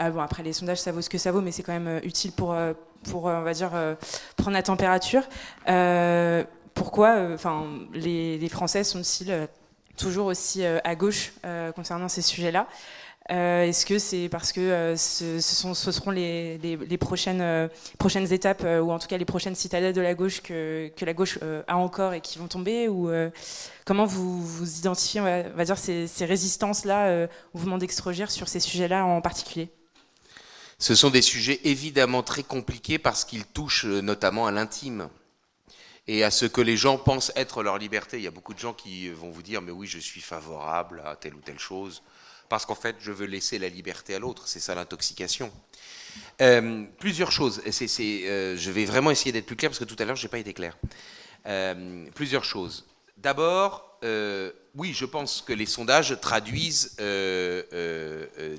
euh, 0.00 0.10
bon, 0.10 0.20
après, 0.20 0.42
les 0.42 0.52
sondages, 0.52 0.78
ça 0.78 0.92
vaut 0.92 1.02
ce 1.02 1.10
que 1.10 1.18
ça 1.18 1.32
vaut, 1.32 1.40
mais 1.40 1.52
c'est 1.52 1.62
quand 1.62 1.72
même 1.72 1.88
euh, 1.88 2.00
utile 2.04 2.32
pour, 2.32 2.52
euh, 2.52 2.72
pour 3.04 3.24
on 3.24 3.42
va 3.42 3.52
dire, 3.52 3.70
prendre 4.36 4.52
la 4.52 4.62
température. 4.62 5.22
pourquoi 6.74 7.32
enfin, 7.34 7.66
les, 7.94 8.38
les, 8.38 8.48
Français 8.48 8.84
sont-ils 8.84 9.48
toujours 9.96 10.26
aussi 10.26 10.64
à 10.64 10.94
gauche 10.94 11.32
concernant 11.74 12.08
ces 12.08 12.20
sujets-là? 12.20 12.66
Est-ce 13.30 13.86
que 13.86 13.98
c'est 13.98 14.28
parce 14.28 14.52
que 14.52 14.94
ce, 14.96 15.40
sont, 15.40 15.72
ce, 15.74 15.92
seront 15.92 16.10
les, 16.10 16.58
les, 16.58 16.98
prochaines, 16.98 17.70
étapes, 18.30 18.62
ou 18.64 18.90
en 18.90 18.98
tout 18.98 19.06
cas 19.06 19.18
les 19.18 19.24
prochaines 19.24 19.54
citadelles 19.54 19.94
de 19.94 20.00
la 20.00 20.14
gauche 20.14 20.42
que, 20.42 20.90
la 21.00 21.14
gauche 21.14 21.38
a 21.68 21.76
encore 21.76 22.12
et 22.12 22.20
qui 22.20 22.38
vont 22.38 22.48
tomber 22.48 22.88
ou, 22.88 23.10
Comment 23.86 24.04
vous, 24.04 24.40
vous 24.40 24.78
identifiez, 24.78 25.20
on 25.20 25.24
va, 25.24 25.64
dire, 25.64 25.78
ces, 25.78 26.06
ces 26.06 26.24
résistances-là 26.24 27.26
au 27.54 27.58
mouvement 27.58 27.78
d'extrogère 27.78 28.30
sur 28.30 28.48
ces 28.48 28.60
sujets-là 28.60 29.04
en 29.04 29.20
particulier? 29.20 29.70
Ce 30.80 30.94
sont 30.94 31.10
des 31.10 31.20
sujets 31.20 31.60
évidemment 31.64 32.22
très 32.22 32.42
compliqués 32.42 32.98
parce 32.98 33.26
qu'ils 33.26 33.44
touchent 33.44 33.84
euh, 33.84 34.00
notamment 34.00 34.46
à 34.46 34.50
l'intime 34.50 35.10
et 36.08 36.24
à 36.24 36.30
ce 36.30 36.46
que 36.46 36.62
les 36.62 36.78
gens 36.78 36.96
pensent 36.96 37.32
être 37.36 37.62
leur 37.62 37.76
liberté. 37.76 38.16
Il 38.16 38.22
y 38.22 38.26
a 38.26 38.30
beaucoup 38.30 38.54
de 38.54 38.58
gens 38.58 38.72
qui 38.72 39.10
vont 39.10 39.28
vous 39.28 39.42
dire 39.42 39.60
mais 39.60 39.72
oui 39.72 39.86
je 39.86 39.98
suis 39.98 40.22
favorable 40.22 41.02
à 41.04 41.16
telle 41.16 41.34
ou 41.34 41.40
telle 41.40 41.58
chose 41.58 42.02
parce 42.50 42.66
qu'en 42.66 42.74
fait 42.74 42.96
je 43.00 43.12
veux 43.12 43.24
laisser 43.24 43.58
la 43.58 43.70
liberté 43.70 44.14
à 44.14 44.18
l'autre. 44.18 44.46
C'est 44.46 44.60
ça 44.60 44.74
l'intoxication. 44.74 45.50
Euh, 46.42 46.84
plusieurs 46.98 47.32
choses. 47.32 47.62
Euh, 47.64 48.56
je 48.58 48.70
vais 48.70 48.84
vraiment 48.84 49.10
essayer 49.10 49.32
d'être 49.32 49.46
plus 49.46 49.56
clair 49.56 49.70
parce 49.70 49.78
que 49.78 49.84
tout 49.84 49.96
à 49.98 50.04
l'heure 50.04 50.16
je 50.16 50.24
n'ai 50.24 50.28
pas 50.28 50.38
été 50.38 50.52
clair. 50.52 50.76
plusieurs 52.14 52.44
choses. 52.44 52.86
D'abord, 53.16 53.98
oui, 54.74 54.92
je 54.92 55.06
pense 55.06 55.40
que 55.40 55.54
les 55.54 55.66
sondages 55.66 56.20
traduisent 56.20 56.96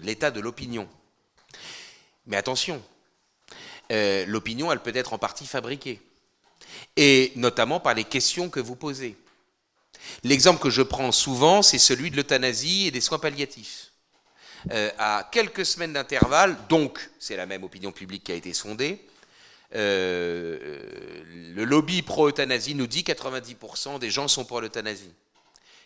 l'état 0.02 0.32
de 0.32 0.40
l'opinion. 0.40 0.88
Mais 2.28 2.38
attention, 2.38 2.82
euh, 3.92 4.26
l'opinion, 4.26 4.72
elle 4.72 4.80
peut 4.80 4.96
être 4.96 5.14
en 5.14 5.18
partie 5.18 5.46
fabriquée, 5.46 6.00
et 6.96 7.34
notamment 7.36 7.80
par 7.80 7.94
les 7.94 8.06
questions 8.06 8.50
que 8.50 8.60
vous 8.60 8.76
posez. 8.76 9.18
L'exemple 10.24 10.62
que 10.62 10.70
je 10.70 10.82
prends 10.82 11.12
souvent, 11.12 11.62
c'est 11.62 11.78
celui 11.78 12.12
de 12.12 12.16
l'euthanasie 12.16 12.88
et 12.88 12.92
des 12.92 13.02
soins 13.02 13.20
palliatifs. 13.20 13.92
Euh, 14.72 14.92
à 15.00 15.28
quelques 15.32 15.66
semaines 15.66 15.94
d'intervalle, 15.94 16.56
donc 16.70 17.10
c'est 17.20 17.36
la 17.36 17.46
même 17.46 17.64
opinion 17.64 17.92
publique 17.92 18.26
qui 18.26 18.32
a 18.32 18.36
été 18.36 18.54
sondée, 18.54 19.04
euh, 19.74 20.60
le 21.56 21.64
lobby 21.64 22.02
pro-euthanasie 22.02 22.76
nous 22.76 22.88
dit 22.88 23.04
90% 23.04 24.00
des 24.00 24.12
gens 24.12 24.28
sont 24.28 24.46
pour 24.46 24.62
l'euthanasie. 24.62 25.14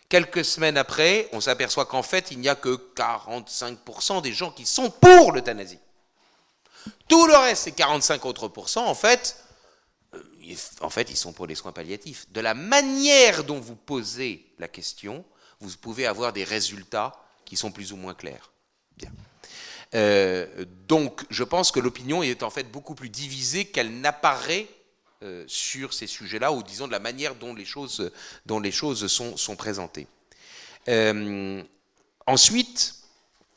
Quelques 0.08 0.44
semaines 0.44 0.76
après, 0.76 1.28
on 1.32 1.40
s'aperçoit 1.40 1.86
qu'en 1.86 2.02
fait, 2.02 2.30
il 2.30 2.38
n'y 2.38 2.48
a 2.48 2.54
que 2.54 2.78
45% 2.94 4.22
des 4.22 4.32
gens 4.32 4.50
qui 4.50 4.66
sont 4.66 4.90
pour 4.90 5.32
l'euthanasie. 5.32 5.78
Tout 7.08 7.26
le 7.26 7.36
reste, 7.36 7.64
ces 7.64 7.72
45 7.72 8.24
autres 8.26 8.48
pourcents, 8.48 8.86
en 8.86 8.94
fait, 8.94 9.36
en 10.80 10.90
fait, 10.90 11.10
ils 11.10 11.16
sont 11.16 11.32
pour 11.32 11.46
les 11.46 11.54
soins 11.54 11.72
palliatifs. 11.72 12.30
De 12.30 12.40
la 12.40 12.54
manière 12.54 13.44
dont 13.44 13.60
vous 13.60 13.76
posez 13.76 14.46
la 14.58 14.68
question, 14.68 15.24
vous 15.60 15.76
pouvez 15.76 16.06
avoir 16.06 16.32
des 16.32 16.44
résultats 16.44 17.12
qui 17.44 17.56
sont 17.56 17.72
plus 17.72 17.92
ou 17.92 17.96
moins 17.96 18.14
clairs. 18.14 18.52
Euh, 19.94 20.64
donc, 20.88 21.24
je 21.30 21.44
pense 21.44 21.70
que 21.70 21.80
l'opinion 21.80 22.22
est 22.22 22.42
en 22.42 22.50
fait 22.50 22.70
beaucoup 22.70 22.94
plus 22.94 23.08
divisée 23.08 23.66
qu'elle 23.66 24.00
n'apparaît 24.00 24.68
euh, 25.22 25.44
sur 25.46 25.94
ces 25.94 26.06
sujets-là, 26.06 26.52
ou 26.52 26.62
disons 26.62 26.86
de 26.86 26.92
la 26.92 26.98
manière 26.98 27.34
dont 27.34 27.54
les 27.54 27.64
choses, 27.64 28.10
sont, 29.06 29.36
sont 29.36 29.56
présentées. 29.56 30.06
ensuite, 32.26 32.94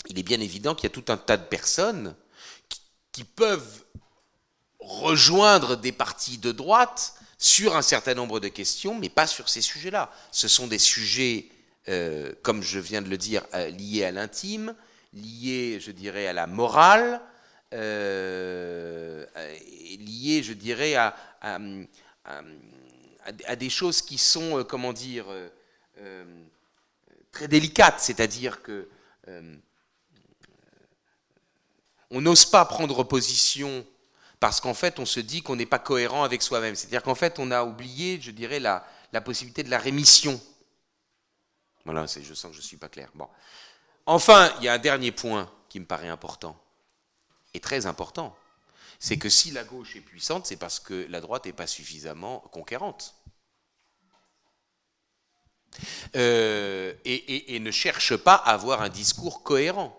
il 0.07 0.18
est 0.18 0.24
bien 0.24 0.40
évident 0.40 0.76
qu'il 0.76 0.84
y 0.84 0.91
a 0.91 1.02
tout 1.02 1.11
un 1.11 1.18
tas 1.18 1.38
de 1.38 1.45
personnes 1.45 2.16
qui 3.11 3.24
peuvent 3.24 3.84
rejoindre 4.80 5.76
des 5.76 5.91
partis 5.91 6.38
de 6.38 6.51
droite 6.51 7.15
sur 7.38 7.76
un 7.76 7.81
certain 7.81 8.14
nombre 8.14 8.39
de 8.39 8.49
questions, 8.49 8.97
mais 8.99 9.10
pas 9.10 9.27
sur 9.27 9.49
ces 9.49 9.61
sujets-là. 9.61 10.11
Ce 10.31 10.47
sont 10.47 10.68
des 10.68 10.77
sujets, 10.77 11.47
euh, 11.88 12.34
comme 12.41 12.61
je 12.61 12.80
viens 12.80 13.01
de 13.01 13.10
le 13.10 13.18
dire, 13.18 13.45
euh, 13.53 13.69
liés 13.69 14.03
à 14.03 14.11
l'intime, 14.11 14.76
liés, 15.14 15.80
je 15.80 15.91
dirais, 15.91 16.27
à 16.27 16.34
la 16.34 16.47
morale, 16.47 17.22
euh, 17.73 19.26
liés, 19.99 20.43
je 20.43 20.53
dirais, 20.53 20.95
à, 20.95 21.15
à, 21.41 23.56
des 23.56 23.69
choses 23.69 24.01
qui 24.01 24.18
sont, 24.18 24.65
comment 24.68 24.93
dire, 24.93 25.26
très 27.31 27.47
délicates, 27.47 27.99
c'est-à-dire 27.99 28.61
que 28.61 28.88
on 32.11 32.22
n'ose 32.22 32.45
pas 32.45 32.65
prendre 32.65 33.03
position 33.03 33.85
parce 34.40 34.61
qu'en 34.61 34.74
fait, 34.74 34.99
on 34.99 35.06
se 35.06 35.20
dit 35.20 35.41
qu'on 35.41 35.56
n'est 35.56 35.66
pas 35.66 35.80
cohérent 35.80 36.24
avec 36.24 36.41
soi-même. 36.41 36.76
C'est-à-dire 36.76 37.03
qu'en 37.03 37.16
fait, 37.16 37.40
on 37.40 37.52
a 37.52 37.64
oublié, 37.64 38.20
je 38.22 38.32
dirais, 38.32 38.60
la, 38.60 38.86
possibilité 39.24 39.64
de 39.64 39.70
la 39.70 39.80
rémission. 39.80 40.40
Voilà, 41.86 42.06
je 42.06 42.34
sens 42.34 42.52
que 42.52 42.56
je 42.56 42.61
ne 42.61 42.68
suis 42.68 42.78
pas 42.78 42.90
clair. 42.90 43.11
Enfin, 44.06 44.53
il 44.60 44.64
y 44.64 44.68
a 44.68 44.74
un 44.74 44.80
dernier 44.80 45.11
point 45.11 45.52
qui 45.68 45.80
me 45.80 45.86
paraît 45.86 46.07
important, 46.07 46.60
et 47.53 47.60
très 47.60 47.86
important. 47.86 48.36
c'est 49.02 49.18
que 49.18 49.30
si 49.30 49.52
la 49.52 49.64
gauche 49.64 49.95
est 49.95 50.02
puissante, 50.02 50.45
c'est 50.45 50.57
parce 50.57 50.80
que 50.80 51.06
la 51.10 51.22
droite 51.22 51.45
n'est 51.45 51.53
pas 51.53 51.68
suffisamment 51.68 52.40
conquérante. 52.52 53.16
Euh, 56.16 56.94
et, 57.06 57.60
ne 57.60 57.72
cherche 57.72 58.16
pas 58.16 58.36
à 58.36 58.53
avoir 58.53 58.82
un 58.82 58.90
discours 58.90 59.44
cohérent. 59.44 59.95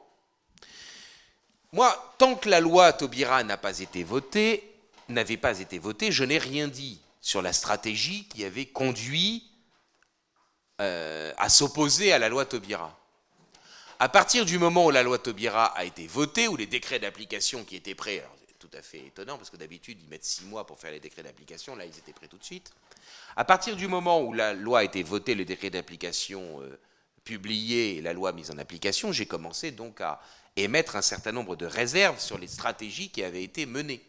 Moi, 1.72 2.14
tant 2.18 2.34
que 2.34 2.48
la 2.48 2.60
loi 2.60 2.92
Taubira 2.92 3.44
n'a 3.44 3.56
pas 3.56 3.78
été 3.78 4.02
votée, 4.02 4.68
n'avait 5.08 5.36
pas 5.36 5.60
été 5.60 5.78
votée, 5.78 6.10
je 6.10 6.24
n'ai 6.24 6.38
rien 6.38 6.66
dit 6.66 7.00
sur 7.20 7.42
la 7.42 7.52
stratégie 7.52 8.26
qui 8.28 8.44
avait 8.44 8.66
conduit 8.66 9.44
euh, 10.80 11.32
à 11.38 11.48
s'opposer 11.48 12.12
à 12.12 12.18
la 12.18 12.28
loi 12.28 12.44
Taubira. 12.44 12.96
À 14.00 14.08
partir 14.08 14.44
du 14.44 14.58
moment 14.58 14.86
où 14.86 14.90
la 14.90 15.02
loi 15.02 15.18
Taubira 15.18 15.66
a 15.66 15.84
été 15.84 16.06
votée, 16.06 16.48
où 16.48 16.56
les 16.56 16.66
décrets 16.66 16.98
d'application 16.98 17.64
qui 17.64 17.76
étaient 17.76 17.94
prêts, 17.94 18.26
c'est 18.48 18.58
tout 18.58 18.76
à 18.76 18.82
fait 18.82 19.06
étonnant 19.06 19.36
parce 19.36 19.50
que 19.50 19.56
d'habitude 19.56 19.98
ils 20.02 20.08
mettent 20.08 20.24
six 20.24 20.46
mois 20.46 20.66
pour 20.66 20.80
faire 20.80 20.90
les 20.90 21.00
décrets 21.00 21.22
d'application, 21.22 21.76
là 21.76 21.84
ils 21.84 21.98
étaient 21.98 22.12
prêts 22.12 22.28
tout 22.28 22.38
de 22.38 22.44
suite. 22.44 22.72
À 23.36 23.44
partir 23.44 23.76
du 23.76 23.86
moment 23.86 24.22
où 24.22 24.32
la 24.32 24.54
loi 24.54 24.80
a 24.80 24.84
été 24.84 25.04
votée, 25.04 25.36
les 25.36 25.44
décrets 25.44 25.70
d'application 25.70 26.62
euh, 26.62 26.80
publiés 27.22 27.98
et 27.98 28.00
la 28.00 28.12
loi 28.12 28.32
mise 28.32 28.50
en 28.50 28.58
application, 28.58 29.12
j'ai 29.12 29.26
commencé 29.26 29.70
donc 29.70 30.00
à 30.00 30.20
émettre 30.56 30.96
un 30.96 31.02
certain 31.02 31.32
nombre 31.32 31.56
de 31.56 31.66
réserves 31.66 32.20
sur 32.20 32.38
les 32.38 32.48
stratégies 32.48 33.10
qui 33.10 33.22
avaient 33.22 33.42
été 33.42 33.66
menées. 33.66 34.04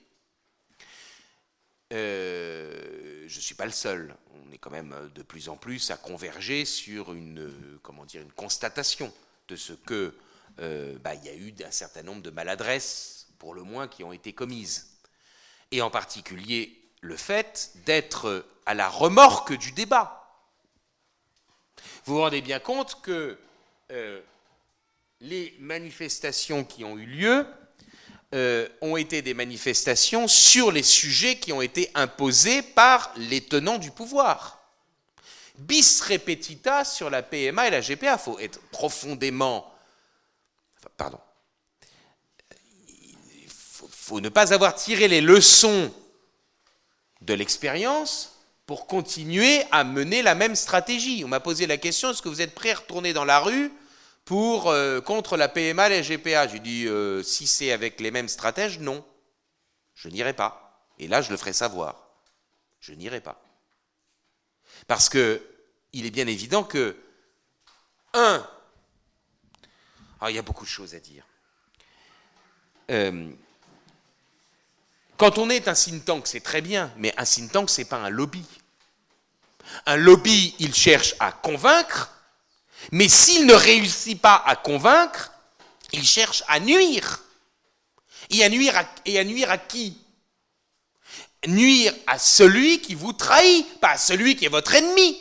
Euh, 1.94 3.26
je 3.28 3.36
ne 3.36 3.42
suis 3.42 3.56
pas 3.56 3.66
le 3.66 3.72
seul. 3.72 4.16
On 4.34 4.52
est 4.52 4.58
quand 4.58 4.72
même 4.72 5.12
de 5.14 5.24
plus 5.24 5.50
en 5.50 5.58
plus 5.58 5.92
à 5.92 5.98
converger 5.98 6.66
sur 6.66 7.14
une, 7.14 7.80
comment 7.84 8.06
dire, 8.06 8.22
une 8.22 8.32
constatation 8.32 9.14
de 9.48 9.56
ce 9.56 9.74
que 9.74 10.16
euh, 10.60 10.98
bah, 11.00 11.16
il 11.16 11.26
y 11.26 11.30
a 11.30 11.36
eu 11.36 11.54
un 11.66 11.72
certain 11.72 12.04
nombre 12.04 12.22
de 12.22 12.30
maladresses, 12.30 13.28
pour 13.40 13.54
le 13.54 13.64
moins, 13.64 13.88
qui 13.88 14.04
ont 14.04 14.14
été 14.14 14.34
commises. 14.34 14.98
Et 15.72 15.82
en 15.82 15.90
particulier 15.90 16.78
le 17.02 17.18
fait 17.18 17.72
d'être 17.86 18.46
à 18.66 18.74
la 18.74 18.88
remorque 18.88 19.54
du 19.54 19.72
débat. 19.72 20.18
Vous 22.06 22.16
vous 22.16 22.22
rendez 22.22 22.42
bien 22.42 22.60
compte 22.60 23.02
que 23.02 23.38
euh, 23.92 24.22
les 25.22 25.56
manifestations 25.60 26.64
qui 26.64 26.84
ont 26.84 26.98
eu 26.98 27.06
lieu 27.06 27.46
euh, 28.34 28.68
ont 28.82 28.98
été 28.98 29.22
des 29.22 29.34
manifestations 29.34 30.28
sur 30.28 30.72
les 30.72 30.84
sujets 30.84 31.38
qui 31.38 31.54
ont 31.54 31.62
été 31.62 31.92
imposés 31.94 32.62
par 32.62 33.14
les 33.18 33.42
tenants 33.42 33.78
du 33.78 33.92
pouvoir. 33.92 34.60
Bis 35.58 36.02
repetita 36.02 36.84
sur 36.84 37.10
la 37.10 37.22
PMA 37.22 37.68
et 37.68 37.72
la 37.72 37.82
GPA. 37.82 38.14
Il 38.14 38.20
faut 38.20 38.40
être 38.40 38.60
profondément. 38.72 39.72
pardon. 40.98 41.20
Il 43.36 43.50
faut 43.50 44.22
ne 44.22 44.30
pas 44.30 44.54
avoir 44.54 44.74
tiré 44.74 45.08
les 45.08 45.22
leçons 45.22 45.94
de 47.22 47.34
l'expérience 47.36 48.40
pour 48.66 48.88
continuer 48.88 49.62
à 49.72 49.84
mener 49.84 50.24
la 50.24 50.34
même 50.34 50.56
stratégie. 50.56 51.24
On 51.24 51.28
m'a 51.28 51.40
posé 51.40 51.68
la 51.68 51.78
question 51.78 52.10
est-ce 52.10 52.24
que 52.24 52.30
vous 52.30 52.42
êtes 52.42 52.56
prêt 52.56 52.72
à 52.72 52.76
retourner 52.76 53.14
dans 53.14 53.26
la 53.26 53.40
rue 53.40 53.72
pour, 54.26 54.70
euh, 54.70 55.02
contre 55.02 55.38
la 55.38 55.48
PMA 55.48 55.90
la 55.90 56.02
GPA. 56.02 56.48
J'ai 56.48 56.60
dit, 56.60 56.88
euh, 56.88 57.24
si 57.24 57.48
c'est 57.48 57.72
avec 57.72 58.00
les 58.00 58.12
mêmes 58.12 58.30
stratèges, 58.30 58.80
non. 58.80 59.06
Je 59.96 60.10
n'irai 60.10 60.34
pas. 60.34 60.88
Et 61.00 61.08
là, 61.08 61.22
je 61.22 61.32
le 61.32 61.38
ferai 61.38 61.54
savoir. 61.54 62.10
Je 62.80 62.94
n'irai 62.94 63.22
pas. 63.22 63.42
Parce 64.88 65.10
que 65.10 65.42
il 65.94 66.06
est 66.06 66.12
bien 66.12 66.28
évident 66.28 66.64
que, 66.64 66.96
un, 68.14 68.48
ah, 70.22 70.30
il 70.30 70.36
y 70.36 70.40
a 70.40 70.44
beaucoup 70.44 70.64
de 70.64 70.70
choses 70.70 70.94
à 70.96 71.00
dire. 71.00 71.26
Euh, 72.92 73.32
quand 75.18 75.38
on 75.38 75.50
est 75.50 75.68
un 75.68 75.74
think 75.74 76.06
tank, 76.06 76.28
c'est 76.28 76.42
très 76.42 76.62
bien, 76.62 76.92
mais 76.98 77.14
un 77.18 77.26
think 77.26 77.52
tank, 77.52 77.70
ce 77.70 77.82
n'est 77.82 77.86
pas 77.86 77.98
un 77.98 78.10
lobby. 78.10 78.46
Un 79.86 79.96
lobby, 79.96 80.56
il 80.60 80.74
cherche 80.74 81.16
à 81.20 81.32
convaincre, 81.32 82.12
mais 82.92 83.08
s'il 83.08 83.46
ne 83.46 83.54
réussit 83.54 84.20
pas 84.20 84.42
à 84.46 84.56
convaincre, 84.56 85.32
il 85.92 86.06
cherche 86.06 86.44
à 86.48 86.60
nuire. 86.60 87.24
Et 88.30 88.44
à 88.44 88.50
nuire 88.50 88.76
à, 89.50 89.58
qui? 89.58 89.98
Nuire 91.48 91.94
à 92.08 92.18
celui 92.18 92.80
qui 92.82 92.96
vous 92.96 93.14
trahit, 93.14 93.80
pas 93.80 93.92
à 93.92 93.98
celui 93.98 94.36
qui 94.36 94.46
est 94.46 94.50
votre 94.50 94.74
ennemi. 94.74 95.18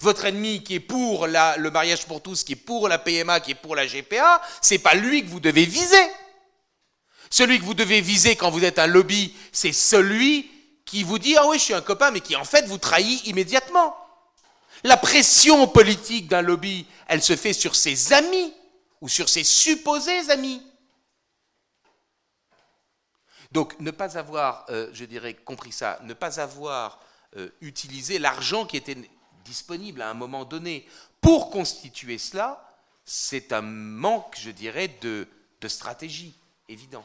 Votre 0.00 0.24
ennemi 0.24 0.64
qui 0.64 0.76
est 0.76 0.80
pour 0.80 1.26
le 1.26 1.70
mariage 1.70 2.06
pour 2.06 2.22
tous, 2.22 2.44
qui 2.44 2.54
est 2.54 2.56
pour 2.56 2.88
la 2.88 2.98
PMA, 2.98 3.40
qui 3.40 3.52
est 3.52 3.56
pour 3.56 3.76
la 3.76 3.86
GPA, 3.86 4.40
c'est 4.60 4.78
pas 4.78 4.94
lui 4.94 5.22
que 5.22 5.28
vous 5.28 5.40
devez 5.40 5.66
viser. 5.66 6.10
Celui 7.30 7.58
que 7.58 7.64
vous 7.64 7.74
devez 7.74 8.00
viser 8.00 8.36
quand 8.36 8.50
vous 8.50 8.64
êtes 8.64 8.78
un 8.78 8.86
lobby, 8.86 9.34
c'est 9.52 9.72
celui 9.72 10.50
qui 10.84 11.02
vous 11.02 11.18
dit 11.18 11.36
Ah 11.36 11.46
oui, 11.46 11.58
je 11.58 11.64
suis 11.64 11.74
un 11.74 11.80
copain, 11.82 12.10
mais 12.10 12.20
qui 12.20 12.36
en 12.36 12.44
fait 12.44 12.66
vous 12.66 12.78
trahit 12.78 13.26
immédiatement. 13.26 13.96
La 14.84 14.96
pression 14.96 15.68
politique 15.68 16.28
d'un 16.28 16.42
lobby, 16.42 16.86
elle 17.06 17.22
se 17.22 17.36
fait 17.36 17.52
sur 17.52 17.76
ses 17.76 18.12
amis 18.12 18.52
ou 19.00 19.08
sur 19.08 19.28
ses 19.28 19.44
supposés 19.44 20.30
amis. 20.30 20.62
Donc 23.52 23.78
ne 23.80 23.90
pas 23.90 24.16
avoir, 24.16 24.64
euh, 24.70 24.88
je 24.92 25.04
dirais, 25.04 25.34
compris 25.34 25.72
ça, 25.72 26.00
ne 26.04 26.14
pas 26.14 26.40
avoir 26.40 27.00
euh, 27.36 27.48
utilisé 27.60 28.18
l'argent 28.18 28.66
qui 28.66 28.76
était 28.76 28.96
disponible 29.44 30.02
à 30.02 30.10
un 30.10 30.14
moment 30.14 30.44
donné 30.44 30.86
pour 31.20 31.50
constituer 31.50 32.18
cela, 32.18 32.68
c'est 33.04 33.52
un 33.52 33.60
manque, 33.62 34.36
je 34.38 34.50
dirais, 34.50 34.88
de, 35.00 35.28
stratégie, 35.68 36.34
évident. 36.68 37.04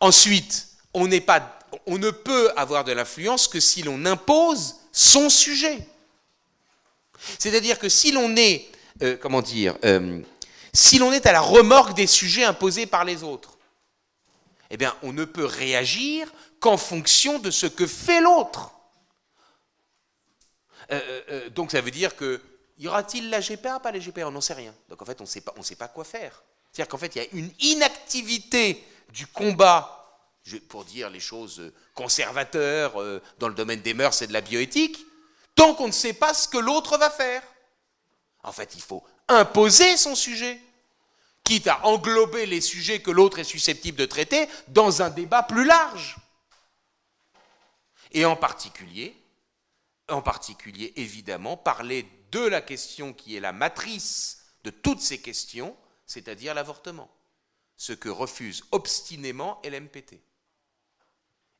Ensuite, 0.00 0.68
on 0.94 1.06
ne 1.06 2.10
peut 2.10 2.52
avoir 2.56 2.84
de 2.84 2.92
l'influence 2.92 3.46
que 3.46 3.60
si 3.60 3.82
l'on 3.82 4.06
impose 4.06 4.76
son 4.92 5.28
sujet. 5.28 5.86
C'est-à-dire 7.38 7.78
que 7.78 7.88
si 7.88 8.12
l'on 8.12 8.34
est, 8.36 8.66
euh, 9.02 9.16
comment 9.16 9.42
dire, 9.42 9.76
euh, 9.84 10.20
si 10.72 10.98
l'on 10.98 11.12
est 11.12 11.26
à 11.26 11.32
la 11.32 11.40
remorque 11.40 11.94
des 11.94 12.06
sujets 12.06 12.44
imposés 12.44 12.86
par 12.86 13.04
les 13.04 13.22
autres, 13.22 13.56
eh 14.70 14.76
bien, 14.76 14.96
on 15.02 15.12
ne 15.12 15.24
peut 15.24 15.44
réagir 15.44 16.30
qu'en 16.60 16.76
fonction 16.76 17.38
de 17.38 17.50
ce 17.50 17.66
que 17.66 17.86
fait 17.86 18.20
l'autre. 18.20 18.72
Euh, 20.90 21.50
donc, 21.50 21.70
ça 21.72 21.80
veut 21.80 21.90
dire 21.90 22.16
que 22.16 22.40
y 22.78 22.88
aura-t-il 22.88 23.30
la 23.30 23.40
GPA, 23.40 23.80
pas 23.80 23.92
la 23.92 23.98
GPA 23.98 24.28
On 24.28 24.32
n'en 24.32 24.40
sait 24.40 24.54
rien. 24.54 24.74
Donc, 24.88 25.00
en 25.00 25.04
fait, 25.04 25.20
on 25.20 25.24
ne 25.24 25.62
sait 25.62 25.76
pas 25.76 25.88
quoi 25.88 26.04
faire. 26.04 26.42
C'est-à-dire 26.72 26.88
qu'en 26.88 26.98
fait, 26.98 27.14
il 27.16 27.22
y 27.22 27.24
a 27.24 27.28
une 27.32 27.50
inactivité 27.60 28.84
du 29.12 29.26
combat, 29.26 29.92
pour 30.68 30.84
dire 30.84 31.10
les 31.10 31.20
choses 31.20 31.72
conservateurs 31.94 33.02
dans 33.38 33.48
le 33.48 33.54
domaine 33.54 33.80
des 33.80 33.94
mœurs 33.94 34.22
et 34.22 34.26
de 34.26 34.32
la 34.32 34.40
bioéthique, 34.40 35.06
tant 35.56 35.74
qu'on 35.74 35.88
ne 35.88 35.92
sait 35.92 36.12
pas 36.12 36.32
ce 36.32 36.46
que 36.46 36.58
l'autre 36.58 36.96
va 36.98 37.10
faire. 37.10 37.42
En 38.44 38.52
fait, 38.52 38.76
il 38.76 38.80
faut 38.80 39.02
imposer 39.26 39.96
son 39.96 40.14
sujet, 40.14 40.60
quitte 41.42 41.66
à 41.66 41.84
englober 41.84 42.46
les 42.46 42.60
sujets 42.60 43.02
que 43.02 43.10
l'autre 43.10 43.40
est 43.40 43.44
susceptible 43.44 43.98
de 43.98 44.06
traiter 44.06 44.48
dans 44.68 45.02
un 45.02 45.10
débat 45.10 45.42
plus 45.42 45.64
large. 45.64 46.16
Et 48.12 48.24
en 48.24 48.36
particulier, 48.36 49.16
en 50.08 50.22
particulier, 50.22 50.92
évidemment, 50.96 51.56
parler 51.56 52.08
de 52.30 52.40
la 52.40 52.60
question 52.60 53.12
qui 53.12 53.36
est 53.36 53.40
la 53.40 53.52
matrice 53.52 54.44
de 54.62 54.70
toutes 54.70 55.00
ces 55.00 55.20
questions, 55.20 55.76
c'est-à-dire 56.06 56.54
l'avortement. 56.54 57.10
Ce 57.76 57.92
que 57.92 58.08
refuse 58.08 58.64
obstinément 58.70 59.60
LMPT. 59.64 60.20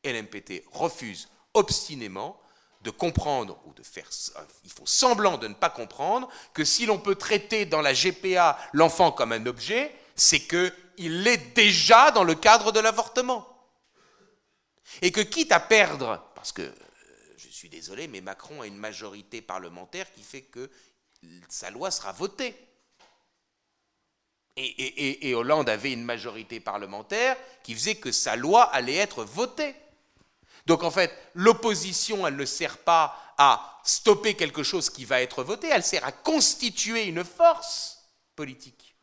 LMPT 0.04 0.64
refuse 0.70 1.28
obstinément 1.54 2.40
de 2.86 2.90
comprendre 2.92 3.58
ou 3.66 3.74
de 3.74 3.82
faire, 3.82 4.08
il 4.64 4.70
faut 4.70 4.86
semblant 4.86 5.38
de 5.38 5.48
ne 5.48 5.54
pas 5.54 5.70
comprendre 5.70 6.28
que 6.54 6.64
si 6.64 6.86
l'on 6.86 7.00
peut 7.00 7.16
traiter 7.16 7.66
dans 7.66 7.82
la 7.82 7.92
GPA 7.92 8.56
l'enfant 8.72 9.10
comme 9.10 9.32
un 9.32 9.44
objet, 9.46 9.92
c'est 10.14 10.46
qu'il 10.46 11.22
l'est 11.24 11.52
déjà 11.52 12.12
dans 12.12 12.22
le 12.22 12.36
cadre 12.36 12.70
de 12.70 12.78
l'avortement. 12.78 13.44
Et 15.02 15.10
que 15.10 15.20
quitte 15.20 15.50
à 15.50 15.58
perdre, 15.58 16.30
parce 16.36 16.52
que 16.52 16.62
euh, 16.62 16.72
je 17.36 17.48
suis 17.48 17.68
désolé, 17.68 18.06
mais 18.06 18.20
Macron 18.20 18.62
a 18.62 18.68
une 18.68 18.78
majorité 18.78 19.42
parlementaire 19.42 20.06
qui 20.12 20.22
fait 20.22 20.42
que 20.42 20.70
sa 21.48 21.70
loi 21.70 21.90
sera 21.90 22.12
votée. 22.12 22.54
Et, 24.58 25.28
et, 25.28 25.34
Hollande 25.34 25.68
avait 25.68 25.92
une 25.92 26.04
majorité 26.04 26.60
parlementaire 26.60 27.36
qui 27.62 27.74
faisait 27.74 27.96
que 27.96 28.12
sa 28.12 28.36
loi 28.36 28.62
allait 28.62 28.94
être 28.94 29.24
votée. 29.24 29.74
Donc 30.66 30.82
en 30.82 30.90
fait, 30.90 31.12
l'opposition, 31.34 32.26
elle 32.26 32.36
ne 32.36 32.44
sert 32.44 32.78
pas 32.78 33.16
à 33.38 33.80
stopper 33.84 34.34
quelque 34.34 34.62
chose 34.62 34.90
qui 34.90 35.04
va 35.04 35.22
être 35.22 35.44
voté, 35.44 35.68
elle 35.68 35.84
sert 35.84 36.04
à 36.04 36.12
constituer 36.12 37.04
une 37.04 37.24
force 37.24 37.98
politique 38.34 38.96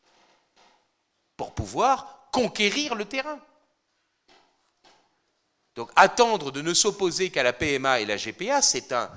pour 1.37 1.53
pouvoir 1.53 2.27
conquérir 2.31 2.95
le 2.95 3.05
terrain. 3.05 3.39
Donc 5.75 5.89
attendre 5.95 6.51
de 6.51 6.61
ne 6.61 6.73
s'opposer 6.73 7.31
qu'à 7.31 7.43
la 7.43 7.53
PMA 7.53 8.01
et 8.01 8.05
la 8.05 8.17
GPA, 8.17 8.61
c'est 8.61 8.91
un, 8.91 9.09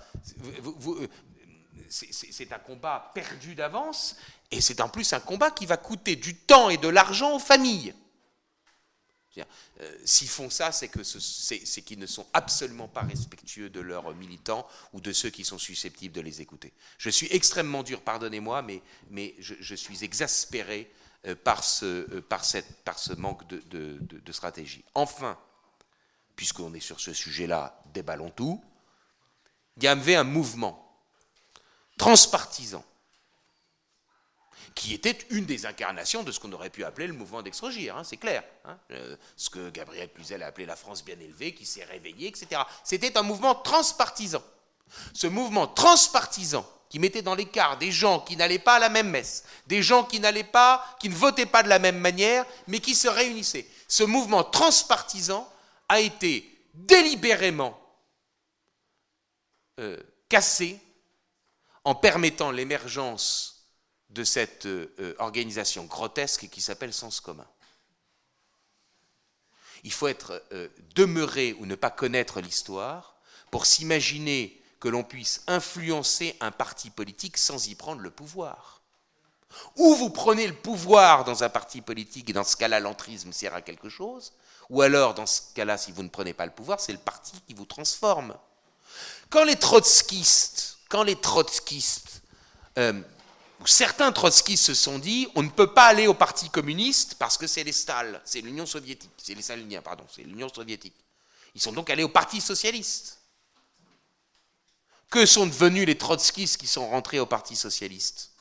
c'est 1.88 2.52
un 2.52 2.58
combat 2.58 3.10
perdu 3.14 3.54
d'avance, 3.54 4.16
et 4.50 4.60
c'est 4.60 4.80
en 4.80 4.88
plus 4.88 5.12
un 5.12 5.20
combat 5.20 5.50
qui 5.50 5.66
va 5.66 5.76
coûter 5.76 6.16
du 6.16 6.36
temps 6.36 6.70
et 6.70 6.76
de 6.76 6.88
l'argent 6.88 7.36
aux 7.36 7.40
familles. 7.40 7.94
Euh, 9.80 9.98
s'ils 10.04 10.28
font 10.28 10.50
ça, 10.50 10.72
c'est 10.72 10.88
qu'ils 10.88 11.98
ne 11.98 12.06
sont 12.06 12.26
absolument 12.32 12.88
pas 12.88 13.02
respectueux 13.02 13.70
de 13.70 13.80
leurs 13.80 14.14
militants 14.14 14.66
ou 14.92 15.00
de 15.00 15.12
ceux 15.12 15.30
qui 15.30 15.44
sont 15.44 15.58
susceptibles 15.58 16.14
de 16.14 16.20
les 16.20 16.40
écouter. 16.40 16.72
Je 16.98 17.10
suis 17.10 17.28
extrêmement 17.30 17.82
dur, 17.82 18.00
pardonnez-moi, 18.02 18.62
mais, 18.62 18.82
mais 19.10 19.34
je, 19.38 19.74
suis 19.74 20.04
exaspéré 20.04 20.90
euh, 21.26 21.34
par, 21.34 21.64
ce, 21.64 21.84
euh, 22.14 22.20
par, 22.22 22.44
ce 22.98 23.12
manque 23.14 23.46
de, 23.48 23.60
de 24.00 24.32
stratégie. 24.32 24.84
Enfin, 24.94 25.38
puisqu'on 26.34 26.72
est 26.74 26.80
sur 26.80 27.00
ce 27.00 27.12
sujet-là, 27.12 27.82
déballons 27.92 28.30
tout, 28.30 28.62
il 29.76 29.84
y 29.84 29.88
avait 29.88 30.16
un 30.16 30.24
mouvement 30.24 30.82
transpartisan 31.98 32.84
qui 34.76 34.92
était 34.92 35.18
une 35.30 35.46
des 35.46 35.64
incarnations 35.64 36.22
de 36.22 36.30
ce 36.30 36.38
qu'on 36.38 36.52
aurait 36.52 36.70
pu 36.70 36.84
appeler 36.84 37.06
le 37.06 37.14
mouvement 37.14 37.42
d'extrogir, 37.42 37.96
hein, 37.96 38.04
c'est 38.04 38.18
clair. 38.18 38.44
Hein. 38.66 38.78
Euh, 38.90 39.16
ce 39.34 39.48
que 39.48 39.70
Gabriel 39.70 40.12
Cluzel 40.12 40.42
a 40.42 40.48
appelé 40.48 40.66
la 40.66 40.76
France 40.76 41.02
bien 41.02 41.18
élevée, 41.18 41.54
qui 41.54 41.64
s'est 41.64 41.82
réveillée, 41.84 42.28
etc. 42.28 42.60
C'était 42.84 43.16
un 43.16 43.22
mouvement 43.22 43.54
transpartisan. 43.54 44.42
Ce 45.14 45.26
mouvement 45.26 45.66
transpartisan 45.66 46.64
qui 46.90 46.98
mettait 46.98 47.22
dans 47.22 47.34
l'écart 47.34 47.78
des 47.78 47.90
gens 47.90 48.20
qui 48.20 48.36
n'allaient 48.36 48.58
pas 48.58 48.76
à 48.76 48.78
la 48.78 48.90
même 48.90 49.08
messe, 49.08 49.44
des 49.66 49.82
gens 49.82 50.04
qui 50.04 50.20
n'allaient 50.20 50.44
pas, 50.44 50.84
qui 51.00 51.08
ne 51.08 51.14
votaient 51.14 51.46
pas 51.46 51.62
de 51.62 51.68
la 51.68 51.78
même 51.78 51.98
manière, 51.98 52.44
mais 52.68 52.78
qui 52.78 52.94
se 52.94 53.08
réunissaient. 53.08 53.66
Ce 53.88 54.04
mouvement 54.04 54.44
transpartisan 54.44 55.50
a 55.88 56.00
été 56.00 56.48
délibérément 56.74 57.80
euh, 59.80 59.98
cassé 60.28 60.78
en 61.82 61.94
permettant 61.94 62.50
l'émergence 62.50 63.55
de 64.10 64.24
cette 64.24 64.66
euh, 64.66 64.94
euh, 65.00 65.14
organisation 65.18 65.84
grotesque 65.84 66.48
qui 66.48 66.60
s'appelle 66.60 66.92
Sens 66.92 67.20
commun. 67.20 67.46
Il 69.84 69.92
faut 69.92 70.08
être 70.08 70.42
euh, 70.52 70.68
demeuré 70.94 71.54
ou 71.58 71.66
ne 71.66 71.74
pas 71.74 71.90
connaître 71.90 72.40
l'histoire 72.40 73.16
pour 73.50 73.66
s'imaginer 73.66 74.60
que 74.80 74.88
l'on 74.88 75.04
puisse 75.04 75.42
influencer 75.46 76.36
un 76.40 76.50
parti 76.50 76.90
politique 76.90 77.36
sans 77.36 77.68
y 77.68 77.74
prendre 77.74 78.00
le 78.00 78.10
pouvoir. 78.10 78.82
Ou 79.76 79.94
vous 79.94 80.10
prenez 80.10 80.46
le 80.46 80.54
pouvoir 80.54 81.24
dans 81.24 81.42
un 81.42 81.48
parti 81.48 81.80
politique, 81.80 82.30
et 82.30 82.32
dans 82.32 82.44
ce 82.44 82.56
cas-là, 82.56 82.80
l'entrisme 82.80 83.32
sert 83.32 83.54
à 83.54 83.62
quelque 83.62 83.88
chose, 83.88 84.32
ou 84.68 84.82
alors, 84.82 85.14
dans 85.14 85.26
ce 85.26 85.40
cas-là, 85.54 85.78
si 85.78 85.92
vous 85.92 86.02
ne 86.02 86.08
prenez 86.08 86.34
pas 86.34 86.46
le 86.46 86.52
pouvoir, 86.52 86.80
c'est 86.80 86.92
le 86.92 86.98
parti 86.98 87.32
qui 87.46 87.54
vous 87.54 87.64
transforme. 87.64 88.36
Quand 89.30 89.44
les 89.44 89.56
trotskistes, 89.56 90.78
quand 90.88 91.04
les 91.04 91.16
trotskistes 91.16 92.22
certains 93.64 94.12
trotskistes 94.12 94.64
se 94.64 94.74
sont 94.74 94.98
dit 94.98 95.28
on 95.34 95.42
ne 95.42 95.48
peut 95.48 95.72
pas 95.72 95.86
aller 95.86 96.06
au 96.06 96.14
Parti 96.14 96.50
communiste 96.50 97.14
parce 97.14 97.38
que 97.38 97.46
c'est 97.46 97.64
les 97.64 97.72
Stalins, 97.72 98.20
c'est 98.24 98.40
l'Union 98.40 98.66
soviétique, 98.66 99.10
c'est 99.16 99.34
les 99.34 99.42
Staliniens, 99.42 99.82
pardon, 99.82 100.04
c'est 100.14 100.22
l'Union 100.22 100.48
soviétique. 100.52 100.94
Ils 101.54 101.60
sont 101.60 101.72
donc 101.72 101.88
allés 101.88 102.04
au 102.04 102.08
Parti 102.08 102.40
socialiste. 102.40 103.18
Que 105.08 105.24
sont 105.24 105.46
devenus 105.46 105.86
les 105.86 105.96
trotskistes 105.96 106.58
qui 106.58 106.66
sont 106.66 106.88
rentrés 106.88 107.20
au 107.20 107.26
Parti 107.26 107.56
socialiste? 107.56 108.32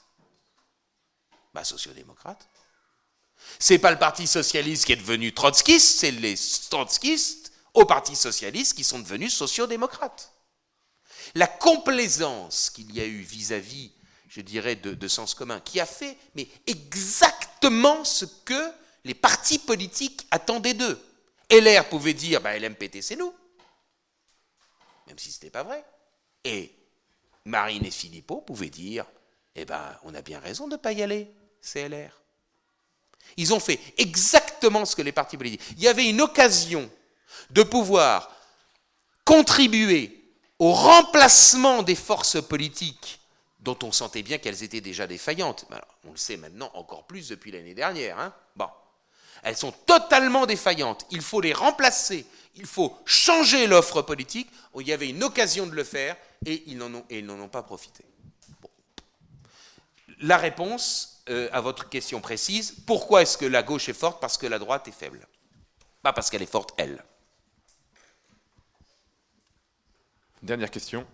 Bah, 1.54 1.64
sociodémocrates. 1.64 2.50
C'est 3.60 3.80
pas 3.80 3.92
le 3.92 4.00
Parti 4.00 4.28
socialiste 4.28 4.86
qui 4.86 4.94
est 4.94 4.98
devenu 4.98 5.34
trotskiste, 5.34 6.00
c'est 6.00 6.12
les 6.12 6.36
trotskistes 6.70 7.54
au 7.74 7.86
Parti 7.86 8.16
socialiste 8.16 8.76
qui 8.76 8.84
sont 8.84 9.00
devenus 9.00 9.34
sociodémocrates. 9.34 10.34
La 11.36 11.48
complaisance 11.48 12.70
qu'il 12.70 12.94
y 12.94 13.00
a 13.00 13.06
eu 13.06 13.22
vis-à-vis 13.22 13.92
je 14.36 14.41
dirais, 14.41 14.76
de, 14.76 15.07
sens 15.07 15.34
commun, 15.34 15.62
qui 15.62 15.80
a 15.80 15.86
fait 15.86 16.18
exactement 16.68 18.03
ce 18.03 18.26
que 18.26 18.72
les 19.06 19.14
partis 19.14 19.60
politiques 19.60 20.28
attendaient 20.30 20.74
d'eux. 20.74 21.02
LR 21.49 21.88
pouvait 21.88 22.14
dire 22.14 22.41
bah, 22.41 22.60
LMPT, 22.60 23.02
c'est 23.02 23.16
nous, 23.16 23.34
même 25.07 25.18
si 25.18 25.32
ce 25.32 25.38
n'était 25.38 25.52
pas 25.52 25.64
vrai. 25.64 25.86
Et 26.44 26.70
Marine 27.45 27.86
et 27.86 27.91
Philippot 27.91 28.41
pouvaient 28.41 28.70
dire 28.70 29.06
eh 29.56 29.64
ben, 29.64 29.98
on 30.03 30.14
a 30.14 30.22
bien 30.22 30.41
raison 30.41 30.68
de 30.68 30.74
ne 30.74 30.82
pas 30.82 30.91
y 30.91 31.02
aller, 31.02 31.32
c'est 31.62 31.88
LR. 31.88 32.12
Ils 33.38 33.53
ont 33.53 33.62
fait 33.62 33.80
exactement 33.98 34.84
ce 34.84 34.98
que 34.98 35.02
les 35.02 35.14
partis 35.14 35.38
politiques. 35.38 35.62
Il 35.78 35.84
y 35.84 35.88
avait 35.88 36.10
une 36.10 36.20
occasion 36.20 36.91
de 37.52 37.64
pouvoir 37.64 38.36
contribuer 39.24 40.30
au 40.60 40.74
remplacement 40.74 41.84
des 41.84 41.95
forces 41.95 42.45
politiques 42.45 43.22
dont 43.66 43.78
on 43.82 43.92
sentait 43.92 44.22
bien 44.22 44.38
qu'elles 44.38 44.64
étaient 44.64 44.80
déjà 44.80 45.08
défaillantes. 45.08 45.66
on 46.06 46.12
le 46.12 46.18
sait 46.18 46.38
maintenant 46.38 46.72
encore 46.76 47.06
plus 47.06 47.28
depuis 47.30 47.52
l'année 47.52 47.74
dernière. 47.74 48.20
Hein. 48.20 48.34
Elles 49.42 49.58
sont 49.58 49.72
totalement 49.72 50.46
défaillantes. 50.46 51.06
Il 51.12 51.22
faut 51.22 51.42
les 51.42 51.54
remplacer. 51.54 52.26
Il 52.56 52.66
faut 52.66 52.96
changer 53.06 53.68
l'offre 53.68 54.02
politique. 54.02 54.50
Il 54.80 54.88
y 54.88 54.94
avait 54.94 55.10
une 55.10 55.24
occasion 55.24 55.66
de 55.68 55.74
le 55.74 55.84
faire 55.84 56.16
et 56.46 56.64
ils 56.68 56.78
n'en 56.78 56.94
ont, 56.94 57.50
pas 57.50 57.64
profité. 57.64 58.06
La 60.20 60.38
réponse 60.38 61.24
euh, 61.30 61.50
à 61.52 61.60
votre 61.60 61.90
question 61.90 62.22
précise, 62.22 62.76
pourquoi 62.88 63.24
est-ce 63.24 63.38
que 63.38 63.46
la 63.46 63.64
gauche 63.64 63.90
est 63.90 63.94
forte? 63.94 64.22
Parce 64.22 64.38
que 64.38 64.48
la 64.48 64.60
droite 64.60 64.88
est 64.88 64.92
faible. 64.92 65.28
Pas 66.02 66.14
parce 66.14 66.30
qu'elle 66.30 66.44
est 66.44 66.52
forte, 66.52 66.74
elle. 66.78 67.04
Dernière 70.42 70.72
question. 70.72 71.06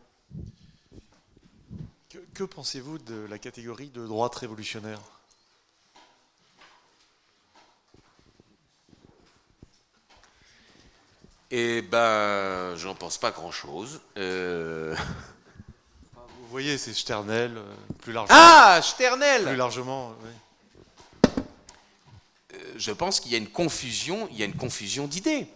Que, 2.41 2.45
pensez-vous 2.47 2.97
de 2.97 3.27
la 3.30 3.38
catégorie 3.38 3.89
de 3.89 4.07
droite 4.07 4.34
révolutionnaire? 4.34 4.99
Eh 11.51 11.84
ben, 11.84 12.76
j'en 12.77 12.95
pense 12.95 13.19
pas 13.19 13.30
grand-chose. 13.30 14.01
Euh, 14.18 14.95
Vous 16.15 16.47
voyez, 16.49 16.80
c'est 16.80 16.95
Sternel, 16.95 17.57
euh, 17.57 17.76
plus 17.99 18.11
largement. 18.11 18.35
Ah, 18.35 18.81
Sternel 18.81 19.43
Plus 19.43 19.55
largement, 19.55 20.15
oui. 20.23 21.43
Euh, 22.55 22.73
je 22.76 22.91
pense 22.91 23.19
qu'il 23.19 23.34
y 23.34 23.35
a 23.35 23.38
une 23.38 23.51
confusion, 23.51 24.27
il 24.31 24.39
y 24.39 24.41
a 24.41 24.45
une 24.45 24.57
confusion 24.57 25.05
d'idées. 25.05 25.43
Vous 25.43 25.47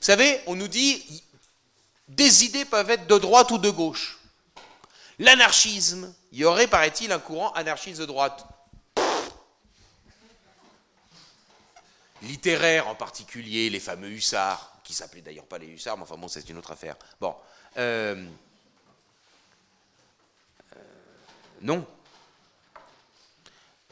savez, 0.00 0.38
on 0.46 0.54
nous 0.54 0.68
dit 0.68 1.02
des 2.08 2.44
idées 2.44 2.66
peuvent 2.66 2.90
être 2.90 3.06
de 3.06 3.16
droite 3.16 3.50
ou 3.52 3.56
de 3.56 3.70
gauche. 3.70 4.18
L'anarchisme, 5.18 6.14
il 6.32 6.38
y 6.38 6.44
aurait, 6.44 6.66
paraît-il, 6.66 7.10
un 7.10 7.18
courant 7.18 7.52
anarchiste 7.52 8.00
de 8.00 8.06
droite. 8.06 8.46
Littéraire 12.22 12.88
en 12.88 12.94
particulier, 12.94 13.70
les 13.70 13.80
fameux 13.80 14.10
hussards, 14.10 14.72
qui 14.84 14.92
s'appelaient 14.92 15.22
d'ailleurs 15.22 15.46
pas 15.46 15.58
les 15.58 15.68
hussards, 15.68 15.96
mais 15.96 16.02
enfin 16.02 16.16
bon, 16.16 16.28
c'est 16.28 16.48
une 16.50 16.58
autre 16.58 16.70
affaire. 16.70 16.96
Bon. 17.20 17.34
Euh, 17.78 18.26
euh, 20.76 20.80
non. 21.62 21.86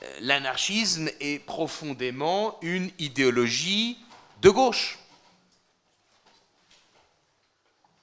Euh, 0.03 0.19
l'anarchisme 0.21 1.09
est 1.21 1.39
profondément 1.39 2.59
une 2.61 2.91
idéologie 2.99 3.99
de 4.43 4.51
gauche. 4.51 4.99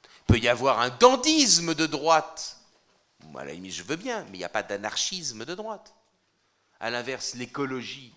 Il 0.03 0.33
peut 0.33 0.39
y 0.39 0.47
avoir 0.47 0.79
un 0.79 0.89
dandisme 0.89 1.75
de 1.75 1.85
droite 1.85 2.60
à 3.39 3.45
la 3.45 3.53
limite, 3.53 3.73
je 3.73 3.83
veux 3.83 3.95
bien, 3.95 4.23
mais 4.25 4.35
il 4.35 4.39
n'y 4.39 4.43
a 4.43 4.49
pas 4.49 4.63
d'anarchisme 4.63 5.45
de 5.45 5.55
droite. 5.55 5.93
À 6.79 6.89
l'inverse, 6.89 7.35
l'écologie, 7.35 8.13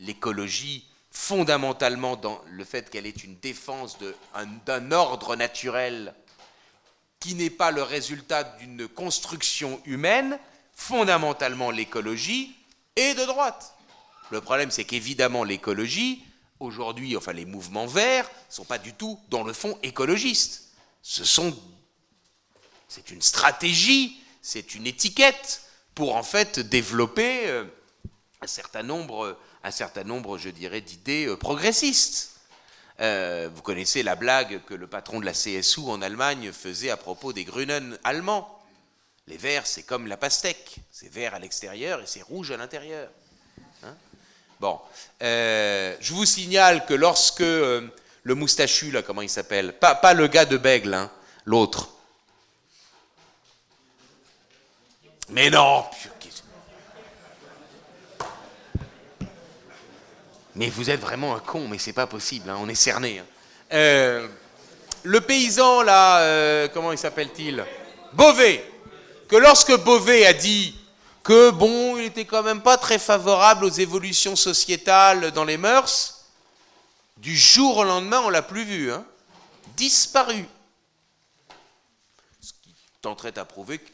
l'écologie, 0.00 0.86
fondamentalement 1.10 2.16
dans 2.16 2.40
le 2.50 2.64
fait 2.64 2.88
qu'elle 2.88 3.06
est 3.06 3.22
une 3.22 3.36
défense 3.38 3.98
d'un 4.66 4.92
ordre 4.92 5.36
naturel 5.36 6.14
qui 7.20 7.34
n'est 7.34 7.50
pas 7.50 7.70
le 7.70 7.82
résultat 7.82 8.44
d'une 8.44 8.88
construction 8.88 9.80
humaine, 9.84 10.38
fondamentalement 10.74 11.70
l'écologie 11.70 12.56
est 12.96 13.14
de 13.14 13.24
droite. 13.24 13.74
Le 14.30 14.40
problème, 14.40 14.70
c'est 14.70 14.84
qu'évidemment, 14.84 15.44
l'écologie, 15.44 16.24
aujourd'hui, 16.58 17.16
enfin 17.16 17.32
les 17.32 17.44
mouvements 17.44 17.86
verts, 17.86 18.28
ne 18.48 18.54
sont 18.54 18.64
pas 18.64 18.78
du 18.78 18.94
tout, 18.94 19.20
dans 19.28 19.42
le 19.42 19.52
fond, 19.52 19.78
écologistes. 19.82 20.72
Ce 21.02 21.24
sont. 21.24 21.56
C'est 22.88 23.10
une 23.10 23.22
stratégie 23.22 24.21
c'est 24.42 24.74
une 24.74 24.86
étiquette 24.86 25.62
pour 25.94 26.16
en 26.16 26.22
fait 26.22 26.58
développer 26.58 27.48
euh, 27.48 27.64
un 28.40 28.46
certain 28.46 28.82
nombre, 28.82 29.38
un 29.62 29.70
certain 29.70 30.04
nombre 30.04 30.36
je 30.36 30.50
dirais, 30.50 30.80
d'idées 30.80 31.26
euh, 31.26 31.36
progressistes. 31.36 32.30
Euh, 33.00 33.48
vous 33.54 33.62
connaissez 33.62 34.02
la 34.02 34.16
blague 34.16 34.62
que 34.66 34.74
le 34.74 34.86
patron 34.86 35.20
de 35.20 35.24
la 35.24 35.32
CSU 35.32 35.80
en 35.86 36.02
Allemagne 36.02 36.52
faisait 36.52 36.90
à 36.90 36.96
propos 36.96 37.32
des 37.32 37.44
Grünen 37.44 37.98
allemands. 38.04 38.58
Les 39.28 39.36
verts, 39.36 39.66
c'est 39.66 39.84
comme 39.84 40.08
la 40.08 40.16
pastèque. 40.16 40.76
C'est 40.90 41.10
vert 41.10 41.34
à 41.34 41.38
l'extérieur 41.38 42.00
et 42.00 42.06
c'est 42.06 42.22
rouge 42.22 42.50
à 42.50 42.56
l'intérieur. 42.56 43.08
Hein? 43.84 43.94
Bon. 44.60 44.78
je 45.20 46.12
vous 46.12 46.26
signale 46.26 46.84
que 46.86 46.94
lorsque 46.94 47.40
le 47.40 48.34
moustachu, 48.34 48.90
là, 48.90 49.02
comment 49.02 49.22
il 49.22 49.28
s'appelle? 49.28 49.72
Pas, 49.78 49.94
pas, 49.94 50.14
le 50.14 50.26
gars 50.26 50.44
de 50.44 50.56
Bègle, 50.56 50.94
hein, 50.94 51.10
l'autre. 51.44 51.91
Mais 55.28 55.50
non 55.50 55.84
Mais 60.54 60.68
vous 60.68 60.90
êtes 60.90 61.00
vraiment 61.00 61.34
un 61.34 61.40
con, 61.40 61.66
mais 61.68 61.78
c'est 61.78 61.94
pas 61.94 62.06
possible, 62.06 62.50
hein, 62.50 62.58
on 62.60 62.68
est 62.68 62.74
cerné. 62.74 63.20
Hein. 63.20 63.24
Euh, 63.72 64.28
le 65.02 65.20
paysan, 65.22 65.82
là, 65.82 66.18
euh, 66.20 66.68
comment 66.68 66.92
il 66.92 66.98
s'appelle-t-il? 66.98 67.64
Beauvais. 68.12 68.70
Que 69.28 69.36
lorsque 69.36 69.74
Beauvais 69.78 70.26
a 70.26 70.34
dit 70.34 70.76
que, 71.22 71.50
bon, 71.50 71.96
il 71.96 72.04
était 72.04 72.26
quand 72.26 72.42
même 72.42 72.60
pas 72.60 72.76
très 72.76 72.98
favorable 72.98 73.64
aux 73.64 73.70
évolutions 73.70 74.36
sociétales 74.36 75.30
dans 75.30 75.44
les 75.44 75.56
mœurs, 75.56 76.26
du 77.16 77.34
jour 77.34 77.78
au 77.78 77.84
lendemain, 77.84 78.20
on 78.24 78.30
l'a 78.30 78.42
plus 78.42 78.64
vu. 78.64 78.92
Hein, 78.92 79.06
disparu. 79.76 80.44
Ce 82.40 82.52
qui 82.62 82.74
tenterait 83.00 83.38
à 83.38 83.46
prouver 83.46 83.78
que, 83.78 83.88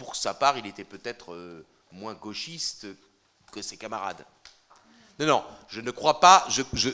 pour 0.00 0.16
sa 0.16 0.32
part, 0.32 0.56
il 0.56 0.66
était 0.66 0.84
peut-être 0.84 1.34
euh, 1.34 1.62
moins 1.92 2.14
gauchiste 2.14 2.86
que 3.52 3.60
ses 3.60 3.76
camarades. 3.76 4.24
Non, 5.18 5.26
non, 5.26 5.44
je 5.68 5.82
ne 5.82 5.90
crois 5.90 6.20
pas. 6.20 6.48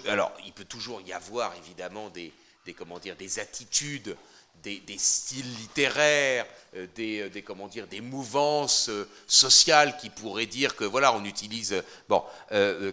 alors, 0.08 0.32
il 0.44 0.52
peut 0.52 0.64
toujours 0.64 1.00
y 1.02 1.12
avoir 1.12 1.54
évidemment 1.54 2.10
des, 2.10 2.32
comment 2.76 2.98
dire, 2.98 3.14
des 3.14 3.38
attitudes, 3.38 4.16
des, 4.60 4.82
styles 4.98 5.54
littéraires, 5.54 6.46
euh, 6.74 6.88
euh, 6.98 7.28
des, 7.28 7.42
comment 7.42 7.68
dire, 7.68 7.86
des 7.86 8.00
mouvances 8.00 8.90
sociales 9.28 9.96
qui 9.98 10.10
pourraient 10.10 10.46
dire 10.46 10.74
que 10.74 10.84
voilà, 10.84 11.14
on 11.14 11.24
utilise, 11.24 11.80
bon, 12.08 12.24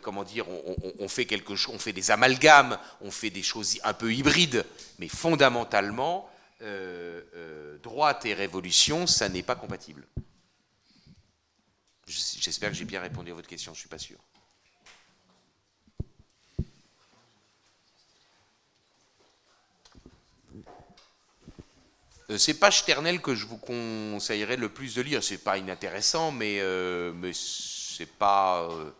comment 0.03 0.23
dire, 0.23 0.45
on, 0.99 1.07
fait 1.07 1.26
quelque 1.26 1.56
chose, 1.56 1.73
on 1.73 1.80
fait 1.80 1.91
des 1.91 2.11
amalgames, 2.11 2.77
on 3.02 3.10
fait 3.10 3.31
des 3.31 3.41
choses 3.41 3.80
un 3.84 3.94
peu 3.94 4.14
hybrides, 4.14 4.64
mais 4.99 5.07
fondamentalement, 5.07 6.30
droite 7.81 8.26
et 8.26 8.34
révolution, 8.34 9.07
ça 9.07 9.30
n'est 9.30 9.44
pas 9.44 9.56
compatible. 9.56 10.06
J'espère 12.06 12.69
que 12.69 12.76
j'ai 12.76 12.85
bien 12.85 13.02
répondu 13.02 13.31
à 13.31 13.34
votre 13.34 13.48
question, 13.48 13.73
je 13.73 13.77
ne 13.77 13.81
suis 13.81 13.90
pas 13.90 13.98
sûr. 13.98 14.18
Euh, 22.30 22.38
c'est 22.38 22.56
pas 22.56 22.72
Sternel 22.72 23.22
que 23.22 23.35
je 23.35 23.45
vous 23.45 23.57
conseillerais 23.57 24.57
le 24.57 24.69
plus 24.69 24.95
de 24.95 25.02
lire. 25.02 25.23
C'est 25.23 25.38
pas 25.38 25.57
inintéressant, 25.57 26.31
mais, 26.31 26.60
euh, 26.60 27.11
mais 27.14 27.31
c'est 27.34 28.06
pas. 28.06 28.64
Euh, 28.69 28.91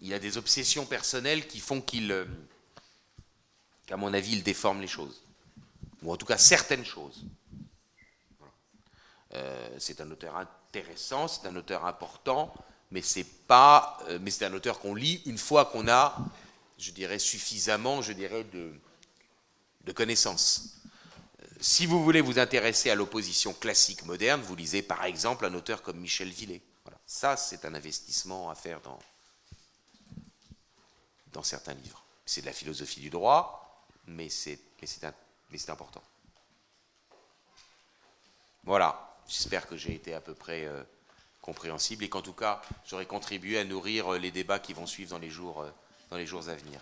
il 0.00 0.12
a 0.14 0.18
des 0.18 0.38
obsessions 0.38 0.86
personnelles 0.86 1.46
qui 1.46 1.60
font 1.60 1.80
qu'il. 1.80 2.26
qu'à 3.86 3.96
mon 3.96 4.12
avis, 4.14 4.32
il 4.32 4.42
déforme 4.42 4.80
les 4.80 4.86
choses. 4.86 5.22
Ou 6.02 6.12
en 6.12 6.16
tout 6.16 6.26
cas, 6.26 6.38
certaines 6.38 6.84
choses. 6.84 7.24
c'est 9.78 10.00
un 10.00 10.10
auteur 10.10 10.36
intéressant, 10.36 11.28
c'est 11.28 11.46
un 11.46 11.56
auteur 11.56 11.84
important, 11.86 12.54
mais 12.90 13.02
c'est 13.02 13.24
pas. 13.46 13.98
mais 14.20 14.30
c'est 14.30 14.46
un 14.46 14.54
auteur 14.54 14.78
qu'on 14.78 14.94
lit 14.94 15.22
une 15.26 15.38
fois 15.38 15.66
qu'on 15.66 15.88
a, 15.88 16.16
je 16.78 16.92
dirais, 16.92 17.18
suffisamment, 17.18 18.00
je 18.00 18.12
dirais, 18.12 18.44
de, 18.44 18.72
de 19.84 19.92
connaissances 19.92 20.78
si 21.60 21.86
vous 21.86 22.02
voulez 22.02 22.20
vous 22.20 22.38
intéresser 22.38 22.90
à 22.90 22.94
l'opposition 22.94 23.52
classique 23.52 24.04
moderne, 24.04 24.40
vous 24.42 24.56
lisez 24.56 24.82
par 24.82 25.04
exemple 25.04 25.44
un 25.44 25.54
auteur 25.54 25.82
comme 25.82 25.98
Michel 25.98 26.28
Villet. 26.28 26.62
Voilà. 26.84 26.98
Ça, 27.06 27.36
c'est 27.36 27.64
un 27.64 27.74
investissement 27.74 28.50
à 28.50 28.54
faire 28.54 28.80
dans, 28.80 28.98
dans 31.32 31.42
certains 31.42 31.74
livres. 31.74 32.04
C'est 32.24 32.42
de 32.42 32.46
la 32.46 32.52
philosophie 32.52 33.00
du 33.00 33.10
droit, 33.10 33.86
mais 34.06 34.28
c'est 34.28 34.58
important. 35.68 36.02
Voilà, 38.64 39.16
j'espère 39.26 39.66
que 39.66 39.76
j'ai 39.76 39.94
été 39.94 40.14
à 40.14 40.20
peu 40.20 40.34
près 40.34 40.66
euh, 40.66 40.82
compréhensible 41.40 42.04
et 42.04 42.08
qu'en 42.08 42.22
tout 42.22 42.32
cas, 42.32 42.60
j'aurai 42.86 43.06
contribué 43.06 43.58
à 43.58 43.64
nourrir 43.64 44.14
euh, 44.14 44.18
les 44.18 44.30
débats 44.30 44.58
qui 44.58 44.74
vont 44.74 44.86
suivre 44.86 45.10
dans 45.10 45.18
les 45.18 45.30
jours, 45.30 45.62
euh, 45.62 45.70
dans 46.10 46.16
les 46.16 46.26
jours 46.26 46.48
à 46.48 46.54
venir. 46.54 46.80